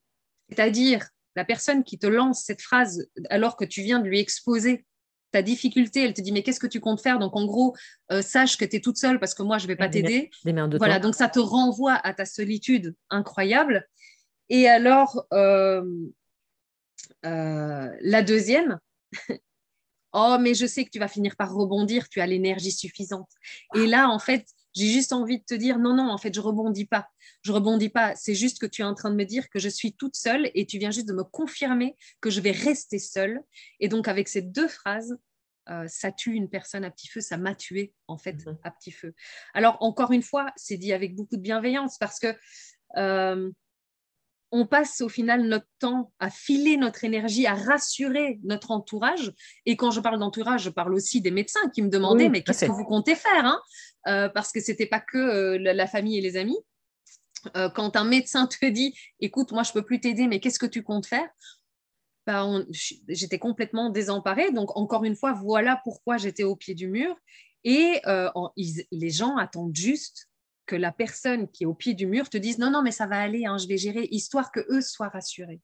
C'est-à-dire, 0.49 1.07
la 1.35 1.45
personne 1.45 1.83
qui 1.83 1.97
te 1.97 2.07
lance 2.07 2.43
cette 2.43 2.61
phrase 2.61 3.07
alors 3.29 3.55
que 3.55 3.65
tu 3.65 3.81
viens 3.81 3.99
de 3.99 4.07
lui 4.07 4.19
exposer 4.19 4.85
ta 5.31 5.41
difficulté, 5.41 6.03
elle 6.03 6.13
te 6.13 6.21
dit 6.21 6.31
mais 6.31 6.43
qu'est-ce 6.43 6.59
que 6.59 6.67
tu 6.67 6.79
comptes 6.79 7.01
faire? 7.01 7.17
Donc 7.19 7.35
en 7.35 7.45
gros, 7.45 7.75
euh, 8.11 8.21
sache 8.21 8.55
que 8.55 8.65
tu 8.65 8.75
es 8.75 8.81
toute 8.81 8.97
seule 8.97 9.19
parce 9.19 9.33
que 9.33 9.41
moi 9.41 9.57
je 9.57 9.67
vais 9.67 9.75
pas 9.75 9.89
t'aider. 9.89 10.29
Voilà, 10.77 10.99
donc 10.99 11.15
ça 11.15 11.27
te 11.27 11.39
renvoie 11.39 11.95
à 11.95 12.13
ta 12.13 12.25
solitude 12.25 12.95
incroyable. 13.09 13.87
Et 14.49 14.67
alors 14.67 15.25
euh, 15.33 15.83
la 17.21 18.21
deuxième, 18.21 18.79
oh 20.13 20.37
mais 20.39 20.53
je 20.53 20.65
sais 20.65 20.85
que 20.85 20.89
tu 20.89 20.99
vas 20.99 21.07
finir 21.07 21.35
par 21.35 21.53
rebondir, 21.53 22.09
tu 22.09 22.21
as 22.21 22.27
l'énergie 22.27 22.71
suffisante. 22.71 23.29
Et 23.75 23.85
là 23.85 24.09
en 24.09 24.19
fait, 24.19 24.45
j'ai 24.73 24.89
juste 24.89 25.13
envie 25.13 25.39
de 25.39 25.43
te 25.43 25.53
dire 25.53 25.77
non, 25.77 25.95
non, 25.95 26.09
en 26.09 26.17
fait, 26.17 26.33
je 26.33 26.41
rebondis 26.41 26.85
pas. 26.85 27.07
Je 27.43 27.51
rebondis 27.51 27.89
pas. 27.89 28.15
C'est 28.15 28.35
juste 28.35 28.59
que 28.59 28.65
tu 28.65 28.81
es 28.81 28.85
en 28.85 28.95
train 28.95 29.11
de 29.11 29.15
me 29.15 29.23
dire 29.23 29.49
que 29.49 29.59
je 29.59 29.69
suis 29.69 29.93
toute 29.93 30.15
seule 30.15 30.49
et 30.55 30.65
tu 30.65 30.79
viens 30.79 30.91
juste 30.91 31.07
de 31.07 31.13
me 31.13 31.23
confirmer 31.23 31.95
que 32.21 32.29
je 32.29 32.41
vais 32.41 32.51
rester 32.51 32.99
seule. 32.99 33.41
Et 33.79 33.87
donc, 33.87 34.07
avec 34.07 34.27
ces 34.27 34.41
deux 34.41 34.67
phrases, 34.67 35.15
euh, 35.69 35.85
ça 35.87 36.11
tue 36.11 36.33
une 36.33 36.49
personne 36.49 36.83
à 36.83 36.91
petit 36.91 37.07
feu, 37.07 37.21
ça 37.21 37.37
m'a 37.37 37.55
tué 37.55 37.93
en 38.07 38.17
fait 38.17 38.45
mhm. 38.45 38.57
à 38.63 38.71
petit 38.71 38.91
feu. 38.91 39.13
Alors, 39.53 39.77
encore 39.81 40.11
une 40.11 40.23
fois, 40.23 40.51
c'est 40.55 40.77
dit 40.77 40.91
avec 40.91 41.15
beaucoup 41.15 41.37
de 41.37 41.41
bienveillance 41.41 41.97
parce 41.99 42.19
que 42.19 42.35
euh, 42.97 43.51
on 44.53 44.67
passe 44.67 45.01
au 45.01 45.09
final 45.09 45.47
notre 45.47 45.67
temps 45.79 46.13
à 46.19 46.29
filer 46.29 46.77
notre 46.77 47.03
énergie, 47.03 47.47
à 47.47 47.55
rassurer 47.55 48.39
notre 48.43 48.69
entourage. 48.69 49.33
Et 49.65 49.75
quand 49.75 49.89
je 49.89 49.99
parle 49.99 50.19
d'entourage, 50.19 50.61
je 50.61 50.69
parle 50.69 50.93
aussi 50.93 51.21
des 51.21 51.31
médecins 51.31 51.67
qui 51.73 51.81
me 51.81 51.89
demandaient, 51.89 52.29
mais 52.29 52.43
qu'est-ce 52.43 52.65
que 52.65 52.71
vous 52.71 52.85
comptez 52.85 53.15
faire 53.15 53.45
hein? 53.45 53.59
Euh, 54.07 54.29
Parce 54.29 54.51
que 54.51 54.61
ce 54.61 54.69
n'était 54.69 54.85
pas 54.85 54.99
que 54.99 55.17
euh, 55.17 55.57
la, 55.57 55.87
famille 55.87 56.19
et 56.19 56.21
les 56.21 56.37
amis. 56.37 56.57
Euh, 57.57 57.67
quand 57.69 57.95
un 57.95 58.03
médecin 58.03 58.45
te 58.45 58.63
dit, 58.67 58.95
écoute, 59.19 59.51
moi, 59.51 59.63
je 59.63 59.71
ne 59.71 59.73
peux 59.73 59.81
plus 59.83 59.99
t'aider, 59.99 60.27
mais 60.27 60.39
qu'est-ce 60.39 60.59
que 60.59 60.67
tu 60.67 60.83
comptes 60.83 61.07
faire? 61.07 61.27
Ben, 62.27 62.63
J'étais 63.07 63.39
complètement 63.39 63.89
désemparée. 63.89 64.51
Donc, 64.51 64.77
encore 64.77 65.03
une 65.03 65.15
fois, 65.15 65.33
voilà 65.33 65.81
pourquoi 65.83 66.17
j'étais 66.17 66.43
au 66.43 66.55
pied 66.55 66.75
du 66.75 66.89
mur. 66.89 67.15
Et 67.63 68.01
les 68.91 69.09
gens 69.09 69.35
attendent 69.37 69.75
juste 69.75 70.29
que 70.65 70.75
la 70.75 70.91
personne 70.91 71.49
qui 71.49 71.63
est 71.63 71.67
au 71.67 71.73
pied 71.73 71.93
du 71.93 72.07
mur 72.07 72.29
te 72.29 72.37
dise 72.37 72.57
non, 72.57 72.71
non, 72.71 72.81
mais 72.81 72.91
ça 72.91 73.05
va 73.05 73.19
aller, 73.19 73.45
hein, 73.45 73.57
je 73.57 73.67
vais 73.67 73.77
gérer, 73.77 74.07
histoire 74.11 74.51
que 74.51 74.61
eux 74.69 74.81
soient 74.81 75.09
rassurés. 75.09 75.61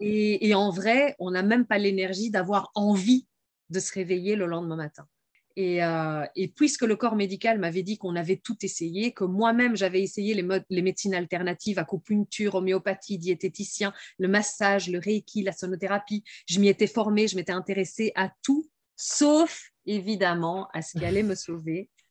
Et, 0.00 0.54
en 0.54 0.70
vrai, 0.70 1.14
on 1.20 1.30
n'a 1.30 1.42
même 1.42 1.64
pas 1.64 1.78
l'énergie 1.78 2.30
d'avoir 2.30 2.72
envie 2.74 3.28
de 3.70 3.78
se 3.78 3.92
réveiller 3.92 4.34
le 4.34 4.46
lendemain 4.46 4.76
matin. 4.76 5.06
Et, 5.54 5.84
euh, 5.84 6.24
puisque 6.56 6.82
le 6.82 6.96
corps 6.96 7.14
médical 7.14 7.58
m'avait 7.58 7.82
dit 7.82 7.98
qu'on 7.98 8.16
avait 8.16 8.38
tout 8.38 8.56
essayé, 8.62 9.12
que 9.12 9.24
moi-même 9.24 9.76
j'avais 9.76 10.02
essayé 10.02 10.34
les, 10.34 10.46
les 10.70 10.82
médecines 10.82 11.14
alternatives, 11.14 11.78
acupuncture, 11.78 12.54
homéopathie, 12.56 13.18
diététicien, 13.18 13.92
le 14.18 14.28
massage, 14.28 14.88
le 14.88 14.98
reiki, 14.98 15.42
la 15.42 15.52
sonothérapie, 15.52 16.24
je 16.48 16.58
m'y 16.58 16.68
étais 16.68 16.86
formée, 16.86 17.28
je 17.28 17.36
m'étais 17.36 17.52
intéressée 17.52 18.12
à 18.14 18.32
tout, 18.42 18.68
sauf 18.96 19.70
évidemment 19.86 20.68
à 20.72 20.82
ce 20.82 20.98
qui 20.98 21.04
allait 21.04 21.22
me 21.22 21.34
sauver, 21.34 21.90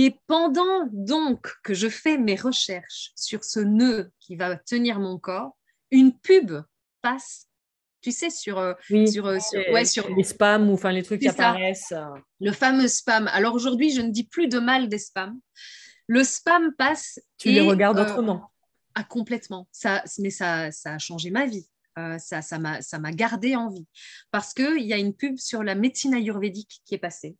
et 0.00 0.16
pendant 0.28 0.88
donc 0.92 1.52
que 1.64 1.74
je 1.74 1.88
fais 1.88 2.18
mes 2.18 2.36
recherches 2.36 3.10
sur 3.16 3.42
ce 3.42 3.58
nœud 3.58 4.12
qui 4.20 4.36
va 4.36 4.56
tenir 4.56 5.00
mon 5.00 5.18
corps, 5.18 5.56
une 5.90 6.16
pub 6.16 6.52
passe, 7.02 7.48
tu 8.00 8.12
sais, 8.12 8.30
sur, 8.30 8.58
euh, 8.58 8.74
sur, 9.10 9.26
euh, 9.26 9.38
ouais, 9.72 9.84
sur 9.84 10.08
les 10.14 10.22
spams 10.22 10.70
ou 10.70 10.74
enfin 10.74 10.92
les 10.92 11.02
trucs 11.02 11.20
qui 11.20 11.26
apparaissent. 11.26 11.90
Euh. 11.90 12.14
Le 12.40 12.52
fameux 12.52 12.86
spam. 12.86 13.26
Alors 13.32 13.54
aujourd'hui, 13.54 13.90
je 13.90 14.00
ne 14.00 14.10
dis 14.10 14.22
plus 14.22 14.46
de 14.46 14.60
mal 14.60 14.88
des 14.88 14.98
spams. 14.98 15.36
Le 16.06 16.22
spam 16.22 16.72
passe. 16.78 17.18
Tu 17.36 17.50
les 17.50 17.60
regardes 17.60 17.98
autrement. 17.98 18.52
Ah, 18.94 19.02
complètement. 19.02 19.66
Ça, 19.72 20.04
mais 20.20 20.30
ça, 20.30 20.70
ça 20.70 20.94
a 20.94 20.98
changé 20.98 21.32
ma 21.32 21.44
vie. 21.44 21.68
ça, 22.18 22.40
ça 22.40 22.58
m'a 22.60 23.12
gardé 23.12 23.56
en 23.56 23.68
vie. 23.68 23.88
Parce 24.30 24.54
qu'il 24.54 24.86
y 24.86 24.92
a 24.92 24.96
une 24.96 25.12
pub 25.12 25.38
sur 25.38 25.64
la 25.64 25.74
médecine 25.74 26.14
ayurvédique 26.14 26.82
qui 26.84 26.94
est 26.94 26.98
passée, 26.98 27.36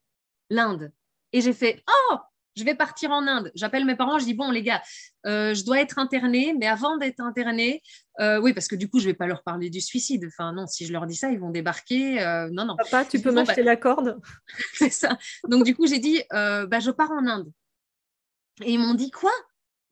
l'Inde. 0.51 0.93
Et 1.33 1.41
j'ai 1.41 1.53
fait 1.53 1.85
Oh, 1.89 2.17
je 2.59 2.65
vais 2.65 2.75
partir 2.75 3.11
en 3.11 3.27
Inde. 3.27 3.53
J'appelle 3.55 3.85
mes 3.85 3.95
parents, 3.95 4.19
je 4.19 4.25
dis 4.25 4.35
bon 4.35 4.51
les 4.51 4.63
gars, 4.63 4.83
euh, 5.27 5.55
je 5.55 5.65
dois 5.65 5.81
être 5.81 5.99
internée, 5.99 6.55
mais 6.59 6.67
avant 6.67 6.97
d'être 6.97 7.21
internée, 7.21 7.83
euh, 8.21 8.41
oui 8.41 8.53
parce 8.53 8.67
que 8.67 8.77
du 8.77 8.91
coup 8.91 8.99
je 8.99 9.07
vais 9.07 9.15
pas 9.15 9.27
leur 9.27 9.43
parler 9.43 9.71
du 9.71 9.81
suicide. 9.81 10.25
Enfin 10.27 10.53
non, 10.53 10.67
si 10.67 10.87
je 10.87 10.93
leur 10.93 11.07
dis 11.07 11.15
ça, 11.15 11.31
ils 11.31 11.39
vont 11.39 11.51
débarquer. 11.51 12.21
Euh, 12.21 12.49
non 12.51 12.65
non. 12.65 12.77
Papa, 12.77 13.05
tu 13.05 13.21
peux 13.21 13.31
m'acheter 13.31 13.63
bah 13.63 13.71
la 13.71 13.77
corde? 13.77 14.21
C'est 14.75 14.91
ça. 14.91 15.17
Donc 15.49 15.65
du 15.65 15.75
coup 15.75 15.87
j'ai 15.87 16.01
dit 16.01 16.23
bah 16.31 16.81
je 16.81 16.91
pars 16.91 17.13
en 17.13 17.27
Inde. 17.27 17.53
Et 18.65 18.73
ils 18.73 18.79
m'ont 18.79 18.95
dit 18.95 19.11
quoi? 19.11 19.31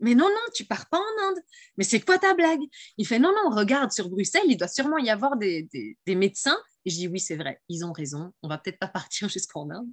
Mais 0.00 0.14
non, 0.14 0.28
non, 0.28 0.40
tu 0.54 0.64
pars 0.64 0.88
pas 0.88 0.98
en 0.98 1.28
Inde. 1.28 1.38
Mais 1.76 1.84
c'est 1.84 2.00
quoi 2.00 2.18
ta 2.18 2.34
blague? 2.34 2.60
Il 2.98 3.06
fait 3.06 3.18
non, 3.18 3.32
non, 3.32 3.50
regarde 3.50 3.92
sur 3.92 4.08
Bruxelles, 4.08 4.46
il 4.46 4.56
doit 4.56 4.68
sûrement 4.68 4.98
y 4.98 5.10
avoir 5.10 5.36
des, 5.36 5.68
des 6.06 6.14
médecins 6.14 6.58
et 6.86 6.90
je 6.90 6.94
dis 6.94 7.08
oui, 7.08 7.18
c'est 7.18 7.36
vrai, 7.36 7.60
ils 7.68 7.84
ont 7.84 7.92
raison. 7.92 8.32
On 8.42 8.48
va 8.48 8.58
peut-être 8.58 8.78
pas 8.78 8.88
partir 8.88 9.28
jusqu'en 9.28 9.68
Inde. 9.70 9.90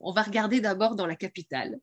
On 0.00 0.12
va 0.12 0.22
regarder 0.22 0.60
d'abord 0.60 0.96
dans 0.96 1.06
la 1.06 1.14
capitale. 1.14 1.78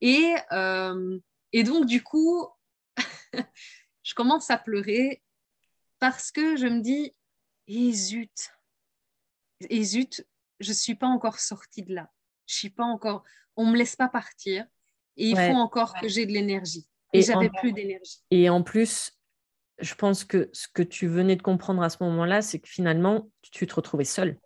Et, 0.00 0.34
euh, 0.50 1.18
et 1.52 1.62
donc, 1.62 1.86
du 1.86 2.02
coup, 2.02 2.48
je 4.02 4.14
commence 4.14 4.50
à 4.50 4.58
pleurer 4.58 5.22
parce 6.00 6.32
que 6.32 6.56
je 6.56 6.66
me 6.66 6.80
dis, 6.80 7.14
et 7.68 7.92
zut, 7.92 8.50
et 9.70 9.84
zut, 9.84 10.26
je 10.58 10.72
suis 10.72 10.96
pas 10.96 11.06
encore 11.06 11.38
sortie 11.38 11.84
de 11.84 11.94
là. 11.94 12.10
Je 12.46 12.56
suis 12.56 12.70
pas 12.70 12.84
encore, 12.84 13.22
on 13.54 13.66
me 13.66 13.76
laisse 13.76 13.94
pas 13.94 14.08
partir. 14.08 14.66
Et 15.16 15.28
il 15.28 15.36
faut 15.36 15.56
encore 15.56 15.94
que 16.00 16.08
j'ai 16.08 16.26
de 16.26 16.32
l'énergie. 16.32 16.88
Et, 17.12 17.22
j'avais 17.22 17.50
plus 17.50 17.72
d'énergie. 17.72 18.18
Et 18.30 18.48
en 18.48 18.62
plus, 18.62 19.18
je 19.78 19.94
pense 19.94 20.24
que 20.24 20.48
ce 20.52 20.68
que 20.72 20.82
tu 20.82 21.06
venais 21.06 21.36
de 21.36 21.42
comprendre 21.42 21.82
à 21.82 21.90
ce 21.90 22.02
moment-là, 22.02 22.42
c'est 22.42 22.58
que 22.58 22.68
finalement, 22.68 23.30
tu 23.42 23.66
te 23.66 23.74
retrouvais 23.74 24.04
seule. 24.04 24.38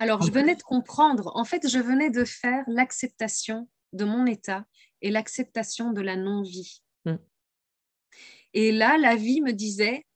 Alors, 0.00 0.22
je 0.22 0.30
venais 0.30 0.54
de 0.54 0.62
comprendre, 0.62 1.32
en 1.34 1.44
fait, 1.44 1.68
je 1.68 1.78
venais 1.78 2.10
de 2.10 2.24
faire 2.24 2.64
l'acceptation 2.68 3.68
de 3.92 4.04
mon 4.04 4.26
état 4.26 4.64
et 5.02 5.10
l'acceptation 5.10 5.92
de 5.92 6.00
la 6.00 6.16
non-vie. 6.16 6.82
Hmm. 7.04 7.16
Et 8.54 8.70
là, 8.72 8.96
la 8.98 9.16
vie 9.16 9.40
me 9.40 9.52
disait, 9.52 10.06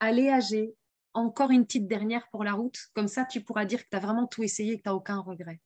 allez 0.00 0.28
âgé, 0.28 0.74
encore 1.14 1.50
une 1.50 1.64
petite 1.64 1.88
dernière 1.88 2.28
pour 2.30 2.44
la 2.44 2.52
route, 2.52 2.78
comme 2.94 3.08
ça 3.08 3.24
tu 3.24 3.42
pourras 3.42 3.64
dire 3.64 3.82
que 3.82 3.88
tu 3.90 3.96
as 3.96 4.00
vraiment 4.00 4.26
tout 4.26 4.42
essayé 4.42 4.74
et 4.74 4.76
que 4.76 4.82
tu 4.82 4.88
n'as 4.88 4.94
aucun 4.94 5.18
regret. 5.18 5.60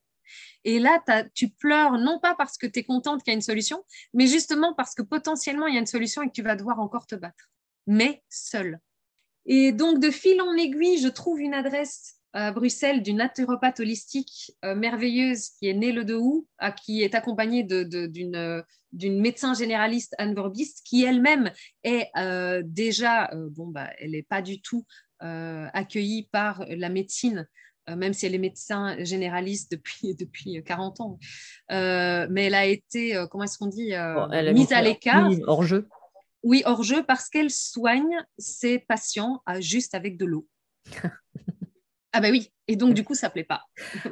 Et 0.63 0.79
là, 0.79 1.03
tu 1.33 1.49
pleures 1.49 1.97
non 1.97 2.19
pas 2.19 2.35
parce 2.35 2.57
que 2.57 2.67
tu 2.67 2.79
es 2.79 2.83
contente 2.83 3.23
qu'il 3.23 3.31
y 3.31 3.33
a 3.33 3.35
une 3.35 3.41
solution, 3.41 3.83
mais 4.13 4.27
justement 4.27 4.73
parce 4.73 4.95
que 4.95 5.01
potentiellement 5.01 5.67
il 5.67 5.73
y 5.73 5.77
a 5.77 5.79
une 5.79 5.85
solution 5.85 6.21
et 6.21 6.27
que 6.27 6.33
tu 6.33 6.43
vas 6.43 6.55
devoir 6.55 6.79
encore 6.79 7.05
te 7.05 7.15
battre 7.15 7.51
mais 7.87 8.23
seule. 8.29 8.79
Et 9.45 9.71
donc, 9.71 9.99
de 9.99 10.11
fil 10.11 10.39
en 10.41 10.55
aiguille, 10.55 10.99
je 10.99 11.07
trouve 11.07 11.41
une 11.41 11.53
adresse 11.53 12.15
à 12.33 12.51
Bruxelles 12.51 13.03
d'une 13.03 13.17
naturopathe 13.17 13.81
holistique 13.81 14.53
euh, 14.63 14.75
merveilleuse 14.75 15.49
qui 15.59 15.67
est 15.67 15.73
née 15.73 15.91
le 15.91 16.05
2 16.05 16.15
août, 16.15 16.47
qui 16.81 17.01
est 17.01 17.15
accompagnée 17.15 17.63
d'une 17.63 19.21
médecin 19.21 19.53
généraliste, 19.53 20.15
Anne 20.17 20.35
qui 20.85 21.03
elle-même 21.03 21.51
est 21.83 22.09
euh, 22.17 22.61
déjà, 22.63 23.29
euh, 23.33 23.49
bon, 23.49 23.67
bah, 23.67 23.89
elle 23.99 24.11
n'est 24.11 24.23
pas 24.23 24.41
du 24.41 24.61
tout 24.61 24.85
accueillie 25.23 26.29
par 26.31 26.65
la 26.67 26.89
médecine, 26.89 27.47
même 27.87 28.13
si 28.13 28.25
elle 28.25 28.35
est 28.35 28.39
médecin 28.39 28.95
généraliste 29.03 29.71
depuis, 29.71 30.15
depuis 30.19 30.63
40 30.63 31.01
ans. 31.01 31.19
mais 31.69 32.45
elle 32.45 32.55
a 32.55 32.65
été, 32.65 33.23
comment 33.29 33.43
est-ce 33.43 33.57
qu'on 33.57 33.67
dit, 33.67 33.93
mise 34.53 34.73
à 34.73 34.81
l'écart. 34.81 35.29
Hors 35.47 35.63
jeu. 35.63 35.87
Oui, 36.43 36.63
hors 36.65 36.83
jeu, 36.83 37.03
parce 37.03 37.29
qu'elle 37.29 37.51
soigne 37.51 38.17
ses 38.37 38.79
patients 38.79 39.43
juste 39.59 39.93
avec 39.93 40.17
de 40.17 40.25
l'eau. 40.25 40.47
ah 42.13 42.19
bah 42.19 42.29
oui, 42.31 42.51
et 42.67 42.75
donc 42.75 42.93
du 42.93 43.03
coup, 43.03 43.13
ça 43.13 43.29
plaît 43.29 43.43
pas. 43.43 43.61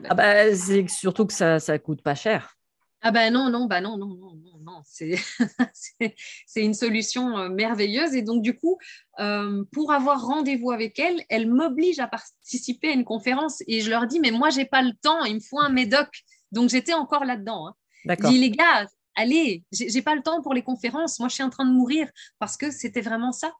ah 0.09 0.13
bah, 0.13 0.55
c'est 0.55 0.87
surtout 0.87 1.25
que 1.25 1.33
ça, 1.33 1.59
ça 1.59 1.79
coûte 1.79 2.03
pas 2.03 2.15
cher. 2.15 2.55
Ah 3.01 3.11
ben 3.11 3.31
non, 3.31 3.49
non, 3.49 3.65
bah 3.65 3.79
non, 3.81 3.97
non, 3.97 4.07
non, 4.07 4.35
non, 4.35 4.58
non. 4.69 4.81
C'est, 5.73 6.63
une 6.63 6.73
solution 6.73 7.37
euh, 7.37 7.49
merveilleuse. 7.49 8.15
Et 8.15 8.21
donc, 8.21 8.41
du 8.41 8.57
coup, 8.57 8.77
euh, 9.19 9.63
pour 9.71 9.91
avoir 9.91 10.25
rendez-vous 10.25 10.71
avec 10.71 10.99
elle, 10.99 11.23
elle 11.29 11.49
m'oblige 11.49 11.99
à 11.99 12.07
participer 12.07 12.89
à 12.89 12.93
une 12.93 13.05
conférence. 13.05 13.61
Et 13.67 13.81
je 13.81 13.89
leur 13.89 14.07
dis, 14.07 14.19
mais 14.19 14.31
moi, 14.31 14.49
j'ai 14.49 14.65
pas 14.65 14.81
le 14.81 14.93
temps, 15.01 15.23
il 15.25 15.35
me 15.35 15.39
faut 15.39 15.59
un 15.59 15.69
médoc. 15.69 16.09
Donc, 16.51 16.69
j'étais 16.69 16.93
encore 16.93 17.25
là-dedans. 17.25 17.67
Hein. 17.67 17.73
D'accord. 18.05 18.31
Je 18.31 18.35
dis, 18.35 18.41
les 18.41 18.51
gars, 18.51 18.87
allez, 19.15 19.63
j'ai 19.71 20.01
pas 20.01 20.15
le 20.15 20.21
temps 20.21 20.41
pour 20.41 20.53
les 20.53 20.63
conférences, 20.63 21.19
moi 21.19 21.27
je 21.27 21.33
suis 21.33 21.43
en 21.43 21.49
train 21.49 21.65
de 21.65 21.73
mourir 21.73 22.09
parce 22.39 22.55
que 22.55 22.71
c'était 22.71 23.01
vraiment 23.01 23.31
ça. 23.31 23.51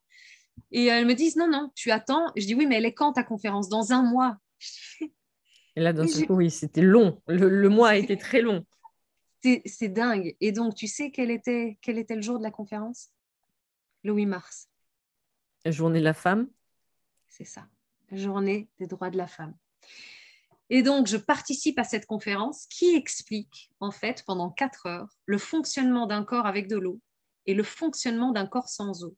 Et 0.72 0.86
elles 0.86 1.06
me 1.06 1.14
disent, 1.14 1.36
non, 1.36 1.48
non, 1.50 1.72
tu 1.76 1.92
attends. 1.92 2.32
Je 2.36 2.46
dis, 2.46 2.54
oui, 2.54 2.66
mais 2.66 2.76
elle 2.76 2.86
est 2.86 2.94
quand 2.94 3.14
ta 3.14 3.24
conférence? 3.24 3.70
Dans 3.70 3.92
un 3.92 4.04
mois. 4.04 4.38
Et 5.76 5.82
là, 5.82 5.94
d'un 5.94 6.08
seul 6.08 6.28
coup, 6.28 6.36
oui, 6.36 6.50
c'était 6.50 6.82
long. 6.82 7.22
Le, 7.28 7.70
mois 7.70 7.90
a 7.90 7.96
été 7.96 8.18
très 8.18 8.42
long. 8.42 8.66
C'est 9.42 9.90
dingue. 9.90 10.36
Et 10.42 10.52
donc, 10.52 10.76
tu 10.76 10.88
sais 10.88 11.12
quel 11.12 11.32
était, 11.32 11.78
quel 11.82 11.98
était 11.98 12.16
le 12.16 12.22
jour 12.22 12.38
de 12.38 12.44
la 12.44 12.52
conférence? 12.52 13.10
Le 14.04 14.14
8 14.14 14.26
mars. 14.26 14.70
La 15.66 15.72
journée 15.72 16.00
de 16.00 16.06
la 16.06 16.14
femme 16.14 16.50
C'est 17.28 17.46
ça. 17.46 17.68
La 18.12 18.18
journée 18.18 18.70
des 18.80 18.88
droits 18.88 19.10
de 19.10 19.18
la 19.18 19.28
femme. 19.28 19.56
Et 20.70 20.84
donc, 20.84 21.08
je 21.08 21.18
participe 21.18 21.80
à 21.80 21.84
cette 21.84 22.06
conférence 22.06 22.68
qui 22.68 22.96
explique, 22.96 23.72
en 23.80 23.92
fait, 23.92 24.24
pendant 24.26 24.52
quatre 24.52 24.86
heures, 24.86 25.18
le 25.26 25.38
fonctionnement 25.38 26.06
d'un 26.06 26.24
corps 26.24 26.46
avec 26.46 26.68
de 26.68 26.78
l'eau 26.78 27.00
et 27.46 27.54
le 27.54 27.64
fonctionnement 27.64 28.32
d'un 28.32 28.46
corps 28.46 28.70
sans 28.70 29.04
eau. 29.04 29.16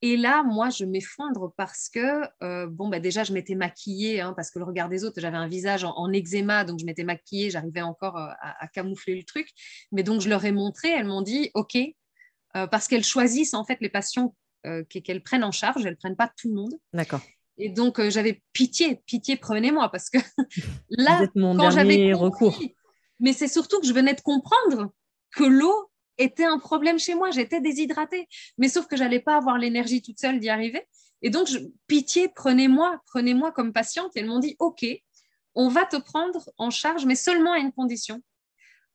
Et 0.00 0.16
là, 0.16 0.44
moi, 0.44 0.70
je 0.70 0.84
m'effondre 0.84 1.52
parce 1.56 1.88
que, 1.88 2.22
euh, 2.44 2.68
bon, 2.68 2.88
bah 2.88 3.00
déjà, 3.00 3.24
je 3.24 3.32
m'étais 3.32 3.56
maquillée, 3.56 4.20
hein, 4.20 4.32
parce 4.36 4.50
que 4.50 4.60
le 4.60 4.64
regard 4.64 4.88
des 4.88 5.04
autres, 5.04 5.20
j'avais 5.20 5.36
un 5.36 5.48
visage 5.48 5.84
en, 5.84 6.12
eczéma, 6.12 6.64
donc 6.64 6.78
je 6.78 6.84
m'étais 6.84 7.02
maquillée, 7.02 7.50
j'arrivais 7.50 7.82
encore 7.82 8.16
euh, 8.16 8.28
à, 8.40 8.68
camoufler 8.68 9.16
le 9.16 9.24
truc. 9.24 9.48
Mais 9.90 10.04
donc, 10.04 10.20
je 10.20 10.28
leur 10.28 10.44
ai 10.44 10.52
montré, 10.52 10.88
elles 10.90 11.06
m'ont 11.06 11.22
dit, 11.22 11.50
OK, 11.54 11.76
euh, 11.76 12.66
parce 12.68 12.86
qu'elles 12.86 13.04
choisissent 13.04 13.54
en 13.54 13.64
fait 13.64 13.78
les 13.80 13.88
patients 13.88 14.34
qu'elles 14.90 15.22
prennent 15.22 15.44
en 15.44 15.52
charge, 15.52 15.86
elles 15.86 15.92
ne 15.92 15.96
prennent 15.96 16.16
pas 16.16 16.30
tout 16.36 16.48
le 16.48 16.54
monde. 16.54 16.74
D'accord. 16.92 17.22
Et 17.56 17.70
donc, 17.70 18.06
j'avais 18.10 18.42
pitié, 18.52 19.00
pitié, 19.06 19.36
prenez-moi, 19.36 19.88
parce 19.90 20.10
que 20.10 20.18
là, 20.90 21.26
mon 21.34 21.56
quand 21.56 21.70
j'avais 21.70 22.12
recours. 22.12 22.60
Mais 23.18 23.32
c'est 23.32 23.48
surtout 23.48 23.80
que 23.80 23.86
je 23.86 23.94
venais 23.94 24.14
de 24.14 24.20
comprendre 24.20 24.92
que 25.34 25.44
l'eau 25.44 25.87
était 26.18 26.44
un 26.44 26.58
problème 26.58 26.98
chez 26.98 27.14
moi. 27.14 27.30
J'étais 27.30 27.60
déshydratée. 27.60 28.28
Mais 28.58 28.68
sauf 28.68 28.86
que 28.86 28.96
j'allais 28.96 29.20
pas 29.20 29.36
avoir 29.36 29.58
l'énergie 29.58 30.02
toute 30.02 30.18
seule 30.18 30.40
d'y 30.40 30.48
arriver. 30.48 30.86
Et 31.22 31.30
donc, 31.30 31.48
je, 31.48 31.58
pitié, 31.86 32.28
prenez-moi, 32.28 33.00
prenez-moi 33.06 33.52
comme 33.52 33.72
patiente. 33.72 34.16
Et 34.16 34.20
elles 34.20 34.26
m'ont 34.26 34.38
dit, 34.38 34.56
OK, 34.58 34.84
on 35.54 35.68
va 35.68 35.84
te 35.84 35.96
prendre 35.96 36.50
en 36.58 36.70
charge, 36.70 37.04
mais 37.04 37.14
seulement 37.14 37.52
à 37.52 37.58
une 37.58 37.72
condition. 37.72 38.22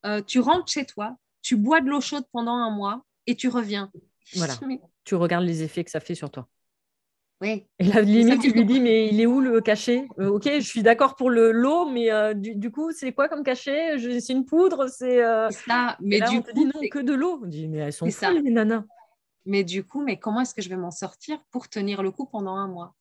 Euh, 0.05 0.21
tu 0.21 0.39
rentres 0.39 0.71
chez 0.71 0.85
toi, 0.85 1.17
tu 1.41 1.55
bois 1.55 1.81
de 1.81 1.89
l'eau 1.89 2.01
chaude 2.01 2.25
pendant 2.31 2.53
un 2.53 2.71
mois 2.71 3.05
et 3.27 3.35
tu 3.35 3.47
reviens. 3.47 3.91
Voilà. 4.35 4.53
Tu 5.03 5.15
regardes 5.15 5.45
les 5.45 5.63
effets 5.63 5.83
que 5.83 5.91
ça 5.91 5.99
fait 5.99 6.15
sur 6.15 6.29
toi. 6.31 6.47
Oui. 7.43 7.67
Et 7.77 7.83
la 7.83 7.99
limite, 8.01 8.41
tu 8.41 8.51
lui 8.51 8.65
dis, 8.65 8.79
mais 8.79 9.09
il 9.09 9.19
est 9.19 9.25
où 9.25 9.41
le 9.41 9.59
cachet? 9.59 10.07
Euh, 10.17 10.29
Ok, 10.29 10.45
je 10.45 10.61
suis 10.61 10.81
d'accord 10.81 11.17
pour 11.17 11.29
le 11.29 11.51
l'eau, 11.51 11.89
mais 11.89 12.09
euh, 12.09 12.33
du, 12.33 12.71
coup, 12.71 12.91
c'est 12.93 13.11
quoi 13.11 13.27
comme 13.27 13.43
cachet? 13.43 13.97
C'est 14.21 14.31
une 14.31 14.45
poudre 14.45 14.87
C'est 14.87 15.21
euh, 15.21 15.49
ça. 15.49 15.97
Mais 15.99 16.21
du 16.21 16.41
coup, 16.41 16.51
dit 16.55 16.65
non, 16.65 16.71
que 16.89 16.99
de 16.99 17.13
l'eau. 17.13 17.41
On 17.43 17.47
dit, 17.47 17.67
mais 17.67 17.79
elles 17.79 17.93
sont 17.93 18.09
folles, 18.09 18.39
les 18.41 18.49
nanas. 18.51 18.85
Mais 19.45 19.65
du 19.65 19.83
coup, 19.83 20.01
mais 20.01 20.17
comment 20.17 20.39
est-ce 20.39 20.55
que 20.55 20.61
je 20.61 20.69
vais 20.69 20.77
m'en 20.77 20.91
sortir 20.91 21.37
pour 21.51 21.67
tenir 21.67 22.01
le 22.01 22.11
coup 22.11 22.25
pendant 22.25 22.55
un 22.55 22.69
mois? 22.69 22.95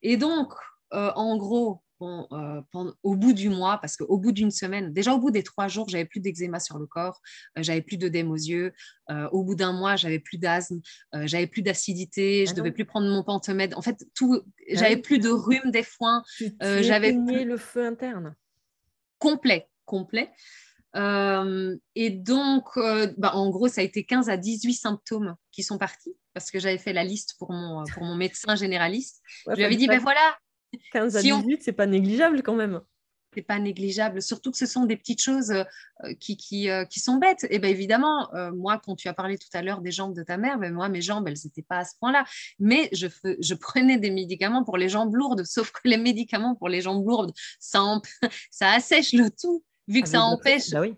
Et 0.00 0.16
donc, 0.16 0.54
en 0.90 1.36
gros, 1.36 1.82
bon, 1.98 2.26
euh, 2.32 2.60
au 3.02 3.16
bout 3.16 3.32
du 3.32 3.48
mois, 3.48 3.78
parce 3.78 3.96
qu'au 3.96 4.18
bout 4.18 4.32
d'une 4.32 4.50
semaine, 4.50 4.92
déjà 4.92 5.14
au 5.14 5.18
bout 5.18 5.30
des 5.30 5.42
trois 5.42 5.68
jours, 5.68 5.88
j'avais 5.88 6.04
plus 6.04 6.20
d'eczéma 6.20 6.60
sur 6.60 6.78
le 6.78 6.86
corps, 6.86 7.20
euh, 7.56 7.62
j'avais 7.62 7.82
plus 7.82 7.96
d'œdème 7.96 8.30
aux 8.30 8.36
yeux. 8.36 8.72
Euh, 9.10 9.28
au 9.30 9.44
bout 9.44 9.54
d'un 9.54 9.72
mois, 9.72 9.96
j'avais 9.96 10.18
plus 10.18 10.38
d'asthme, 10.38 10.80
j'avais 11.12 11.46
plus 11.46 11.62
d'acidité, 11.62 12.40
je 12.40 12.46
je 12.46 12.50
ah 12.52 12.54
devais 12.54 12.72
plus 12.72 12.84
prendre 12.84 13.06
mon 13.08 13.22
pentomède. 13.22 13.74
En 13.74 13.82
fait, 13.82 14.04
tout, 14.14 14.40
ah 14.42 14.62
j'avais 14.70 14.96
plus 14.96 15.18
de 15.18 15.28
rhume 15.28 15.70
des 15.70 15.82
foins. 15.82 16.22
j'avais 16.60 17.12
plus... 17.12 17.44
le 17.44 17.56
feu 17.56 17.86
interne. 17.86 18.34
Complet, 19.18 19.68
complet. 19.84 20.30
et 20.94 22.10
donc, 22.10 22.64
bah, 23.18 23.34
en 23.34 23.50
gros, 23.50 23.68
ça 23.68 23.82
a 23.82 23.84
été 23.84 24.04
15 24.04 24.28
à 24.28 24.36
18 24.36 24.74
symptômes 24.74 25.36
qui 25.52 25.62
sont 25.62 25.78
partis 25.78 26.16
parce 26.34 26.50
que 26.50 26.58
j'avais 26.58 26.78
fait 26.78 26.92
la 26.92 27.04
liste 27.04 27.36
pour 27.38 27.50
mon, 27.52 27.84
pour 27.84 28.04
mon 28.04 28.14
médecin 28.14 28.56
généraliste. 28.56 29.22
je 29.48 29.54
lui 29.54 29.64
avais 29.64 29.76
dit, 29.76 29.86
ben 29.86 30.00
voilà, 30.00 30.36
15 30.92 31.16
à 31.16 31.22
18, 31.22 31.62
c'est 31.62 31.72
pas 31.72 31.86
négligeable 31.86 32.42
quand 32.42 32.54
même. 32.54 32.80
C'est 33.34 33.42
pas 33.42 33.58
négligeable, 33.58 34.22
surtout 34.22 34.50
que 34.50 34.56
ce 34.56 34.64
sont 34.64 34.86
des 34.86 34.96
petites 34.96 35.20
choses 35.20 35.50
euh, 35.50 36.14
qui, 36.18 36.38
qui, 36.38 36.70
euh, 36.70 36.86
qui, 36.86 37.00
sont 37.00 37.16
bêtes. 37.16 37.46
Et 37.50 37.58
bien 37.58 37.68
évidemment, 37.68 38.34
euh, 38.34 38.50
moi, 38.50 38.80
quand 38.82 38.96
tu 38.96 39.08
as 39.08 39.12
parlé 39.12 39.36
tout 39.36 39.48
à 39.52 39.60
l'heure 39.60 39.82
des 39.82 39.90
jambes 39.90 40.14
de 40.14 40.22
ta 40.22 40.38
mère, 40.38 40.58
ben 40.58 40.72
moi, 40.72 40.88
mes 40.88 41.02
jambes, 41.02 41.28
elles 41.28 41.36
n'étaient 41.44 41.60
pas 41.60 41.78
à 41.78 41.84
ce 41.84 41.92
point-là. 42.00 42.24
Mais 42.58 42.88
je, 42.92 43.08
je 43.38 43.54
prenais 43.54 43.98
des 43.98 44.10
médicaments 44.10 44.64
pour 44.64 44.78
les 44.78 44.88
jambes 44.88 45.14
lourdes, 45.14 45.44
sauf 45.44 45.70
que 45.70 45.80
les 45.84 45.98
médicaments 45.98 46.54
pour 46.54 46.70
les 46.70 46.80
jambes 46.80 47.06
lourdes, 47.06 47.32
ça, 47.60 48.00
ça 48.50 48.72
assèche 48.72 49.12
le 49.12 49.28
tout, 49.30 49.62
vu 49.86 50.00
que 50.00 50.08
ah, 50.08 50.12
ça 50.12 50.22
empêche. 50.22 50.70
Bah 50.70 50.80
oui. 50.80 50.94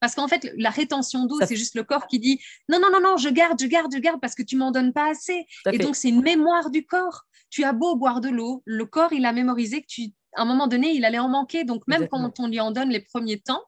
Parce 0.00 0.14
qu'en 0.14 0.28
fait, 0.28 0.50
la 0.56 0.70
rétention 0.70 1.26
d'eau, 1.26 1.38
c'est 1.46 1.56
juste 1.56 1.74
le 1.74 1.84
corps 1.84 2.06
qui 2.06 2.18
dit 2.18 2.40
non, 2.68 2.80
non, 2.80 2.90
non, 2.90 3.00
non, 3.00 3.16
je 3.16 3.28
garde, 3.28 3.60
je 3.60 3.66
garde, 3.66 3.92
je 3.94 4.00
garde 4.00 4.20
parce 4.20 4.34
que 4.34 4.42
tu 4.42 4.56
m'en 4.56 4.70
donnes 4.70 4.92
pas 4.92 5.10
assez. 5.10 5.46
Et 5.72 5.78
donc, 5.78 5.96
c'est 5.96 6.08
une 6.08 6.22
mémoire 6.22 6.70
du 6.70 6.86
corps 6.86 7.26
tu 7.50 7.64
as 7.64 7.72
beau 7.72 7.96
boire 7.96 8.20
de 8.20 8.28
l'eau, 8.28 8.62
le 8.64 8.86
corps, 8.86 9.12
il 9.12 9.26
a 9.26 9.32
mémorisé 9.32 9.82
que 9.82 9.86
tu, 9.88 10.02
à 10.34 10.42
un 10.42 10.44
moment 10.44 10.68
donné, 10.68 10.92
il 10.92 11.04
allait 11.04 11.18
en 11.18 11.28
manquer. 11.28 11.64
Donc, 11.64 11.86
même 11.88 12.08
quand 12.08 12.38
on 12.38 12.46
lui 12.46 12.60
en 12.60 12.70
donne 12.70 12.90
les 12.90 13.00
premiers 13.00 13.40
temps, 13.40 13.62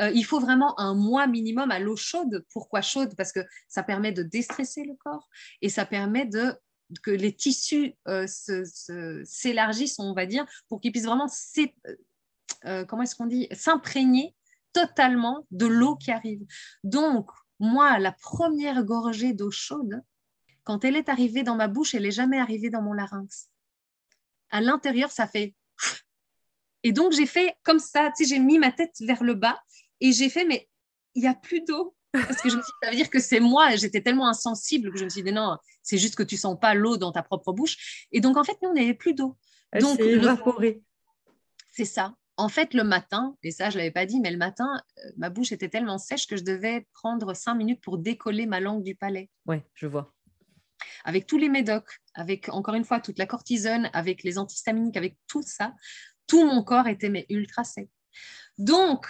euh, 0.00 0.10
il 0.14 0.24
faut 0.24 0.40
vraiment 0.40 0.78
un 0.80 0.94
mois 0.94 1.26
minimum 1.26 1.70
à 1.70 1.78
l'eau 1.78 1.96
chaude. 1.96 2.44
Pourquoi 2.52 2.80
chaude? 2.80 3.14
Parce 3.16 3.32
que 3.32 3.40
ça 3.68 3.82
permet 3.82 4.12
de 4.12 4.22
déstresser 4.22 4.84
le 4.84 4.94
corps 4.94 5.28
et 5.60 5.68
ça 5.68 5.84
permet 5.84 6.24
de 6.24 6.54
que 7.02 7.10
les 7.10 7.34
tissus 7.34 7.94
euh, 8.06 8.26
s'élargissent, 9.24 9.98
on 9.98 10.14
va 10.14 10.24
dire, 10.24 10.46
pour 10.68 10.80
qu'ils 10.80 10.92
puissent 10.92 11.06
vraiment 11.06 11.26
euh, 12.64 12.84
comment 12.84 13.02
est-ce 13.02 13.16
qu'on 13.16 13.26
dit? 13.26 13.48
S'imprégner 13.52 14.36
totalement 14.76 15.46
de 15.50 15.64
l'eau 15.64 15.96
qui 15.96 16.10
arrive. 16.10 16.44
Donc, 16.84 17.30
moi, 17.58 17.98
la 17.98 18.12
première 18.12 18.84
gorgée 18.84 19.32
d'eau 19.32 19.50
chaude, 19.50 20.02
quand 20.64 20.84
elle 20.84 20.96
est 20.96 21.08
arrivée 21.08 21.42
dans 21.42 21.56
ma 21.56 21.66
bouche, 21.66 21.94
elle 21.94 22.02
n'est 22.02 22.10
jamais 22.10 22.38
arrivée 22.38 22.68
dans 22.68 22.82
mon 22.82 22.92
larynx. 22.92 23.48
À 24.50 24.60
l'intérieur, 24.60 25.10
ça 25.10 25.26
fait. 25.26 25.54
Et 26.82 26.92
donc, 26.92 27.12
j'ai 27.12 27.24
fait 27.24 27.56
comme 27.62 27.78
ça, 27.78 28.12
tu 28.14 28.24
sais, 28.24 28.34
j'ai 28.34 28.38
mis 28.38 28.58
ma 28.58 28.70
tête 28.70 28.94
vers 29.00 29.24
le 29.24 29.34
bas 29.34 29.58
et 30.00 30.12
j'ai 30.12 30.28
fait, 30.28 30.44
mais 30.44 30.68
il 31.14 31.22
n'y 31.22 31.28
a 31.28 31.34
plus 31.34 31.62
d'eau. 31.62 31.96
Parce 32.12 32.40
que 32.40 32.50
je 32.50 32.56
me 32.56 32.62
suis 32.62 32.70
dit, 32.70 32.78
ça 32.82 32.90
veut 32.90 32.96
dire 32.96 33.10
que 33.10 33.18
c'est 33.18 33.40
moi. 33.40 33.74
J'étais 33.76 34.02
tellement 34.02 34.28
insensible 34.28 34.92
que 34.92 34.98
je 34.98 35.04
me 35.04 35.08
suis 35.08 35.22
dit, 35.22 35.32
non, 35.32 35.56
c'est 35.82 35.98
juste 35.98 36.14
que 36.14 36.22
tu 36.22 36.36
sens 36.36 36.56
pas 36.60 36.74
l'eau 36.74 36.96
dans 36.96 37.12
ta 37.12 37.22
propre 37.22 37.52
bouche. 37.52 38.06
Et 38.12 38.20
donc, 38.20 38.36
en 38.36 38.44
fait, 38.44 38.56
nous, 38.62 38.68
on 38.68 38.74
n'avait 38.74 38.94
plus 38.94 39.14
d'eau. 39.14 39.36
Donc, 39.80 39.98
évaporée. 40.00 40.82
C'est 41.72 41.84
ça. 41.84 42.14
En 42.38 42.48
fait, 42.48 42.74
le 42.74 42.84
matin, 42.84 43.34
et 43.42 43.50
ça, 43.50 43.70
je 43.70 43.76
ne 43.76 43.78
l'avais 43.78 43.90
pas 43.90 44.04
dit, 44.04 44.20
mais 44.20 44.30
le 44.30 44.36
matin, 44.36 44.82
euh, 44.98 45.10
ma 45.16 45.30
bouche 45.30 45.52
était 45.52 45.70
tellement 45.70 45.98
sèche 45.98 46.26
que 46.26 46.36
je 46.36 46.44
devais 46.44 46.86
prendre 46.92 47.34
cinq 47.34 47.54
minutes 47.54 47.80
pour 47.80 47.98
décoller 47.98 48.46
ma 48.46 48.60
langue 48.60 48.82
du 48.82 48.94
palais. 48.94 49.30
Oui, 49.46 49.56
je 49.74 49.86
vois 49.86 50.12
avec 51.04 51.26
tous 51.26 51.38
les 51.38 51.48
médocs, 51.48 52.00
avec 52.14 52.48
encore 52.48 52.74
une 52.74 52.84
fois 52.84 53.00
toute 53.00 53.18
la 53.18 53.26
cortisone, 53.26 53.88
avec 53.92 54.22
les 54.22 54.38
antihistaminiques, 54.38 54.96
avec 54.96 55.16
tout 55.26 55.42
ça, 55.42 55.74
tout 56.26 56.44
mon 56.44 56.62
corps 56.62 56.88
était 56.88 57.08
mais 57.08 57.26
ultra 57.30 57.64
sec. 57.64 57.88
Donc, 58.58 59.06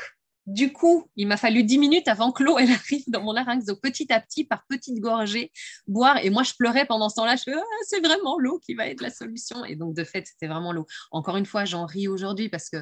du 0.46 0.72
coup, 0.72 1.10
il 1.16 1.26
m'a 1.26 1.36
fallu 1.36 1.64
10 1.64 1.78
minutes 1.78 2.08
avant 2.08 2.30
que 2.30 2.44
l'eau 2.44 2.56
elle 2.58 2.70
arrive 2.70 3.04
dans 3.08 3.22
mon 3.22 3.32
larynx. 3.32 3.64
Donc, 3.64 3.80
petit 3.80 4.12
à 4.12 4.20
petit, 4.20 4.44
par 4.44 4.64
petites 4.68 5.00
gorgées, 5.00 5.50
boire. 5.88 6.18
Et 6.24 6.30
moi, 6.30 6.44
je 6.44 6.52
pleurais 6.56 6.86
pendant 6.86 7.08
ce 7.08 7.16
temps-là. 7.16 7.34
Je 7.36 7.42
fais, 7.42 7.54
ah, 7.54 7.62
c'est 7.86 8.00
vraiment 8.00 8.38
l'eau 8.38 8.60
qui 8.60 8.74
va 8.74 8.86
être 8.86 9.00
la 9.00 9.10
solution. 9.10 9.64
Et 9.64 9.74
donc, 9.74 9.94
de 9.94 10.04
fait, 10.04 10.26
c'était 10.26 10.46
vraiment 10.46 10.72
l'eau. 10.72 10.86
Encore 11.10 11.36
une 11.36 11.46
fois, 11.46 11.64
j'en 11.64 11.84
ris 11.84 12.06
aujourd'hui 12.06 12.48
parce 12.48 12.70
que 12.70 12.78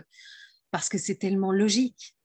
parce 0.70 0.88
que 0.88 0.98
c'est 0.98 1.16
tellement 1.16 1.52
logique. 1.52 2.16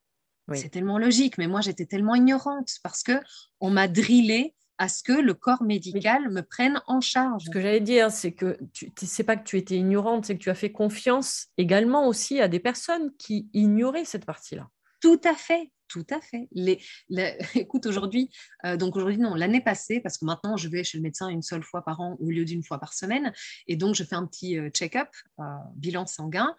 C'est 0.54 0.70
tellement 0.70 0.98
logique. 0.98 1.38
Mais 1.38 1.48
moi, 1.48 1.62
j'étais 1.62 1.86
tellement 1.86 2.16
ignorante 2.16 2.72
parce 2.82 3.04
que 3.04 3.22
on 3.60 3.70
m'a 3.70 3.88
drillé 3.88 4.56
à 4.80 4.90
ce 4.90 5.04
que 5.04 5.14
le 5.14 5.36
corps 5.36 5.62
médical 5.62 6.30
me 6.32 6.42
prenne 6.42 6.82
en 6.88 7.00
charge. 7.00 7.44
Ce 7.44 7.50
que 7.52 7.62
j'allais 7.62 7.82
dire, 7.82 8.12
c'est 8.12 8.32
que 8.32 8.58
tu 8.74 8.90
sais 9.06 9.24
pas 9.24 9.36
que 9.36 9.44
tu 9.44 9.58
étais 9.58 9.76
ignorante, 9.76 10.26
c'est 10.26 10.36
que 10.36 10.42
tu 10.42 10.50
as 10.50 10.56
fait 10.56 10.72
confiance 10.72 11.48
également 11.58 12.08
aussi 12.08 12.42
à 12.42 12.48
des 12.48 12.60
personnes 12.60 13.12
qui 13.18 13.50
ignoraient 13.54 14.06
cette 14.06 14.26
partie-là. 14.26 14.68
Tout 15.02 15.22
à 15.24 15.34
fait, 15.34 15.72
tout 15.88 16.06
à 16.10 16.22
fait. 16.22 16.48
Les, 16.52 16.80
écoute, 17.56 17.86
aujourd'hui, 17.86 18.30
euh, 18.66 18.78
donc 18.78 18.96
aujourd'hui, 18.96 19.18
non, 19.18 19.36
l'année 19.36 19.62
passée, 19.62 20.00
parce 20.00 20.18
que 20.18 20.26
maintenant, 20.26 20.56
je 20.58 20.70
vais 20.70 20.84
chez 20.84 20.98
le 20.98 21.04
médecin 21.04 21.28
une 21.28 21.42
seule 21.42 21.64
fois 21.64 21.84
par 21.84 22.00
an 22.00 22.18
au 22.20 22.30
lieu 22.30 22.46
d'une 22.46 22.64
fois 22.64 22.80
par 22.80 22.94
semaine. 22.94 23.34
Et 23.68 23.76
donc, 23.76 23.96
je 23.96 24.04
fais 24.04 24.16
un 24.16 24.26
petit 24.26 24.58
euh, 24.58 24.70
check-up, 24.70 25.10
euh, 25.40 25.44
bilan 25.76 26.06
sanguin. 26.06 26.56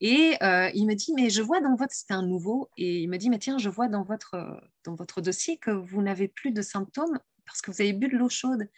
Et 0.00 0.36
il 0.74 0.86
me 0.86 0.94
dit, 0.94 1.12
mais 1.16 1.28
je 1.28 1.42
vois 1.42 1.60
dans 1.60 1.74
votre, 1.74 1.92
c'était 1.92 2.14
un 2.14 2.22
nouveau, 2.22 2.70
et 2.76 3.00
il 3.00 3.08
me 3.08 3.16
dit, 3.16 3.30
mais 3.30 3.40
tiens, 3.40 3.58
je 3.58 3.68
vois 3.68 3.88
dans 3.88 4.04
votre, 4.04 4.36
dans 4.84 4.94
votre 4.94 5.20
dossier 5.20 5.56
que 5.56 5.72
vous 5.72 6.02
n'avez 6.02 6.28
plus 6.28 6.52
de 6.52 6.62
symptômes 6.62 7.18
parce 7.48 7.62
que 7.62 7.72
vous 7.72 7.80
avez 7.80 7.92
bu 7.94 8.06
de 8.06 8.16
l'eau 8.16 8.28
chaude. 8.28 8.68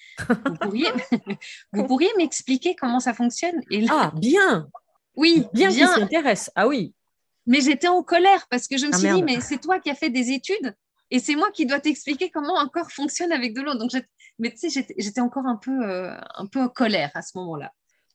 Vous 0.47 0.55
pourriez, 0.55 0.87
vous 1.75 1.85
pourriez 1.87 2.09
m'expliquer 2.17 2.75
comment 2.75 3.01
ça 3.01 3.13
fonctionne? 3.13 3.61
Et 3.71 3.85
Ah, 3.91 4.13
bien 4.17 4.71
Oui, 5.15 5.45
bien, 5.53 5.69
bien. 5.69 5.93
qui 5.93 6.01
s'intéresse. 6.01 6.51
Ah 6.55 6.67
oui. 6.67 6.95
Mais 7.47 7.61
j'étais 7.61 7.89
en 7.89 8.03
colère 8.03 8.47
parce 8.51 8.69
que 8.69 8.77
je 8.77 8.87
me 8.87 8.93
ah, 8.95 8.99
suis 8.99 9.11
dit, 9.11 9.23
mais 9.23 9.41
c'est 9.41 9.59
toi 9.59 9.81
qui 9.81 9.91
as 9.91 9.95
fait 9.95 10.11
des 10.11 10.31
études 10.31 10.75
et 11.11 11.19
c'est 11.19 11.35
moi 11.35 11.51
qui 11.53 11.67
dois 11.67 11.81
t'expliquer 11.81 12.31
comment 12.31 12.59
un 12.59 12.69
corps 12.69 12.91
fonctionne 12.91 13.33
avec 13.33 13.55
de 13.55 13.63
l'eau. 13.63 13.75
Donc, 13.75 13.91
mais 14.39 14.51
tu 14.51 14.71
sais, 14.71 14.87
j'étais 14.97 15.21
encore 15.21 15.47
un 15.47 15.57
peu, 15.57 15.85
euh, 15.85 16.15
un 16.37 16.47
peu 16.47 16.61
en 16.61 16.69
colère 16.69 17.11
à 17.15 17.23
ce 17.23 17.37
moment-là. 17.39 17.73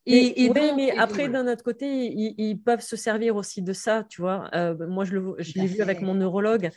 Et, 0.07 0.51
oui, 0.51 0.71
mais 0.75 0.91
après, 0.99 1.29
d'un 1.29 1.51
autre 1.51 1.63
côté, 1.63 2.13
ils, 2.37 2.61
peuvent 2.61 2.81
se 2.81 2.95
servir 2.95 3.35
aussi 3.35 3.63
de 3.63 3.73
ça, 3.73 4.03
tu 4.07 4.21
vois. 4.21 4.51
Euh, 4.53 4.75
moi, 4.87 5.03
je 5.03 5.15
l'ai 5.59 5.65
vu 5.65 5.81
avec 5.81 6.01
mon 6.01 6.13
neurologue, 6.13 6.69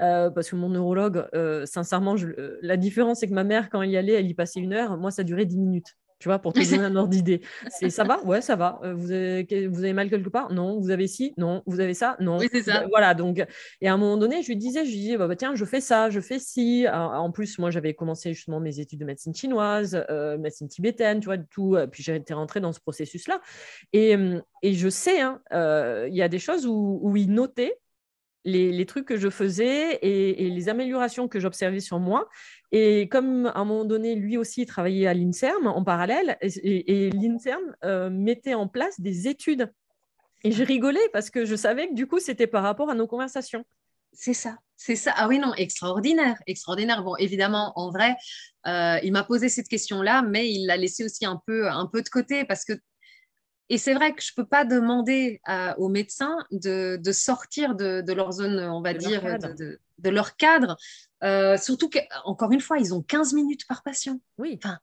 euh, 0.00 0.30
parce 0.30 0.50
que 0.50 0.56
mon 0.56 0.68
neurologue, 0.68 1.26
sincèrement, 1.64 2.14
la 2.62 2.76
différence, 2.76 3.20
c'est 3.20 3.28
que 3.28 3.34
ma 3.34 3.42
mère, 3.42 3.70
quand 3.70 3.82
elle 3.82 3.90
y 3.90 3.96
allait, 3.96 4.12
elle 4.12 4.28
y 4.28 4.34
passait 4.34 4.60
une 4.60 4.72
heure. 4.72 4.96
Moi, 4.98 5.10
ça 5.10 5.24
durait 5.24 5.46
dix 5.46 5.58
minutes 5.58 5.96
tu 6.18 6.28
vois, 6.28 6.38
pour 6.38 6.52
te 6.52 6.58
donner 6.58 6.84
un 6.84 6.96
ordre 6.96 7.10
d'idée. 7.10 7.40
C'est 7.68 7.90
ça 7.90 8.04
va? 8.04 8.20
Ouais, 8.26 8.40
ça 8.40 8.56
va. 8.56 8.80
Euh, 8.82 8.94
vous 8.94 9.12
avez, 9.12 9.68
vous 9.68 9.80
avez 9.80 9.92
mal 9.92 10.10
quelque 10.10 10.28
part? 10.28 10.52
Non. 10.52 10.80
Vous 10.80 10.90
avez 10.90 11.06
ci? 11.06 11.34
Non. 11.36 11.62
Vous 11.66 11.80
avez 11.80 11.94
ça? 11.94 12.16
Non. 12.20 12.38
Oui, 12.38 12.48
c'est 12.50 12.62
ça. 12.62 12.84
Voilà, 12.88 13.14
donc, 13.14 13.44
et 13.80 13.88
à 13.88 13.94
un 13.94 13.96
moment 13.96 14.16
donné, 14.16 14.42
je 14.42 14.48
lui 14.48 14.56
disais, 14.56 14.84
je 14.84 14.90
lui 14.90 14.98
disais, 14.98 15.16
bah, 15.16 15.28
bah 15.28 15.36
tiens, 15.36 15.54
je 15.54 15.64
fais 15.64 15.80
ça, 15.80 16.10
je 16.10 16.20
fais 16.20 16.38
ci. 16.38 16.86
En 16.90 17.30
plus, 17.30 17.58
moi, 17.58 17.70
j'avais 17.70 17.94
commencé 17.94 18.32
justement 18.32 18.60
mes 18.60 18.80
études 18.80 19.00
de 19.00 19.04
médecine 19.04 19.34
chinoise, 19.34 20.04
euh, 20.10 20.38
médecine 20.38 20.68
tibétaine, 20.68 21.20
tu 21.20 21.26
vois, 21.26 21.38
tout. 21.38 21.76
Euh, 21.76 21.86
puis 21.86 22.10
été 22.10 22.34
rentrée 22.34 22.60
dans 22.60 22.72
ce 22.72 22.80
processus-là. 22.80 23.40
Et, 23.92 24.16
et, 24.62 24.74
je 24.74 24.88
sais, 24.88 25.20
hein, 25.20 25.40
il 25.52 26.14
y 26.14 26.22
a 26.22 26.28
des 26.28 26.38
choses 26.38 26.66
où, 26.66 27.00
où 27.02 27.16
il 27.16 27.30
notait 27.32 27.78
les, 28.46 28.86
trucs 28.86 29.06
que 29.06 29.16
je 29.16 29.28
faisais 29.28 29.98
et, 30.02 30.48
les 30.48 30.68
améliorations 30.68 31.28
que 31.28 31.40
j'observais 31.40 31.80
sur 31.80 31.98
moi. 31.98 32.28
Et 32.72 33.08
comme 33.08 33.46
à 33.46 33.58
un 33.58 33.64
moment 33.64 33.84
donné, 33.84 34.14
lui 34.14 34.36
aussi 34.38 34.66
travaillait 34.66 35.06
à 35.06 35.14
l'INSERM 35.14 35.66
en 35.66 35.84
parallèle, 35.84 36.38
et, 36.40 37.10
l'INSERM 37.10 37.76
euh, 37.84 38.08
mettait 38.10 38.54
en 38.54 38.68
place 38.68 39.00
des 39.00 39.28
études. 39.28 39.72
Et 40.44 40.52
je 40.52 40.62
rigolais 40.62 41.08
parce 41.12 41.30
que 41.30 41.44
je 41.44 41.56
savais 41.56 41.88
que 41.88 41.94
du 41.94 42.06
coup, 42.06 42.20
c'était 42.20 42.46
par 42.46 42.62
rapport 42.62 42.90
à 42.90 42.94
nos 42.94 43.06
conversations. 43.06 43.64
C'est 44.12 44.34
ça, 44.34 44.56
c'est 44.76 44.96
ça. 44.96 45.12
Ah 45.16 45.28
oui, 45.28 45.38
non, 45.38 45.52
extraordinaire, 45.54 46.36
extraordinaire. 46.46 47.02
Bon, 47.02 47.16
évidemment, 47.16 47.72
en 47.76 47.90
vrai, 47.90 48.16
euh, 48.66 48.98
il 49.02 49.12
m'a 49.12 49.24
posé 49.24 49.48
cette 49.48 49.68
question-là, 49.68 50.22
mais 50.22 50.50
il 50.50 50.66
l'a 50.66 50.76
laissé 50.76 51.04
aussi 51.04 51.26
un 51.26 51.40
peu, 51.46 51.68
un 51.68 51.86
peu 51.86 52.00
de 52.00 52.08
côté 52.08 52.44
parce 52.44 52.64
que 52.64 52.72
et 53.68 53.78
c'est 53.78 53.94
vrai 53.94 54.14
que 54.14 54.22
je 54.22 54.32
ne 54.36 54.42
peux 54.42 54.48
pas 54.48 54.64
demander 54.64 55.40
aux 55.78 55.88
médecins 55.88 56.36
de, 56.50 56.98
sortir 57.12 57.74
de, 57.74 58.12
leur 58.12 58.32
zone, 58.32 58.58
on 58.58 58.80
va 58.80 58.94
dire, 58.94 59.22
de, 59.98 60.10
leur 60.10 60.36
cadre. 60.36 60.76
Euh, 61.24 61.56
surtout 61.56 61.88
qu'encore 61.88 62.52
une 62.52 62.60
fois, 62.60 62.78
ils 62.78 62.94
ont 62.94 63.02
15 63.02 63.32
minutes 63.32 63.66
par 63.66 63.82
patient. 63.82 64.20
Oui. 64.38 64.58
Enfin, 64.62 64.78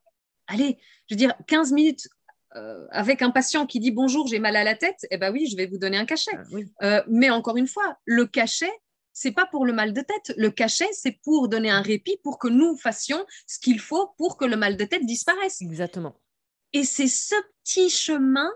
allez, 0.46 0.78
je 1.08 1.14
veux 1.14 1.18
dire, 1.18 1.34
15 1.46 1.72
minutes 1.72 2.08
euh, 2.56 2.86
avec 2.90 3.22
un 3.22 3.30
patient 3.30 3.66
qui 3.66 3.80
dit 3.80 3.90
bonjour, 3.90 4.28
j'ai 4.28 4.38
mal 4.38 4.56
à 4.56 4.64
la 4.64 4.76
tête, 4.76 5.06
eh 5.10 5.18
bien 5.18 5.32
oui, 5.32 5.48
je 5.50 5.56
vais 5.56 5.66
vous 5.66 5.78
donner 5.78 5.96
un 5.96 6.04
cachet. 6.04 6.32
Ah, 6.34 6.86
euh, 6.86 7.02
mais 7.08 7.30
encore 7.30 7.56
une 7.56 7.66
fois, 7.66 7.98
le 8.04 8.26
cachet, 8.26 8.70
c'est 9.12 9.32
pas 9.32 9.46
pour 9.46 9.64
le 9.64 9.72
mal 9.72 9.92
de 9.92 10.00
tête. 10.00 10.34
Le 10.36 10.50
cachet, 10.50 10.88
c'est 10.92 11.18
pour 11.22 11.48
donner 11.48 11.70
un 11.70 11.82
répit, 11.82 12.18
pour 12.22 12.38
que 12.38 12.48
nous 12.48 12.76
fassions 12.76 13.24
ce 13.46 13.58
qu'il 13.58 13.80
faut 13.80 14.08
pour 14.18 14.36
que 14.36 14.44
le 14.44 14.56
mal 14.56 14.76
de 14.76 14.84
tête 14.84 15.06
disparaisse. 15.06 15.62
Exactement. 15.62 16.20
Et 16.72 16.84
c'est 16.84 17.08
ce 17.08 17.34
petit 17.62 17.90
chemin 17.90 18.50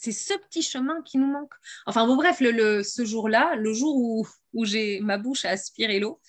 c'est 0.00 0.12
ce 0.12 0.34
petit 0.34 0.62
chemin 0.62 1.02
qui 1.02 1.18
nous 1.18 1.26
manque. 1.26 1.52
Enfin 1.86 2.06
bon, 2.06 2.14
bref, 2.14 2.38
le, 2.38 2.84
ce 2.84 3.04
jour-là, 3.04 3.56
le 3.56 3.72
jour 3.72 3.96
où, 3.96 4.28
où 4.52 4.64
j'ai 4.64 5.00
ma 5.00 5.18
bouche 5.18 5.44
à 5.44 5.50
aspirer 5.50 5.98
l'eau, 5.98 6.20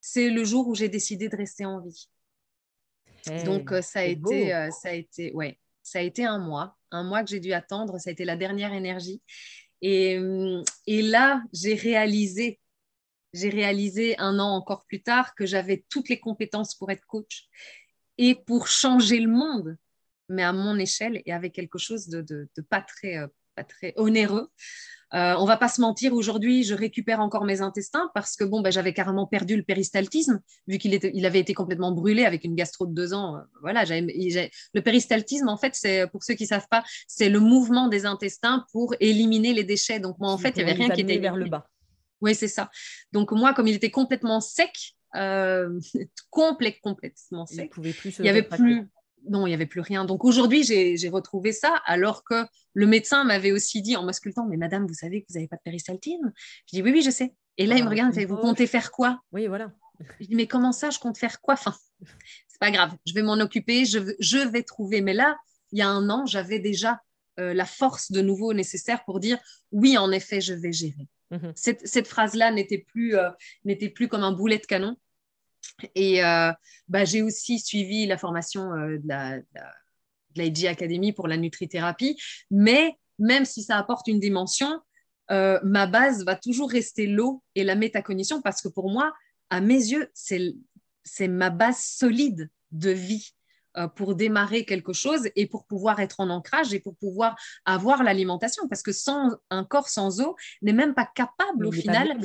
c'est 0.00 0.30
le 0.30 0.42
jour 0.42 0.66
où 0.68 0.74
j'ai 0.74 0.88
décidé 0.88 1.28
de 1.28 1.36
rester 1.36 1.66
en 1.66 1.80
vie. 1.80 2.08
Eh, 3.30 3.42
Donc 3.42 3.72
euh, 3.72 3.82
ça 3.82 4.00
a 4.00 4.04
été, 4.04 4.54
euh, 4.54 4.70
ça 4.70 4.88
a 4.88 4.92
été, 4.92 5.34
ouais, 5.34 5.60
ça 5.82 5.98
a 5.98 6.02
été 6.02 6.24
un 6.24 6.38
mois, 6.38 6.78
un 6.92 7.04
mois 7.04 7.22
que 7.22 7.28
j'ai 7.28 7.40
dû 7.40 7.52
attendre. 7.52 7.98
Ça 7.98 8.08
a 8.08 8.12
été 8.12 8.24
la 8.24 8.36
dernière 8.36 8.72
énergie. 8.72 9.20
Et, 9.82 10.18
et 10.86 11.02
là, 11.02 11.42
j'ai 11.52 11.74
réalisé, 11.74 12.58
j'ai 13.34 13.50
réalisé 13.50 14.18
un 14.18 14.38
an 14.38 14.48
encore 14.48 14.86
plus 14.86 15.02
tard 15.02 15.34
que 15.34 15.44
j'avais 15.44 15.84
toutes 15.90 16.08
les 16.08 16.20
compétences 16.20 16.74
pour 16.74 16.90
être 16.90 17.04
coach 17.06 17.48
et 18.16 18.34
pour 18.34 18.66
changer 18.66 19.20
le 19.20 19.30
monde 19.30 19.76
mais 20.30 20.42
à 20.42 20.52
mon 20.52 20.78
échelle 20.78 21.22
et 21.26 21.32
avec 21.32 21.52
quelque 21.52 21.78
chose 21.78 22.08
de, 22.08 22.22
de, 22.22 22.48
pas, 22.62 22.80
très, 22.80 23.18
euh, 23.18 23.26
pas 23.54 23.64
très 23.64 23.92
onéreux. 23.96 24.48
Euh, 25.12 25.34
on 25.38 25.44
va 25.44 25.56
pas 25.56 25.66
se 25.66 25.80
mentir, 25.80 26.14
aujourd'hui, 26.14 26.62
je 26.62 26.72
récupère 26.72 27.18
encore 27.18 27.44
mes 27.44 27.62
intestins 27.62 28.12
parce 28.14 28.36
que 28.36 28.44
bon, 28.44 28.60
ben, 28.60 28.70
j'avais 28.70 28.94
carrément 28.94 29.26
perdu 29.26 29.56
le 29.56 29.64
péristaltisme, 29.64 30.40
vu 30.68 30.78
qu'il 30.78 30.96
il 31.02 31.26
avait 31.26 31.40
été 31.40 31.52
complètement 31.52 31.90
brûlé 31.90 32.24
avec 32.24 32.44
une 32.44 32.54
gastro 32.54 32.86
de 32.86 32.94
deux 32.94 33.12
ans. 33.12 33.36
Euh, 33.36 33.40
voilà, 33.60 33.84
le 33.84 34.80
péristaltisme, 34.80 35.48
en 35.48 35.56
fait, 35.56 35.74
c'est 35.74 36.06
pour 36.06 36.22
ceux 36.22 36.34
qui 36.34 36.46
savent 36.46 36.68
pas, 36.70 36.84
c'est 37.08 37.28
le 37.28 37.40
mouvement 37.40 37.88
des 37.88 38.06
intestins 38.06 38.64
pour 38.70 38.94
éliminer 39.00 39.52
les 39.52 39.64
déchets. 39.64 39.98
Donc 39.98 40.16
moi, 40.20 40.30
en 40.30 40.38
fait, 40.38 40.50
il 40.50 40.58
y 40.58 40.62
avait 40.62 40.74
rien 40.74 40.90
qui 40.90 41.00
était 41.00 41.18
vers 41.18 41.34
le 41.34 41.46
bas. 41.46 41.66
Oui, 42.20 42.36
c'est 42.36 42.48
ça. 42.48 42.70
Donc 43.10 43.32
moi, 43.32 43.52
comme 43.52 43.66
il 43.66 43.74
était 43.74 43.90
complètement 43.90 44.40
sec, 44.40 44.94
euh, 45.16 45.80
complètement 46.30 47.46
sec, 47.46 47.72
il, 47.82 47.94
il 48.20 48.24
y 48.26 48.28
avait 48.28 48.42
plus 48.44 48.88
non, 49.28 49.46
il 49.46 49.50
n'y 49.50 49.54
avait 49.54 49.66
plus 49.66 49.80
rien. 49.80 50.04
Donc 50.04 50.24
aujourd'hui, 50.24 50.62
j'ai 50.64 51.08
retrouvé 51.08 51.52
ça, 51.52 51.80
alors 51.84 52.24
que 52.24 52.46
le 52.74 52.86
médecin 52.86 53.24
m'avait 53.24 53.52
aussi 53.52 53.82
dit 53.82 53.96
en 53.96 54.04
m'auscultant, 54.04 54.46
mais 54.46 54.56
madame, 54.56 54.86
vous 54.86 54.94
savez 54.94 55.22
que 55.22 55.26
vous 55.28 55.34
n'avez 55.34 55.48
pas 55.48 55.56
de 55.56 55.62
péristaltisme 55.62 56.32
Je 56.66 56.76
dis, 56.76 56.82
oui, 56.82 56.92
oui, 56.92 57.02
je 57.02 57.10
sais. 57.10 57.34
Et 57.56 57.66
là, 57.66 57.76
il 57.76 57.82
me 57.82 57.88
ah, 57.88 57.90
regarde, 57.90 58.14
il 58.14 58.20
fait, 58.20 58.24
vous 58.24 58.36
comptez 58.36 58.66
faire 58.66 58.90
quoi? 58.90 59.20
Oui, 59.32 59.46
voilà. 59.46 59.72
Je 60.20 60.26
dis, 60.26 60.34
mais 60.34 60.46
comment 60.46 60.72
ça, 60.72 60.90
je 60.90 60.98
compte 60.98 61.18
faire 61.18 61.40
quoi? 61.40 61.54
Enfin, 61.54 61.74
c'est 62.48 62.60
pas 62.60 62.70
grave, 62.70 62.94
je 63.06 63.12
vais 63.12 63.22
m'en 63.22 63.34
occuper, 63.34 63.84
je, 63.84 63.98
je, 64.18 64.38
vais 64.38 64.62
trouver. 64.62 65.00
Mais 65.00 65.12
là, 65.12 65.36
il 65.72 65.78
y 65.78 65.82
a 65.82 65.88
un 65.88 66.08
an, 66.08 66.24
j'avais 66.26 66.58
déjà 66.58 67.00
euh, 67.38 67.52
la 67.54 67.66
force 67.66 68.12
de 68.12 68.20
nouveau 68.20 68.54
nécessaire 68.54 69.04
pour 69.04 69.20
dire, 69.20 69.38
oui, 69.72 69.98
en 69.98 70.10
effet, 70.10 70.40
je 70.40 70.54
vais 70.54 70.72
gérer. 70.72 71.08
Cette, 71.54 71.86
cette 71.86 72.08
phrase-là 72.08 72.50
n'était 72.50 72.78
plus, 72.78 73.16
euh, 73.16 73.30
n'était 73.64 73.88
plus 73.88 74.08
comme 74.08 74.24
un 74.24 74.32
boulet 74.32 74.58
de 74.58 74.66
canon. 74.66 74.96
Et 75.94 76.24
euh, 76.24 76.52
bah, 76.88 77.04
j'ai 77.04 77.22
aussi 77.22 77.58
suivi 77.58 78.06
la 78.06 78.18
formation 78.18 78.72
euh, 78.72 78.98
de 78.98 79.08
la, 79.08 79.38
de 80.36 80.66
Academy 80.66 81.12
pour 81.12 81.28
la 81.28 81.36
nutrithérapie. 81.36 82.20
Mais 82.50 82.96
même 83.18 83.44
si 83.44 83.62
ça 83.62 83.76
apporte 83.76 84.08
une 84.08 84.20
dimension, 84.20 84.80
euh, 85.30 85.60
ma 85.62 85.86
base 85.86 86.24
va 86.24 86.36
toujours 86.36 86.70
rester 86.70 87.06
l'eau 87.06 87.42
et 87.54 87.64
la 87.64 87.74
métacognition 87.74 88.42
parce 88.42 88.62
que 88.62 88.68
pour 88.68 88.90
moi, 88.90 89.12
à 89.50 89.60
mes 89.60 89.74
yeux, 89.74 90.10
c'est 90.14 91.28
ma 91.28 91.50
base 91.50 91.78
solide 91.78 92.50
de 92.72 92.90
vie 92.90 93.32
pour 93.94 94.16
démarrer 94.16 94.64
quelque 94.64 94.92
chose 94.92 95.28
et 95.36 95.46
pour 95.46 95.64
pouvoir 95.64 96.00
être 96.00 96.18
en 96.18 96.28
ancrage 96.28 96.74
et 96.74 96.80
pour 96.80 96.96
pouvoir 96.96 97.36
avoir 97.64 98.02
l'alimentation. 98.02 98.66
Parce 98.68 98.82
que 98.82 98.92
sans 98.92 99.30
un 99.50 99.64
corps 99.64 99.88
sans 99.88 100.20
eau 100.20 100.36
n'est 100.62 100.72
même 100.72 100.94
pas 100.94 101.06
capable 101.06 101.66
au 101.66 101.72
final 101.72 102.18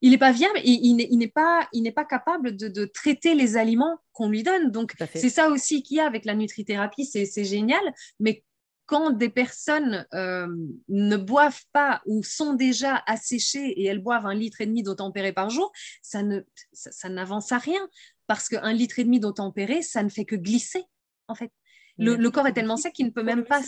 il 0.00 0.10
n'est 0.10 0.18
pas 0.18 0.32
viable 0.32 0.58
et 0.58 0.70
il 0.70 1.18
n'est 1.18 1.28
pas, 1.28 1.68
pas 1.94 2.04
capable 2.04 2.56
de, 2.56 2.84
traiter 2.84 3.34
les 3.34 3.56
aliments 3.56 3.98
qu'on 4.12 4.28
lui 4.28 4.42
donne. 4.42 4.70
Donc, 4.70 4.94
c'est 5.14 5.30
ça 5.30 5.48
aussi 5.48 5.82
qu'il 5.82 5.96
y 5.96 6.00
a 6.00 6.06
avec 6.06 6.24
la 6.24 6.34
nutrithérapie, 6.34 7.04
c'est 7.04 7.44
génial. 7.44 7.82
Mais 8.20 8.44
quand 8.86 9.10
des 9.10 9.28
personnes 9.28 10.06
euh, 10.14 10.46
ne 10.88 11.16
boivent 11.18 11.64
pas 11.72 12.00
ou 12.06 12.22
sont 12.22 12.54
déjà 12.54 13.02
asséchées 13.06 13.68
et 13.78 13.84
elles 13.84 14.02
boivent 14.02 14.24
un 14.24 14.34
litre 14.34 14.62
et 14.62 14.66
demi 14.66 14.82
d'eau 14.82 14.94
tempérée 14.94 15.34
par 15.34 15.50
jour, 15.50 15.70
ça 16.00 16.22
ne, 16.22 16.40
ça, 16.72 17.08
n'avance 17.10 17.52
à 17.52 17.58
rien 17.58 17.86
parce 18.26 18.48
qu'un 18.48 18.72
litre 18.72 18.98
et 18.98 19.04
demi 19.04 19.20
d'eau 19.20 19.32
tempérée, 19.32 19.82
ça 19.82 20.02
ne 20.02 20.08
fait 20.08 20.24
que 20.24 20.36
glisser 20.36 20.84
en 21.28 21.34
fait. 21.34 21.52
Le, 21.98 22.30
corps 22.30 22.46
est 22.46 22.52
tellement 22.52 22.76
sec 22.76 22.94
qu'il 22.94 23.06
ne 23.06 23.10
peut 23.10 23.22
même 23.22 23.44
pas. 23.44 23.60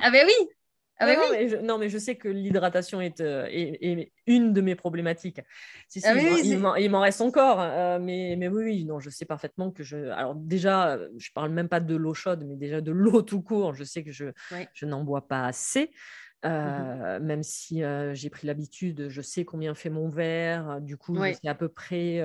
Ah 0.00 0.10
ben 0.10 0.24
oui, 0.26 0.48
ah 1.00 1.06
bah 1.06 1.16
non, 1.62 1.78
mais 1.78 1.88
je, 1.88 1.96
sais 1.96 2.16
que 2.16 2.28
l'hydratation 2.28 3.00
est, 3.00 3.22
euh, 3.22 3.48
une 4.26 4.52
de 4.52 4.60
mes 4.60 4.74
problématiques. 4.74 5.40
Ah 6.04 6.14
il, 6.14 6.90
m'en 6.90 7.00
reste 7.00 7.22
encore, 7.22 7.58
euh, 7.60 7.98
mais, 7.98 8.36
mais 8.38 8.48
oui, 8.48 8.84
non, 8.84 9.00
je 9.00 9.08
sais 9.08 9.24
parfaitement 9.24 9.70
que 9.70 9.82
je. 9.82 9.96
Alors 10.10 10.34
déjà, 10.34 10.98
je 11.16 11.30
parle 11.32 11.52
même 11.52 11.70
pas 11.70 11.80
de 11.80 11.96
l'eau 11.96 12.12
chaude, 12.12 12.44
mais 12.46 12.56
déjà 12.56 12.82
de 12.82 12.92
l'eau 12.92 13.22
tout 13.22 13.40
court. 13.40 13.74
Je 13.74 13.84
sais 13.84 14.04
que 14.04 14.12
je, 14.12 14.26
je 14.74 14.86
n'en 14.86 15.02
bois 15.02 15.26
pas 15.26 15.46
assez. 15.46 15.90
Mmh 16.42 17.18
même 17.20 17.42
si 17.42 17.82
j'ai 18.12 18.30
pris 18.30 18.46
l'habitude, 18.46 19.08
je 19.08 19.20
sais 19.20 19.44
combien 19.44 19.74
fait 19.74 19.90
mon 19.90 20.08
verre, 20.08 20.80
du 20.80 20.96
coup, 20.96 21.16
c'est 21.16 21.48
à 21.48 21.54
peu 21.54 21.68
près 21.68 22.18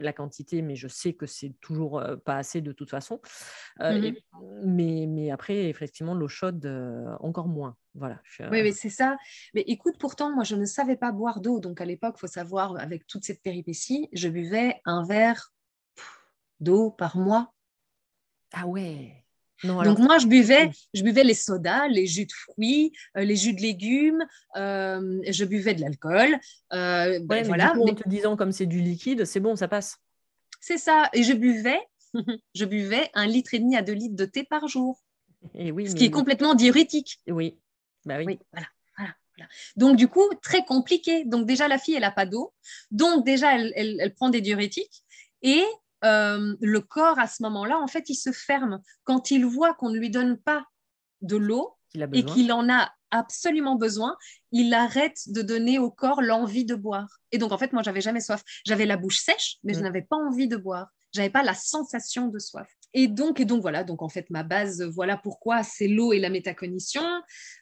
la 0.00 0.12
quantité, 0.12 0.62
mais 0.62 0.76
je 0.76 0.88
sais 0.88 1.14
que 1.14 1.26
c'est 1.26 1.54
toujours 1.60 2.02
pas 2.24 2.36
assez 2.36 2.60
de 2.60 2.72
toute 2.72 2.90
façon. 2.90 3.20
Mmh 3.80 4.12
mais, 4.64 5.06
mais, 5.08 5.30
après, 5.30 5.68
effectivement, 5.68 6.14
l'eau 6.14 6.28
chaude, 6.28 6.66
encore 7.20 7.48
moins. 7.48 7.76
Voilà, 7.94 8.20
Oui, 8.40 8.62
mais 8.62 8.72
c'est 8.72 8.90
ça. 8.90 9.16
Mais 9.54 9.62
écoute, 9.66 9.96
pourtant, 9.98 10.34
moi, 10.34 10.44
je 10.44 10.54
ne 10.54 10.66
savais 10.66 10.96
pas 10.96 11.12
boire 11.12 11.40
d'eau. 11.40 11.60
Donc, 11.60 11.80
à 11.80 11.86
l'époque, 11.86 12.16
il 12.18 12.20
faut 12.20 12.26
savoir, 12.26 12.78
avec 12.78 13.06
toute 13.06 13.24
cette 13.24 13.42
péripétie, 13.42 14.10
je 14.12 14.28
buvais 14.28 14.82
un 14.84 15.02
verre 15.06 15.54
d'eau 16.60 16.90
par 16.90 17.16
mois. 17.16 17.54
Ah 18.52 18.66
ouais 18.66 19.25
donc 19.64 19.98
moi, 19.98 20.18
je 20.18 20.26
buvais, 20.26 20.70
je 20.94 21.02
buvais 21.02 21.24
les 21.24 21.34
sodas, 21.34 21.88
les 21.88 22.06
jus 22.06 22.26
de 22.26 22.32
fruits, 22.32 22.92
euh, 23.16 23.24
les 23.24 23.36
jus 23.36 23.54
de 23.54 23.60
légumes, 23.60 24.24
euh, 24.56 25.20
je 25.28 25.44
buvais 25.44 25.74
de 25.74 25.80
l'alcool. 25.80 26.38
Euh, 26.72 27.18
ben 27.22 27.44
voilà. 27.46 27.74
en 27.74 27.94
te 27.94 28.08
disant 28.08 28.36
comme 28.36 28.52
c'est 28.52 28.66
du 28.66 28.80
liquide, 28.80 29.24
c'est 29.24 29.40
bon, 29.40 29.56
ça 29.56 29.68
passe. 29.68 29.98
C'est 30.60 30.78
ça. 30.78 31.08
Et 31.12 31.22
je 31.22 31.32
buvais, 31.32 31.80
je 32.54 32.64
buvais 32.64 33.10
un 33.14 33.26
litre 33.26 33.54
et 33.54 33.58
demi 33.58 33.76
à 33.76 33.82
deux 33.82 33.94
litres 33.94 34.16
de 34.16 34.24
thé 34.24 34.44
par 34.44 34.68
jour. 34.68 35.00
Et 35.54 35.70
oui, 35.70 35.88
ce 35.88 35.94
qui 35.94 36.04
est 36.04 36.10
complètement 36.10 36.54
diurétique. 36.54 37.20
Oui. 37.28 37.58
Bah 38.04 38.18
oui. 38.18 38.38
voilà. 38.52 38.66
Donc, 39.76 39.96
du 39.96 40.08
coup, 40.08 40.28
très 40.42 40.64
compliqué. 40.64 41.24
Donc, 41.24 41.46
déjà, 41.46 41.68
la 41.68 41.78
fille, 41.78 41.94
elle 41.94 42.00
n'a 42.00 42.10
pas 42.10 42.26
d'eau. 42.26 42.54
Donc, 42.90 43.24
déjà, 43.24 43.54
elle, 43.54 43.72
elle, 43.76 44.14
prend 44.14 44.30
des 44.30 44.40
diurétiques. 44.40 45.04
Et 45.42 45.62
le 46.60 46.80
corps, 46.80 47.18
à 47.18 47.26
ce 47.26 47.42
moment-là, 47.42 47.78
en 47.78 47.86
fait, 47.86 48.08
il 48.08 48.14
se 48.14 48.32
ferme. 48.32 48.80
Quand 49.04 49.30
il 49.30 49.44
voit 49.44 49.74
qu'on 49.74 49.90
ne 49.90 49.98
lui 49.98 50.10
donne 50.10 50.36
pas 50.38 50.64
de 51.22 51.36
l'eau 51.36 51.76
et 52.12 52.24
qu'il 52.24 52.52
en 52.52 52.68
a 52.68 52.90
absolument 53.10 53.76
besoin, 53.76 54.16
il 54.52 54.74
arrête 54.74 55.18
de 55.28 55.42
donner 55.42 55.78
au 55.78 55.90
corps 55.90 56.22
l'envie 56.22 56.64
de 56.64 56.74
boire. 56.74 57.08
Et 57.32 57.38
donc, 57.38 57.52
en 57.52 57.58
fait, 57.58 57.72
moi, 57.72 57.82
j'avais 57.82 58.00
jamais 58.00 58.20
soif. 58.20 58.42
J'avais 58.66 58.86
la 58.86 58.96
bouche 58.96 59.18
sèche, 59.18 59.58
mais 59.64 59.74
je 59.74 59.80
mm. 59.80 59.82
n'avais 59.82 60.02
pas 60.02 60.16
envie 60.16 60.48
de 60.48 60.56
boire. 60.56 60.88
J'avais 61.12 61.30
pas 61.30 61.42
la 61.42 61.54
sensation 61.54 62.28
de 62.28 62.38
soif. 62.38 62.68
Et 62.92 63.08
donc, 63.08 63.40
et 63.40 63.44
donc 63.44 63.62
voilà, 63.62 63.84
donc 63.84 64.02
en 64.02 64.08
fait, 64.08 64.28
ma 64.30 64.42
base, 64.42 64.82
voilà 64.82 65.16
pourquoi 65.16 65.62
c'est 65.62 65.88
l'eau 65.88 66.12
et 66.12 66.18
la 66.18 66.30
métacognition. 66.30 67.02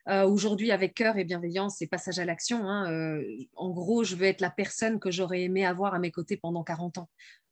Euh, 0.09 0.27
aujourd'hui, 0.27 0.71
avec 0.71 0.95
cœur 0.95 1.17
et 1.19 1.25
bienveillance 1.25 1.81
et 1.83 1.87
passage 1.87 2.19
à 2.19 2.25
l'action, 2.25 2.69
hein, 2.69 2.91
euh, 2.93 3.23
en 3.57 3.71
gros, 3.71 4.05
je 4.05 4.17
veux 4.17 4.27
être 4.27 4.41
la 4.41 4.51
personne 4.51 5.01
que 5.01 5.11
j'aurais 5.11 5.43
aimé 5.43 5.65
avoir 5.65 5.95
à 5.95 5.99
mes 5.99 6.11
côtés 6.11 6.37
pendant 6.37 6.63
40 6.63 6.99
ans. 6.99 7.11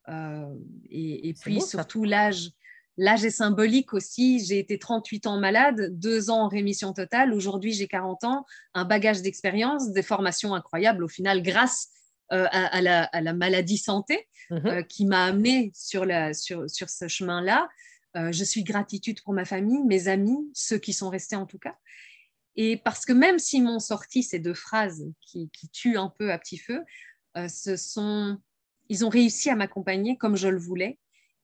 Euh, 0.09 0.55
et, 0.91 1.35
puis 1.41 1.61
surtout 1.61 2.05
l'âge 2.05 2.51
L'âge 2.99 3.25
est 3.25 3.31
symbolique 3.31 3.95
aussi. 3.95 4.45
J'ai 4.45 4.59
été 4.59 4.79
38 4.79 5.27
ans 5.27 5.41
malade, 5.41 5.99
deux 5.99 6.29
ans 6.29 6.43
en 6.43 6.49
rémission 6.49 6.93
totale. 6.93 7.33
Aujourd'hui, 7.33 7.73
j'ai 7.73 7.89
40 7.89 8.25
ans, 8.25 8.45
un 8.75 8.85
bagage 8.85 9.23
d'expérience, 9.23 9.93
des 9.93 10.03
formations 10.03 10.55
incroyables 10.55 11.03
au 11.03 11.09
final 11.09 11.43
grâce 11.43 11.89
euh, 12.33 12.47
à, 12.51 12.81
la, 12.81 13.33
maladie 13.35 13.77
santé 13.77 14.27
mhm. 14.51 14.67
euh, 14.67 14.83
qui 14.83 15.05
m'a 15.05 15.25
amené 15.25 15.71
sur, 15.75 16.07
sur, 16.33 16.89
ce 16.89 17.09
chemin-là. 17.09 17.69
Euh, 18.17 18.33
je 18.33 18.43
suis 18.43 18.63
gratitude 18.63 19.23
pour 19.23 19.35
ma 19.35 19.45
famille, 19.45 19.83
mes 19.85 20.09
amis, 20.09 20.39
ceux 20.55 20.79
qui 20.79 20.95
sont 20.95 21.11
restés 21.11 21.37
en 21.37 21.45
tout 21.45 21.59
cas. 21.59 21.77
Et 22.57 22.79
parce 22.79 23.05
que 23.05 23.13
même 23.13 23.39
s'ils 23.39 23.65
m'ont 23.65 23.81
sorti 23.81 24.23
ces 24.23 24.39
deux 24.39 24.55
phrases 24.55 25.05
qui, 25.21 25.51
qui, 25.51 25.69
tuent 25.69 25.99
un 25.99 26.09
peu 26.09 26.33
à 26.33 26.39
petit 26.39 26.59
feu, 26.59 26.83
ce 27.49 27.77
sont, 27.77 28.39
ils 28.93 29.07
ont 29.07 29.09
réussi 29.09 29.49
à 29.49 29.57
m'accompagner 29.57 30.19
comme 30.19 30.37
je 30.37 30.49
le 30.49 30.59
voulais 30.59 30.99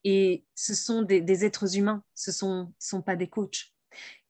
et 0.04 0.44
ce 0.54 0.74
sont 0.74 1.00
des, 1.00 1.44
êtres 1.46 1.78
humains, 1.78 2.04
ce 2.14 2.30
ne 2.30 2.34
sont, 2.34 2.74
sont 2.78 3.00
pas 3.00 3.16
des 3.16 3.26
coachs. 3.26 3.72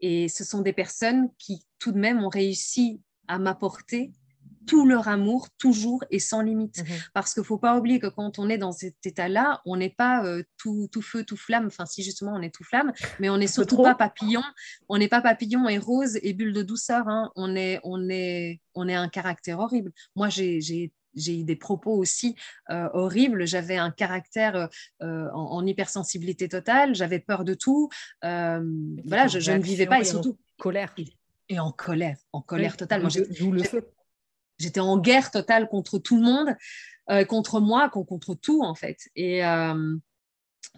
Et 0.00 0.28
ce 0.28 0.44
sont 0.44 0.60
des 0.60 0.72
personnes 0.72 1.28
qui, 1.36 1.66
tout 1.80 1.90
de 1.90 1.98
même, 1.98 2.22
ont 2.22 2.28
réussi 2.28 3.02
à 3.26 3.40
m'apporter 3.40 4.12
tout 4.68 4.86
leur 4.86 5.08
amour, 5.08 5.48
toujours 5.58 6.04
et 6.10 6.20
sans 6.20 6.42
limite. 6.42 6.78
Mhm. 6.78 6.96
Parce 7.12 7.34
qu'il 7.34 7.40
ne 7.40 7.46
faut 7.46 7.58
pas 7.58 7.76
oublier 7.76 7.98
que 7.98 8.06
quand 8.06 8.38
on 8.38 8.48
est 8.48 8.58
dans 8.58 8.70
cet 8.70 9.04
état-là, 9.04 9.62
on 9.64 9.76
n'est 9.76 9.90
pas 9.90 10.24
euh, 10.24 10.44
tout, 10.58 10.88
tout, 10.92 11.02
feu, 11.02 11.24
tout 11.24 11.36
flamme. 11.36 11.66
Enfin, 11.66 11.86
si 11.86 12.04
justement 12.04 12.34
on 12.34 12.42
est 12.42 12.54
tout 12.54 12.64
flamme, 12.64 12.92
mais 13.18 13.30
on 13.30 13.38
n'est 13.38 13.46
surtout 13.48 13.82
pas 13.82 13.96
papillon. 13.96 14.42
On 14.88 14.98
n'est 14.98 15.08
pas 15.08 15.22
papillon 15.22 15.68
et 15.68 15.78
rose 15.78 16.20
et 16.22 16.34
bulle 16.34 16.52
de 16.52 16.62
douceur. 16.62 17.08
Hein. 17.08 17.32
On, 17.34 17.56
est, 17.56 17.80
on, 17.82 18.08
est, 18.08 18.60
on 18.74 18.88
est 18.88 18.94
un 18.94 19.08
caractère 19.08 19.58
horrible. 19.58 19.90
Moi, 20.14 20.28
j'ai 20.28 20.92
j'ai 21.18 21.40
eu 21.40 21.44
des 21.44 21.56
propos 21.56 21.92
aussi 21.92 22.36
euh, 22.70 22.88
horribles. 22.92 23.46
J'avais 23.46 23.76
un 23.76 23.90
caractère 23.90 24.56
euh, 24.56 24.66
euh, 25.02 25.30
en, 25.32 25.64
hypersensibilité 25.66 26.48
totale. 26.48 26.94
J'avais 26.94 27.18
peur 27.18 27.44
de 27.44 27.54
tout. 27.54 27.88
voilà, 28.22 29.26
je, 29.26 29.52
ne 29.52 29.62
vivais 29.62 29.86
pas 29.86 30.00
et 30.00 30.04
surtout 30.04 30.38
colère. 30.58 30.94
Et, 31.48 31.58
en 31.58 31.72
colère, 31.72 32.16
en 32.32 32.42
colère 32.42 32.76
totale. 32.76 33.06
J'étais 34.58 34.80
en 34.80 34.98
guerre 34.98 35.30
totale 35.30 35.68
contre 35.68 35.98
tout 35.98 36.16
le 36.16 36.22
monde, 36.22 37.26
contre 37.28 37.60
moi, 37.60 37.88
contre 37.88 38.34
tout 38.34 38.62
en 38.62 38.74
fait. 38.74 38.98
Et 39.14 39.42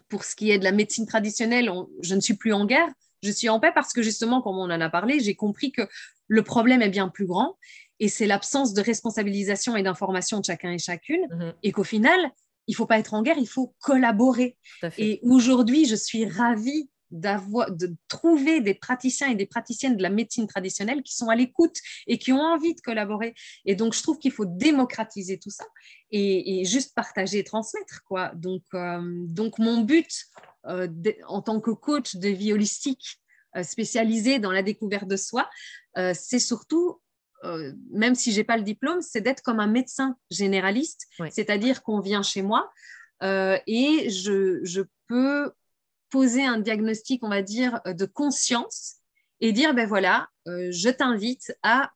pour 0.08 0.24
ce 0.24 0.36
qui 0.36 0.50
est 0.50 0.58
de 0.58 0.64
la 0.64 0.72
médecine 0.72 1.06
traditionnelle, 1.06 1.70
je 2.02 2.14
ne 2.14 2.20
suis 2.20 2.34
plus 2.34 2.52
en 2.52 2.66
guerre. 2.66 2.88
Je 3.22 3.30
suis 3.30 3.48
en 3.48 3.60
paix 3.60 3.72
parce 3.74 3.92
que 3.92 4.02
justement, 4.02 4.42
comme 4.42 4.56
on 4.56 4.70
en 4.70 4.80
a 4.80 4.90
parlé, 4.90 5.20
j'ai 5.20 5.34
compris 5.34 5.72
que 5.72 5.82
le 6.28 6.42
problème 6.42 6.82
est 6.82 6.88
bien 6.88 7.08
plus 7.08 7.26
grand 7.26 7.56
et 8.01 8.09
c'est 8.09 8.27
l'absence 8.27 8.74
de 8.74 8.82
responsabilisation 8.82 9.77
et 9.77 9.82
d'information 9.82 10.40
de 10.40 10.44
chacun 10.44 10.72
et 10.72 10.78
chacune, 10.78 11.27
mhm. 11.31 11.52
et 11.62 11.70
qu'au 11.70 11.85
final, 11.85 12.18
il 12.66 12.74
faut 12.74 12.86
pas 12.86 12.98
être 12.98 13.14
en 13.14 13.22
guerre, 13.22 13.39
il 13.39 13.48
faut 13.48 13.74
collaborer. 13.81 14.56
Et 14.97 15.20
aujourd'hui, 15.22 15.86
je 15.86 15.97
suis 15.97 16.24
ravie 16.27 16.89
d'avoir 17.10 17.72
de 17.72 17.94
trouver 18.09 18.60
des 18.60 18.74
praticiens 18.74 19.28
et 19.28 19.35
des 19.35 19.47
praticiennes 19.47 19.97
de 19.97 20.02
la 20.02 20.10
médecine 20.10 20.47
traditionnelle 20.47 21.02
qui 21.02 21.14
sont 21.14 21.28
à 21.28 21.35
l'écoute 21.35 21.77
et 22.06 22.18
qui 22.18 22.32
ont 22.32 22.40
envie 22.40 22.74
de 22.74 22.81
collaborer. 22.81 23.35
Et 23.64 23.74
donc, 23.74 23.94
je 23.94 24.02
trouve 24.02 24.18
qu'il 24.18 24.31
faut 24.31 24.44
démocratiser 24.44 25.39
tout 25.39 25.51
ça 25.51 25.64
et, 26.10 26.64
juste 26.64 26.94
partager 26.94 27.39
et 27.39 27.44
transmettre. 27.44 28.02
Quoi. 28.05 28.31
Donc, 28.36 28.62
euh, 28.74 29.01
donc 29.27 29.59
mon 29.59 29.81
but 29.81 30.27
euh, 30.66 30.89
en 31.27 31.43
tant 31.43 31.60
que 31.60 31.72
coach 31.72 32.16
de 32.16 32.28
vie 32.28 32.52
holistique 32.52 33.20
euh, 33.56 33.64
spécialisé 33.64 34.39
dans 34.39 34.52
la 34.52 34.62
découverte 34.62 35.09
de 35.09 35.16
soi, 35.16 35.51
c'est 36.14 36.39
surtout 36.39 37.01
euh, 37.44 37.72
même 37.90 38.14
si 38.14 38.32
j'ai 38.32 38.44
pas 38.44 38.56
le 38.56 38.62
diplôme, 38.62 39.00
c'est 39.00 39.20
d'être 39.20 39.42
comme 39.42 39.60
un 39.60 39.66
médecin 39.66 40.16
généraliste, 40.30 41.08
c'est-à-dire 41.30 41.82
qu'on 41.82 42.00
vient 42.00 42.22
chez 42.22 42.42
moi 42.42 42.70
euh, 43.22 43.58
et 43.66 44.10
je, 44.10 44.82
peux 45.06 45.50
poser 46.08 46.44
un 46.44 46.58
diagnostic, 46.58 47.24
on 47.24 47.28
va 47.28 47.42
dire, 47.42 47.80
de 47.84 48.04
conscience 48.04 48.96
et 49.40 49.52
dire, 49.52 49.74
ben 49.74 49.88
voilà, 49.88 50.28
euh, 50.46 50.68
je 50.70 50.88
t'invite 50.88 51.52
à 51.64 51.90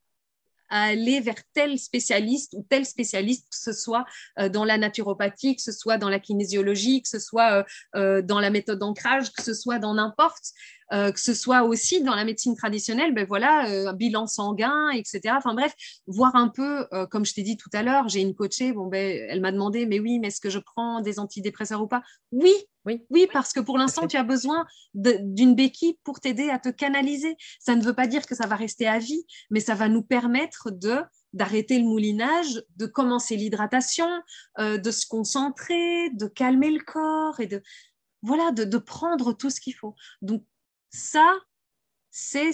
aller 0.69 1.21
vers 1.21 1.37
tel 1.53 1.79
spécialiste 1.79 2.55
ou 2.55 2.67
tel 2.69 2.87
spécialiste, 2.87 3.49
que 3.51 3.57
ce 3.57 3.73
soit 3.73 4.05
dans 4.51 4.65
la 4.65 4.79
naturopathie, 4.79 5.55
que 5.55 5.63
ce 5.63 5.71
soit 5.71 5.99
dans 5.99 6.09
la 6.09 6.19
kinésiologie, 6.19 7.03
que 7.03 7.09
ce 7.09 7.21
soit 7.21 7.65
dans 7.93 8.41
la 8.41 8.51
méthode 8.51 8.81
d'ancrage, 8.81 9.31
que 9.33 9.43
ce 9.43 9.55
soit 9.55 9.79
dans 9.79 9.95
n'importe. 9.95 10.53
Euh, 10.93 11.13
que 11.13 11.21
ce 11.21 11.35
soit 11.35 11.63
aussi 11.63 12.03
dans 12.03 12.15
la 12.15 12.25
médecine 12.25 12.57
traditionnelle, 12.57 13.15
ben 13.15 13.27
voilà, 13.27 13.69
euh, 13.69 13.93
bilan 13.93 14.27
sanguin, 14.27 14.91
etc. 14.91 15.35
Enfin 15.37 15.55
bref, 15.55 15.75
voir 16.07 16.37
un 16.37 16.49
peu, 16.49 16.87
euh, 16.93 17.07
comme 17.07 17.25
je 17.25 17.33
t'ai 17.33 17.43
dit 17.43 17.57
tout 17.57 17.71
à 17.73 17.83
l'heure, 17.83 18.09
j'ai 18.09 18.21
une 18.21 18.35
coachée, 18.35 18.73
bon 18.73 18.87
ben, 18.87 19.27
elle 19.29 19.41
m'a 19.41 19.53
demandé, 19.53 19.87
mais 19.87 19.99
oui, 19.99 20.19
mais 20.19 20.29
est-ce 20.29 20.41
que 20.41 20.51
je 20.51 20.59
prends 20.59 21.01
des 21.01 21.19
antidépresseurs 21.19 21.83
ou 21.83 21.87
pas? 21.87 22.03
Oui, 22.33 22.53
oui, 22.85 23.03
oui, 23.09 23.27
parce 23.33 23.53
que 23.53 23.61
pour 23.61 23.79
l'instant, 23.79 24.07
tu 24.07 24.17
as 24.17 24.25
besoin 24.25 24.67
d'une 24.93 25.55
béquille 25.55 25.99
pour 26.05 26.21
t'aider 26.21 26.51
à 26.51 26.59
te 26.59 26.69
canaliser. 26.69 27.37
Ça 27.59 27.77
ne 27.77 27.83
veut 27.83 27.95
pas 27.95 28.07
dire 28.07 28.27
que 28.27 28.35
ça 28.35 28.47
va 28.47 28.57
rester 28.57 28.87
à 28.87 28.99
vie, 28.99 29.25
mais 29.51 29.61
ça 29.61 29.75
va 29.75 29.89
nous 29.89 30.03
permettre 30.03 30.71
de 30.71 31.01
d'arrêter 31.33 31.81
le 31.81 31.85
moulinage, 31.85 32.63
de 32.77 32.87
commencer 32.87 33.35
l'hydratation, 33.35 34.07
de 34.61 34.91
se 34.93 35.05
concentrer, 35.05 36.11
de 36.11 36.27
calmer 36.27 36.71
le 36.71 36.79
corps 36.79 37.41
et 37.41 37.49
de 37.49 37.61
voilà, 38.23 38.53
de, 38.53 38.63
de 38.63 38.79
prendre 38.79 39.33
tout 39.33 39.51
ce 39.51 39.61
qu'il 39.61 39.75
faut. 39.75 39.97
Donc 40.23 40.45
ça, 40.95 41.35
c'est 42.11 42.53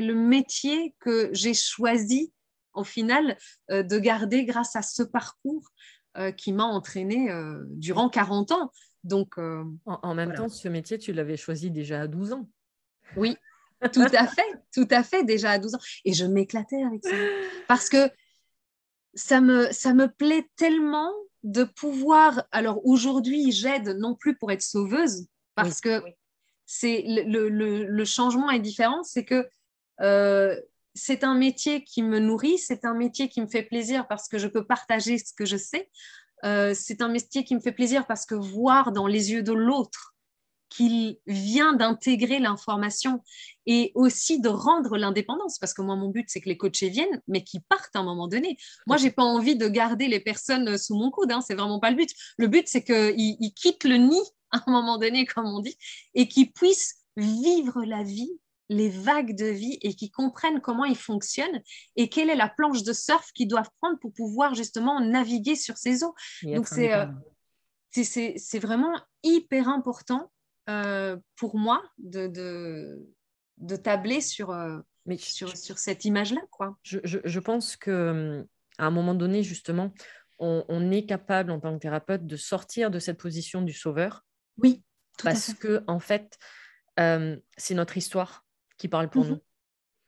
le 0.00 0.14
métier 0.14 0.94
que 0.98 1.30
j'ai 1.32 1.54
choisi 1.54 2.32
au 2.74 2.82
final 2.82 3.38
euh, 3.70 3.84
de 3.84 3.98
garder 3.98 4.44
grâce 4.44 4.74
à 4.74 4.82
ce 4.82 5.04
parcours 5.04 5.68
euh, 6.16 6.32
qui 6.32 6.52
m'a 6.52 6.64
entraîné 6.64 7.30
euh, 7.30 7.62
durant 7.68 8.08
40 8.08 8.50
ans. 8.50 8.72
Donc, 9.04 9.38
en, 9.38 10.14
même 10.14 10.34
temps, 10.34 10.50
ce 10.50 10.68
métier, 10.68 10.98
tu 10.98 11.12
l'avais 11.12 11.38
choisi 11.38 11.70
déjà 11.70 12.02
à 12.02 12.06
12 12.06 12.32
ans. 12.34 12.50
Oui, 13.16 13.34
tout 13.92 14.02
à 14.02 14.26
fait, 14.26 14.52
tout 14.74 14.88
à 14.90 15.02
fait, 15.02 15.24
déjà 15.24 15.52
à 15.52 15.58
12 15.58 15.76
ans. 15.76 15.80
Et 16.04 16.12
je 16.12 16.26
m'éclatais 16.26 16.82
avec 16.82 17.02
ça. 17.02 17.16
Parce 17.66 17.88
que 17.88 18.10
ça 19.14 19.40
me, 19.40 19.72
ça 19.72 19.94
me 19.94 20.08
plaît 20.08 20.46
tellement 20.56 21.10
de 21.44 21.64
pouvoir. 21.64 22.44
Alors 22.50 22.84
aujourd'hui, 22.84 23.52
j'aide 23.52 23.96
non 23.96 24.16
plus 24.16 24.36
pour 24.36 24.52
être 24.52 24.60
sauveuse, 24.60 25.28
parce 25.54 25.80
que 25.80 26.02
c'est 26.72 27.02
le, 27.04 28.04
changement 28.04 28.48
est 28.48 28.60
différent, 28.60 29.02
c'est 29.02 29.24
que 29.24 29.48
euh, 30.02 30.56
c'est 30.94 31.24
un 31.24 31.34
métier 31.34 31.82
qui 31.82 32.00
me 32.04 32.20
nourrit, 32.20 32.58
c'est 32.58 32.84
un 32.84 32.94
métier 32.94 33.28
qui 33.28 33.40
me 33.40 33.48
fait 33.48 33.64
plaisir 33.64 34.06
parce 34.06 34.28
que 34.28 34.38
je 34.38 34.46
peux 34.46 34.64
partager 34.64 35.18
ce 35.18 35.32
que 35.34 35.44
je 35.44 35.56
sais. 35.56 35.90
Euh, 36.44 36.72
c'est 36.72 37.02
un 37.02 37.08
métier 37.08 37.42
qui 37.42 37.56
me 37.56 37.60
fait 37.60 37.72
plaisir 37.72 38.06
parce 38.06 38.24
que 38.24 38.36
voir 38.36 38.92
dans 38.92 39.08
les 39.08 39.32
yeux 39.32 39.42
de 39.42 39.52
l'autre 39.52 40.14
qu'il 40.68 41.18
vient 41.26 41.72
d'intégrer 41.72 42.38
l'information 42.38 43.20
et 43.66 43.90
aussi 43.96 44.40
de 44.40 44.48
rendre 44.48 44.96
l'indépendance, 44.96 45.58
parce 45.58 45.74
que 45.74 45.82
moi, 45.82 45.96
mon 45.96 46.10
but, 46.10 46.26
c'est 46.28 46.40
que 46.40 46.48
les 46.48 46.56
coachés 46.56 46.88
viennent, 46.88 47.20
mais 47.26 47.42
qu'ils 47.42 47.62
partent 47.62 47.96
à 47.96 47.98
un 47.98 48.04
moment 48.04 48.28
donné. 48.28 48.56
Moi, 48.86 48.96
j'ai 48.96 49.10
pas 49.10 49.24
envie 49.24 49.56
de 49.56 49.66
garder 49.66 50.06
les 50.06 50.20
personnes 50.20 50.78
sous 50.78 50.94
mon 50.94 51.10
coude, 51.10 51.32
hein, 51.32 51.40
c'est 51.40 51.56
vraiment 51.56 51.80
pas 51.80 51.90
le 51.90 51.96
but. 51.96 52.10
Le 52.38 52.46
but, 52.46 52.68
c'est 52.68 52.84
qu'ils 52.84 53.52
quittent 53.54 53.82
le 53.82 53.96
nid 53.96 54.22
à 54.52 54.62
un 54.66 54.72
moment 54.72 54.98
donné, 54.98 55.26
comme 55.26 55.46
on 55.46 55.60
dit, 55.60 55.76
et 56.14 56.28
qui 56.28 56.46
puissent 56.50 56.96
vivre 57.16 57.84
la 57.84 58.02
vie, 58.02 58.30
les 58.68 58.88
vagues 58.88 59.36
de 59.36 59.46
vie, 59.46 59.78
et 59.82 59.94
qui 59.94 60.10
comprennent 60.10 60.60
comment 60.60 60.84
ils 60.84 60.96
fonctionnent 60.96 61.60
et 61.96 62.08
quelle 62.08 62.30
est 62.30 62.36
la 62.36 62.48
planche 62.48 62.82
de 62.82 62.92
surf 62.92 63.32
qu'ils 63.32 63.48
doivent 63.48 63.70
prendre 63.80 63.98
pour 63.98 64.12
pouvoir 64.12 64.54
justement 64.54 65.00
naviguer 65.00 65.56
sur 65.56 65.76
ces 65.76 66.04
eaux. 66.04 66.14
Donc, 66.42 66.68
euh, 66.78 67.06
c'est 67.90 68.34
c'est 68.36 68.58
vraiment 68.60 68.96
hyper 69.22 69.68
important 69.68 70.30
euh, 70.68 71.16
pour 71.36 71.58
moi 71.58 71.82
de, 71.98 72.28
de, 72.28 73.08
de 73.58 73.76
tabler 73.76 74.20
sur, 74.20 74.50
euh, 74.50 74.78
Mais 75.04 75.16
sur, 75.16 75.56
sur 75.56 75.78
cette 75.78 76.04
image-là. 76.04 76.40
quoi. 76.50 76.76
Je, 76.82 76.98
je, 77.02 77.18
je 77.24 77.40
pense 77.40 77.76
que 77.76 78.46
à 78.78 78.86
un 78.86 78.90
moment 78.90 79.14
donné, 79.14 79.42
justement, 79.42 79.92
on, 80.38 80.64
on, 80.68 80.90
est 80.90 81.04
capable 81.06 81.50
en 81.50 81.60
tant 81.60 81.74
que 81.74 81.80
thérapeute 81.80 82.26
de 82.26 82.36
sortir 82.36 82.90
de 82.90 82.98
cette 82.98 83.18
position 83.18 83.62
du 83.62 83.72
sauveur 83.72 84.24
oui. 84.62 84.82
Parce 85.22 85.52
que, 85.54 85.82
en 85.86 86.00
fait, 86.00 86.38
euh, 86.98 87.36
c'est 87.56 87.74
notre 87.74 87.96
histoire 87.96 88.44
qui 88.78 88.88
parle 88.88 89.10
pour 89.10 89.24
mhm. 89.24 89.30
nous. 89.30 89.40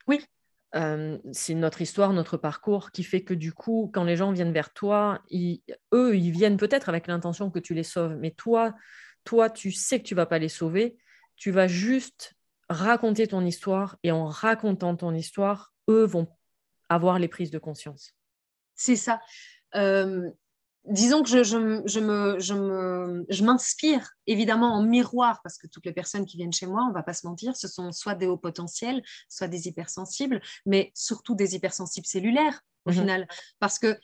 Oui. 0.07 0.25
c'est 1.31 1.53
notre 1.53 1.81
histoire, 1.81 2.13
notre 2.13 2.35
parcours 2.35 2.91
qui 2.91 3.03
fait 3.03 3.23
que 3.23 3.35
du 3.35 3.53
coup, 3.53 3.91
quand 3.93 4.03
les 4.03 4.17
gens 4.17 4.31
viennent 4.31 4.51
vers 4.51 4.73
toi, 4.73 5.21
eux, 5.93 6.17
ils 6.17 6.31
viennent 6.31 6.57
peut-être 6.57 6.89
avec 6.89 7.05
l'intention 7.05 7.51
que 7.51 7.59
tu 7.59 7.75
les 7.75 7.83
sauves, 7.83 8.15
mais 8.15 8.31
toi, 8.31 8.73
toi, 9.23 9.51
tu 9.51 9.71
sais 9.71 9.99
que 9.99 10.05
tu 10.05 10.15
vas 10.15 10.25
pas 10.25 10.39
les 10.39 10.49
sauver, 10.49 10.97
tu 11.35 11.51
vas 11.51 11.67
juste 11.67 12.33
raconter 12.69 13.27
ton 13.27 13.45
histoire 13.45 13.97
et 14.03 14.11
en 14.11 14.25
racontant 14.25 14.95
ton 14.95 15.13
histoire, 15.13 15.73
eux 15.89 16.05
vont 16.05 16.27
avoir 16.89 17.19
les 17.19 17.27
prises 17.27 17.51
de 17.51 17.59
conscience. 17.59 18.13
C'est 18.75 18.95
ça. 18.95 19.21
Euh, 19.75 20.29
disons 20.85 21.23
que 21.23 21.29
je, 21.29 21.43
je, 21.43 21.83
je 21.85 21.99
me, 21.99 23.25
je 23.29 23.43
m'inspire 23.43 24.11
évidemment 24.27 24.73
en 24.73 24.83
miroir 24.83 25.41
parce 25.43 25.57
que 25.57 25.67
toutes 25.67 25.85
les 25.85 25.93
personnes 25.93 26.25
qui 26.25 26.37
viennent 26.37 26.53
chez 26.53 26.67
moi, 26.67 26.85
on 26.89 26.93
va 26.93 27.03
pas 27.03 27.13
se 27.13 27.25
mentir, 27.25 27.55
ce 27.55 27.67
sont 27.67 27.91
soit 27.91 28.15
des 28.15 28.27
hauts 28.27 28.37
potentiels, 28.37 29.03
soit 29.29 29.47
des 29.47 29.67
hypersensibles, 29.67 30.41
mais 30.65 30.91
surtout 30.93 31.35
des 31.35 31.55
hypersensibles 31.55 32.05
cellulaires 32.05 32.61
au 32.85 32.91
mhm. 32.91 32.97
final. 32.97 33.27
Parce 33.59 33.79
que 33.79 33.97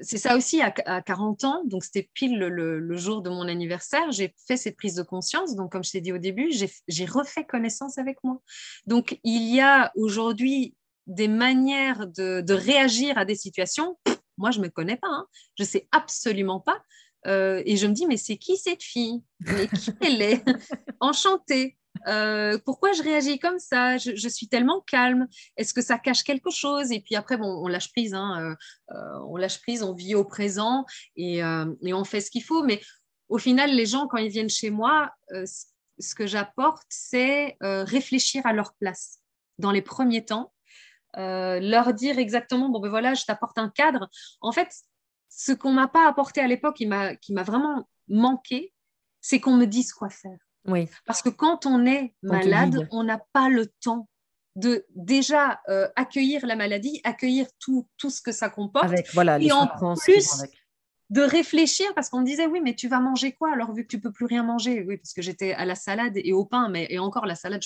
c'est 0.00 0.18
ça 0.18 0.36
aussi, 0.36 0.60
à, 0.60 0.70
40 0.70 1.44
ans, 1.44 1.62
donc 1.64 1.84
c'était 1.84 2.08
pile 2.12 2.38
le, 2.38 2.96
jour 2.96 3.22
de 3.22 3.30
mon 3.30 3.48
anniversaire, 3.48 4.10
j'ai 4.10 4.34
fait 4.46 4.56
cette 4.56 4.76
prise 4.76 4.94
de 4.94 5.02
conscience. 5.02 5.54
Donc, 5.54 5.72
comme 5.72 5.84
je 5.84 5.92
t'ai 5.92 6.00
dit 6.00 6.12
au 6.12 6.18
début, 6.18 6.50
j'ai 6.52 7.04
refait 7.06 7.44
connaissance 7.44 7.98
avec 7.98 8.22
moi. 8.24 8.40
Donc, 8.86 9.18
il 9.22 9.54
y 9.54 9.60
a 9.60 9.92
aujourd'hui 9.94 10.74
des 11.06 11.28
manières 11.28 12.06
de, 12.08 12.52
réagir 12.52 13.16
à 13.16 13.24
des 13.24 13.36
situations. 13.36 13.96
Moi, 14.38 14.50
je 14.50 14.58
ne 14.58 14.64
me 14.64 14.68
connais 14.70 14.96
pas, 14.96 15.08
hein. 15.08 15.26
je 15.56 15.62
ne 15.62 15.68
sais 15.68 15.88
absolument 15.92 16.60
pas. 16.60 16.82
Euh, 17.26 17.62
et 17.66 17.76
je 17.76 17.86
me 17.86 17.92
dis, 17.92 18.06
mais 18.06 18.16
c'est 18.16 18.36
qui 18.36 18.56
cette 18.56 18.82
fille? 18.82 19.22
Mais 19.40 19.68
qui 19.68 19.90
elle 20.00 20.22
est? 20.22 20.44
Enchantée. 21.00 21.76
Euh, 22.06 22.58
pourquoi 22.64 22.92
je 22.92 23.02
réagis 23.02 23.38
comme 23.38 23.58
ça? 23.58 23.96
Je, 23.96 24.28
suis 24.28 24.48
tellement 24.48 24.80
calme. 24.82 25.26
Est-ce 25.56 25.74
que 25.74 25.82
ça 25.82 25.98
cache 25.98 26.22
quelque 26.22 26.50
chose? 26.50 26.92
Et 26.92 27.00
puis 27.00 27.16
après, 27.16 27.36
bon, 27.36 27.48
on 27.48 27.68
lâche 27.68 27.90
prise. 27.90 28.14
Hein, 28.14 28.54
euh, 28.90 29.18
on 29.26 29.36
lâche 29.36 29.60
prise, 29.60 29.82
on 29.82 29.94
vit 29.94 30.14
au 30.14 30.24
présent 30.24 30.84
et, 31.16 31.38
et 31.38 31.94
on 31.94 32.04
fait 32.04 32.20
ce 32.20 32.30
qu'il 32.30 32.44
faut. 32.44 32.62
Mais 32.62 32.80
au 33.28 33.38
final, 33.38 33.74
les 33.74 33.86
gens, 33.86 34.06
quand 34.06 34.18
ils 34.18 34.30
viennent 34.30 34.50
chez 34.50 34.70
moi, 34.70 35.10
ce 35.32 36.14
que 36.14 36.26
j'apporte, 36.26 36.86
c'est 36.90 37.56
réfléchir 37.60 38.46
à 38.46 38.52
leur 38.52 38.74
place. 38.74 39.18
Dans 39.58 39.72
les 39.72 39.82
premiers 39.82 40.24
temps, 40.24 40.52
euh, 41.16 41.60
leur 41.60 41.94
dire 41.94 42.18
exactement, 42.18 42.68
bon 42.68 42.80
ben 42.80 42.88
voilà, 42.88 43.14
je 43.14 43.24
t'apporte 43.24 43.58
un 43.58 43.70
cadre. 43.70 44.08
En 44.40 44.52
fait, 44.52 44.68
ce 45.28 45.52
qu'on 45.52 45.72
m'a 45.72 45.88
pas 45.88 46.08
apporté 46.08 46.40
à 46.40 46.46
l'époque, 46.46 46.76
qui 46.76 46.86
m'a 46.86 47.42
vraiment 47.42 47.88
manqué, 48.08 48.72
c'est 49.20 49.40
qu'on 49.40 49.56
me 49.56 49.66
dise 49.66 49.92
quoi 49.92 50.08
faire. 50.08 50.38
Oui. 50.66 50.88
Parce 51.04 51.22
que 51.22 51.28
quand 51.28 51.66
on 51.66 51.86
est 51.86 52.14
malade, 52.22 52.88
on 52.90 53.04
n'a 53.04 53.20
pas 53.32 53.48
le 53.48 53.66
temps 53.66 54.08
de 54.56 54.86
déjà 54.94 55.60
euh, 55.68 55.88
accueillir 55.96 56.46
la 56.46 56.56
maladie, 56.56 57.00
accueillir 57.04 57.46
tout, 57.58 57.86
tout 57.98 58.10
ce 58.10 58.22
que 58.22 58.32
ça 58.32 58.48
comporte. 58.48 58.84
Avec, 58.84 59.12
voilà, 59.12 59.38
et 59.38 59.52
en 59.52 59.68
plus, 59.96 60.44
de 61.10 61.22
réfléchir 61.22 61.92
parce 61.94 62.08
qu'on 62.08 62.20
me 62.20 62.26
disait 62.26 62.46
oui 62.46 62.60
mais 62.60 62.74
tu 62.74 62.88
vas 62.88 62.98
manger 62.98 63.30
quoi 63.32 63.52
alors 63.52 63.72
vu 63.72 63.84
que 63.84 63.88
tu 63.88 64.00
peux 64.00 64.10
plus 64.12 64.26
rien 64.26 64.42
manger? 64.42 64.82
Oui 64.82 64.96
parce 64.96 65.12
que 65.12 65.22
j'étais 65.22 65.52
à 65.52 65.64
la 65.64 65.76
salade 65.76 66.14
et 66.16 66.32
au 66.32 66.44
pain 66.44 66.68
mais 66.68 66.88
et 66.90 66.98
encore 66.98 67.26
la 67.26 67.36
salade 67.36 67.62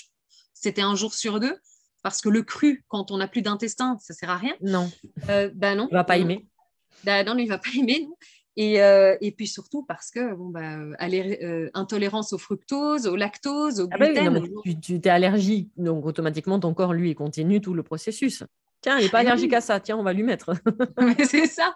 c'était 0.52 0.82
un 0.82 0.94
jour 0.94 1.14
sur 1.14 1.40
deux 1.40 1.58
parce 2.02 2.20
que 2.20 2.28
le 2.28 2.42
cru, 2.42 2.84
quand 2.88 3.10
on 3.10 3.18
n'a 3.18 3.28
plus 3.28 3.42
d'intestin, 3.42 3.96
ça 4.00 4.14
sert 4.14 4.30
à 4.30 4.36
rien. 4.36 4.54
Non. 4.62 4.90
Euh, 5.28 5.50
ben 5.54 5.76
non. 5.76 5.88
Il 5.90 5.94
va 5.94 6.04
pas 6.04 6.16
aimer. 6.18 6.46
Ben 7.04 7.26
non, 7.26 7.36
il 7.36 7.48
va 7.48 7.58
pas 7.58 7.70
aimer. 7.76 8.08
Et, 8.56 8.82
euh, 8.82 9.16
et, 9.20 9.30
puis 9.30 9.46
surtout 9.46 9.84
parce 9.84 10.10
que 10.10 10.34
bon, 10.34 10.48
bah, 10.48 10.76
euh, 10.76 11.70
intolérance 11.72 12.32
au 12.32 12.38
fructose, 12.38 13.06
au 13.06 13.16
lactose, 13.16 13.80
au 13.80 13.88
ah 13.92 13.96
bah 13.96 14.08
gluten. 14.08 14.48
tu, 14.64 14.80
tu 14.80 14.94
es 14.96 15.08
allergique, 15.08 15.70
donc 15.76 16.04
automatiquement 16.04 16.58
ton 16.58 16.74
corps 16.74 16.92
lui 16.92 17.14
continue 17.14 17.60
tout 17.60 17.74
le 17.74 17.82
processus. 17.82 18.42
Tiens, 18.82 18.98
il 18.98 19.04
n'est 19.04 19.10
pas 19.10 19.18
ah 19.18 19.20
allergique 19.20 19.52
à 19.52 19.60
ça, 19.60 19.78
tiens, 19.78 19.98
on 19.98 20.02
va 20.02 20.14
lui 20.14 20.22
mettre. 20.22 20.54
c'est 21.28 21.46
ça. 21.46 21.74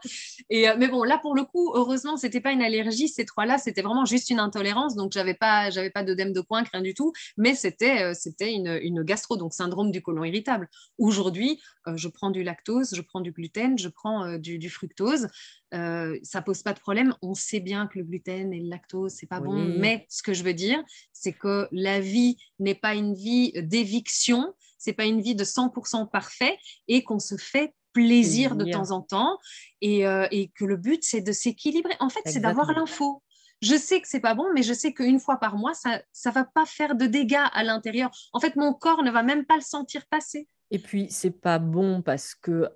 Et, 0.48 0.68
euh, 0.68 0.76
mais 0.78 0.89
bon, 0.89 1.05
là, 1.05 1.18
pour 1.18 1.35
le 1.35 1.44
coup, 1.44 1.72
heureusement, 1.74 2.16
ce 2.16 2.26
n'était 2.26 2.40
pas 2.40 2.52
une 2.52 2.62
allergie, 2.62 3.09
ces 3.09 3.26
trois-là, 3.26 3.59
c'était 3.59 3.82
vraiment 3.82 4.06
juste 4.06 4.31
une 4.31 4.39
intolérance. 4.39 4.94
Donc, 4.97 5.12
je 5.12 5.18
n'avais 5.18 5.35
pas, 5.35 5.68
j'avais 5.68 5.90
pas 5.90 6.02
d'œdème 6.02 6.32
de 6.32 6.40
coin, 6.40 6.64
rien 6.72 6.81
du 6.81 6.94
tout. 6.94 7.12
Mais 7.36 7.55
c'était, 7.55 8.02
euh, 8.02 8.14
c'était 8.14 8.52
une, 8.52 8.78
une, 8.82 9.02
gastro, 9.02 9.36
donc 9.36 9.52
syndrome 9.52 9.90
du 9.90 10.01
côlon 10.01 10.24
irritable. 10.24 10.68
Aujourd'hui, 10.97 11.60
euh, 11.86 11.97
je 11.97 12.09
prends 12.09 12.31
du 12.31 12.43
lactose, 12.43 12.94
je 12.94 13.02
prends 13.02 13.20
du 13.20 13.32
gluten, 13.32 13.78
je 13.78 13.89
prends 13.89 14.39
du, 14.39 14.59
du, 14.59 14.70
fructose. 14.70 15.28
ça 15.72 16.43
pose 16.43 16.62
pas 16.62 16.72
de 16.72 16.81
problème. 16.81 17.14
On 17.20 17.35
sait 17.35 17.60
bien 17.60 17.86
que 17.86 17.98
le 17.98 18.05
gluten 18.05 18.55
et 18.55 18.60
le 18.60 18.70
lactose, 18.70 19.12
c'est 19.12 19.26
pas 19.26 19.40
bon. 19.40 19.52
Mais 19.78 20.06
ce 20.09 20.22
que 20.22 20.32
je 20.32 20.43
veux 20.43 20.55
dire, 20.55 20.82
c'est 21.12 21.35
que 21.35 21.68
la 21.70 22.01
vie 22.01 22.39
n'est 22.59 22.74
pas 22.74 22.94
une 22.94 23.14
vie 23.14 23.52
d'éviction 23.56 24.55
c'est 24.85 24.93
pas 24.93 25.06
une 25.06 25.20
vie 25.20 25.35
de 25.35 25.44
100% 25.44 26.11
parfait 26.11 26.59
et 26.89 27.02
qu'on 27.02 27.19
se 27.19 27.36
fait 27.36 27.74
plaisir 27.93 28.56
de 28.56 28.70
temps 28.70 28.90
en 28.90 29.01
temps 29.01 29.39
euh, 29.85 30.27
et, 30.31 30.51
que 30.55 30.65
le 30.65 30.77
but 30.77 31.02
c'est 31.02 31.23
de 31.23 31.32
s'équilibrer. 31.32 31.94
En 32.01 32.11
fait, 32.11 32.20
c'est 32.27 32.40
d'avoir 32.40 32.73
l'info. 32.73 33.23
Je 33.62 33.77
sais 33.77 34.01
que 34.01 34.09
c'est 34.09 34.20
pas 34.20 34.35
bon, 34.35 34.47
mais 34.55 34.62
je 34.62 34.74
sais 34.74 34.93
qu'une 34.93 35.20
fois 35.20 35.36
par 35.39 35.56
mois, 35.56 35.73
ça 35.74 36.02
ça 36.12 36.31
va 36.31 36.44
pas 36.44 36.66
faire 36.66 36.97
de 36.97 37.06
dégâts 37.06 37.47
à 37.52 37.65
l'intérieur. 37.65 38.11
En 38.32 38.40
fait, 38.40 38.56
mon 38.56 38.74
corps 38.74 39.02
ne 39.02 39.11
va 39.11 39.23
même 39.23 39.47
pas 39.47 39.56
le 39.56 39.62
sentir 39.62 40.05
passer. 40.11 40.48
Et 40.70 40.78
puis 40.78 41.06
c'est 41.11 41.31
pas 41.31 41.59
bon 41.59 42.02
parce 42.02 42.35
que 42.35 42.51
euh, 42.51 42.69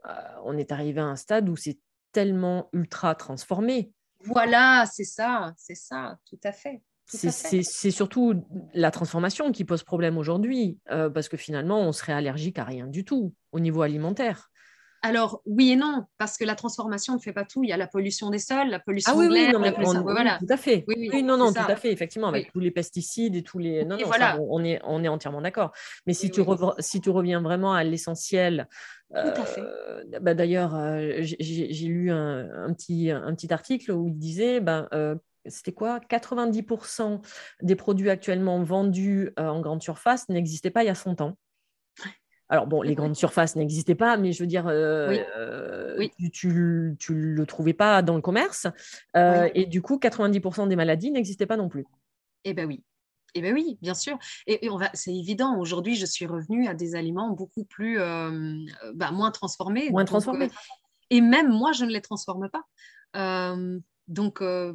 on 0.44 0.56
est 0.56 0.72
arrivé 0.72 1.00
à 1.00 1.04
un 1.04 1.16
stade 1.16 1.48
où 1.48 1.56
c'est 1.56 1.78
tellement 2.12 2.70
ultra 2.72 3.14
transformé. 3.14 3.92
Voilà, 4.24 4.86
c'est 4.86 5.04
ça, 5.04 5.52
c'est 5.56 5.74
ça, 5.74 6.18
tout 6.28 6.40
à 6.44 6.52
fait. 6.52 6.82
C'est 7.08 7.90
surtout 7.90 8.44
la 8.74 8.90
transformation 8.90 9.50
qui 9.50 9.64
pose 9.64 9.82
problème 9.82 10.18
aujourd'hui, 10.18 10.78
euh, 10.90 11.08
parce 11.08 11.28
que 11.28 11.36
finalement, 11.36 11.80
on 11.80 11.92
serait 11.92 12.12
allergique 12.12 12.58
à 12.58 12.64
rien 12.64 12.86
du 12.86 13.04
tout 13.04 13.34
au 13.52 13.60
niveau 13.60 13.82
alimentaire. 13.82 14.50
Alors, 15.02 15.42
oui 15.46 15.70
et 15.70 15.76
non, 15.76 16.04
parce 16.18 16.36
que 16.36 16.44
la 16.44 16.56
transformation 16.56 17.14
ne 17.14 17.20
fait 17.20 17.32
pas 17.32 17.44
tout. 17.44 17.62
Il 17.62 17.70
y 17.70 17.72
a 17.72 17.76
la 17.76 17.86
pollution 17.86 18.30
des 18.30 18.40
sols, 18.40 18.68
la 18.68 18.80
pollution 18.80 19.12
ah, 19.14 19.16
oui, 19.16 19.28
de 19.28 19.34
l'air, 19.34 19.60
oui, 19.60 19.96
voilà. 20.02 20.38
tout 20.38 20.52
à 20.52 20.56
fait. 20.56 20.84
Oui, 20.88 21.22
non, 21.22 21.36
non, 21.36 21.52
tout 21.52 21.60
à 21.60 21.76
fait, 21.76 21.92
effectivement, 21.92 22.28
avec 22.28 22.52
tous 22.52 22.58
les 22.58 22.72
pesticides 22.72 23.36
et 23.36 23.42
tous 23.42 23.58
les. 23.58 23.84
Non, 23.84 23.96
non, 23.96 24.46
on, 24.50 24.64
est, 24.64 24.80
on 24.84 25.04
est 25.04 25.08
entièrement 25.08 25.40
d'accord. 25.40 25.70
Mais 26.06 26.14
si, 26.14 26.30
tu 26.30 26.42
si 26.80 27.00
tu 27.00 27.10
reviens 27.10 27.40
vraiment 27.40 27.74
à 27.74 27.84
l'essentiel. 27.84 28.68
Euh, 29.14 29.32
bah, 30.20 30.34
D'ailleurs, 30.34 30.74
euh, 30.74 31.20
j'ai 31.20 31.86
lu 31.86 32.10
un, 32.10 32.72
petit, 32.74 33.10
un 33.10 33.34
petit 33.34 33.52
article 33.52 33.92
où 33.92 34.08
il 34.08 34.18
disait 34.18 34.60
ben, 34.60 34.88
c'était 35.48 35.72
quoi? 35.72 36.00
90% 36.00 37.20
des 37.62 37.76
produits 37.76 38.10
actuellement 38.10 38.62
vendus 38.62 39.30
euh, 39.38 39.48
en 39.48 39.60
grande 39.60 39.82
surface 39.82 40.28
n'existaient 40.28 40.70
pas 40.70 40.82
il 40.82 40.86
y 40.86 40.90
a 40.90 40.94
100 40.94 41.20
ans. 41.20 41.36
Alors 42.50 42.66
bon, 42.66 42.80
les 42.80 42.94
grandes 42.94 43.16
surfaces 43.16 43.56
n'existaient 43.56 43.94
pas, 43.94 44.16
mais 44.16 44.32
je 44.32 44.42
veux 44.42 44.46
dire, 44.46 44.66
euh, 44.68 45.18
euh, 45.36 46.08
Tu, 46.32 46.48
ne 46.48 46.94
le 47.10 47.46
trouvais 47.46 47.74
pas 47.74 48.00
dans 48.00 48.14
le 48.14 48.22
commerce. 48.22 48.66
Et 49.14 49.66
du 49.66 49.82
coup, 49.82 49.98
90% 49.98 50.68
des 50.68 50.76
maladies 50.76 51.10
n'existaient 51.10 51.46
pas 51.46 51.58
non 51.58 51.68
plus. 51.68 51.84
Eh 52.44 52.54
bien 52.54 52.64
oui. 52.64 52.82
Eh 53.34 53.42
bien 53.42 53.52
oui, 53.52 53.76
bien 53.82 53.92
sûr. 53.92 54.18
Et, 54.46 54.70
on 54.70 54.78
va, 54.78 54.88
c'est 54.94 55.14
évident. 55.14 55.58
Aujourd'hui, 55.58 55.94
je 55.94 56.06
suis 56.06 56.24
revenue 56.24 56.66
à 56.66 56.72
des 56.72 56.94
aliments 56.94 57.28
beaucoup 57.30 57.64
plus, 57.64 57.98
bah, 57.98 59.10
moins 59.10 59.30
transformés. 59.30 59.90
Moins 59.90 60.06
transformés. 60.06 60.50
et 61.10 61.20
même 61.20 61.50
moi, 61.50 61.72
je 61.72 61.84
ne 61.84 61.90
les 61.90 62.00
transforme 62.00 62.48
pas. 62.48 62.64
Donc, 64.08 64.40
euh, 64.40 64.74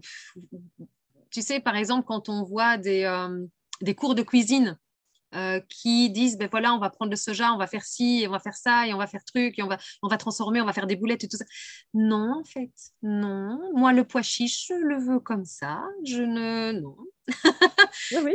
tu 1.32 1.42
sais, 1.42 1.60
par 1.60 1.76
exemple, 1.76 2.06
quand 2.08 2.30
on 2.30 2.44
voit 2.44 2.78
des, 2.78 3.04
euh, 3.04 3.46
des 3.82 3.96
cours 3.96 4.16
de 4.16 4.22
cuisine 4.22 4.78
euh, 5.36 5.60
qui 5.68 6.12
disent, 6.12 6.38
ben 6.38 6.48
voilà, 6.50 6.76
on 6.76 6.78
va 6.78 6.92
prendre 6.92 7.10
le 7.10 7.18
soja, 7.18 7.52
on 7.54 7.58
va 7.58 7.66
faire 7.66 7.84
ci, 7.84 8.26
on 8.28 8.32
va 8.32 8.40
faire 8.40 8.54
ça, 8.54 8.88
et 8.88 8.94
on 8.94 9.00
va 9.00 9.08
faire 9.08 9.24
truc, 9.26 9.58
et 9.58 9.64
on 9.64 9.68
va, 9.68 9.80
on 10.04 10.08
va 10.08 10.18
transformer, 10.18 10.62
on 10.62 10.66
va 10.66 10.74
faire 10.74 10.86
des 10.86 10.96
boulettes 10.96 11.24
et 11.24 11.28
tout 11.28 11.38
ça. 11.38 11.46
Non, 11.96 12.42
en 12.42 12.44
fait, 12.44 12.72
non. 13.02 13.60
Moi, 13.74 13.94
le 13.94 14.04
pois 14.04 14.22
chiche, 14.22 14.68
je 14.70 14.76
le 14.76 15.00
veux 15.00 15.20
comme 15.20 15.46
ça. 15.46 15.82
Je 16.06 16.22
ne... 16.22 16.80
Non. 16.80 16.96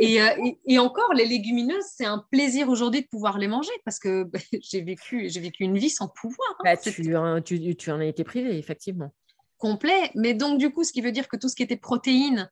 et, 0.01 0.19
et, 0.65 0.79
encore, 0.79 1.13
les 1.13 1.25
légumineuses, 1.25 1.85
c'est 1.95 2.05
un 2.05 2.25
plaisir 2.31 2.67
aujourd'hui 2.67 3.03
de 3.03 3.07
pouvoir 3.07 3.37
les 3.37 3.47
manger 3.47 3.71
parce 3.85 3.99
que 3.99 4.23
ben, 4.23 4.41
j'ai 4.61 4.81
vécu, 4.81 5.29
j'ai 5.29 5.39
vécu 5.39 5.63
une 5.63 5.77
vie 5.77 5.91
sans 5.91 6.09
pouvoir. 6.09 6.49
Hein. 6.59 6.63
Bah, 6.65 6.75
tu, 6.75 7.75
tu, 7.75 7.91
en 7.91 7.99
as 7.99 8.05
été 8.05 8.25
privé, 8.25 8.57
effectivement 8.57 9.13
complet. 9.59 10.11
Mais 10.15 10.33
donc, 10.33 10.57
du 10.57 10.71
coup, 10.71 10.83
ce 10.83 10.91
qui 10.91 11.01
veut 11.01 11.11
dire 11.11 11.27
que 11.27 11.37
tout 11.37 11.49
ce 11.49 11.55
qui 11.55 11.61
était 11.61 11.77
protéines, 11.77 12.49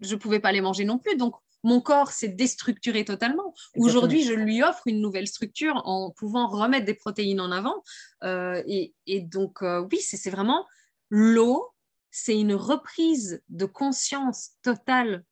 je 0.00 0.14
ne 0.14 0.18
pouvais 0.18 0.40
pas 0.40 0.52
les 0.52 0.62
manger 0.62 0.84
non 0.84 0.98
plus. 0.98 1.16
Donc, 1.16 1.34
mon 1.62 1.82
corps 1.82 2.10
s'est 2.10 2.28
déstructuré 2.28 3.04
totalement. 3.04 3.54
Aujourd'hui, 3.76 4.22
je 4.22 4.32
lui 4.32 4.62
offre 4.62 4.86
une 4.86 5.02
nouvelle 5.02 5.26
structure 5.26 5.82
en 5.84 6.10
pouvant 6.10 6.46
remettre 6.48 6.86
des 6.86 6.94
protéines 6.94 7.40
en 7.40 7.52
avant. 7.52 7.82
Euh, 8.24 8.62
et, 8.66 9.20
donc, 9.20 9.62
euh, 9.62 9.86
oui, 9.92 9.98
c'est 10.00 10.30
vraiment 10.30 10.66
l'eau, 11.10 11.68
c'est 12.10 12.38
une 12.38 12.54
reprise 12.54 13.42
de 13.50 13.66
conscience 13.66 14.52
totale 14.62 15.24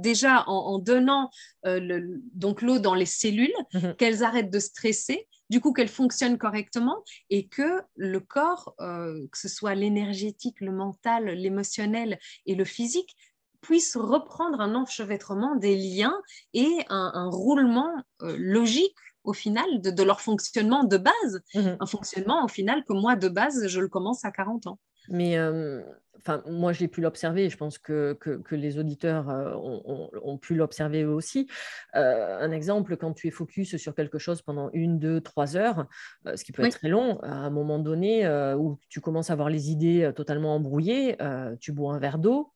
déjà 0.00 0.44
en, 0.46 0.78
donnant 0.78 1.30
euh, 1.66 2.00
donc 2.34 2.62
l'eau 2.62 2.78
dans 2.78 2.94
les 2.94 3.06
cellules, 3.06 3.54
mhm. 3.72 3.94
qu'elles 3.96 4.22
arrêtent 4.22 4.50
de 4.50 4.58
stresser, 4.58 5.28
du 5.50 5.60
coup 5.60 5.72
qu'elles 5.72 5.88
fonctionnent 5.88 6.38
correctement 6.38 7.04
et 7.30 7.46
que 7.48 7.80
le 7.96 8.20
corps, 8.20 8.74
euh, 8.80 9.26
que 9.30 9.38
ce 9.38 9.48
soit 9.48 9.74
l'énergétique, 9.74 10.60
le 10.60 10.72
mental, 10.72 11.26
l'émotionnel 11.26 12.18
et 12.46 12.54
le 12.54 12.64
physique, 12.64 13.16
puisse 13.60 13.96
reprendre 13.96 14.60
un 14.60 14.74
enchevêtrement 14.74 15.56
des 15.56 15.76
liens 15.76 16.14
et 16.52 16.84
un, 16.90 17.30
roulement 17.30 17.90
euh, 18.22 18.36
logique 18.38 18.96
au 19.24 19.32
final 19.32 19.80
de, 19.80 20.02
leur 20.02 20.20
fonctionnement 20.20 20.84
de 20.84 20.98
base. 20.98 21.42
Mhm. 21.54 21.78
Un 21.80 21.86
fonctionnement 21.86 22.44
au 22.44 22.48
final 22.48 22.84
que 22.84 22.92
moi 22.92 23.16
de 23.16 23.28
base, 23.28 23.66
je 23.66 23.80
le 23.80 23.88
commence 23.88 24.24
à 24.24 24.30
40 24.30 24.66
ans. 24.66 24.78
Mais 25.08 25.38
euh, 25.38 25.82
enfin, 26.18 26.42
moi, 26.46 26.72
j'ai 26.72 26.88
pu 26.88 27.00
l'observer. 27.00 27.48
Je 27.50 27.56
pense 27.56 27.78
que, 27.78 28.14
que, 28.14 28.54
les 28.54 28.78
auditeurs 28.78 29.28
euh, 29.30 29.54
ont, 29.54 30.38
pu 30.38 30.54
l'observer 30.54 31.02
eux 31.02 31.12
aussi. 31.12 31.48
Euh, 31.94 32.38
un 32.40 32.50
exemple, 32.50 32.96
quand 32.96 33.12
tu 33.12 33.28
es 33.28 33.30
focus 33.30 33.76
sur 33.76 33.94
quelque 33.94 34.18
chose 34.18 34.42
pendant 34.42 34.70
une, 34.72 34.98
deux, 34.98 35.20
trois 35.20 35.56
heures, 35.56 35.86
ce 36.34 36.44
qui 36.44 36.52
peut 36.52 36.64
être 36.64 36.78
très 36.78 36.88
long, 36.88 37.20
à 37.20 37.32
un 37.32 37.50
moment 37.50 37.78
donné 37.78 38.28
où 38.56 38.78
tu 38.88 39.00
commences 39.00 39.30
à 39.30 39.34
avoir 39.34 39.50
les 39.50 39.70
idées 39.70 40.10
totalement 40.14 40.54
embrouillées, 40.54 41.16
tu 41.60 41.72
bois 41.72 41.94
un 41.94 41.98
verre 41.98 42.18
d'eau. 42.18 42.50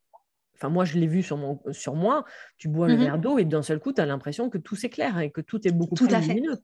Enfin, 0.58 0.70
moi, 0.70 0.84
je 0.84 0.98
l'ai 0.98 1.06
vu 1.06 1.22
sur, 1.22 1.36
mon, 1.36 1.60
sur 1.70 1.94
moi. 1.94 2.24
Tu 2.56 2.68
bois 2.68 2.88
le 2.88 2.94
mhm. 2.94 3.04
verre 3.04 3.18
d'eau 3.18 3.38
et 3.38 3.44
d'un 3.44 3.62
seul 3.62 3.78
coup, 3.78 3.92
tu 3.92 4.00
as 4.00 4.06
l'impression 4.06 4.50
que 4.50 4.58
tout 4.58 4.74
s'éclaire 4.74 5.20
et 5.20 5.30
que 5.30 5.40
tout 5.40 5.66
est 5.68 5.72
beaucoup 5.72 5.94
tout 5.94 6.06
plus 6.06 6.14
à 6.16 6.20
lumineux. 6.20 6.58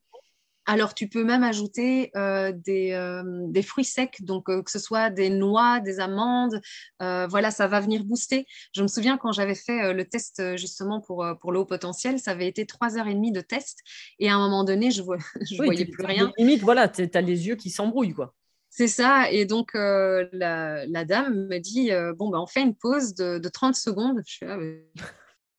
Alors, 0.66 0.94
tu 0.94 1.08
peux 1.08 1.24
même 1.24 1.42
ajouter 1.42 2.10
euh, 2.16 2.52
euh, 2.68 3.22
des, 3.48 3.62
fruits 3.62 3.84
secs, 3.84 4.16
donc 4.20 4.48
euh, 4.48 4.62
que 4.62 4.70
ce 4.70 4.78
soit 4.78 5.10
des 5.10 5.28
noix, 5.28 5.80
des 5.80 6.00
amandes. 6.00 6.60
voilà, 7.00 7.50
ça 7.50 7.66
va 7.66 7.80
venir 7.80 8.04
booster. 8.04 8.46
Je 8.74 8.82
me 8.82 8.88
souviens 8.88 9.18
quand 9.18 9.32
j'avais 9.32 9.54
fait 9.54 9.92
le 9.92 10.04
test 10.04 10.56
justement 10.56 11.00
pour, 11.00 11.26
pour 11.40 11.52
le 11.52 11.60
haut 11.60 11.64
potentiel, 11.64 12.18
ça 12.18 12.30
avait 12.30 12.48
été 12.48 12.66
trois 12.66 12.96
heures 12.96 13.08
et 13.08 13.14
demie 13.14 13.32
de 13.32 13.40
test. 13.40 13.80
Et 14.18 14.30
à 14.30 14.36
un 14.36 14.38
moment 14.38 14.64
donné, 14.64 14.90
je 14.90 15.02
ne 15.02 15.06
voyais 15.64 15.84
plus 15.84 16.04
rien. 16.04 16.32
Limite, 16.38 16.62
voilà, 16.62 16.88
tu 16.88 17.08
as 17.12 17.20
les 17.20 17.46
yeux 17.46 17.56
qui 17.56 17.70
s'embrouillent, 17.70 18.14
quoi. 18.14 18.34
C'est 18.70 18.88
ça. 18.88 19.30
Et 19.30 19.44
donc, 19.44 19.72
la, 19.74 21.04
dame 21.04 21.46
me 21.46 21.58
dit 21.58 21.90
Bon, 22.16 22.30
ben, 22.30 22.38
on 22.38 22.46
fait 22.46 22.62
une 22.62 22.74
pause 22.74 23.14
de, 23.14 23.48
30 23.48 23.74
secondes. 23.74 24.22
Je 24.26 24.32
suis 24.32 24.46
là, 24.46 24.58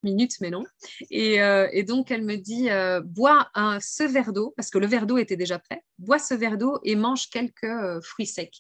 minutes, 0.06 0.38
mais 0.40 0.50
non. 0.50 0.64
Euh, 1.12 1.68
et, 1.74 1.84
donc, 1.84 2.12
elle 2.12 2.24
me 2.24 2.38
dit, 2.38 2.70
euh, 2.70 3.02
bois 3.02 3.50
un, 3.54 3.80
ce 3.82 4.04
verre 4.04 4.32
d'eau, 4.32 4.54
parce 4.56 4.70
que 4.70 4.78
le 4.78 4.88
verre 4.88 5.06
d'eau 5.06 5.18
était 5.18 5.36
déjà 5.36 5.60
prêt, 5.60 5.84
bois 6.00 6.20
ce 6.20 6.34
verre 6.34 6.58
d'eau 6.58 6.80
et 6.84 6.96
mange 6.96 7.30
quelques 7.30 7.64
euh, 7.66 8.00
fruits 8.02 8.28
secs. 8.28 8.56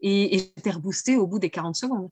Et, 0.00 0.38
j'étais 0.56 0.70
reboostée 0.70 1.16
au 1.16 1.28
bout 1.28 1.38
des 1.38 1.50
40 1.50 1.76
secondes. 1.76 2.08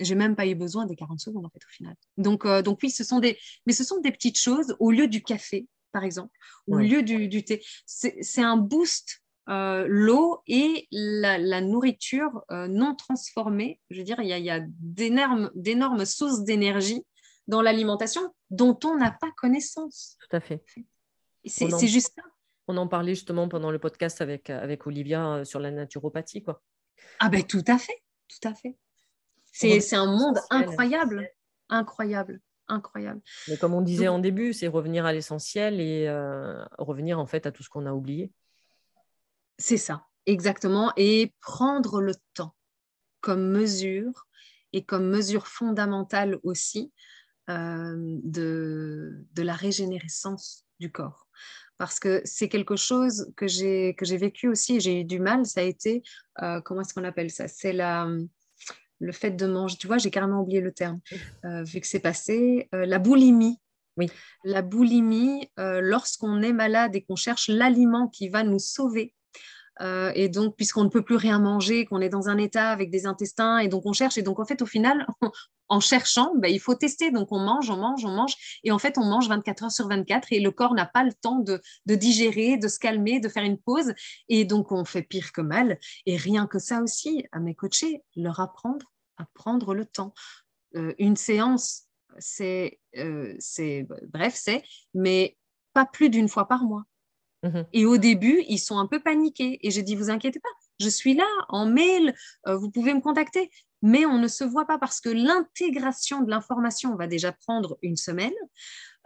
J'ai 0.00 0.14
même 0.14 0.34
pas 0.34 0.46
eu 0.46 0.54
besoin 0.54 0.86
des 0.86 0.96
40 0.96 1.20
secondes, 1.20 1.44
en 1.44 1.50
fait, 1.50 1.62
au 1.62 1.70
final. 1.70 1.94
Donc, 2.16 2.46
donc 2.62 2.78
oui, 2.82 2.88
ce 2.88 3.04
sont 3.04 3.18
des, 3.18 3.38
mais 3.66 3.74
ce 3.74 3.84
sont 3.84 4.00
des 4.00 4.10
petites 4.10 4.38
choses 4.38 4.74
au 4.78 4.90
lieu 4.90 5.08
du 5.08 5.22
café, 5.22 5.66
par 5.92 6.04
exemple, 6.04 6.32
au 6.66 6.78
lieu 6.78 7.02
du, 7.02 7.44
thé. 7.44 7.62
C'est 7.84 8.40
un 8.40 8.56
boost 8.56 9.20
l'eau 9.46 10.40
et 10.46 10.88
la, 10.90 11.60
nourriture 11.60 12.42
non 12.50 12.94
transformée. 12.94 13.78
Je 13.90 13.98
veux 13.98 14.04
dire, 14.04 14.20
il 14.22 14.28
y 14.28 14.50
a, 14.50 14.54
a 14.54 14.60
d'énormes 14.60 16.06
sources 16.06 16.44
d'énergie 16.44 17.04
dans 17.50 17.60
l'alimentation 17.60 18.34
dont 18.48 18.78
on 18.84 18.96
n'a 18.96 19.10
pas 19.10 19.30
connaissance. 19.36 20.16
Tout 20.20 20.36
à 20.36 20.40
fait. 20.40 20.64
C'est 21.44 21.86
juste 21.86 22.14
ça. 22.16 22.22
On 22.68 22.76
en 22.76 22.86
parlait 22.86 23.14
justement 23.14 23.48
pendant 23.48 23.72
le 23.72 23.78
podcast 23.78 24.20
avec, 24.20 24.48
avec 24.48 24.86
Olivia 24.86 25.34
euh, 25.34 25.44
sur 25.44 25.58
la 25.58 25.72
naturopathie. 25.72 26.44
Quoi. 26.44 26.62
Ah 27.18 27.28
ben 27.28 27.42
tout 27.42 27.64
à 27.66 27.78
fait, 27.78 28.02
tout 28.28 28.48
à 28.48 28.54
fait. 28.54 28.76
C'est 29.52 29.96
un 29.96 30.06
monde 30.06 30.38
incroyable, 30.50 31.28
incroyable, 31.68 32.40
incroyable. 32.68 33.20
Mais 33.48 33.56
comme 33.56 33.74
on 33.74 33.80
disait 33.80 34.06
en 34.06 34.20
début, 34.20 34.52
c'est 34.52 34.68
revenir 34.68 35.04
à 35.04 35.12
l'essentiel 35.12 35.80
et 35.80 36.06
euh, 36.06 36.64
revenir 36.78 37.18
en 37.18 37.26
fait 37.26 37.46
à 37.46 37.50
tout 37.50 37.64
ce 37.64 37.68
qu'on 37.68 37.86
a 37.86 37.92
oublié. 37.92 38.30
C'est 39.58 39.76
ça, 39.76 40.06
exactement. 40.26 40.92
Et 40.96 41.34
prendre 41.40 42.00
le 42.00 42.14
temps 42.34 42.54
comme 43.20 43.50
mesure 43.50 44.28
et 44.72 44.84
comme 44.84 45.08
mesure 45.08 45.48
fondamentale 45.48 46.38
aussi 46.44 46.92
de, 48.22 49.26
de 49.32 49.42
la 49.42 49.54
régénérescence 49.54 50.64
du 50.78 50.90
corps. 50.90 51.26
Parce 51.78 51.98
que 51.98 52.20
c'est 52.24 52.48
quelque 52.48 52.76
chose 52.76 53.32
que 53.36 53.46
j'ai 53.46 53.94
que 53.94 54.04
j'ai 54.04 54.18
vécu 54.18 54.48
aussi 54.48 54.76
et 54.76 54.80
j'ai 54.80 55.00
eu 55.00 55.04
du 55.04 55.18
mal 55.18 55.46
ça 55.46 55.60
a 55.60 55.64
été 55.64 56.02
euh, 56.42 56.60
comment 56.60 56.82
est-ce 56.82 56.92
qu'on 56.92 57.04
appelle 57.04 57.30
ça? 57.30 57.48
C'est 57.48 57.72
la 57.72 58.06
le 58.98 59.12
fait 59.12 59.30
de 59.30 59.46
manger 59.46 59.78
tu 59.78 59.86
vois 59.86 59.96
j'ai 59.96 60.10
carrément 60.10 60.42
oublié 60.42 60.60
le 60.60 60.72
terme 60.72 61.00
euh, 61.46 61.62
vu 61.62 61.80
que 61.80 61.86
c'est 61.86 62.00
passé 62.00 62.68
la 62.72 62.98
boulimie. 62.98 63.58
Oui. 63.96 64.10
La 64.44 64.62
boulimie 64.62 65.50
lorsqu'on 65.56 66.42
est 66.42 66.52
malade 66.52 66.94
et 66.96 67.02
qu'on 67.02 67.16
cherche 67.16 67.48
l'aliment 67.48 68.08
qui 68.08 68.28
va 68.28 68.44
nous 68.44 68.58
sauver 68.58 69.14
euh, 69.80 70.12
et 70.14 70.28
donc, 70.28 70.56
puisqu'on 70.56 70.84
ne 70.84 70.88
peut 70.88 71.02
plus 71.02 71.16
rien 71.16 71.38
manger, 71.38 71.86
qu'on 71.86 72.00
est 72.00 72.08
dans 72.08 72.28
un 72.28 72.36
état 72.38 72.70
avec 72.70 72.90
des 72.90 73.06
intestins, 73.06 73.58
et 73.58 73.68
donc 73.68 73.86
on 73.86 73.92
cherche. 73.92 74.18
Et 74.18 74.22
donc, 74.22 74.38
en 74.38 74.44
fait, 74.44 74.60
au 74.62 74.66
final, 74.66 75.06
en 75.68 75.80
cherchant, 75.80 76.34
ben, 76.36 76.48
il 76.48 76.60
faut 76.60 76.74
tester. 76.74 77.10
Donc, 77.10 77.32
on 77.32 77.38
mange, 77.38 77.70
on 77.70 77.76
mange, 77.76 78.04
on 78.04 78.10
mange. 78.10 78.34
Et 78.64 78.72
en 78.72 78.78
fait, 78.78 78.98
on 78.98 79.04
mange 79.04 79.28
24 79.28 79.64
heures 79.64 79.72
sur 79.72 79.88
24 79.88 80.32
et 80.32 80.40
le 80.40 80.50
corps 80.50 80.74
n'a 80.74 80.86
pas 80.86 81.04
le 81.04 81.12
temps 81.12 81.38
de, 81.38 81.60
digérer, 81.86 82.58
de 82.58 82.68
se 82.68 82.78
calmer, 82.78 83.20
de 83.20 83.28
faire 83.28 83.44
une 83.44 83.58
pause. 83.58 83.94
Et 84.28 84.44
donc, 84.44 84.72
on 84.72 84.84
fait 84.84 85.02
pire 85.02 85.32
que 85.32 85.40
mal. 85.40 85.78
Et 86.06 86.16
rien 86.16 86.46
que 86.46 86.58
ça 86.58 86.82
aussi, 86.82 87.24
à 87.32 87.40
mes 87.40 87.54
coachés, 87.54 88.02
leur 88.16 88.40
apprendre 88.40 88.86
à 89.16 89.24
prendre 89.34 89.74
le 89.74 89.84
temps. 89.84 90.14
Euh, 90.76 90.94
une 90.98 91.16
séance, 91.16 91.86
euh, 92.40 93.36
c'est 93.38 93.86
bref, 94.08 94.34
c'est, 94.34 94.62
mais 94.94 95.36
pas 95.72 95.86
plus 95.86 96.10
d'une 96.10 96.28
fois 96.28 96.48
par 96.48 96.64
mois. 96.64 96.84
Mhm. 97.42 97.66
Et 97.72 97.86
au 97.86 97.96
début, 97.96 98.44
ils 98.48 98.58
sont 98.58 98.78
un 98.78 98.86
peu 98.86 99.00
paniqués. 99.00 99.58
Et 99.66 99.70
j'ai 99.70 99.82
dit, 99.82 99.96
vous 99.96 100.10
inquiétez 100.10 100.40
pas, 100.40 100.48
je 100.78 100.88
suis 100.88 101.14
là 101.14 101.26
en 101.48 101.66
mail, 101.66 102.14
euh, 102.46 102.56
vous 102.56 102.70
pouvez 102.70 102.94
me 102.94 103.00
contacter. 103.00 103.50
Mais 103.82 104.04
on 104.04 104.18
ne 104.18 104.28
se 104.28 104.44
voit 104.44 104.66
pas 104.66 104.78
parce 104.78 105.00
que 105.00 105.08
l'intégration 105.08 106.20
de 106.20 106.30
l'information 106.30 106.96
va 106.96 107.06
déjà 107.06 107.32
prendre 107.32 107.78
une 107.82 107.96
semaine. 107.96 108.34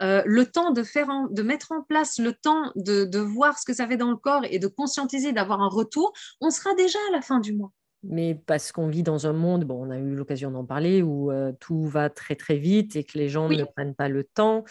Euh, 0.03 0.23
le 0.27 0.47
temps 0.47 0.73
de, 0.73 1.43
mettre 1.43 1.71
en 1.71 1.83
place, 1.83 2.19
le 2.19 2.33
temps 2.33 2.73
de, 2.75 3.19
voir 3.19 3.59
ce 3.59 3.65
que 3.65 3.73
ça 3.73 3.87
fait 3.87 3.97
dans 3.97 4.11
le 4.11 4.17
corps 4.17 4.45
et 4.45 4.59
de 4.59 4.67
conscientiser, 4.67 5.33
d'avoir 5.33 5.61
un 5.61 5.69
retour, 5.69 6.13
on 6.41 6.51
sera 6.51 6.75
déjà 6.75 6.99
à 7.09 7.13
la 7.13 7.23
fin 7.23 7.39
du 7.39 7.55
mois. 7.55 7.71
Mais 8.07 8.35
parce 8.35 8.73
qu'on 8.73 8.89
vit 8.89 9.03
dans 9.03 9.27
un 9.27 9.33
monde, 9.33 9.65
bon, 9.65 9.87
on 9.87 9.91
a 9.91 9.99
eu 9.99 10.15
l'occasion 10.15 10.51
d'en 10.51 10.65
parler, 10.65 11.03
où 11.03 11.31
euh, 11.31 11.53
tout 11.61 11.87
va 11.87 12.11
très 12.11 12.37
très 12.37 12.57
vite 12.57 12.97
et 12.97 13.05
que 13.05 13.19
les 13.19 13.29
gens 13.29 13.49
ne 13.49 13.65
prennent 13.65 13.95
pas 13.95 14.09
le 14.09 14.25
temps 14.25 14.65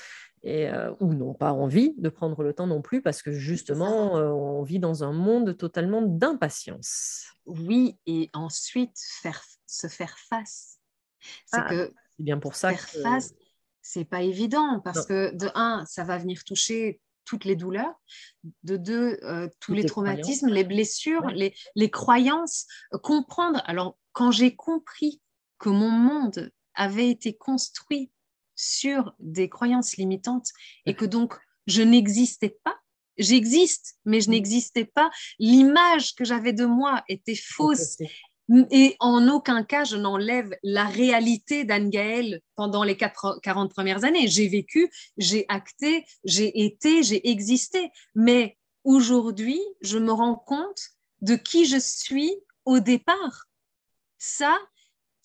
et, 0.43 0.67
euh, 0.67 0.93
ou 0.99 1.13
n'ont 1.13 1.33
pas 1.33 1.53
envie 1.53 1.93
de 1.97 2.09
prendre 2.09 2.43
le 2.43 2.53
temps 2.53 2.67
non 2.67 2.81
plus 2.81 3.01
parce 3.01 3.21
que 3.21 3.31
justement, 3.31 4.17
euh, 4.17 4.29
on 4.29 4.61
vit 4.63 4.79
dans 4.79 5.03
un 5.03 5.13
monde 5.13 5.57
totalement 5.57 6.01
d'impatience. 6.01 7.25
Oui, 7.45 7.97
et 8.05 8.29
ensuite 8.33 8.97
faire, 9.21 9.41
se 9.65 9.87
faire 9.87 10.17
face. 10.29 10.79
C'est 11.45 11.61
ah, 11.61 11.69
que 11.69 11.93
bien 12.19 12.37
pour 12.37 12.55
ça 12.55 12.69
faire 12.69 12.89
face, 13.01 13.33
c'est 13.81 14.05
pas 14.05 14.21
évident 14.21 14.81
parce 14.83 15.05
que 15.05 15.33
de 15.35 15.49
un, 15.55 15.85
ça 15.85 16.03
va 16.03 16.17
venir 16.17 16.43
toucher 16.43 17.01
toutes 17.25 17.45
les 17.45 17.55
douleurs, 17.55 17.93
de 18.63 18.77
deux, 18.77 19.19
euh, 19.23 19.47
tous 19.59 19.73
les, 19.73 19.85
traumatismes, 19.85 20.49
les 20.49 20.63
blessures, 20.63 21.27
les, 21.27 21.55
les, 21.75 21.89
croyances, 21.89 22.65
comprendre. 23.01 23.61
Alors, 23.65 23.97
quand 24.11 24.31
j'ai 24.31 24.55
compris 24.55 25.21
que 25.59 25.69
mon 25.69 25.89
monde 25.89 26.51
avait 26.75 27.09
été 27.09 27.33
construit 27.33 28.11
sur 28.55 29.13
des 29.19 29.49
croyances 29.49 29.97
limitantes 29.97 30.49
et 30.85 30.95
que 30.95 31.05
donc 31.05 31.35
je 31.67 31.81
n'existais 31.81 32.57
pas. 32.63 32.77
J'existe, 33.17 33.97
mais 34.05 34.21
je 34.21 34.29
mmh. 34.29 34.31
n'existais 34.31 34.85
pas. 34.85 35.11
L'image 35.39 36.15
que 36.15 36.25
j'avais 36.25 36.53
de 36.53 36.65
moi 36.65 37.03
était 37.07 37.35
fausse. 37.35 37.97
Et 38.71 38.95
en 38.99 39.29
aucun 39.29 39.63
cas, 39.63 39.85
je 39.85 39.95
n'enlève 39.95 40.53
la 40.63 40.85
réalité 40.85 41.63
d'Anne 41.63 41.89
Gaël 41.89 42.41
pendant 42.55 42.83
les 42.83 42.97
40 42.97 43.71
premières 43.71 44.03
années. 44.03 44.27
J'ai 44.27 44.47
vécu, 44.47 44.91
j'ai 45.17 45.45
acté, 45.47 46.05
j'ai 46.25 46.65
été, 46.65 47.03
j'ai 47.03 47.29
existé. 47.29 47.89
Mais 48.15 48.57
aujourd'hui, 48.83 49.61
je 49.81 49.97
me 49.97 50.11
rends 50.11 50.35
compte 50.35 50.89
de 51.21 51.35
qui 51.35 51.65
je 51.65 51.77
suis 51.77 52.33
au 52.65 52.79
départ. 52.79 53.45
Ça, 54.17 54.57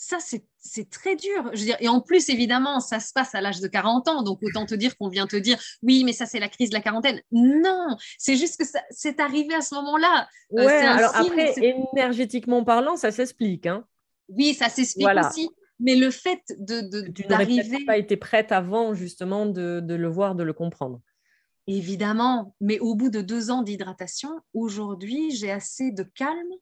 ça, 0.01 0.19
c'est 0.20 0.91
très 0.91 1.16
dur. 1.16 1.51
Je 1.53 1.59
veux 1.59 1.65
dire, 1.66 1.77
et 1.81 1.89
en 1.89 2.01
plus, 2.01 2.29
évidemment, 2.29 2.79
ça 2.79 3.01
se 3.01 3.12
passe 3.12 3.35
à 3.35 3.41
l'âge 3.41 3.61
de 3.61 3.66
40 3.66 4.07
ans. 4.07 4.23
Donc, 4.23 4.39
autant 4.43 4.65
te 4.65 4.77
dire 4.77 4.97
qu'on 4.97 5.09
vient 5.09 5.27
te 5.27 5.35
dire, 5.35 5.59
oui, 5.83 6.05
mais 6.05 6.12
ça, 6.12 6.25
c'est 6.25 6.39
la 6.39 6.49
crise 6.49 6.70
de 6.70 6.75
la 6.77 6.81
quarantaine. 6.81 7.20
Non, 7.33 7.97
c'est 8.16 8.37
juste 8.37 8.61
que 8.61 8.79
c'est 8.91 9.19
arrivé 9.19 9.55
à 9.55 9.61
ce 9.61 9.75
moment-là. 9.75 10.29
Euh, 10.57 10.65
ouais, 10.65 10.87
alors 10.87 11.16
après, 11.16 11.53
énergétiquement 11.93 12.62
parlant, 12.62 12.97
ça 12.97 13.11
s'explique. 13.11 13.66
Hein. 13.66 13.85
Oui, 14.29 14.55
ça 14.55 14.69
s'explique 14.69 15.09
aussi. 15.09 15.51
Mais 15.81 15.97
le 15.97 16.11
fait 16.11 16.43
de, 16.59 16.81
de 16.81 17.11
tu 17.11 17.85
pas 17.85 17.97
été 17.99 18.16
prête 18.16 18.53
avant, 18.53 18.95
justement, 18.95 19.47
de, 19.47 19.81
de 19.81 19.95
le 19.95 20.09
voir, 20.09 20.37
de 20.37 20.45
le 20.45 20.53
comprendre. 20.53 21.01
Évidemment, 21.66 22.55
mais 22.61 22.79
au 22.79 22.95
bout 22.95 23.11
de 23.11 23.20
deux 23.20 23.51
ans 23.51 23.62
d'hydratation, 23.62 24.31
aujourd'hui, 24.55 25.33
j'ai 25.33 25.51
assez 25.51 25.91
de 25.91 26.03
calme 26.03 26.55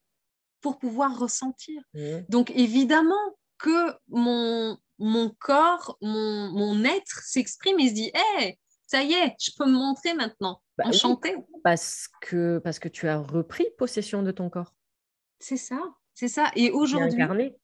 pour 0.67 0.81
pouvoir 0.81 1.17
ressentir. 1.17 1.81
Mmh. 1.95 2.23
Donc 2.29 2.51
évidemment 2.51 3.15
que 3.57 3.95
mon, 4.09 4.77
mon 4.99 5.31
corps, 5.39 5.97
mon, 6.01 6.51
mon 6.51 6.83
être 6.83 7.23
s'exprime 7.23 7.79
et 7.79 7.89
se 7.89 7.95
dit, 7.95 8.11
hé, 8.41 8.59
ça 8.89 9.05
y 9.05 9.13
est, 9.13 9.37
je 9.41 9.53
peux 9.57 9.65
me 9.67 9.79
montrer 9.79 10.15
maintenant, 10.15 10.61
bah 10.77 10.87
enchanté. 10.89 11.37
parce, 11.63 12.09
que, 12.21 12.59
parce 12.59 12.81
que 12.81 12.89
tu 12.89 13.07
as 13.07 13.17
repris 13.17 13.65
possession 13.79 14.25
de 14.25 14.33
ton 14.33 14.51
corps. 14.51 14.75
C'est 15.39 15.57
ça, 15.57 15.79
c'est 16.15 16.27
ça. 16.27 16.51
Et 16.57 16.73
aujourd'hui, 16.73 17.55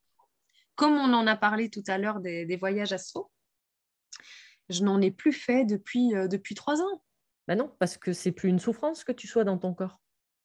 comme 0.75 0.93
on 0.93 1.13
en 1.13 1.27
a 1.27 1.35
parlé 1.35 1.69
tout 1.69 1.83
à 1.87 1.97
l'heure 1.97 2.21
des, 2.21 2.45
des 2.45 2.55
voyages 2.55 2.93
astro, 2.93 3.29
je 4.69 4.81
n'en 4.81 5.01
ai 5.01 5.11
plus 5.11 5.33
fait 5.33 5.65
depuis, 5.65 6.15
euh, 6.15 6.29
depuis 6.29 6.55
trois 6.55 6.81
ans. 6.81 7.03
Bah 7.49 7.55
non, 7.55 7.69
parce 7.79 7.97
que 7.97 8.13
c'est 8.13 8.31
plus 8.31 8.47
une 8.47 8.59
souffrance 8.59 9.03
que 9.03 9.11
tu 9.11 9.27
sois 9.27 9.43
dans 9.43 9.57
ton 9.57 9.73
corps. 9.73 9.99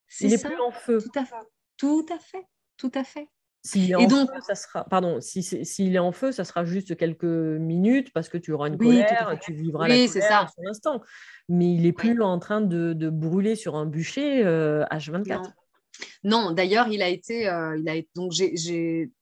C'est 0.08 0.36
ça. 0.36 0.48
plus 0.48 0.60
en 0.60 0.72
feu. 0.72 1.00
Tout 1.00 1.16
à 1.20 1.24
fait. 1.24 1.36
Tout 1.78 2.04
à 2.12 2.18
fait. 2.18 2.46
Tout 2.76 2.92
à 2.94 3.04
fait. 3.04 3.28
S'il 3.64 3.90
est, 3.90 3.94
en 3.96 4.06
donc... 4.06 4.30
feu, 4.30 4.40
ça 4.46 4.54
sera, 4.54 4.84
pardon, 4.84 5.20
si 5.20 5.42
s'il 5.42 5.94
est 5.94 5.98
en 5.98 6.12
feu, 6.12 6.30
ça 6.30 6.44
sera 6.44 6.64
juste 6.64 6.96
quelques 6.96 7.24
minutes 7.24 8.12
parce 8.12 8.28
que 8.28 8.38
tu 8.38 8.52
auras 8.52 8.68
une 8.68 8.78
colère, 8.78 9.36
tu 9.42 9.52
vivras 9.52 9.88
la 9.88 9.94
colère 9.94 10.08
ça. 10.08 10.40
à 10.40 10.48
instant. 10.68 11.02
Mais 11.48 11.74
il 11.74 11.84
est 11.84 11.92
plus 11.92 12.20
en 12.22 12.38
train 12.38 12.60
de, 12.60 12.92
de, 12.92 13.10
brûler 13.10 13.56
sur 13.56 13.74
un 13.74 13.84
bûcher 13.84 14.44
H24. 14.44 15.32
Euh, 15.32 15.50
non, 16.24 16.52
d'ailleurs, 16.52 16.88
il 16.88 17.02
a 17.02 17.08
été, 17.08 17.48
euh, 17.48 17.76
il 17.78 17.88
a 17.88 18.00
donc 18.14 18.32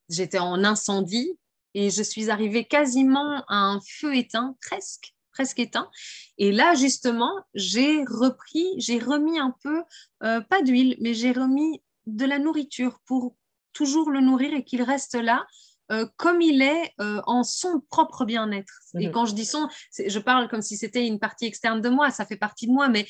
j'étais 0.08 0.38
en 0.38 0.64
incendie 0.64 1.38
et 1.74 1.90
je 1.90 2.02
suis 2.02 2.30
arrivée 2.30 2.64
quasiment 2.64 3.44
à 3.48 3.56
un 3.56 3.80
feu 3.80 4.14
éteint, 4.16 4.56
presque, 4.62 5.14
presque 5.32 5.58
éteint. 5.58 5.90
Et 6.38 6.52
là, 6.52 6.74
justement, 6.74 7.32
j'ai 7.54 8.02
repris, 8.04 8.66
j'ai 8.78 8.98
remis 8.98 9.38
un 9.38 9.54
peu, 9.62 9.82
euh, 10.22 10.40
pas 10.40 10.62
d'huile, 10.62 10.96
mais 11.00 11.14
j'ai 11.14 11.32
remis 11.32 11.82
de 12.06 12.24
la 12.24 12.38
nourriture 12.38 13.00
pour 13.06 13.36
toujours 13.72 14.10
le 14.10 14.20
nourrir 14.20 14.54
et 14.54 14.64
qu'il 14.64 14.82
reste 14.82 15.14
là. 15.14 15.46
Euh, 15.92 16.04
comme 16.16 16.40
il 16.40 16.62
est 16.62 16.94
en 16.98 17.44
son 17.44 17.80
propre 17.90 18.24
bien-être. 18.24 18.80
Et 18.98 19.06
mhm. 19.06 19.12
quand 19.12 19.24
je 19.24 19.36
dis 19.36 19.44
son, 19.44 19.68
je 20.04 20.18
parle 20.18 20.48
comme 20.48 20.60
si 20.60 20.76
c'était 20.76 21.06
une 21.06 21.20
partie 21.20 21.46
externe 21.46 21.80
de 21.80 21.88
moi, 21.88 22.10
ça 22.10 22.26
fait 22.26 22.36
partie 22.36 22.66
de 22.66 22.72
moi, 22.72 22.88
mais, 22.88 23.06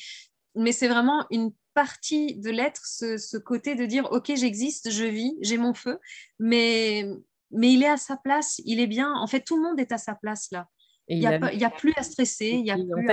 mais 0.53 0.71
c'est 0.71 0.87
vraiment 0.87 1.25
une 1.31 1.53
partie 1.77 2.35
de 2.35 2.49
l'être, 2.49 2.81
ce, 2.87 3.37
côté 3.37 3.75
de 3.75 3.85
dire, 3.85 4.11
OK, 4.11 4.31
j'existe, 4.35 4.89
je 4.89 5.05
vis, 5.05 5.35
j'ai 5.41 5.59
mon 5.59 5.75
feu, 5.75 5.99
mais, 6.39 7.05
mais 7.51 7.71
il 7.71 7.83
est 7.83 7.87
à 7.87 7.97
sa 7.97 8.17
place, 8.17 8.59
il 8.65 8.79
est 8.79 8.87
bien. 8.87 9.13
En 9.13 9.27
fait, 9.27 9.41
tout 9.41 9.57
le 9.57 9.61
monde 9.61 9.79
est 9.79 9.91
à 9.91 9.99
sa 9.99 10.15
place 10.15 10.49
là. 10.51 10.67
il 11.07 11.19
n'y 11.19 11.27
a, 11.27 11.35
a, 11.35 11.69
plus 11.69 11.93
à 11.95 12.01
stresser. 12.01 12.47
Il 12.47 12.65
y 12.65 12.71
a 12.71 12.77
plus 12.77 13.07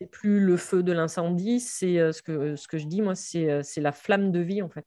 c'est 0.00 0.06
plus 0.06 0.38
le 0.38 0.56
feu 0.56 0.84
de 0.84 0.92
l'incendie, 0.92 1.58
c'est 1.58 1.98
euh, 1.98 2.12
ce 2.12 2.22
que, 2.22 2.54
ce 2.54 2.68
que 2.68 2.78
je 2.78 2.86
dis, 2.86 3.02
moi, 3.02 3.16
c'est 3.16 3.50
euh, 3.50 3.62
la 3.78 3.90
flamme 3.90 4.30
de 4.30 4.38
vie, 4.38 4.62
en 4.62 4.68
fait. 4.68 4.86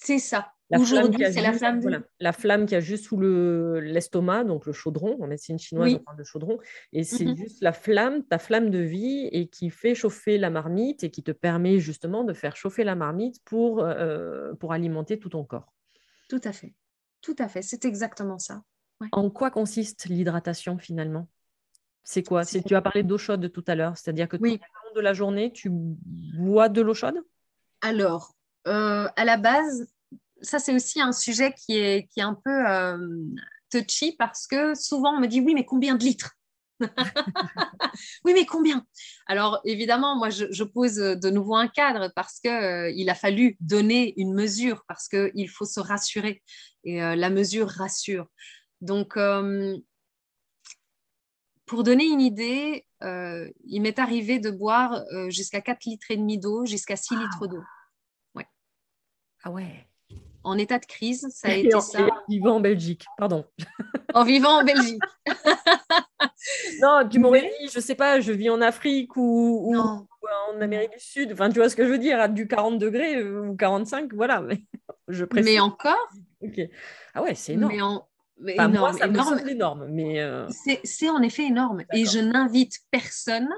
C'est 0.00 0.20
ça. 0.20 0.52
Aujourd'hui, 0.76 1.24
c'est 1.32 1.40
la 1.40 1.52
flamme. 1.52 1.80
De... 1.80 2.04
la 2.20 2.32
flamme 2.32 2.66
qui 2.66 2.76
a 2.76 2.80
juste 2.80 3.06
sous 3.06 3.18
l'estomac, 3.18 4.44
donc 4.44 4.66
le 4.66 4.72
chaudron. 4.72 5.20
En 5.20 5.26
médecine 5.26 5.58
chinoise, 5.58 5.94
on 5.94 5.98
parle 5.98 6.18
de 6.18 6.24
chaudron. 6.24 6.58
Et 6.92 7.02
c'est 7.02 7.24
mhm. 7.24 7.36
juste 7.36 7.62
la 7.62 7.72
flamme, 7.72 8.22
ta 8.22 8.38
flamme 8.38 8.70
de 8.70 8.78
vie, 8.78 9.28
et 9.32 9.48
qui 9.48 9.70
fait 9.70 9.94
chauffer 9.94 10.38
la 10.38 10.50
marmite 10.50 11.02
et 11.02 11.10
qui 11.10 11.22
te 11.22 11.32
permet 11.32 11.80
justement 11.80 12.22
de 12.22 12.32
faire 12.32 12.54
chauffer 12.54 12.84
la 12.84 12.94
marmite 12.94 13.42
pour, 13.44 13.82
euh, 13.82 14.54
pour 14.54 14.72
alimenter 14.72 15.18
tout 15.18 15.30
ton 15.30 15.42
corps. 15.42 15.72
Tout 16.28 16.40
à 16.44 16.52
fait. 16.52 16.74
Tout 17.22 17.36
à 17.38 17.48
fait. 17.48 17.62
C'est 17.62 17.84
exactement 17.84 18.38
ça. 18.38 18.62
En 19.12 19.30
quoi 19.30 19.50
consiste 19.50 20.04
l'hydratation 20.04 20.78
finalement? 20.78 21.28
C'est 22.04 22.22
quoi? 22.22 22.44
Tu 22.44 22.74
as 22.74 22.82
parlé 22.82 23.02
d'eau 23.02 23.18
chaude 23.18 23.50
tout 23.52 23.64
à 23.66 23.74
l'heure, 23.74 23.96
c'est-à-dire 23.96 24.28
que 24.28 24.36
tout 24.36 24.44
au 24.44 24.48
long 24.48 24.94
de 24.94 25.00
la 25.00 25.12
journée, 25.12 25.52
tu 25.52 25.70
bois 25.70 26.68
de 26.68 26.80
l'eau 26.80 26.94
chaude? 26.94 27.20
Alors, 27.80 28.34
euh, 28.68 29.08
à 29.16 29.24
la 29.24 29.36
base, 29.36 29.88
ça, 30.42 30.58
c'est 30.58 30.74
aussi 30.74 31.00
un 31.00 31.12
sujet 31.12 31.52
qui 31.52 31.76
est, 31.76 32.08
qui 32.08 32.20
est 32.20 32.24
un 32.24 32.34
peu 32.34 32.68
euh, 32.68 33.24
touchy 33.70 34.12
parce 34.18 34.46
que 34.46 34.74
souvent 34.74 35.16
on 35.16 35.20
me 35.20 35.26
dit 35.26 35.40
oui, 35.40 35.54
mais 35.54 35.64
combien 35.64 35.94
de 35.94 36.04
litres? 36.04 36.34
Oui, 38.24 38.32
mais 38.34 38.46
combien? 38.46 38.86
Alors, 39.26 39.60
évidemment, 39.64 40.16
moi, 40.16 40.30
je, 40.30 40.62
pose 40.62 40.94
de 40.94 41.30
nouveau 41.30 41.56
un 41.56 41.66
cadre 41.66 42.12
parce 42.14 42.38
qu'il 42.38 42.52
euh, 42.52 42.92
il 42.94 43.10
a 43.10 43.16
fallu 43.16 43.56
donner 43.58 44.14
une 44.20 44.32
mesure, 44.32 44.84
parce 44.86 45.08
qu'il 45.08 45.48
faut 45.50 45.64
se 45.64 45.80
rassurer. 45.80 46.40
Et 46.84 47.02
euh, 47.02 47.16
la 47.16 47.30
mesure 47.30 47.68
rassure. 47.68 48.28
Donc, 48.80 49.18
pour 51.66 51.82
donner 51.82 52.04
une 52.04 52.20
idée, 52.20 52.86
il 53.02 53.82
m'est 53.82 53.98
arrivé 53.98 54.38
de 54.38 54.50
boire 54.50 55.02
jusqu'à 55.30 55.60
4 55.60 55.84
litres 55.86 56.10
et 56.12 56.16
demi 56.16 56.38
d'eau, 56.38 56.64
jusqu'à 56.64 56.94
6 56.94 57.16
litres 57.16 57.48
d'eau. 57.48 57.62
Ah 59.44 59.50
ouais 59.50 59.88
en 60.48 60.58
état 60.58 60.78
de 60.78 60.86
crise. 60.86 61.26
Ça 61.30 61.48
a 61.48 61.54
été 61.54 61.80
ça. 61.80 62.02
En 62.02 62.08
vivant 62.28 62.56
en 62.56 62.60
Belgique, 62.60 63.04
pardon. 63.16 63.44
En 64.14 64.24
vivant 64.24 64.60
en 64.60 64.64
Belgique. 64.64 65.02
non, 66.80 67.06
tu 67.10 67.18
m'aurais 67.18 67.42
dit, 67.42 67.68
je 67.70 67.78
sais 67.78 67.94
pas, 67.94 68.20
je 68.20 68.32
vis 68.32 68.48
en 68.48 68.62
Afrique 68.62 69.14
ou, 69.16 69.76
en 69.76 70.60
Amérique 70.62 70.92
du 70.92 70.98
Sud. 70.98 71.30
Enfin, 71.34 71.50
tu 71.50 71.56
vois 71.56 71.68
ce 71.68 71.76
que 71.76 71.84
je 71.84 71.90
veux 71.90 71.98
dire, 71.98 72.18
à 72.18 72.26
du 72.26 72.48
40 72.48 72.78
degrés 72.78 73.16
euh, 73.16 73.48
ou 73.48 73.54
45, 73.54 74.14
voilà. 74.14 74.40
Mais, 74.40 74.64
je 75.08 75.26
mais 75.34 75.60
encore? 75.60 76.08
Ah 77.12 77.22
ouais, 77.22 77.34
c'est 77.34 77.52
énorme. 77.52 78.00
Mais 78.38 78.54
énorme, 78.54 78.72
moi, 78.78 78.92
ça 78.94 79.06
énorme. 79.08 79.34
me 79.34 79.50
énorme. 79.50 79.86
Mais 79.90 80.20
euh, 80.20 80.48
C'est 80.84 81.10
en 81.10 81.20
effet 81.20 81.44
énorme. 81.44 81.84
Et 81.92 82.06
je 82.06 82.18
n'invite 82.18 82.78
personne 82.90 83.50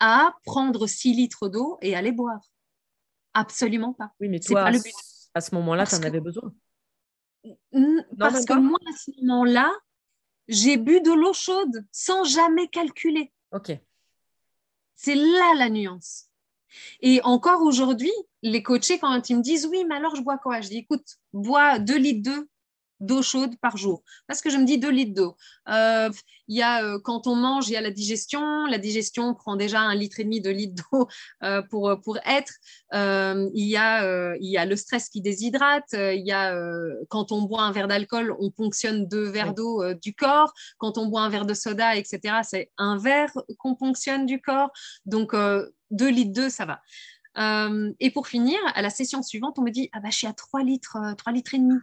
à 0.00 0.34
prendre 0.44 0.88
6 0.88 1.12
litres 1.14 1.48
d'eau 1.48 1.78
et 1.82 1.94
à 1.94 2.02
les 2.02 2.12
boire. 2.12 2.40
Absolument 3.38 3.92
pas. 3.92 4.12
Oui, 4.18 4.30
mais 4.30 4.40
toi, 4.40 4.64
pas 4.64 4.70
le 4.70 4.78
but 4.78 4.94
à 5.34 5.42
ce 5.42 5.54
moment-là, 5.56 5.86
tu 5.86 5.94
en 5.94 6.02
avais 6.02 6.20
besoin 6.20 6.50
Parce 8.18 8.46
que 8.46 8.54
moi, 8.54 8.78
à 8.88 8.92
ce 8.96 9.10
moment-là, 9.20 9.70
j'ai 10.48 10.78
bu 10.78 11.02
de 11.02 11.12
l'eau 11.12 11.34
chaude 11.34 11.84
sans 11.92 12.24
jamais 12.24 12.68
calculer. 12.68 13.30
Ok. 13.52 13.78
C'est 14.94 15.14
là 15.14 15.52
la 15.58 15.68
nuance. 15.68 16.30
Et 17.00 17.20
encore 17.24 17.60
aujourd'hui, 17.60 18.12
les 18.40 18.62
coachés, 18.62 18.98
quand 18.98 19.28
ils 19.28 19.36
me 19.36 19.42
disent 19.42 19.66
oui, 19.66 19.84
mais 19.86 19.96
alors 19.96 20.16
je 20.16 20.22
bois 20.22 20.38
quoi? 20.38 20.62
Je 20.62 20.68
dis 20.68 20.78
écoute, 20.78 21.06
bois 21.34 21.78
2 21.78 21.98
litres 21.98 22.30
d'eau 22.30 22.46
d'eau 23.00 23.22
chaude 23.22 23.56
par 23.60 23.76
jour. 23.76 24.02
Parce 24.26 24.40
que 24.40 24.50
je 24.50 24.56
me 24.56 24.64
dis 24.64 24.78
2 24.78 24.90
litres 24.90 25.14
d'eau. 25.14 25.36
Euh, 25.68 26.10
y 26.48 26.62
a, 26.62 26.84
euh, 26.84 26.98
quand 27.02 27.26
on 27.26 27.34
mange, 27.34 27.68
il 27.68 27.72
y 27.72 27.76
a 27.76 27.80
la 27.80 27.90
digestion. 27.90 28.66
La 28.66 28.78
digestion 28.78 29.34
prend 29.34 29.56
déjà 29.56 29.80
un 29.80 29.94
litre 29.94 30.20
et 30.20 30.24
demi, 30.24 30.40
de 30.40 30.50
litres 30.50 30.82
d'eau 30.90 31.08
euh, 31.42 31.62
pour, 31.62 32.00
pour 32.02 32.18
être. 32.24 32.52
il, 32.92 33.66
y 33.66 33.76
a, 33.76 34.36
il 34.36 34.50
y 34.50 34.56
a 34.56 34.64
le 34.64 34.76
stress 34.76 35.08
qui 35.08 35.20
déshydrate. 35.20 35.92
il 35.92 36.26
y 36.26 36.32
a, 36.32 36.56
quand 37.08 37.32
on 37.32 37.42
boit 37.42 37.62
un 37.62 37.72
verre 37.72 37.88
d'alcool, 37.88 38.34
on 38.38 38.50
ponctionne 38.50 39.06
deux 39.06 39.28
verres 39.28 39.54
d'eau 39.54 39.82
du 39.94 40.14
corps. 40.14 40.52
Quand 40.78 40.98
on 40.98 41.06
boit 41.06 41.22
un 41.22 41.28
verre 41.28 41.46
de 41.46 41.54
soda, 41.54 41.96
etc., 41.96 42.36
c'est 42.42 42.70
un 42.78 42.98
verre 42.98 43.32
qu'on 43.58 43.74
ponctionne 43.74 44.26
du 44.26 44.40
corps. 44.40 44.70
Donc, 45.04 45.34
2 45.34 46.08
litres 46.08 46.32
d'eau, 46.32 46.48
ça 46.48 46.64
va. 46.64 46.80
et 48.00 48.10
pour 48.10 48.28
finir, 48.28 48.58
à 48.74 48.82
la 48.82 48.90
session 48.90 49.22
suivante, 49.22 49.58
on 49.58 49.62
me 49.62 49.70
dit 49.70 49.90
ah 49.92 50.00
bah, 50.00 50.08
je 50.10 50.18
suis 50.18 50.26
à 50.26 50.32
3 50.32 50.62
litres, 50.62 50.96
3 51.16 51.32
litres 51.32 51.54
et 51.54 51.58
demi. 51.58 51.76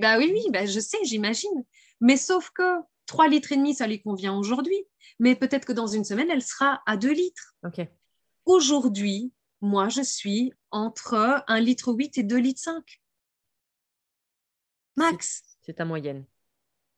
Bah 0.00 0.18
oui, 0.18 0.30
oui, 0.32 0.50
bah 0.50 0.66
je 0.66 0.80
sais, 0.80 0.98
j'imagine. 1.04 1.64
Mais 2.00 2.16
sauf 2.16 2.50
que 2.50 2.80
3 3.06 3.28
litres 3.28 3.52
et 3.52 3.56
demi, 3.56 3.74
ça 3.74 3.86
lui 3.86 4.02
convient 4.02 4.36
aujourd'hui. 4.36 4.78
Mais 5.18 5.34
peut-être 5.34 5.64
que 5.64 5.72
dans 5.72 5.86
une 5.86 6.04
semaine, 6.04 6.30
elle 6.30 6.42
sera 6.42 6.82
à 6.86 6.96
2 6.96 7.12
litres. 7.12 7.54
Aujourd'hui, 8.44 9.32
moi, 9.60 9.88
je 9.88 10.02
suis 10.02 10.52
entre 10.70 11.44
1 11.46 11.60
litre 11.60 11.92
8 11.92 12.18
et 12.18 12.22
2 12.22 12.36
litres 12.36 12.60
5. 12.60 13.00
Max. 14.96 15.42
C'est 15.62 15.74
ta 15.74 15.84
moyenne. 15.84 16.24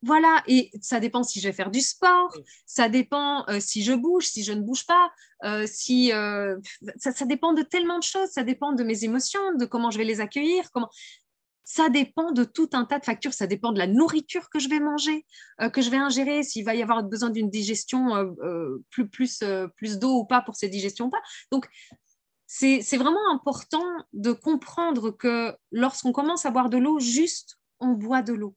Voilà, 0.02 0.44
et 0.47 0.70
ça 0.81 1.01
dépend 1.01 1.24
si 1.24 1.40
je 1.40 1.48
vais 1.48 1.52
faire 1.52 1.73
du 1.73 1.81
sport, 1.81 2.32
ça 2.66 2.89
dépend 2.89 3.44
euh, 3.48 3.59
si 3.59 3.82
je 3.82 3.93
bouge, 3.93 4.27
si 4.27 4.44
je 4.44 4.52
ne 4.52 4.60
bouge 4.60 4.86
pas, 4.86 5.10
euh, 5.44 5.66
si 5.66 6.12
euh, 6.12 6.56
ça, 6.98 7.10
ça, 7.10 7.27
dépend 7.27 7.52
de 7.52 7.62
tellement 7.62 7.98
de 7.98 8.05
choses, 8.05 8.28
ça 8.28 8.44
dépend 8.44 8.73
de 8.73 8.85
mes 8.85 9.02
émotions, 9.02 9.40
de 9.56 9.65
comment 9.65 9.90
je 9.90 9.98
vais 9.98 10.05
les 10.05 10.20
accueillir, 10.20 10.70
comment 10.70 10.89
ça 11.70 11.90
dépend 11.90 12.32
de 12.32 12.45
tout 12.45 12.70
un 12.73 12.86
tas 12.86 12.99
de 12.99 13.05
facteurs. 13.05 13.35
Ça 13.35 13.47
dépend 13.47 13.73
de 13.73 13.78
la 13.78 13.86
nourriture 13.86 14.49
que 14.49 14.59
je 14.59 14.70
vais 14.70 14.81
manger, 14.81 15.27
euh, 15.61 15.69
que 15.69 15.82
je 15.82 15.90
vais 15.90 15.99
ingérer, 15.99 16.43
s'il 16.43 16.65
va 16.65 16.74
y 16.74 16.82
avoir 16.82 17.05
besoin 17.05 17.28
d'une 17.28 17.51
digestion 17.51 18.16
euh, 18.16 18.31
euh, 18.43 18.82
plus, 18.89 19.07
plus, 19.07 19.45
plus 19.77 19.99
d'eau 19.99 20.20
ou 20.20 20.24
pas 20.24 20.40
pour 20.40 20.57
cette 20.57 20.70
digestion 20.70 21.07
ou 21.07 21.11
pas. 21.11 21.20
Donc, 21.53 21.69
c'est 22.47 22.97
vraiment 22.97 23.20
important 23.31 23.85
de 24.15 24.32
comprendre 24.32 25.11
que 25.11 25.55
lorsqu'on 25.70 26.12
commence 26.12 26.47
à 26.47 26.51
boire 26.51 26.70
de 26.70 26.78
l'eau, 26.78 26.99
juste 27.01 27.59
on 27.81 27.89
boit 27.89 28.23
de 28.23 28.32
l'eau. 28.32 28.57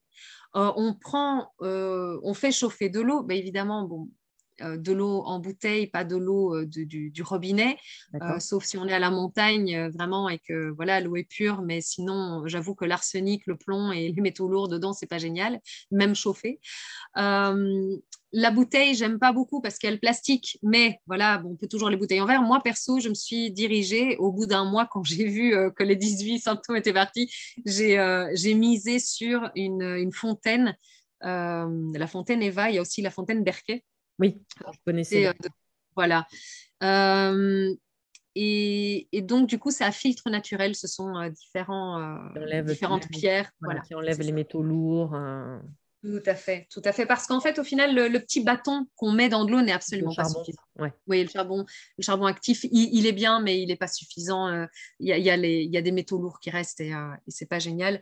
on 0.53 0.95
prend, 0.95 1.51
on 1.59 2.33
fait 2.33 2.53
chauffer 2.53 2.87
de 2.87 3.01
l'eau. 3.01 3.23
Ben 3.23 3.37
évidemment, 3.37 3.83
bon, 3.83 4.07
de 4.59 4.91
l'eau 4.91 5.23
en 5.25 5.39
bouteille, 5.39 5.87
pas 5.87 6.03
de 6.03 6.15
l'eau 6.15 6.55
euh, 6.55 6.65
du, 6.65 7.23
robinet, 7.23 7.77
euh, 8.21 8.39
sauf 8.39 8.63
si 8.63 8.77
on 8.77 8.87
est 8.87 8.93
à 8.93 8.99
la 8.99 9.11
montagne 9.11 9.89
vraiment 9.89 10.29
et 10.29 10.39
que 10.39 10.69
voilà 10.71 10.99
l'eau 10.99 11.15
est 11.15 11.27
pure. 11.27 11.61
Mais 11.61 11.81
sinon, 11.81 12.43
j'avoue 12.47 12.75
que 12.75 12.85
l'arsenic, 12.85 13.43
le 13.47 13.57
plomb 13.57 13.91
et 13.91 14.11
les 14.11 14.21
métaux 14.21 14.47
lourds 14.47 14.67
dedans, 14.67 14.93
c'est 14.93 15.07
pas 15.07 15.17
génial, 15.17 15.59
même 15.91 16.15
chauffé. 16.15 16.59
la 17.15 18.49
bouteille, 18.51 18.95
j'aime 18.95 19.19
pas 19.19 19.33
beaucoup 19.33 19.61
parce 19.61 19.77
qu'elle 19.77 19.95
est 19.95 19.99
plastique, 19.99 20.57
mais 20.63 20.99
voilà, 21.05 21.37
bon, 21.37 21.51
on 21.51 21.55
peut 21.55 21.67
toujours 21.67 21.89
les 21.89 21.97
bouteilles 21.97 22.21
en 22.21 22.25
verre. 22.25 22.41
Moi, 22.41 22.61
perso, 22.63 22.99
je 22.99 23.09
me 23.09 23.13
suis 23.13 23.51
dirigée 23.51 24.15
au 24.17 24.31
bout 24.31 24.45
d'un 24.45 24.63
mois 24.63 24.87
quand 24.89 25.03
j'ai 25.03 25.25
vu 25.25 25.53
que 25.75 25.83
les 25.83 25.95
18 25.95 26.39
symptômes 26.39 26.77
étaient 26.77 26.93
partis. 26.93 27.33
J'ai 27.65 28.53
misé 28.53 28.99
sur 28.99 29.49
une, 29.55 29.81
une 29.81 30.13
fontaine. 30.13 30.77
la 31.21 32.07
fontaine 32.07 32.41
Eva, 32.41 32.69
il 32.69 32.75
y 32.75 32.77
a 32.77 32.81
aussi 32.81 33.01
la 33.01 33.11
fontaine 33.11 33.43
Berquet. 33.43 33.83
Oui, 34.19 34.41
je 34.59 34.77
connaissais. 34.85 35.27
Euh, 35.27 35.33
voilà. 35.95 36.27
Euh, 36.83 37.73
et, 38.35 39.07
donc, 39.23 39.47
du 39.47 39.59
coup, 39.59 39.71
c'est 39.71 39.83
un 39.83 39.91
filtre 39.91 40.29
naturel. 40.29 40.75
Ce 40.75 40.87
sont 40.87 41.15
euh, 41.17 41.29
différents, 41.29 42.29
différentes 42.65 43.07
pierres. 43.09 43.51
Voilà, 43.61 43.81
qui 43.81 43.95
enlèvent 43.95 44.21
les 44.21 44.31
métaux 44.31 44.63
lourds. 44.63 45.17
Tout 46.03 46.23
à 46.25 46.33
fait, 46.33 46.67
tout 46.71 46.81
à 46.83 46.93
fait. 46.93 47.05
Parce 47.05 47.27
qu'en 47.27 47.39
fait, 47.39 47.59
au 47.59 47.63
final, 47.63 47.93
le, 47.93 48.19
petit 48.19 48.43
bâton 48.43 48.87
qu'on 48.95 49.11
met 49.11 49.29
dans 49.29 49.45
de 49.45 49.51
l'eau 49.51 49.61
n'est 49.61 49.71
absolument 49.71 50.15
pas 50.15 50.25
suffisant. 50.25 50.63
Oui, 51.07 51.23
le 51.23 51.29
charbon, 51.29 51.65
le 51.97 52.03
charbon 52.03 52.25
actif, 52.25 52.65
il, 52.71 53.05
est 53.05 53.11
bien, 53.11 53.39
mais 53.39 53.61
il 53.61 53.67
n'est 53.67 53.75
pas 53.75 53.87
suffisant. 53.87 54.67
Il 54.99 55.07
y, 55.07 55.13
a, 55.13 55.17
y, 55.17 55.77
a 55.77 55.81
des 55.81 55.91
métaux 55.91 56.17
lourds 56.17 56.39
qui 56.39 56.49
restent 56.49 56.81
et, 56.81 56.89
et 56.89 57.31
c'est 57.31 57.45
pas 57.45 57.59
génial. 57.59 58.01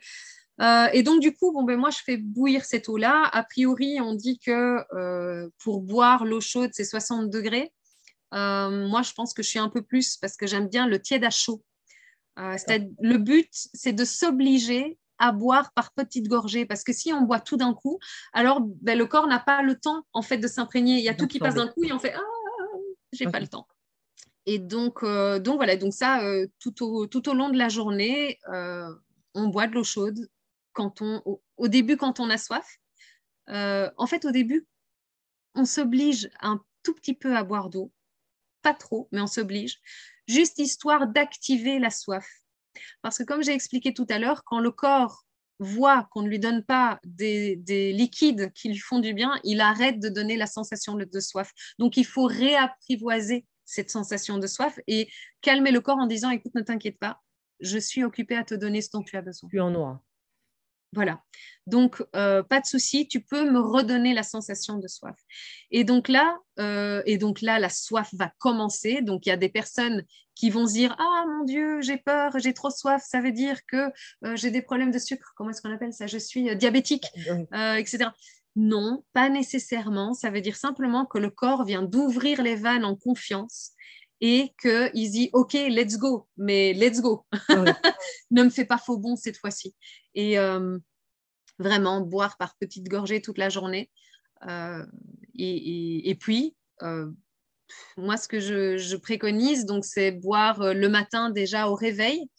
Euh, 0.62 0.88
et 0.94 1.04
donc, 1.04 1.22
du 1.22 1.34
coup, 1.34 1.52
bon, 1.52 1.64
ben, 1.64 1.78
moi, 1.78 1.90
je 1.90 2.00
fais 2.04 2.18
bouillir 2.18 2.66
cette 2.66 2.90
eau-là. 2.90 3.30
A 3.32 3.44
priori, 3.44 4.00
on 4.02 4.14
dit 4.14 4.40
que 4.40 4.80
pour 5.64 5.82
boire 5.82 6.26
l'eau 6.26 6.42
chaude, 6.42 6.72
c'est 6.74 6.86
60 6.86 7.30
degrés. 7.30 7.74
moi, 8.32 9.02
je 9.02 9.14
pense 9.14 9.34
que 9.34 9.44
je 9.44 9.50
suis 9.50 9.60
un 9.60 9.70
peu 9.70 9.82
plus 9.82 10.18
parce 10.18 10.36
que 10.36 10.48
j'aime 10.48 10.68
bien 10.68 10.88
le 10.88 11.02
tiède 11.02 11.24
à 11.24 11.30
chaud. 11.30 11.64
le 12.38 13.18
but, 13.18 13.50
c'est 13.52 13.94
de 13.94 14.06
s'obliger 14.06 14.98
à 15.20 15.32
boire 15.32 15.72
par 15.74 15.92
petites 15.94 16.28
gorgées. 16.28 16.66
Parce 16.66 16.84
que 16.84 16.94
si 16.94 17.14
on 17.14 17.22
boit 17.22 17.40
tout 17.40 17.58
d'un 17.58 17.74
coup, 17.74 18.00
alors 18.34 18.62
ben, 18.62 18.98
le 18.98 19.06
corps 19.06 19.28
n'a 19.28 19.40
pas 19.40 19.62
le 19.62 19.76
temps 19.76 20.04
en 20.14 20.22
fait 20.22 20.38
de 20.38 20.48
s'imprégner. 20.48 20.98
Il 20.98 21.04
y 21.04 21.10
a 21.10 21.14
tout 21.14 21.28
qui 21.28 21.40
passe 21.40 21.56
d'un 21.56 21.68
coup 21.68 21.84
et 21.84 21.94
on 21.94 22.00
fait 22.00 22.14
ah, 22.16 22.22
j'ai 23.12 23.26
pas 23.26 23.40
le 23.40 23.48
temps. 23.48 23.68
Et 24.46 24.58
donc, 24.58 25.04
euh, 25.04 25.38
donc 25.38 25.58
voilà, 25.58 25.76
donc 25.76 25.94
ça, 25.94 26.24
euh, 26.24 26.48
tout, 26.60 26.84
au, 26.84 27.06
tout 27.06 27.30
au 27.30 27.34
long 27.34 27.50
de 27.50 27.58
la 27.58 27.70
journée, 27.70 28.40
euh, 28.52 28.90
on 29.36 29.48
boit 29.48 29.68
de 29.68 29.74
l'eau 29.74 29.84
chaude 29.84 30.28
quand 30.74 31.02
on, 31.02 31.22
au, 31.58 31.68
début 31.68 31.98
quand 31.98 32.20
on 32.20 32.30
a 32.30 32.38
soif. 32.38 32.78
en 33.48 34.08
fait, 34.08 34.26
au 34.26 34.32
début, 34.32 34.68
on 35.56 35.66
s'oblige 35.66 36.30
un 36.42 36.62
tout 36.84 36.94
petit 36.94 37.14
peu 37.14 37.36
à 37.36 37.44
boire 37.44 37.70
d'eau, 37.70 37.92
pas 38.62 38.74
trop, 38.74 39.08
mais 39.12 39.22
on 39.22 39.28
s'oblige, 39.28 39.80
juste 40.28 40.60
histoire 40.60 41.08
d'activer 41.08 41.80
la 41.80 41.90
soif. 41.90 42.28
Parce 43.02 43.18
que 43.18 43.24
comme 43.24 43.44
j'ai 43.44 43.54
expliqué 43.54 43.94
tout 43.94 44.08
à 44.10 44.20
l'heure, 44.20 44.44
quand 44.46 44.60
le 44.60 44.72
corps 44.72 45.26
voit 45.60 46.08
qu'on 46.12 46.22
ne 46.22 46.30
lui 46.30 46.40
donne 46.40 46.64
pas 46.64 47.00
des, 47.04 47.56
liquides 47.94 48.52
qui 48.54 48.70
lui 48.70 48.78
font 48.78 49.00
du 49.00 49.14
bien, 49.14 49.40
il 49.44 49.60
arrête 49.60 50.00
de 50.00 50.10
donner 50.10 50.38
la 50.38 50.48
sensation 50.48 50.96
de, 50.96 51.20
soif. 51.20 51.52
Donc 51.78 51.98
il 51.98 52.06
faut 52.06 52.26
réapprivoiser 52.26 53.46
cette 53.66 53.92
sensation 53.92 54.38
de 54.38 54.48
soif 54.48 54.80
et 54.88 55.10
calmer 55.42 55.72
le 55.72 55.82
corps 55.82 55.98
en 55.98 56.08
disant, 56.08 56.30
écoute, 56.30 56.56
ne 56.56 56.62
t'inquiète 56.62 56.98
pas, 56.98 57.22
je 57.60 57.78
suis 57.78 58.04
occupé 58.04 58.36
à 58.36 58.44
te 58.44 58.56
donner 58.56 58.82
ce 58.82 58.90
dont 58.94 59.04
tu 59.04 59.18
as 59.18 59.22
besoin. 59.22 59.50
Tu 59.50 59.60
en 59.60 59.72
noir. 59.72 60.00
Voilà. 60.94 61.22
Donc, 61.68 62.04
euh, 62.16 62.42
pas 62.42 62.60
de 62.60 62.66
souci, 62.66 63.08
tu 63.08 63.22
peux 63.22 63.50
me 63.50 63.60
redonner 63.60 64.14
la 64.14 64.24
sensation 64.24 64.78
de 64.80 64.88
soif. 64.88 65.16
Et 65.70 65.84
donc 65.84 66.08
là, 66.08 66.40
euh, 66.58 67.04
et 67.06 67.18
donc 67.18 67.42
là, 67.42 67.60
la 67.60 67.70
soif 67.70 68.10
va 68.14 68.32
commencer. 68.40 69.02
Donc, 69.02 69.26
il 69.26 69.30
y 69.30 69.32
a 69.32 69.38
des 69.38 69.50
personnes 69.50 70.04
qui 70.34 70.50
vont 70.50 70.66
se 70.66 70.74
dire 70.74 70.96
Ah 70.98 71.26
mon 71.28 71.44
Dieu, 71.44 71.82
j'ai 71.82 71.98
peur, 71.98 72.32
j'ai 72.40 72.54
trop 72.54 72.72
soif, 72.72 73.04
ça 73.06 73.22
veut 73.22 73.32
dire 73.32 73.60
que 73.68 73.92
euh, 74.26 74.36
j'ai 74.36 74.50
des 74.50 74.64
problèmes 74.64 74.90
de 74.90 74.98
sucre. 74.98 75.34
Comment 75.36 75.52
est-ce 75.52 75.62
qu'on 75.62 75.74
appelle 75.74 75.94
ça? 75.94 76.08
Je 76.08 76.18
suis 76.18 76.56
diabétique, 76.56 77.06
etc. 77.78 78.10
Non, 78.56 79.04
pas 79.14 79.30
nécessairement. 79.30 80.14
Ça 80.14 80.32
veut 80.32 80.42
dire 80.42 80.56
simplement 80.56 81.06
que 81.06 81.20
le 81.20 81.30
corps 81.30 81.66
vient 81.66 81.84
d'ouvrir 81.84 82.42
les 82.42 82.56
vannes 82.56 82.84
en 82.84 82.96
confiance 82.96 83.74
et 84.22 84.54
qu'il 84.62 85.12
dit 85.12 85.30
OK, 85.34 85.54
let's 85.54 85.98
go, 85.98 86.28
mais 86.38 86.74
let's 86.74 87.02
go. 87.02 87.26
Ah 87.50 87.64
ne 88.32 88.44
me 88.44 88.50
fais 88.50 88.66
pas 88.66 88.78
faux 88.78 88.98
bon 88.98 89.16
cette 89.16 89.38
fois-ci. 89.38 89.76
Et 90.14 90.38
euh, 90.38 90.78
vraiment, 91.58 92.02
boire 92.02 92.38
par 92.38 92.56
petites 92.58 92.88
gorgées 92.88 93.22
toute 93.22 93.38
la 93.38 93.50
journée. 93.50 93.90
Euh, 94.48 94.86
et, 95.36 96.16
puis, 96.20 96.56
euh, 96.82 97.10
moi, 97.98 98.18
ce 98.18 98.28
que 98.28 98.40
je, 98.40 98.96
préconise, 98.98 99.66
donc, 99.66 99.86
c'est 99.86 100.12
boire 100.12 100.74
le 100.74 100.90
matin 100.90 101.30
déjà 101.30 101.70
au 101.70 101.76
réveil. 101.76 102.30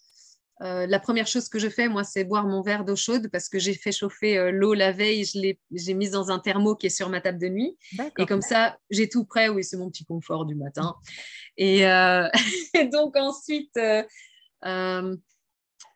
La 0.61 0.99
première 0.99 1.27
chose 1.27 1.49
que 1.49 1.59
je 1.59 1.69
fais, 1.69 1.89
moi, 1.89 2.05
c'est 2.05 2.25
boire 2.25 2.47
mon 2.47 2.61
verre 2.63 2.85
d'eau 2.85 2.97
chaude 2.97 3.29
parce 3.33 3.49
que 3.49 3.59
j'ai 3.59 3.75
fait 3.75 3.93
chauffer 3.93 4.53
l'eau 4.53 4.75
la 4.75 4.93
veille, 4.93 5.25
je 5.25 5.39
l'ai, 5.39 5.59
j'ai 5.73 5.95
mise 5.95 6.11
dans 6.11 6.31
un 6.31 6.39
thermo 6.39 6.77
qui 6.77 6.87
est 6.87 6.91
sur 6.91 7.09
ma 7.09 7.21
table 7.21 7.39
de 7.39 7.49
nuit. 7.49 7.79
Et 8.19 8.27
comme 8.27 8.43
ça, 8.43 8.77
j'ai 8.91 9.09
tout 9.09 9.25
prêt. 9.25 9.49
Oui, 9.49 9.65
c'est 9.65 9.79
mon 9.79 9.89
petit 9.91 10.05
confort 10.05 10.45
du 10.45 10.55
matin. 10.55 10.95
Et, 11.57 11.81
et 11.81 12.87
donc 12.93 13.17
ensuite, 13.17 13.79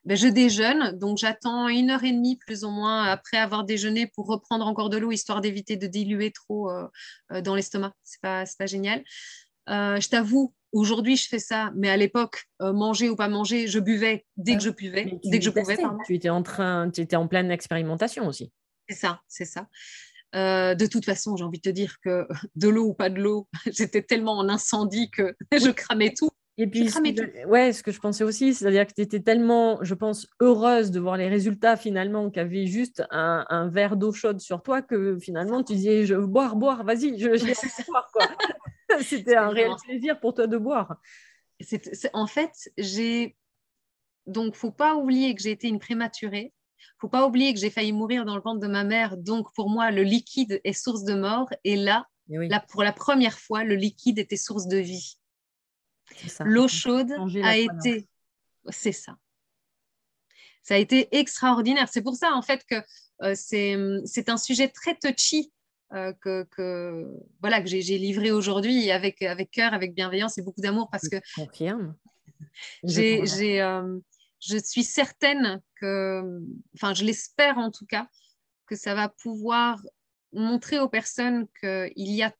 ben, 0.05 0.19
je 0.19 0.28
déjeune, 0.28 0.99
donc 0.99 1.16
j'attends 1.16 1.66
une 1.69 1.89
heure 1.89 2.05
et 2.05 2.12
demie 2.12 2.36
plus 2.36 2.65
ou 2.65 2.70
moins 2.70 3.05
après 3.05 3.39
avoir 3.39 3.65
déjeuné 3.65 4.07
pour 4.07 4.27
reprendre 4.27 4.66
encore 4.66 4.91
de 4.91 4.99
l'eau, 4.99 5.11
histoire 5.11 5.41
d'éviter 5.41 5.78
de 5.78 5.86
diluer 5.86 6.31
trop 6.31 6.70
euh, 6.70 6.86
euh, 7.32 7.41
dans 7.41 7.55
l'estomac. 7.55 7.95
C'est 8.03 8.20
pas, 8.20 8.45
pas 8.59 8.66
génial. 8.66 9.03
Euh, 9.70 9.99
je 9.99 10.09
t'avoue, 10.11 10.53
aujourd'hui 10.74 11.16
je 11.16 11.28
fais 11.28 11.38
ça, 11.38 11.72
mais 11.74 11.88
à 11.88 11.96
l'époque, 11.96 12.44
manger 12.60 13.09
ou 13.09 13.16
pas 13.16 13.28
manger, 13.28 13.66
je 13.66 13.78
buvais 13.78 14.26
dès 14.36 14.56
que 14.56 14.62
je 14.62 14.70
buvais, 14.70 15.18
dès 15.24 15.38
que 15.38 15.44
je 15.44 15.51
pouvais. 15.51 15.78
Tu 16.06 16.14
étais 16.14 16.28
en 16.28 16.42
train, 16.42 16.90
tu 16.90 17.01
étais 17.01 17.16
en 17.16 17.28
pleine 17.28 17.51
expérimentation 17.51 18.26
aussi. 18.26 18.52
C'est 18.88 18.96
ça, 18.96 19.20
c'est 19.28 19.46
ça. 19.46 19.68
de 20.34 20.86
toute 20.86 21.05
façon, 21.05 21.36
j'ai 21.36 21.44
envie 21.44 21.59
de 21.59 21.70
te 21.70 21.74
dire 21.74 21.96
que 22.02 22.26
de 22.56 22.68
l'eau 22.68 22.88
ou 22.88 22.94
pas 22.94 23.09
de 23.09 23.20
l'eau, 23.20 23.48
j'étais 23.72 24.02
tellement 24.02 24.36
en 24.38 24.48
incendie 24.48 25.10
que 25.10 25.34
je 25.52 25.70
cramais 25.70 26.12
tout. 26.16 26.30
Et 26.56 26.68
puis, 26.68 26.89
ce 26.89 27.47
ouais, 27.47 27.72
ce 27.72 27.82
que 27.82 27.90
je 27.90 27.98
pensais 27.98 28.22
aussi, 28.22 28.55
c'est-à-dire 28.55 28.86
que 28.86 28.93
tu 28.93 29.01
étais 29.01 29.18
tellement, 29.18 29.82
je 29.82 29.94
pense, 29.94 30.28
heureuse 30.40 30.93
de 30.93 31.01
voir 31.01 31.16
les 31.16 31.28
résultats 31.28 31.76
finalement, 31.76 32.31
qu'il 32.31 32.43
y 32.43 32.44
avait 32.44 32.66
juste 32.66 33.02
un, 33.10 33.68
verre 33.68 33.97
d'eau 33.97 34.12
chaude 34.12 34.40
sur 34.40 34.62
toi, 34.62 34.81
que 34.81 35.18
finalement 35.18 35.64
tu 35.64 35.74
disais, 35.74 36.06
je 36.06 36.14
veux 36.14 36.26
boire, 36.26 36.55
boire, 36.55 36.85
vas-y, 36.85 37.18
je, 37.18 37.28
vais 37.28 37.39
boire. 37.89 38.09
C'était 39.02 39.35
un 39.35 39.48
réel 39.48 39.72
plaisir 39.85 40.20
pour 40.20 40.35
toi 40.35 40.47
de 40.47 40.56
boire. 40.56 40.97
en 42.12 42.26
fait, 42.26 42.52
j'ai. 42.78 43.36
Donc, 44.26 44.55
faut 44.55 44.70
pas 44.70 44.94
oublier 44.94 45.35
que 45.35 45.43
j'ai 45.43 45.51
été 45.51 45.66
une 45.66 45.81
prématurée. 45.81 46.55
faut 46.98 47.09
pas 47.09 47.26
oublier 47.26 47.52
que 47.52 47.59
j'ai 47.59 47.68
failli 47.68 47.93
mourir 47.93 48.24
dans 48.24 48.36
le 48.36 48.43
ventre 48.43 48.60
de 48.60 48.68
ma 48.68 48.85
mère. 48.85 49.16
Donc, 49.16 49.52
pour 49.55 49.68
moi, 49.68 49.90
le 49.90 50.02
liquide 50.02 50.60
est 50.62 50.72
source 50.72 51.02
de 51.02 51.14
mort. 51.14 51.48
Et 51.64 51.74
là, 51.74 52.06
là 52.28 52.64
pour 52.70 52.85
la 52.85 52.93
première 52.93 53.39
fois, 53.40 53.64
le 53.64 53.74
liquide 53.74 54.20
était 54.20 54.36
source 54.36 54.68
de 54.68 54.78
vie. 54.78 55.18
L'eau 56.45 56.69
chaude 56.69 57.12
a 57.43 57.57
été, 57.57 58.09
c'est 58.69 58.93
ça. 58.93 59.16
Ça 60.62 60.74
a 60.74 60.78
été 60.78 61.15
extraordinaire. 61.16 61.89
C'est 61.91 62.03
pour 62.03 62.16
ça 62.16 62.32
en 62.32 62.43
fait 62.43 62.65
que 62.65 62.77
euh, 63.23 63.35
c'est 63.36 64.28
un 64.28 64.36
sujet 64.36 64.69
très 64.69 64.97
touchy 64.97 65.53
euh, 65.93 66.12
que, 66.23 67.07
voilà 67.41 67.61
que 67.61 67.69
j'ai 67.69 67.99
livré 67.99 68.32
aujourd'hui 68.32 68.91
avec 68.91 69.23
avec 69.23 69.51
cœur, 69.51 69.74
avec 69.74 69.95
bienveillance 69.95 70.39
et 70.39 70.43
beaucoup 70.43 70.62
d'amour 70.62 70.89
parce 70.91 71.09
que 71.09 71.16
confirme. 71.35 71.95
J'ai 72.85 73.62
euh, 73.62 73.99
je 74.47 74.59
suis 74.59 74.85
certaine 74.85 75.62
que, 75.81 76.41
enfin, 76.74 76.95
je 76.95 77.05
l'espère 77.05 77.59
en 77.59 77.70
tout 77.70 77.86
cas, 77.86 78.09
que 78.66 78.77
ça 78.77 78.95
va 78.95 79.09
pouvoir 79.09 79.81
montrer 80.32 80.78
aux 80.78 80.89
personnes 80.89 81.47
qu'il 81.61 81.93
y 81.97 82.23
a 82.23 82.32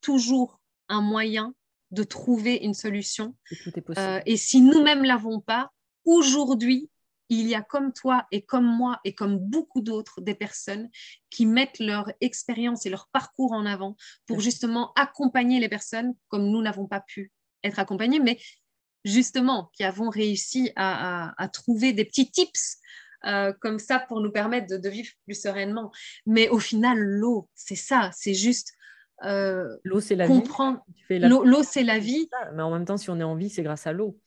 toujours 0.00 0.60
un 0.88 1.00
moyen 1.00 1.54
de 1.96 2.04
trouver 2.04 2.56
une 2.56 2.74
solution. 2.74 3.34
Euh, 3.98 4.20
et 4.26 4.36
si 4.36 4.60
nous-mêmes 4.60 5.02
l'avons 5.02 5.40
pas, 5.40 5.72
aujourd'hui, 6.04 6.90
il 7.28 7.48
y 7.48 7.54
a 7.56 7.62
comme 7.62 7.92
toi 7.92 8.26
et 8.30 8.42
comme 8.42 8.66
moi 8.66 9.00
et 9.04 9.14
comme 9.14 9.38
beaucoup 9.38 9.80
d'autres 9.80 10.20
des 10.20 10.34
personnes 10.34 10.88
qui 11.30 11.46
mettent 11.46 11.80
leur 11.80 12.12
expérience 12.20 12.86
et 12.86 12.90
leur 12.90 13.08
parcours 13.08 13.52
en 13.52 13.66
avant 13.66 13.96
pour 14.26 14.40
justement 14.40 14.92
accompagner 14.94 15.58
les 15.58 15.68
personnes 15.68 16.14
comme 16.28 16.48
nous 16.50 16.62
n'avons 16.62 16.86
pas 16.86 17.00
pu 17.00 17.32
être 17.64 17.80
accompagnés, 17.80 18.20
mais 18.20 18.38
justement 19.04 19.70
qui 19.72 19.82
avons 19.82 20.10
réussi 20.10 20.70
à, 20.76 21.34
trouver 21.52 21.92
des 21.92 22.04
petits 22.04 22.30
tips 22.30 22.76
euh, 23.24 23.52
comme 23.60 23.80
ça 23.80 23.98
pour 23.98 24.20
nous 24.20 24.30
permettre 24.30 24.68
de, 24.68 24.76
de, 24.76 24.88
vivre 24.88 25.10
plus 25.24 25.40
sereinement. 25.40 25.90
Mais 26.26 26.48
au 26.48 26.60
final, 26.60 26.98
l'eau, 26.98 27.48
c'est 27.54 27.74
ça, 27.74 28.10
c'est 28.14 28.34
juste 28.34 28.75
euh, 29.24 29.76
l'eau, 29.84 30.00
c'est 30.00 30.14
la 30.14 30.26
vie. 30.26 30.42
L'eau, 31.10 31.62
c'est 31.62 31.82
la 31.82 31.98
vie. 31.98 32.28
Mais 32.54 32.62
en 32.62 32.70
même 32.70 32.84
temps, 32.84 32.96
si 32.96 33.10
on 33.10 33.18
est 33.18 33.24
en 33.24 33.36
vie, 33.36 33.50
c'est 33.50 33.62
grâce 33.62 33.86
à 33.86 33.92
l'eau. 33.92 34.18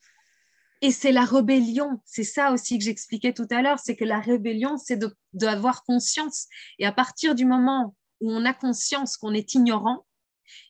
Et 0.82 0.90
c'est 0.90 1.12
la 1.12 1.24
rébellion. 1.24 2.00
C'est 2.04 2.24
ça 2.24 2.52
aussi 2.52 2.78
que 2.78 2.84
j'expliquais 2.84 3.32
tout 3.32 3.46
à 3.50 3.62
l'heure. 3.62 3.78
C'est 3.78 3.96
que 3.96 4.04
la 4.04 4.18
rébellion, 4.18 4.78
c'est 4.78 4.98
d'avoir 5.32 5.84
conscience. 5.84 6.46
Et 6.78 6.86
à 6.86 6.92
partir 6.92 7.34
du 7.34 7.44
moment 7.44 7.94
où 8.20 8.32
on 8.32 8.44
a 8.44 8.54
conscience 8.54 9.16
qu'on 9.16 9.34
est 9.34 9.54
ignorant, 9.54 10.06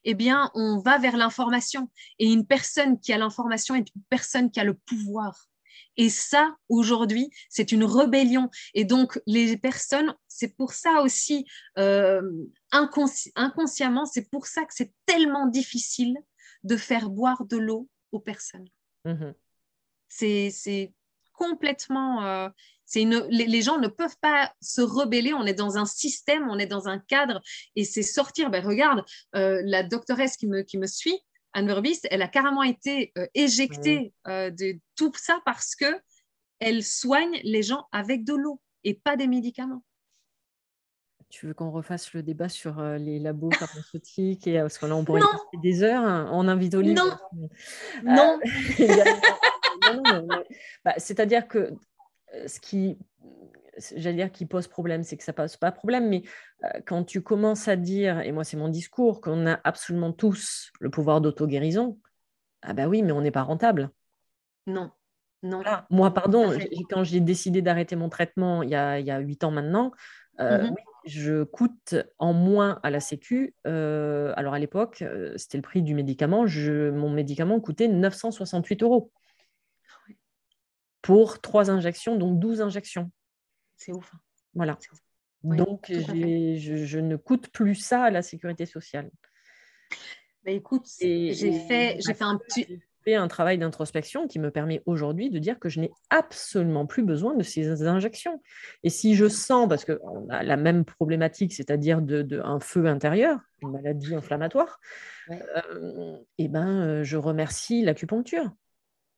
eh 0.05 0.15
bien, 0.15 0.51
on 0.55 0.79
va 0.79 0.99
vers 0.99 1.17
l'information. 1.17 1.91
Et 2.19 2.31
une 2.31 2.47
personne 2.47 3.01
qui 3.01 3.13
a 3.13 3.19
l'information 3.19 3.75
est 3.75 3.95
une 3.95 4.03
personne 4.09 4.51
qui 4.51 4.61
a 4.61 4.65
le 4.65 4.75
pouvoir. 4.75 5.50
Et 5.97 6.11
ça, 6.11 6.57
aujourd'hui, 6.69 7.31
c'est 7.49 7.73
une 7.73 7.85
rébellion. 7.85 8.51
Et 8.75 8.85
donc, 8.85 9.21
les 9.27 9.57
personnes, 9.57 10.15
c'est 10.29 10.57
pour 10.57 10.73
ça 10.73 11.03
aussi, 11.03 11.47
euh, 11.79 12.23
inconsciemment, 12.73 14.07
c'est 14.07 14.31
pour 14.31 14.47
ça 14.47 14.63
que 14.63 14.75
c'est 14.75 14.93
tellement 15.07 15.47
difficile 15.47 16.17
de 16.65 16.77
faire 16.77 17.11
boire 17.11 17.45
de 17.45 17.57
l'eau 17.57 17.89
aux 18.13 18.21
personnes. 18.21 18.69
Mhm. 19.05 19.35
C'est 20.09 20.93
complètement... 21.33 22.25
Euh, 22.25 22.49
une, 22.97 23.25
les, 23.31 23.63
gens 23.63 23.79
ne 23.79 23.87
peuvent 23.87 24.17
pas 24.21 24.53
se 24.61 24.81
rebeller. 24.81 25.33
On 25.33 25.47
est 25.47 25.55
dans 25.55 25.79
un 25.79 25.85
système, 25.85 26.49
on 26.51 26.59
est 26.59 26.67
dans 26.67 26.89
un 26.89 26.99
cadre, 26.99 27.41
et 27.77 27.85
c'est 27.85 28.03
sortir. 28.03 28.51
Ben, 28.51 28.65
regarde, 28.65 29.05
euh, 29.37 29.63
la 29.65 29.85
doctoresse 29.85 30.37
qui 30.37 30.49
me, 30.49 30.63
qui 30.63 30.77
me 30.77 30.87
suit, 30.87 31.21
Anne 31.53 31.67
Burbis, 31.67 32.01
elle 32.11 32.23
a 32.23 32.29
carrément 32.29 32.63
été 32.63 33.13
euh, 33.19 33.27
éjectée 33.35 34.13
euh, 34.27 34.51
de 34.51 34.79
tout 34.97 35.13
ça 35.17 35.41
parce 35.45 35.75
que 35.75 36.01
elle 36.59 36.85
soigne 36.85 37.41
les 37.43 37.63
gens 37.63 37.87
avec 37.93 38.25
de 38.25 38.35
l'eau 38.35 38.61
et 38.85 38.95
pas 38.95 39.17
des 39.17 39.27
médicaments. 39.27 39.83
Tu 41.29 41.47
veux 41.47 41.55
qu'on 41.55 41.71
refasse 41.71 42.13
le 42.13 42.23
débat 42.23 42.49
sur 42.49 42.83
les 42.83 43.21
labos 43.21 43.53
pharmaceutiques 43.53 44.47
et 44.49 44.59
parce 44.59 44.79
que 44.79 44.87
là 44.87 44.97
on 44.97 45.05
pourrait 45.05 45.21
passer 45.21 45.63
des 45.63 45.83
heures 45.83 46.03
hein, 46.03 46.29
en 46.31 46.49
invite 46.49 46.75
au 46.75 46.81
livre. 46.81 47.21
Non. 48.05 48.39
non. 49.95 50.29
C'est-à-dire 50.99 51.49
que 51.49 51.73
ce 52.47 52.61
qui 52.61 52.99
j'allais 53.97 54.17
dire 54.17 54.33
qui 54.33 54.47
pose 54.47 54.69
problème, 54.69 55.03
c'est 55.03 55.17
que 55.17 55.25
ça 55.25 55.33
pose 55.33 55.57
pas 55.57 55.73
problème, 55.73 56.09
mais 56.09 56.23
quand 56.87 57.05
tu 57.05 57.23
commences 57.23 57.69
à 57.69 57.77
dire, 57.77 58.21
et 58.21 58.33
moi 58.33 58.45
c'est 58.45 58.57
mon 58.57 58.69
discours, 58.69 59.21
qu'on 59.21 59.47
a 59.47 59.61
absolument 59.65 60.13
tous 60.13 60.73
le 60.81 60.91
pouvoir 60.91 61.21
d'auto-guérison, 61.21 61.99
ah 62.63 62.73
bah 62.75 62.89
oui, 62.89 63.03
mais 63.03 63.13
on 63.13 63.21
n'est 63.21 63.31
pas 63.31 63.43
rentable. 63.43 63.91
Non, 64.67 64.91
non. 65.43 65.63
Moi, 65.89 66.13
pardon, 66.13 66.53
quand 66.91 67.05
j'ai 67.05 67.21
décidé 67.21 67.63
d'arrêter 67.63 67.97
mon 67.97 68.09
traitement 68.09 68.63
il 68.63 68.71
y 68.71 68.75
a 68.75 69.19
huit 69.19 69.45
ans 69.45 69.51
maintenant, 69.51 69.93
mmh 70.39 70.75
je 71.07 71.45
coûte 71.45 71.95
en 72.19 72.35
moins 72.35 72.79
à 72.83 72.91
la 72.91 73.01
Sécu. 73.01 73.55
alors 73.65 74.53
à 74.53 74.59
l'époque, 74.59 75.03
c'était 75.37 75.57
le 75.57 75.63
prix 75.63 75.83
du 75.83 75.95
médicament. 75.95 76.45
mon 76.45 77.09
médicament 77.09 77.59
coûtait 77.59 77.89
968 77.89 78.83
euros 78.83 79.11
pour 81.03 81.41
trois 81.41 81.71
injections, 81.71 82.17
donc 82.17 82.39
12 82.39 82.61
injections. 82.61 83.11
C'est 83.81 83.93
ouf. 83.93 84.13
Hein. 84.15 84.19
Voilà. 84.55 84.79
donc, 85.43 85.87
je, 85.89 86.99
ne 86.99 87.17
coûte 87.17 87.49
plus 87.49 87.75
ça 87.75 88.05
à 88.05 88.11
la 88.11 88.21
sécurité 88.21 88.67
sociale. 88.67 89.11
Bah, 90.45 90.51
écoute, 90.51 90.87
j'ai 91.01 91.35
fait, 91.35 91.97
j'ai 91.99 92.15
fait 92.15 92.25
un 92.25 92.37
petit 92.37 92.81
fait 93.03 93.15
un 93.15 93.29
travail 93.29 93.57
d'introspection 93.57 94.27
qui 94.27 94.39
me 94.39 94.51
permet 94.51 94.83
aujourd'hui 94.85 95.31
de 95.31 95.39
dire 95.39 95.59
que 95.59 95.71
je 95.71 95.81
n'ai 95.81 95.91
absolument 96.11 96.85
plus 96.85 97.03
besoin 97.03 97.35
de 97.35 97.43
ces 97.43 97.87
injections. 97.87 98.43
Et 98.83 98.91
si 98.91 99.15
je 99.15 99.27
sens, 99.27 99.67
parce 99.71 99.87
qu'on 99.87 100.29
a 100.29 100.43
la 100.43 100.59
même 100.59 100.85
problématique, 100.85 101.55
c'est-à-dire 101.55 102.03
de, 102.03 102.43
un 102.45 102.61
feu 102.61 102.85
intérieur, 102.85 103.41
une 103.63 103.71
maladie 103.71 104.15
inflammatoire, 104.15 104.81
euh, 105.31 106.19
eh 106.37 106.49
ben, 106.49 106.83
euh, 106.83 107.03
je 107.03 107.17
remercie 107.17 107.83
l'acupuncture. 107.83 108.51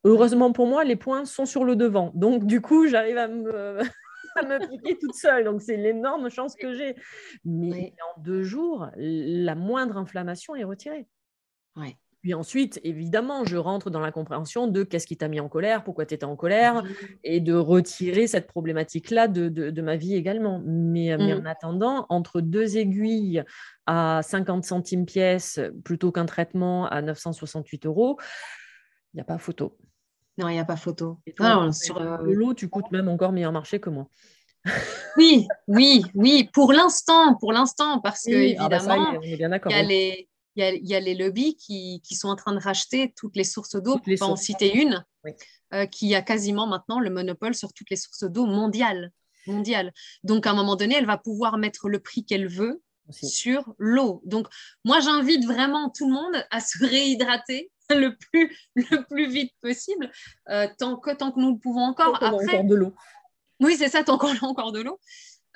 Heureusement 0.05 0.53
pour 0.53 0.69
moi, 0.69 0.85
les 0.85 0.97
points 0.97 1.25
sont 1.25 1.47
sur 1.47 1.65
le 1.65 1.75
devant. 1.75 2.13
Donc, 2.15 2.47
du 2.47 2.61
coup, 2.61 2.87
j'arrive 2.87 3.19
à 3.19 3.27
me, 3.27 3.81
à 4.37 4.43
me 4.43 4.69
piquer 4.69 4.99
toute 4.99 5.15
seule. 5.15 5.45
Donc, 5.45 5.63
c'est 5.63 5.77
l'énorme 5.77 6.31
chance 6.31 6.55
que 6.55 6.75
j'ai. 6.75 6.97
Mais 7.45 7.95
en 8.17 8.21
deux 8.21 8.43
jours, 8.43 8.89
la 8.97 9.55
moindre 9.55 9.97
inflammation 9.97 10.55
est 10.55 10.65
retirée. 10.65 11.07
Ouais. 11.77 11.97
Puis 12.23 12.35
ensuite, 12.35 12.81
évidemment, 12.85 13.45
je 13.45 13.57
rentre 13.57 13.91
dans 13.91 13.99
la 13.99 14.13
compréhension 14.13 14.69
de 14.69 14.85
qu'est-ce 14.85 15.09
qui 15.09 15.17
t'a 15.17 15.27
mis 15.27 15.41
en 15.41 15.49
colère, 15.49 15.83
pourquoi 15.83 16.07
tu 16.07 16.15
étais 16.15 16.25
en 16.25 16.37
colère, 16.37 16.85
et 17.25 17.41
de 17.41 17.53
retirer 17.53 18.29
cette 18.29 18.47
problématique-là 18.47 19.27
de, 19.27 19.83
ma 19.83 19.97
vie 19.97 20.15
également. 20.15 20.63
Mais, 20.65 21.17
mais, 21.17 21.35
en 21.35 21.43
mmh. 21.43 21.47
attendant, 21.47 22.07
entre 22.11 22.41
deux 22.41 22.77
aiguilles 22.77 23.43
à 23.87 24.21
50 24.23 24.65
centimes 24.65 25.05
pièce 25.05 25.61
plutôt 25.85 26.13
qu'un 26.13 26.27
traitement 26.27 26.87
à 26.87 27.03
968 27.03 27.87
euros, 27.87 28.19
il 29.13 29.17
n'y 29.17 29.21
a 29.21 29.25
pas 29.25 29.39
photo. 29.39 29.77
Non, 30.39 30.49
il 30.49 30.55
n'y 30.55 30.61
a 30.61 30.65
pas 30.65 30.77
photo. 30.77 31.19
sur 31.73 32.01
euh, 32.01 32.19
l'eau, 32.23 32.55
tu 32.55 32.69
coûtes 32.69 32.91
même 32.91 33.09
encore 33.09 33.33
meilleur 33.33 33.53
marché 33.53 33.81
que 33.81 33.91
moi. 33.91 34.09
oui, 35.17 35.47
oui, 35.67 36.05
oui, 36.15 36.49
pour 36.53 36.73
l'instant, 36.73 37.37
pour 37.37 37.53
l'instant, 37.53 38.01
parce 38.01 38.25
que 38.25 38.57
ah 38.59 38.69
bah 38.69 38.77
évidemment, 39.23 39.59
il 39.65 39.71
y 39.71 39.75
a 39.75 39.83
les 39.83 40.29
il 40.57 40.89
y, 40.89 40.95
a, 40.95 41.01
les 41.01 41.15
lobbies 41.15 41.57
qui, 41.57 42.03
sont 42.15 42.29
en 42.29 42.37
train 42.37 42.53
de 42.53 42.61
racheter 42.61 43.13
toutes 43.17 43.37
les 43.37 43.45
sources 43.45 43.77
d'eau, 43.77 43.99
pour 43.99 44.15
pas 44.19 44.27
en 44.27 44.37
citer 44.37 44.77
une, 44.77 45.05
euh, 45.73 45.87
qui 45.87 46.15
a 46.15 46.21
quasiment 46.21 46.67
maintenant 46.67 47.01
le 47.01 47.09
monopole 47.09 47.55
sur 47.55 47.73
toutes 47.73 47.89
les 47.91 47.97
sources 47.97 48.25
d'eau 48.25 48.47
mondiales. 48.47 49.13
Mondiale. 49.47 49.93
Donc, 50.25 50.47
à 50.47 50.51
un 50.51 50.55
moment 50.55 50.77
donné, 50.77 50.97
elle 50.97 51.07
va 51.07 51.17
pouvoir 51.17 51.57
mettre 51.57 51.89
le 51.89 52.01
prix 52.01 52.25
qu'elle 52.25 52.49
veut 52.49 52.83
sur 53.11 53.75
l'eau. 53.79 54.23
Donc, 54.25 54.47
moi, 54.85 55.01
j'invite 55.01 55.45
vraiment 55.47 55.91
tout 55.91 56.07
le 56.07 56.13
monde 56.13 56.47
à 56.51 56.61
se 56.61 56.79
réhydrater 56.85 57.72
le 57.99 58.17
plus, 58.17 58.57
le 58.77 59.05
plus 59.07 59.29
vite 59.31 59.53
possible, 59.61 60.11
euh, 60.49 60.67
tant, 60.79 60.97
que, 60.97 61.11
tant 61.11 61.33
que 61.33 61.41
nous 61.41 61.53
le 61.53 61.59
pouvons 61.59 61.83
encore. 61.83 62.19
Tant 62.19 62.39
Après, 62.39 62.57
encore 62.57 62.65
de 62.65 62.75
l'eau. 62.75 62.95
Oui, 63.61 63.77
c'est 63.77 63.89
ça, 63.89 64.03
tant 64.03 64.19
qu'on 64.19 64.35
a 64.35 64.45
encore 64.45 64.73
de 64.73 64.81
l'eau. 64.81 64.99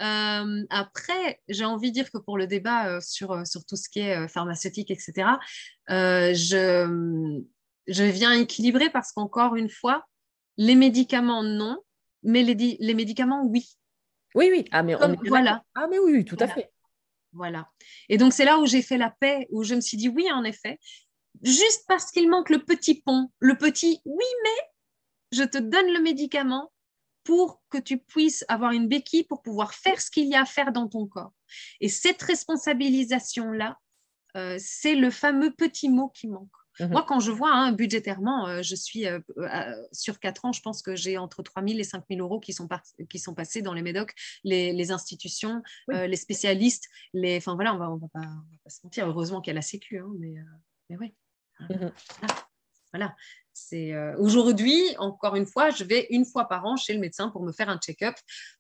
Euh, 0.03 0.65
après, 0.69 1.41
j'ai 1.49 1.65
envie 1.65 1.91
de 1.91 1.95
dire 1.95 2.11
que 2.11 2.19
pour 2.19 2.37
le 2.37 2.47
débat 2.47 2.89
euh, 2.89 3.01
sur, 3.01 3.47
sur 3.47 3.65
tout 3.65 3.77
ce 3.77 3.89
qui 3.89 4.01
est 4.01 4.29
pharmaceutique, 4.29 4.91
etc., 4.91 5.31
je, 5.89 7.43
je 7.87 8.05
viens 8.05 8.33
équilibrer 8.33 8.91
parce 8.91 9.13
qu'encore 9.13 9.57
une 9.57 9.71
fois, 9.71 10.05
les 10.57 10.75
médicaments, 10.75 11.43
non, 11.43 11.79
mais 12.23 12.43
les, 12.43 12.77
les 12.79 12.95
médicaments, 12.95 13.45
oui. 13.45 13.67
Oui, 14.35 14.51
oui. 14.53 14.67
Ah, 14.71 14.83
mais, 14.83 14.95
voilà. 15.27 15.63
ah, 15.75 15.87
mais 15.91 15.99
oui, 15.99 16.25
tout 16.25 16.37
à 16.41 16.49
fait. 16.49 16.71
Voilà. 17.33 17.69
Et 18.09 18.19
donc, 18.19 18.33
c'est 18.33 18.45
là 18.45 18.59
où 18.59 18.67
j'ai 18.67 18.83
fait 18.83 18.99
la 18.99 19.11
paix, 19.11 19.47
où 19.51 19.63
je 19.63 19.75
me 19.75 19.81
suis 19.81 19.97
dit, 19.97 20.09
oui, 20.09 20.31
en 20.33 20.45
effet, 20.45 20.79
juste 21.43 21.85
parce 21.89 22.11
qu'il 22.11 22.29
manque 22.29 22.51
le 22.51 22.65
petit 22.65 23.03
pont, 23.03 23.31
le 23.39 23.57
petit, 23.57 24.01
oui, 24.05 24.25
mais 24.45 24.69
je 25.33 25.43
te 25.43 25.59
donne 25.59 25.93
le 25.93 26.01
médicament, 26.01 26.71
pour 27.27 27.61
que 27.71 27.79
tu 27.79 27.99
puisses 27.99 28.45
avoir 28.47 28.71
une 28.71 28.87
béquille 28.87 29.25
pour 29.25 29.43
pouvoir 29.43 29.75
faire 29.75 30.01
ce 30.01 30.11
qu'il 30.11 30.29
y 30.29 30.37
a 30.37 30.43
à 30.43 30.45
faire 30.45 30.73
dans 30.73 30.87
ton 30.87 31.07
corps. 31.07 31.33
Et 31.81 31.89
cette 31.89 32.23
responsabilisation-là, 32.23 33.79
euh, 34.37 34.57
c'est 34.61 34.95
le 34.95 35.11
fameux 35.11 35.53
petit 35.53 35.89
mot 35.89 36.09
qui 36.09 36.29
manque. 36.29 36.49
Mhm. 36.79 36.91
Moi, 36.91 37.05
quand 37.09 37.19
je 37.19 37.33
vois 37.33 37.53
hein, 37.53 37.73
budgétairement, 37.73 38.47
euh, 38.47 38.63
je 38.63 38.77
suis 38.77 39.07
euh, 39.07 39.19
sur 39.91 40.21
quatre 40.21 40.45
ans, 40.45 40.53
je 40.53 40.61
pense 40.61 40.83
que 40.83 40.95
j'ai 40.95 41.19
entre 41.19 41.43
3 41.43 41.65
000 41.67 41.81
et 41.81 41.85
5 41.85 42.05
000 42.09 42.21
euros 42.21 42.39
qui 42.39 42.53
sont, 42.53 42.69
qui 43.11 43.19
sont 43.19 43.35
passés 43.35 43.61
dans 43.61 43.75
les 43.75 43.83
médocs, 43.83 44.15
les, 44.45 44.93
institutions, 44.93 45.63
les 45.89 46.17
spécialistes. 46.17 46.89
Les... 47.13 47.39
Enfin 47.39 47.57
voilà, 47.57 47.75
on 47.75 47.79
va, 47.79 47.91
on 47.91 47.97
va, 47.97 48.09
pas, 48.13 48.21
pas 48.63 48.71
se 48.71 48.81
mentir. 48.85 49.09
Heureusement 49.09 49.41
qu'il 49.41 49.51
y 49.51 49.55
a 49.55 49.55
la 49.55 49.63
Sécu, 49.63 49.99
hein, 49.99 50.13
mais, 50.21 50.35
mais 50.91 50.97
oui. 50.97 51.15
Mhm. 51.61 51.93
Voilà. 52.93 53.15
C'est 53.53 53.95
euh, 53.95 54.15
aujourd'hui, 54.19 54.83
encore 54.99 55.35
une 55.35 55.47
fois, 55.47 55.71
je 55.71 55.83
vais 55.83 56.07
une 56.11 56.27
fois 56.27 56.47
par 56.47 56.67
an 56.67 56.77
chez 56.77 56.93
le 56.93 57.01
médecin 57.01 57.31
pour 57.31 57.43
me 57.43 57.53
faire 57.53 57.71
un 57.71 57.79
check-up 57.79 58.15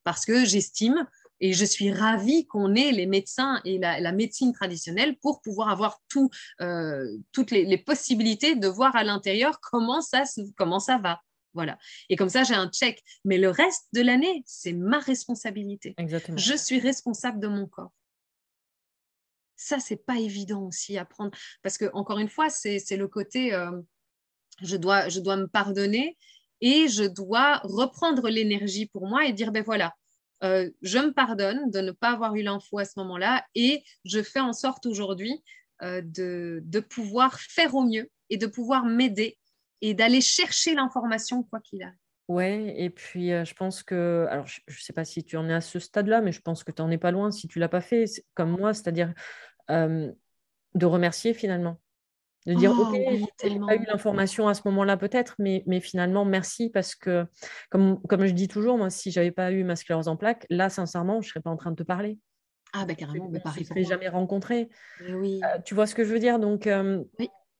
parce 0.04 0.24
que 0.24 0.44
j'estime 0.44 1.06
et 1.40 1.52
je 1.52 1.64
suis 1.64 1.92
ravie 1.92 2.46
qu'on 2.46 2.74
ait 2.74 2.92
les 2.92 3.04
médecins 3.04 3.60
et 3.64 3.78
la, 3.78 4.12
médecine 4.12 4.54
traditionnelle 4.54 5.18
pour 5.18 5.42
pouvoir 5.42 5.68
avoir 5.68 6.00
tout, 6.08 6.30
euh, 6.62 7.06
toutes 7.32 7.50
les, 7.50 7.76
possibilités 7.76 8.54
de 8.54 8.68
voir 8.68 8.96
à 8.96 9.04
l'intérieur 9.04 9.60
comment 9.60 10.00
ça, 10.00 10.24
comment 10.56 10.80
ça 10.80 10.96
va. 10.96 11.20
Voilà. 11.52 11.78
Et 12.10 12.16
comme 12.16 12.28
ça, 12.28 12.44
j'ai 12.44 12.54
un 12.54 12.68
check. 12.68 13.02
Mais 13.24 13.38
le 13.38 13.50
reste 13.50 13.86
de 13.94 14.02
l'année, 14.02 14.42
c'est 14.46 14.72
ma 14.72 14.98
responsabilité. 14.98 15.94
Exactement. 15.96 16.36
Je 16.36 16.54
suis 16.54 16.80
responsable 16.80 17.40
de 17.40 17.48
mon 17.48 17.66
corps. 17.66 17.92
Ça, 19.56 19.80
c'est 19.80 20.04
pas 20.04 20.18
évident 20.18 20.62
aussi 20.62 20.98
à 20.98 21.04
prendre. 21.04 21.30
Parce 21.62 21.78
que, 21.78 21.90
encore 21.94 22.18
une 22.18 22.28
fois, 22.28 22.48
c'est 22.50 22.96
le 22.96 23.08
côté. 23.08 23.52
Euh, 23.54 23.70
je 24.62 24.76
dois, 24.76 25.08
je 25.08 25.20
dois 25.20 25.36
me 25.36 25.46
pardonner 25.46 26.16
et 26.60 26.88
je 26.88 27.04
dois 27.04 27.58
reprendre 27.64 28.28
l'énergie 28.28 28.86
pour 28.86 29.06
moi 29.06 29.26
et 29.26 29.32
dire, 29.32 29.52
ben 29.52 29.62
voilà, 29.62 29.94
euh, 30.44 30.70
je 30.82 30.98
me 30.98 31.12
pardonne 31.12 31.70
de 31.70 31.80
ne 31.80 31.92
pas 31.92 32.10
avoir 32.10 32.34
eu 32.36 32.42
l'info 32.42 32.78
à 32.78 32.84
ce 32.84 32.98
moment-là 32.98 33.44
et 33.54 33.82
je 34.04 34.22
fais 34.22 34.40
en 34.40 34.52
sorte 34.52 34.86
aujourd'hui 34.86 35.42
euh, 35.82 36.02
de, 36.02 36.60
de, 36.64 36.80
pouvoir 36.80 37.38
faire 37.38 37.74
au 37.74 37.84
mieux 37.84 38.10
et 38.30 38.36
de 38.36 38.46
pouvoir 38.46 38.84
m'aider 38.84 39.38
et 39.80 39.94
d'aller 39.94 40.20
chercher 40.20 40.74
l'information 40.74 41.42
quoi 41.42 41.60
qu'il 41.60 41.82
arrive. 41.82 41.96
Ouais, 42.28 42.74
et 42.76 42.90
puis 42.90 43.32
euh, 43.32 43.44
je 43.44 43.54
pense 43.54 43.82
que, 43.82 44.26
alors 44.30 44.46
je 44.46 44.60
ne 44.68 44.80
sais 44.80 44.92
pas 44.92 45.04
si 45.04 45.22
tu 45.22 45.36
en 45.36 45.48
es 45.48 45.54
à 45.54 45.60
ce 45.60 45.78
stade-là, 45.78 46.20
mais 46.20 46.32
je 46.32 46.40
pense 46.40 46.64
que 46.64 46.72
tu 46.72 46.82
n'en 46.82 46.90
es 46.90 46.98
pas 46.98 47.12
loin 47.12 47.30
si 47.30 47.46
tu 47.46 47.58
l'as 47.58 47.68
pas 47.68 47.80
fait, 47.80 48.06
comme 48.34 48.50
moi, 48.50 48.74
c'est-à-dire 48.74 49.12
de 50.76 50.86
remercier 50.86 51.34
finalement. 51.34 51.80
De 52.46 52.54
dire 52.54 52.72
oh, 52.72 52.82
ok 52.82 53.28
j'ai 53.42 53.58
pas 53.58 53.74
eu 53.74 53.84
l'information 53.86 54.46
à 54.46 54.54
ce 54.54 54.62
moment-là 54.66 54.96
peut-être 54.96 55.34
mais, 55.40 55.64
mais 55.66 55.80
finalement 55.80 56.24
merci 56.24 56.70
parce 56.70 56.94
que 56.94 57.26
comme, 57.70 58.00
comme 58.02 58.24
je 58.24 58.32
dis 58.32 58.46
toujours 58.46 58.78
moi 58.78 58.88
si 58.88 59.10
j'avais 59.10 59.32
pas 59.32 59.50
eu 59.50 59.64
ma 59.64 59.74
sclérose 59.74 60.06
en 60.06 60.16
plaques 60.16 60.46
là 60.48 60.68
sincèrement 60.68 61.20
je 61.20 61.30
serais 61.30 61.40
pas 61.40 61.50
en 61.50 61.56
train 61.56 61.72
de 61.72 61.76
te 61.76 61.82
parler. 61.82 62.20
Ah 62.72 62.84
bah 62.84 62.94
carrément 62.94 63.32
pareil 63.42 63.66
je 63.68 63.76
ne 63.76 63.84
jamais 63.84 64.08
rencontré 64.08 64.68
oui. 65.10 65.40
Euh, 65.42 65.58
tu 65.64 65.74
vois 65.74 65.88
ce 65.88 65.96
que 65.96 66.04
je 66.04 66.12
veux 66.12 66.20
dire? 66.20 66.38
Donc 66.38 66.68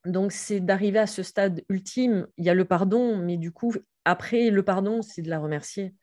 donc 0.05 0.31
c'est 0.31 0.61
d'arriver 0.61 1.01
à 1.01 1.09
ce 1.09 1.25
stade 1.25 1.65
ultime. 1.69 2.29
Il 2.37 2.45
y 2.45 2.51
a 2.51 2.55
le 2.55 2.65
pardon 2.65 3.17
mais 3.17 3.39
du 3.39 3.51
coup 3.51 3.73
après 4.07 4.49
le 4.49 4.63
pardon 4.63 5.03
c'est 5.03 5.21
de 5.21 5.29
la 5.29 5.39
remercier. 5.39 5.95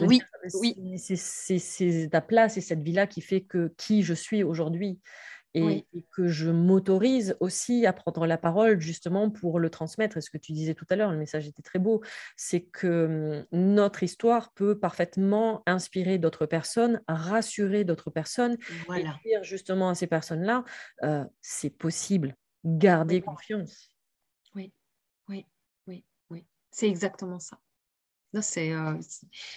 Oui, 0.00 0.20
oui. 0.54 0.98
C'est 0.98 2.08
ta 2.10 2.20
place 2.20 2.56
et 2.56 2.60
cette 2.60 2.82
vie-là 2.82 3.06
qui 3.06 3.20
fait 3.20 3.42
que 3.42 3.72
qui 3.76 4.02
je 4.02 4.14
suis 4.14 4.42
aujourd'hui 4.42 5.00
et, 5.54 5.86
que 6.10 6.26
je 6.26 6.50
m'autorise 6.50 7.36
aussi 7.40 7.86
à 7.86 7.92
prendre 7.92 8.26
la 8.26 8.36
parole 8.36 8.80
justement 8.80 9.30
pour 9.30 9.58
le 9.60 9.70
transmettre. 9.70 10.16
Et 10.16 10.20
ce 10.20 10.30
que 10.30 10.38
tu 10.38 10.52
disais 10.52 10.74
tout 10.74 10.86
à 10.90 10.96
l'heure, 10.96 11.12
le 11.12 11.16
message 11.16 11.46
était 11.46 11.62
très 11.62 11.78
beau, 11.78 12.02
c'est 12.36 12.62
que 12.62 13.44
hum, 13.52 13.58
notre 13.58 14.02
histoire 14.02 14.52
peut 14.52 14.78
parfaitement 14.78 15.62
inspirer 15.66 16.18
d'autres 16.18 16.46
personnes, 16.46 17.00
rassurer 17.06 17.84
d'autres 17.84 18.10
personnes, 18.10 18.56
et 18.96 19.04
dire 19.24 19.42
justement 19.42 19.90
à 19.90 19.94
ces 19.94 20.06
personnes-là, 20.06 20.64
euh, 21.04 21.24
c'est 21.40 21.70
possible, 21.70 22.36
gardez 22.64 23.20
confiance. 23.20 23.90
Oui, 24.54 24.72
oui, 25.28 25.46
c'est 26.74 26.88
exactement 26.88 27.38
ça. 27.38 27.56
c'est 28.40 28.72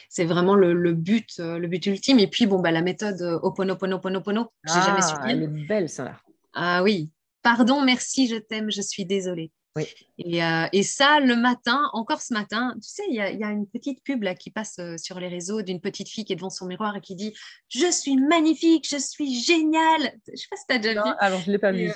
c'est 0.07 0.25
vraiment 0.25 0.53
le, 0.53 0.93
but, 0.93 1.39
le 1.39 1.67
but 1.67 1.83
ultime. 1.87 2.19
Et 2.19 2.27
puis, 2.27 2.45
bon, 2.45 2.59
bah, 2.59 2.71
la 2.71 2.83
méthode 2.83 3.19
Oponoponoponopono, 3.41 4.51
j'ai 4.65 4.81
jamais 4.81 5.01
su 5.01 5.15
Elle 5.27 5.43
est 5.43 5.67
belle, 5.67 5.89
ça. 5.89 6.05
Là. 6.05 6.21
Ah 6.53 6.83
oui. 6.83 7.09
Pardon, 7.41 7.81
merci, 7.81 8.27
je 8.27 8.35
t'aime, 8.35 8.69
je 8.69 8.81
suis 8.81 9.05
désolée. 9.05 9.51
Oui. 9.75 9.85
Et, 10.19 10.41
et, 10.73 10.83
ça, 10.83 11.19
le 11.19 11.35
matin, 11.35 11.89
encore 11.93 12.21
ce 12.21 12.33
matin, 12.33 12.73
tu 12.75 12.89
sais, 12.89 13.03
il 13.09 13.13
y, 13.13 13.17
y, 13.17 13.43
a 13.43 13.49
une 13.49 13.67
petite 13.67 14.03
pub 14.03 14.23
là, 14.23 14.35
qui 14.35 14.51
passe 14.51 14.79
sur 14.97 15.19
les 15.19 15.27
réseaux 15.27 15.63
d'une 15.63 15.81
petite 15.81 16.09
fille 16.09 16.25
qui 16.25 16.33
est 16.33 16.35
devant 16.35 16.49
son 16.49 16.67
miroir 16.67 16.95
et 16.95 17.01
qui 17.01 17.15
dit 17.15 17.33
Je 17.69 17.91
suis 17.91 18.17
magnifique, 18.17 18.87
je 18.87 18.97
suis 18.97 19.39
géniale. 19.39 20.13
Je 20.31 20.35
sais 20.35 20.47
pas 20.49 20.57
si 20.57 20.65
tu 20.67 20.75
as 20.75 20.79
déjà 20.79 21.03
vu. 21.03 21.09
Alors, 21.19 21.39
je 21.39 21.47
ne 21.47 21.53
l'ai 21.53 21.59
pas 21.59 21.71
vu. 21.71 21.91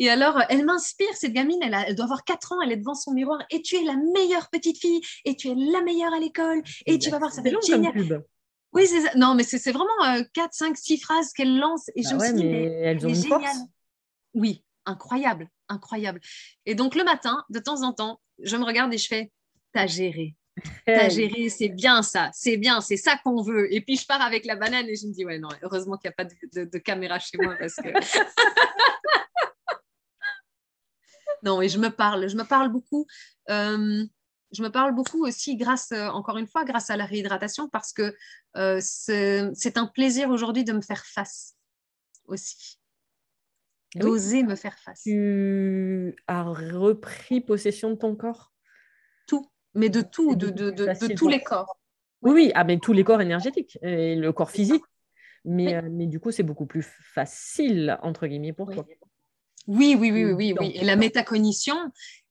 Et 0.00 0.08
alors, 0.08 0.40
elle 0.48 0.64
m'inspire, 0.64 1.12
cette 1.14 1.32
gamine, 1.32 1.58
elle, 1.60 1.76
elle, 1.86 1.94
doit 1.96 2.04
avoir 2.04 2.24
4 2.24 2.52
ans, 2.52 2.62
elle 2.62 2.70
est 2.70 2.76
devant 2.76 2.94
son 2.94 3.12
miroir, 3.12 3.44
et 3.50 3.62
tu 3.62 3.74
es 3.74 3.82
la 3.82 3.96
meilleure 3.96 4.48
petite 4.48 4.78
fille, 4.78 5.00
et 5.24 5.34
tu 5.34 5.48
es 5.48 5.54
la 5.54 5.82
meilleure 5.82 6.14
à 6.14 6.20
l'école, 6.20 6.62
et 6.86 6.98
tu 6.98 7.10
vas 7.10 7.18
voir, 7.18 7.32
ça 7.32 7.42
va 7.42 7.50
être 7.50 7.66
génial. 7.66 8.22
Oui, 8.72 8.86
c'est 8.86 9.00
ça. 9.00 9.10
Non, 9.16 9.34
mais 9.34 9.42
c'est 9.42 9.72
vraiment 9.72 10.22
4, 10.34 10.52
5, 10.52 10.76
6 10.76 10.98
phrases 10.98 11.32
qu'elle 11.32 11.58
lance, 11.58 11.88
et 11.96 12.02
je 12.02 12.10
bah 12.10 12.16
me 12.16 12.24
suis 12.24 12.32
dit, 12.34 12.44
mais 12.44 12.64
elles 12.64 13.04
ont 13.04 13.08
une 13.08 13.24
force. 13.24 13.58
Oui, 14.34 14.62
incroyable, 14.86 15.48
incroyable. 15.68 16.20
Et 16.64 16.76
donc, 16.76 16.94
le 16.94 17.02
matin, 17.02 17.44
de 17.50 17.58
temps 17.58 17.82
en 17.82 17.92
temps, 17.92 18.20
je 18.40 18.56
me 18.56 18.64
regarde 18.64 18.94
et 18.94 18.98
je 18.98 19.08
fais, 19.08 19.32
t'as 19.72 19.88
géré. 19.88 20.36
T'as 20.86 21.08
géré, 21.08 21.48
c'est 21.48 21.68
bien 21.68 22.02
ça, 22.02 22.30
c'est 22.32 22.56
bien, 22.56 22.80
c'est 22.80 22.96
ça 22.96 23.16
qu'on 23.24 23.42
veut. 23.42 23.72
Et 23.72 23.80
puis 23.80 23.96
je 23.96 24.06
pars 24.06 24.20
avec 24.20 24.44
la 24.44 24.56
banane 24.56 24.88
et 24.88 24.96
je 24.96 25.06
me 25.06 25.12
dis, 25.12 25.24
ouais, 25.24 25.38
non, 25.38 25.48
heureusement 25.62 25.96
qu'il 25.96 26.08
n'y 26.08 26.14
a 26.14 26.24
pas 26.24 26.24
de, 26.24 26.64
de, 26.64 26.78
caméra 26.78 27.18
chez 27.18 27.38
moi 27.38 27.54
parce 27.58 27.76
que. 27.76 27.88
Non, 31.42 31.62
et 31.62 31.68
je 31.68 31.78
me 31.78 31.88
parle, 31.88 32.28
je 32.28 32.36
me 32.36 32.44
parle 32.44 32.70
beaucoup. 32.70 33.06
Euh, 33.50 34.04
je 34.50 34.62
me 34.62 34.70
parle 34.70 34.94
beaucoup 34.94 35.26
aussi 35.26 35.56
grâce, 35.56 35.92
euh, 35.92 36.08
encore 36.08 36.38
une 36.38 36.46
fois, 36.46 36.64
grâce 36.64 36.90
à 36.90 36.96
la 36.96 37.04
réhydratation, 37.04 37.68
parce 37.68 37.92
que 37.92 38.14
euh, 38.56 38.78
c'est 38.80 39.76
un 39.76 39.86
plaisir 39.86 40.30
aujourd'hui 40.30 40.64
de 40.64 40.72
me 40.72 40.80
faire 40.80 41.04
face 41.04 41.54
aussi. 42.24 42.78
D'oser 43.94 44.42
me 44.42 44.54
faire 44.54 44.78
face. 44.78 45.02
Tu 45.02 46.14
as 46.26 46.42
repris 46.42 47.40
possession 47.40 47.90
de 47.90 47.96
ton 47.96 48.16
corps? 48.16 48.52
Tout, 49.26 49.50
mais 49.74 49.88
de 49.88 50.02
tout, 50.02 50.34
de, 50.34 50.50
de, 50.50 50.70
de, 50.70 51.14
tous 51.14 51.28
les 51.28 51.42
corps. 51.42 51.78
Oui, 52.20 52.32
oui, 52.32 52.52
ah, 52.54 52.64
mais 52.64 52.78
tous 52.78 52.92
les 52.92 53.04
corps 53.04 53.20
énergétiques 53.20 53.78
et 53.82 54.14
le 54.14 54.32
corps 54.32 54.50
physique. 54.50 54.82
Mais, 55.44 55.80
mais 55.82 56.06
du 56.06 56.20
coup, 56.20 56.30
c'est 56.30 56.42
beaucoup 56.42 56.66
plus 56.66 56.82
facile, 56.82 57.98
entre 58.02 58.26
guillemets, 58.26 58.52
pour 58.52 58.70
toi. 58.70 58.86
Oui, 59.68 59.96
oui, 59.98 60.10
oui, 60.10 60.24
oui, 60.24 60.54
oui, 60.58 60.72
Et 60.74 60.84
la 60.84 60.96
métacognition 60.96 61.76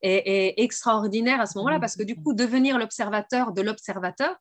est, 0.02 0.54
extraordinaire 0.56 1.40
à 1.40 1.46
ce 1.46 1.56
moment-là 1.58 1.78
parce 1.78 1.96
que 1.96 2.02
du 2.02 2.16
coup, 2.16 2.34
devenir 2.34 2.78
l'observateur 2.78 3.52
de 3.52 3.62
l'observateur, 3.62 4.36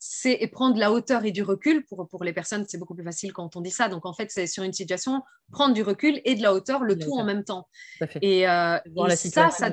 c'est 0.00 0.44
prendre 0.48 0.76
la 0.76 0.90
hauteur 0.90 1.24
et 1.24 1.30
du 1.30 1.42
recul. 1.42 1.84
Pour, 1.86 2.08
pour 2.08 2.24
les 2.24 2.32
personnes, 2.32 2.64
c'est 2.66 2.78
beaucoup 2.78 2.94
plus 2.94 3.04
facile 3.04 3.32
quand 3.32 3.54
on 3.54 3.60
dit 3.60 3.70
ça. 3.70 3.88
Donc, 3.88 4.04
en 4.04 4.12
fait, 4.12 4.30
c'est 4.30 4.48
sur 4.48 4.64
une 4.64 4.72
situation, 4.72 5.22
prendre 5.52 5.74
du 5.74 5.82
recul 5.82 6.20
et 6.24 6.34
de 6.34 6.42
la 6.42 6.52
hauteur, 6.52 6.82
le 6.82 6.98
tout 6.98 7.12
en 7.12 7.24
même 7.24 7.44
temps. 7.44 7.68
Et, 8.20 8.48
euh, 8.48 8.78
ça, 9.16 9.50
ça, 9.50 9.70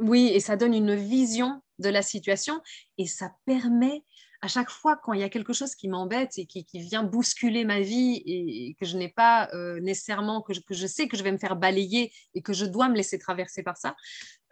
oui, 0.00 0.30
et 0.32 0.40
ça 0.40 0.56
donne 0.56 0.74
une 0.74 0.94
vision 0.94 1.60
de 1.78 1.90
la 1.90 2.02
situation 2.02 2.60
et 2.96 3.06
ça 3.06 3.32
permet 3.44 4.04
à 4.40 4.48
chaque 4.48 4.70
fois 4.70 4.96
quand 4.96 5.12
il 5.12 5.20
y 5.20 5.24
a 5.24 5.28
quelque 5.28 5.52
chose 5.52 5.74
qui 5.74 5.88
m'embête 5.88 6.38
et 6.38 6.46
qui, 6.46 6.64
vient 6.74 7.02
bousculer 7.02 7.64
ma 7.64 7.80
vie 7.80 8.22
et, 8.24 8.74
que 8.78 8.86
je 8.86 8.96
n'ai 8.96 9.08
pas 9.08 9.48
euh, 9.52 9.80
nécessairement, 9.80 10.42
que 10.42 10.52
je, 10.54 10.86
sais 10.86 11.08
que 11.08 11.16
je 11.16 11.22
vais 11.22 11.32
me 11.32 11.38
faire 11.38 11.56
balayer 11.56 12.12
et 12.34 12.42
que 12.42 12.52
je 12.52 12.64
dois 12.64 12.88
me 12.88 12.94
laisser 12.94 13.18
traverser 13.18 13.62
par 13.62 13.76
ça, 13.76 13.96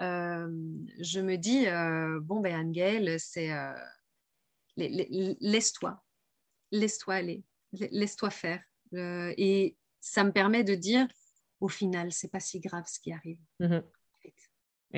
euh, 0.03 0.49
je 1.01 1.21
me 1.21 1.37
dis, 1.37 1.67
euh, 1.69 2.19
bon, 2.21 2.41
ben 2.41 2.55
Anne 2.55 3.19
c'est 3.19 3.51
laisse-toi, 4.77 6.03
laisse-toi 6.73 7.15
aller, 7.15 7.45
laisse-toi 7.73 8.31
faire. 8.31 8.63
et 8.93 9.77
ça 10.01 10.25
me 10.25 10.33
permet 10.33 10.65
de 10.65 10.75
dire, 10.75 11.07
au 11.61 11.69
final, 11.69 12.13
c'est 12.13 12.31
pas 12.31 12.41
si 12.41 12.61
grave 12.61 12.85
ce 12.87 13.01
qui 13.01 13.13
arrive. 13.13 13.39
Mmh 13.61 13.79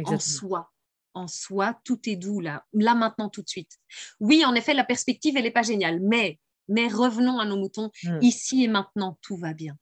en 0.05 0.19
soi, 0.19 0.70
en 1.18 1.28
soi, 1.28 1.78
tout 1.84 2.08
est 2.08 2.16
doux 2.16 2.40
là, 2.40 2.64
là 2.72 2.94
maintenant, 2.94 3.28
tout 3.28 3.42
de 3.42 3.48
suite. 3.48 3.78
Oui, 4.20 4.44
en 4.44 4.54
effet, 4.54 4.74
la 4.74 4.84
perspective, 4.84 5.36
elle 5.36 5.44
n'est 5.44 5.50
pas 5.50 5.62
géniale, 5.62 6.00
mais, 6.00 6.38
mais 6.68 6.88
revenons 6.88 7.38
à 7.38 7.44
nos 7.44 7.56
moutons. 7.56 7.90
Hmm. 8.04 8.18
Ici 8.22 8.64
et 8.64 8.68
maintenant, 8.68 9.18
tout 9.20 9.36
va 9.36 9.52
bien. 9.52 9.76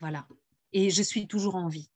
Voilà. 0.00 0.26
Et 0.72 0.90
je 0.90 1.02
suis 1.02 1.26
toujours 1.26 1.56
en 1.56 1.68
vie. 1.68 1.88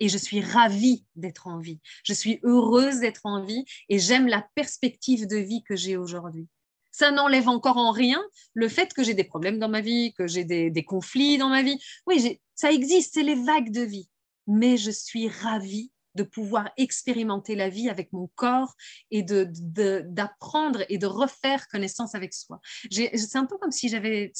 Et 0.00 0.08
je 0.08 0.18
suis 0.18 0.40
ravie 0.40 1.04
d'être 1.16 1.48
en 1.48 1.58
vie. 1.58 1.80
Je 2.04 2.12
suis 2.12 2.38
heureuse 2.44 3.00
d'être 3.00 3.22
en 3.24 3.44
vie 3.44 3.64
et 3.88 3.98
j'aime 3.98 4.28
la 4.28 4.46
perspective 4.54 5.26
de 5.26 5.36
vie 5.36 5.64
que 5.64 5.74
j'ai 5.74 5.96
aujourd'hui. 5.96 6.46
Ça 6.92 7.10
n'enlève 7.10 7.48
encore 7.48 7.78
en 7.78 7.90
rien 7.90 8.22
le 8.54 8.68
fait 8.68 8.92
que 8.92 9.02
j'ai 9.02 9.14
des 9.14 9.24
problèmes 9.24 9.58
dans 9.58 9.68
ma 9.68 9.80
vie, 9.80 10.12
que 10.14 10.26
j'ai 10.26 10.44
des, 10.44 10.70
des 10.70 10.84
conflits 10.84 11.38
dans 11.38 11.48
ma 11.48 11.62
vie. 11.62 11.78
Oui, 12.06 12.38
ça 12.54 12.70
existe, 12.70 13.14
c'est 13.14 13.22
les 13.22 13.34
vagues 13.34 13.72
de 13.72 13.82
vie. 13.82 14.08
Mais 14.46 14.76
je 14.76 14.90
suis 14.90 15.28
ravie 15.28 15.90
de 16.14 16.22
pouvoir 16.22 16.70
expérimenter 16.76 17.54
la 17.54 17.68
vie 17.68 17.88
avec 17.88 18.12
mon 18.12 18.28
corps 18.34 18.74
et 19.10 19.22
d'apprendre 19.22 20.80
de, 20.80 20.86
et 20.88 20.98
de 20.98 21.06
refaire 21.06 21.68
connaissance 21.68 22.14
avec 22.14 22.34
soi. 22.34 22.60
C'est 22.90 23.36
un 23.36 23.46
peu 23.46 23.56
comme 23.58 23.70
si 23.70 23.88
j'avais, 23.88 24.32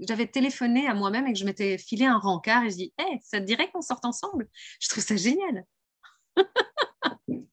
j'avais 0.00 0.26
téléphoné 0.26 0.86
à 0.86 0.94
moi-même 0.94 1.26
et 1.26 1.32
que 1.32 1.38
je 1.38 1.44
m'étais 1.44 1.78
filé 1.78 2.06
un 2.06 2.18
rencard 2.18 2.64
et 2.64 2.70
je 2.70 2.76
dis, 2.76 2.94
hey, 2.98 3.20
ça 3.22 3.40
te 3.40 3.44
dirait 3.44 3.70
qu'on 3.70 3.82
sorte 3.82 4.04
ensemble? 4.04 4.48
Je 4.80 4.88
trouve 4.88 5.04
ça 5.04 5.16
génial. 5.16 5.64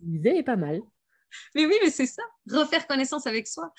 L'idée 0.00 0.36
est 0.36 0.42
pas 0.42 0.56
mal. 0.56 0.80
Mais 1.54 1.66
oui, 1.66 1.74
mais 1.82 1.90
c'est 1.90 2.06
ça, 2.06 2.22
refaire 2.50 2.86
connaissance 2.86 3.26
avec 3.26 3.46
soi. 3.46 3.70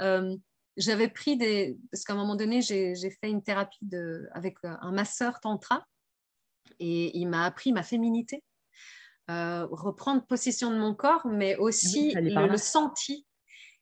Euh, 0.00 0.36
j'avais 0.76 1.08
pris 1.08 1.36
des... 1.36 1.78
Parce 1.90 2.04
qu'à 2.04 2.12
un 2.12 2.16
moment 2.16 2.36
donné, 2.36 2.60
j'ai 2.60 2.94
fait 2.94 3.30
une 3.30 3.42
thérapie 3.42 3.78
de... 3.82 4.28
avec 4.32 4.56
un 4.62 4.92
masseur 4.92 5.40
tantra 5.40 5.86
et 6.78 7.16
il 7.18 7.26
m'a 7.26 7.44
appris 7.44 7.72
ma 7.72 7.82
féminité, 7.82 8.42
euh, 9.30 9.66
reprendre 9.70 10.26
possession 10.26 10.70
de 10.70 10.78
mon 10.78 10.94
corps, 10.94 11.26
mais 11.26 11.56
aussi 11.56 12.12
le, 12.14 12.56
senti. 12.56 13.26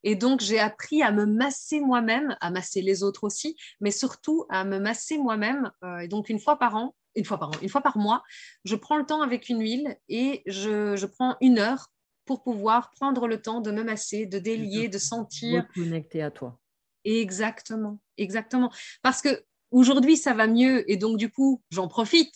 Et 0.04 0.14
donc, 0.14 0.40
j'ai 0.40 0.58
appris 0.58 1.02
à 1.02 1.10
me 1.10 1.26
masser 1.26 1.80
moi-même, 1.80 2.36
à 2.40 2.50
masser 2.50 2.82
les 2.82 3.02
autres 3.02 3.24
aussi, 3.24 3.56
mais 3.80 3.90
surtout 3.90 4.44
à 4.50 4.64
me 4.64 4.78
masser 4.78 5.18
moi-même. 5.18 5.70
Euh, 5.84 5.98
et 5.98 6.08
donc, 6.08 6.28
une 6.28 6.38
fois 6.38 6.58
par 6.58 6.76
an, 6.76 6.94
une 7.14 7.24
fois 7.24 7.38
par 7.38 7.48
an, 7.48 7.54
une 7.62 7.68
fois 7.68 7.80
par 7.80 7.98
mois, 7.98 8.22
je 8.64 8.76
prends 8.76 8.98
le 8.98 9.06
temps 9.06 9.22
avec 9.22 9.48
une 9.48 9.60
huile 9.60 9.96
et 10.08 10.42
je, 10.46 10.96
je 10.96 11.06
prends 11.06 11.36
une 11.40 11.58
heure 11.58 11.88
pour 12.26 12.42
pouvoir 12.42 12.90
prendre 12.90 13.26
le 13.26 13.40
temps 13.40 13.60
de 13.60 13.70
me 13.70 13.82
masser, 13.82 14.26
de 14.26 14.38
délier, 14.38 14.88
de 14.88 14.98
sentir. 14.98 15.66
Connecter 15.74 16.22
à 16.22 16.30
toi. 16.30 16.60
Exactement, 17.04 18.00
exactement. 18.18 18.70
Parce 19.02 19.22
que 19.22 19.44
aujourd'hui, 19.70 20.16
ça 20.18 20.34
va 20.34 20.46
mieux 20.46 20.88
et 20.90 20.96
donc, 20.98 21.16
du 21.16 21.30
coup, 21.30 21.62
j'en 21.70 21.88
profite 21.88 22.34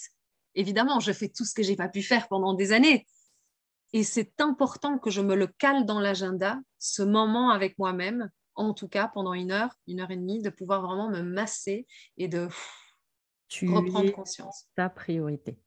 évidemment, 0.54 1.00
je 1.00 1.12
fais 1.12 1.28
tout 1.28 1.44
ce 1.44 1.54
que 1.54 1.62
j'ai 1.62 1.76
pas 1.76 1.88
pu 1.88 2.02
faire 2.02 2.28
pendant 2.28 2.54
des 2.54 2.72
années. 2.72 3.06
Et 3.92 4.04
c'est 4.04 4.40
important 4.40 4.98
que 4.98 5.10
je 5.10 5.20
me 5.20 5.34
le 5.34 5.46
cale 5.46 5.84
dans 5.84 6.00
l'agenda, 6.00 6.58
ce 6.78 7.02
moment 7.02 7.50
avec 7.50 7.78
moi-même, 7.78 8.30
en 8.54 8.72
tout 8.72 8.88
cas 8.88 9.08
pendant 9.08 9.34
une 9.34 9.52
heure, 9.52 9.74
une 9.86 10.00
heure 10.00 10.10
et 10.10 10.16
demie, 10.16 10.40
de 10.40 10.50
pouvoir 10.50 10.82
vraiment 10.82 11.10
me 11.10 11.22
masser 11.22 11.86
et 12.16 12.28
de 12.28 12.48
reprendre 13.62 14.12
conscience. 14.12 14.66
Ta 14.74 14.88
priorité. 14.88 15.58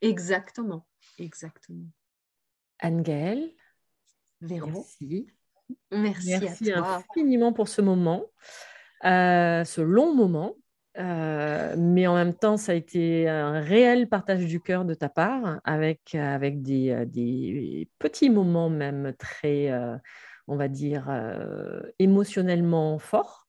Exactement, 0.00 0.86
exactement. 1.18 1.88
Anne-Gaëlle, 2.78 3.54
merci. 4.40 5.28
Merci, 5.90 6.72
infiniment 6.72 7.52
pour 7.52 7.68
ce 7.68 7.82
moment, 7.82 8.24
euh, 9.04 9.64
ce 9.64 9.80
long 9.80 10.14
moment. 10.14 10.54
Euh, 10.98 11.74
mais 11.76 12.06
en 12.06 12.14
même 12.14 12.34
temps, 12.34 12.56
ça 12.56 12.72
a 12.72 12.74
été 12.74 13.28
un 13.28 13.60
réel 13.60 14.08
partage 14.08 14.46
du 14.46 14.60
cœur 14.60 14.84
de 14.84 14.94
ta 14.94 15.08
part, 15.08 15.60
avec, 15.64 16.14
avec 16.14 16.62
des, 16.62 16.90
euh, 16.90 17.04
des 17.04 17.88
petits 17.98 18.30
moments 18.30 18.70
même 18.70 19.12
très, 19.18 19.70
euh, 19.70 19.96
on 20.48 20.56
va 20.56 20.68
dire, 20.68 21.10
émotionnellement 21.98 22.98
forts. 22.98 23.48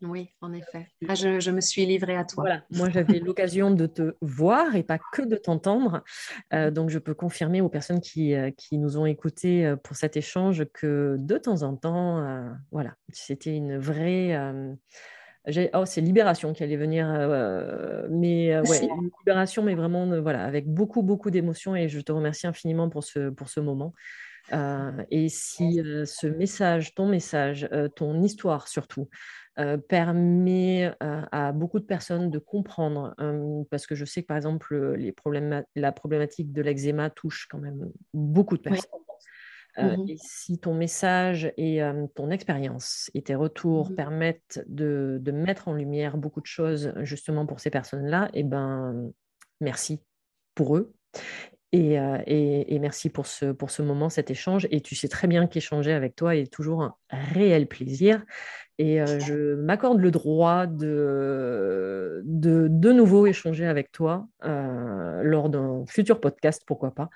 Oui, 0.00 0.30
en 0.40 0.52
effet. 0.52 0.86
Ah, 1.08 1.16
je, 1.16 1.40
je, 1.40 1.50
me 1.50 1.60
suis 1.60 1.84
livrée 1.84 2.16
à 2.16 2.24
toi. 2.24 2.44
Voilà. 2.44 2.62
Moi, 2.70 2.88
j'avais 2.88 3.18
l'occasion 3.18 3.72
de 3.72 3.86
te 3.86 4.14
voir 4.20 4.76
et 4.76 4.84
pas 4.84 4.98
que 5.12 5.22
de 5.22 5.34
t'entendre. 5.34 6.04
donc, 6.52 6.88
je 6.88 7.00
peux 7.00 7.14
confirmer 7.14 7.60
aux 7.60 7.68
personnes 7.68 8.00
qui, 8.00 8.32
qui 8.56 8.78
nous 8.78 8.96
ont 8.96 9.06
écoutés 9.06 9.74
pour 9.82 9.96
cet 9.96 10.16
échange 10.16 10.64
que 10.72 11.16
de 11.18 11.36
temps 11.36 11.64
en 11.64 11.74
temps, 11.76 12.54
voilà, 12.70 12.94
c'était 13.12 13.54
une 13.54 13.76
vraie 13.76 14.36
Oh, 15.74 15.84
c'est 15.86 16.00
Libération 16.00 16.52
qui 16.52 16.62
allait 16.62 16.76
venir, 16.76 17.06
euh, 17.08 18.06
mais 18.10 18.52
euh, 18.54 18.62
ouais, 18.62 18.88
Libération, 19.20 19.62
mais 19.62 19.74
vraiment 19.74 20.10
euh, 20.10 20.20
voilà, 20.20 20.44
avec 20.44 20.66
beaucoup, 20.66 21.02
beaucoup 21.02 21.30
d'émotions 21.30 21.74
et 21.74 21.88
je 21.88 22.00
te 22.00 22.12
remercie 22.12 22.46
infiniment 22.46 22.88
pour 22.90 23.04
ce, 23.04 23.30
pour 23.30 23.48
ce 23.48 23.60
moment. 23.60 23.94
et 25.10 25.28
si 25.28 25.82
ce 26.04 26.26
message, 26.26 26.94
ton 26.94 27.06
message, 27.06 27.68
ton 27.96 28.22
histoire 28.22 28.68
surtout, 28.68 29.08
permet 29.88 30.92
à 31.00 31.52
beaucoup 31.52 31.80
de 31.80 31.84
personnes 31.84 32.30
de 32.30 32.38
comprendre, 32.38 33.14
parce 33.70 33.86
que 33.86 33.94
je 33.94 34.04
sais 34.04 34.22
que 34.22 34.26
par 34.26 34.36
exemple, 34.36 34.94
les 34.96 35.12
problèmes, 35.12 35.64
la 35.76 35.92
problématique 35.92 36.52
de 36.52 36.62
l'eczéma 36.62 37.10
touche 37.10 37.46
quand 37.50 37.58
même 37.58 37.90
beaucoup 38.14 38.56
de 38.56 38.62
personnes. 38.62 39.00
Mmh 39.80 40.08
et 40.08 40.16
si 40.20 40.58
ton 40.58 40.74
message 40.74 41.52
et 41.56 41.80
ton 42.14 42.30
expérience 42.30 43.10
et 43.14 43.22
tes 43.22 43.34
retours 43.34 43.90
Mmh 43.90 43.94
permettent 43.94 44.64
de, 44.66 45.18
de 45.20 45.32
mettre 45.32 45.68
en 45.68 45.74
lumière 45.74 46.16
beaucoup 46.16 46.40
de 46.40 46.46
choses 46.46 46.92
justement 47.02 47.46
pour 47.46 47.60
ces 47.60 47.70
personnes-là, 47.70 48.28
eh 48.34 48.42
ben, 48.42 49.10
merci 49.60 50.00
pour 50.54 50.76
eux. 50.76 50.94
Et, 51.72 51.96
et, 52.26 52.74
et, 52.74 52.78
merci 52.78 53.10
pour 53.10 53.26
ce, 53.26 53.52
pour 53.52 53.70
ce 53.70 53.82
moment, 53.82 54.08
cet 54.08 54.30
échange. 54.30 54.66
Et 54.70 54.80
tu 54.80 54.96
sais 54.96 55.08
très 55.08 55.28
bien 55.28 55.46
qu'échanger 55.46 55.92
avec 55.92 56.16
toi 56.16 56.34
est 56.34 56.50
toujours 56.50 56.82
un 56.82 56.94
réel 57.10 57.66
plaisir. 57.68 58.24
Et 58.80 59.04
je 59.18 59.56
m'accorde 59.56 59.98
le 59.98 60.12
droit 60.12 60.66
de, 60.66 62.22
de 62.24 62.68
de 62.70 62.92
nouveau 62.92 63.26
échanger 63.26 63.66
avec 63.66 63.90
toi 63.90 64.28
lors 64.40 65.48
d'un 65.48 65.84
futur 65.88 66.20
podcast, 66.20 66.62
pourquoi 66.64 66.92
pas, 66.92 67.10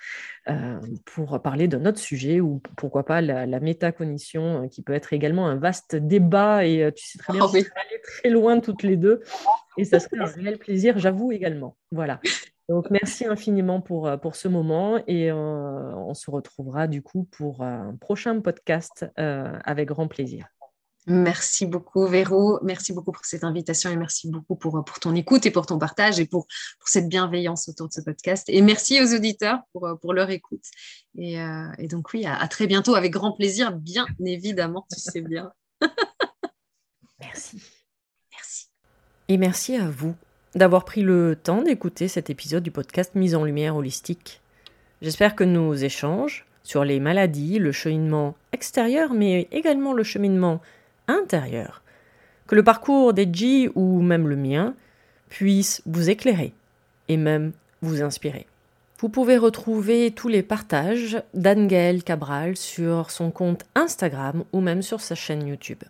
pour 1.04 1.40
parler 1.40 1.68
d'un 1.68 1.86
autre 1.86 2.00
sujet 2.00 2.40
ou 2.40 2.60
pourquoi 2.76 3.04
pas 3.04 3.20
la, 3.20 3.46
la, 3.46 3.60
métacognition, 3.60 4.68
qui 4.68 4.82
peut 4.82 4.92
être 4.92 5.12
également 5.12 5.46
un 5.46 5.54
vaste 5.54 5.94
débat. 5.94 6.66
Et 6.66 6.90
tu 6.96 7.06
sais 7.06 7.18
très 7.18 7.32
bien 7.32 7.44
oh, 7.44 7.50
oui. 7.52 7.60
aller 7.60 8.00
très 8.02 8.30
loin 8.30 8.58
toutes 8.58 8.82
les 8.82 8.96
deux. 8.96 9.20
Et 9.78 9.84
ça 9.84 10.00
serait 10.00 10.18
un 10.18 10.24
réel 10.24 10.58
plaisir, 10.58 10.98
j'avoue 10.98 11.30
également. 11.30 11.76
Voilà. 11.92 12.20
Donc, 12.68 12.90
merci 12.90 13.24
infiniment 13.26 13.80
pour, 13.80 14.10
pour 14.20 14.34
ce 14.34 14.48
moment 14.48 15.00
et 15.06 15.30
on 15.30 16.14
se 16.14 16.28
retrouvera 16.28 16.88
du 16.88 17.02
coup 17.02 17.28
pour 17.30 17.62
un 17.62 17.96
prochain 18.00 18.40
podcast 18.40 19.06
avec 19.16 19.86
grand 19.86 20.08
plaisir. 20.08 20.46
Merci 21.06 21.66
beaucoup, 21.66 22.06
Véro. 22.06 22.60
Merci 22.62 22.92
beaucoup 22.92 23.10
pour 23.10 23.24
cette 23.24 23.42
invitation 23.42 23.90
et 23.90 23.96
merci 23.96 24.30
beaucoup 24.30 24.54
pour, 24.54 24.84
pour 24.84 25.00
ton 25.00 25.14
écoute 25.16 25.44
et 25.46 25.50
pour 25.50 25.66
ton 25.66 25.78
partage 25.78 26.20
et 26.20 26.26
pour, 26.26 26.46
pour 26.78 26.88
cette 26.88 27.08
bienveillance 27.08 27.68
autour 27.68 27.88
de 27.88 27.92
ce 27.92 28.00
podcast. 28.00 28.48
Et 28.48 28.62
merci 28.62 29.02
aux 29.02 29.14
auditeurs 29.14 29.60
pour, 29.72 29.88
pour 30.00 30.14
leur 30.14 30.30
écoute. 30.30 30.64
Et, 31.18 31.40
euh, 31.40 31.66
et 31.78 31.88
donc, 31.88 32.12
oui, 32.12 32.24
à, 32.24 32.36
à, 32.36 32.46
très 32.46 32.68
bientôt 32.68 32.94
avec 32.94 33.12
grand 33.12 33.32
plaisir, 33.32 33.72
bien 33.72 34.06
évidemment, 34.24 34.86
tu 34.92 35.00
sais 35.00 35.22
bien. 35.22 35.52
merci. 37.20 37.60
Merci. 38.30 38.68
Et 39.28 39.38
merci 39.38 39.76
à 39.76 39.90
vous 39.90 40.14
d'avoir 40.54 40.84
pris 40.84 41.02
le 41.02 41.34
temps 41.34 41.62
d'écouter 41.62 42.06
cet 42.06 42.30
épisode 42.30 42.62
du 42.62 42.70
podcast 42.70 43.14
Mise 43.16 43.34
en 43.34 43.44
lumière 43.44 43.74
holistique. 43.74 44.40
J'espère 45.00 45.34
que 45.34 45.42
nos 45.44 45.74
échanges 45.74 46.46
sur 46.62 46.84
les 46.84 47.00
maladies, 47.00 47.58
le 47.58 47.72
cheminement 47.72 48.36
extérieur, 48.52 49.14
mais 49.14 49.48
également 49.50 49.94
le 49.94 50.04
cheminement 50.04 50.60
intérieur, 51.08 51.82
que 52.46 52.54
le 52.54 52.62
parcours 52.62 53.12
d'Edgy 53.12 53.68
ou 53.74 54.00
même 54.00 54.28
le 54.28 54.36
mien 54.36 54.74
puisse 55.28 55.82
vous 55.86 56.10
éclairer 56.10 56.52
et 57.08 57.16
même 57.16 57.52
vous 57.80 58.02
inspirer. 58.02 58.46
Vous 58.98 59.08
pouvez 59.08 59.36
retrouver 59.36 60.12
tous 60.12 60.28
les 60.28 60.42
partages 60.42 61.20
d'Anne-Gaëlle 61.34 62.04
Cabral 62.04 62.56
sur 62.56 63.10
son 63.10 63.32
compte 63.32 63.64
Instagram 63.74 64.44
ou 64.52 64.60
même 64.60 64.82
sur 64.82 65.00
sa 65.00 65.16
chaîne 65.16 65.46
YouTube. 65.46 65.82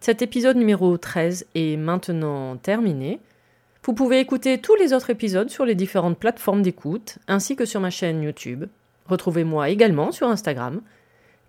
Cet 0.00 0.22
épisode 0.22 0.56
numéro 0.56 0.96
13 0.96 1.46
est 1.54 1.76
maintenant 1.76 2.56
terminé. 2.56 3.20
Vous 3.84 3.92
pouvez 3.92 4.18
écouter 4.18 4.58
tous 4.58 4.74
les 4.74 4.92
autres 4.92 5.10
épisodes 5.10 5.50
sur 5.50 5.64
les 5.64 5.74
différentes 5.74 6.18
plateformes 6.18 6.62
d'écoute 6.62 7.18
ainsi 7.28 7.54
que 7.54 7.64
sur 7.64 7.80
ma 7.80 7.90
chaîne 7.90 8.22
YouTube. 8.22 8.64
Retrouvez-moi 9.06 9.68
également 9.68 10.10
sur 10.10 10.26
Instagram 10.26 10.80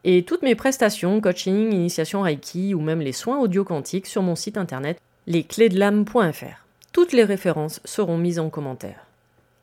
et 0.03 0.23
toutes 0.23 0.41
mes 0.41 0.55
prestations, 0.55 1.21
coaching, 1.21 1.71
initiation 1.71 2.21
Reiki 2.21 2.73
ou 2.73 2.81
même 2.81 3.01
les 3.01 3.11
soins 3.11 3.39
audio 3.39 3.63
quantiques 3.63 4.07
sur 4.07 4.23
mon 4.23 4.35
site 4.35 4.57
internet 4.57 4.99
lesclésdelame.fr. 5.27 6.65
Toutes 6.91 7.13
les 7.13 7.23
références 7.23 7.79
seront 7.85 8.17
mises 8.17 8.39
en 8.39 8.49
commentaire. 8.49 9.05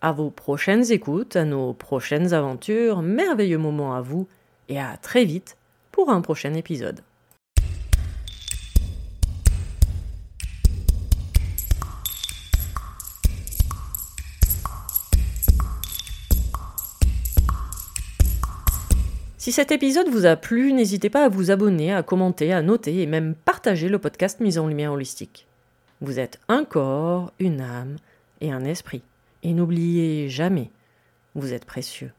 À 0.00 0.12
vos 0.12 0.30
prochaines 0.30 0.92
écoutes, 0.92 1.34
à 1.34 1.44
nos 1.44 1.72
prochaines 1.72 2.32
aventures, 2.32 3.02
merveilleux 3.02 3.58
moments 3.58 3.94
à 3.94 4.00
vous 4.00 4.28
et 4.68 4.78
à 4.78 4.96
très 4.96 5.24
vite 5.24 5.56
pour 5.90 6.10
un 6.10 6.20
prochain 6.20 6.54
épisode. 6.54 7.00
Si 19.48 19.52
cet 19.52 19.72
épisode 19.72 20.10
vous 20.10 20.26
a 20.26 20.36
plu, 20.36 20.74
n'hésitez 20.74 21.08
pas 21.08 21.24
à 21.24 21.30
vous 21.30 21.50
abonner, 21.50 21.90
à 21.90 22.02
commenter, 22.02 22.52
à 22.52 22.60
noter 22.60 23.00
et 23.00 23.06
même 23.06 23.34
partager 23.34 23.88
le 23.88 23.98
podcast 23.98 24.40
Mise 24.40 24.58
en 24.58 24.68
Lumière 24.68 24.92
Holistique. 24.92 25.46
Vous 26.02 26.18
êtes 26.18 26.38
un 26.48 26.66
corps, 26.66 27.32
une 27.38 27.62
âme 27.62 27.96
et 28.42 28.52
un 28.52 28.62
esprit. 28.66 29.00
Et 29.42 29.54
n'oubliez 29.54 30.28
jamais, 30.28 30.70
vous 31.34 31.54
êtes 31.54 31.64
précieux. 31.64 32.10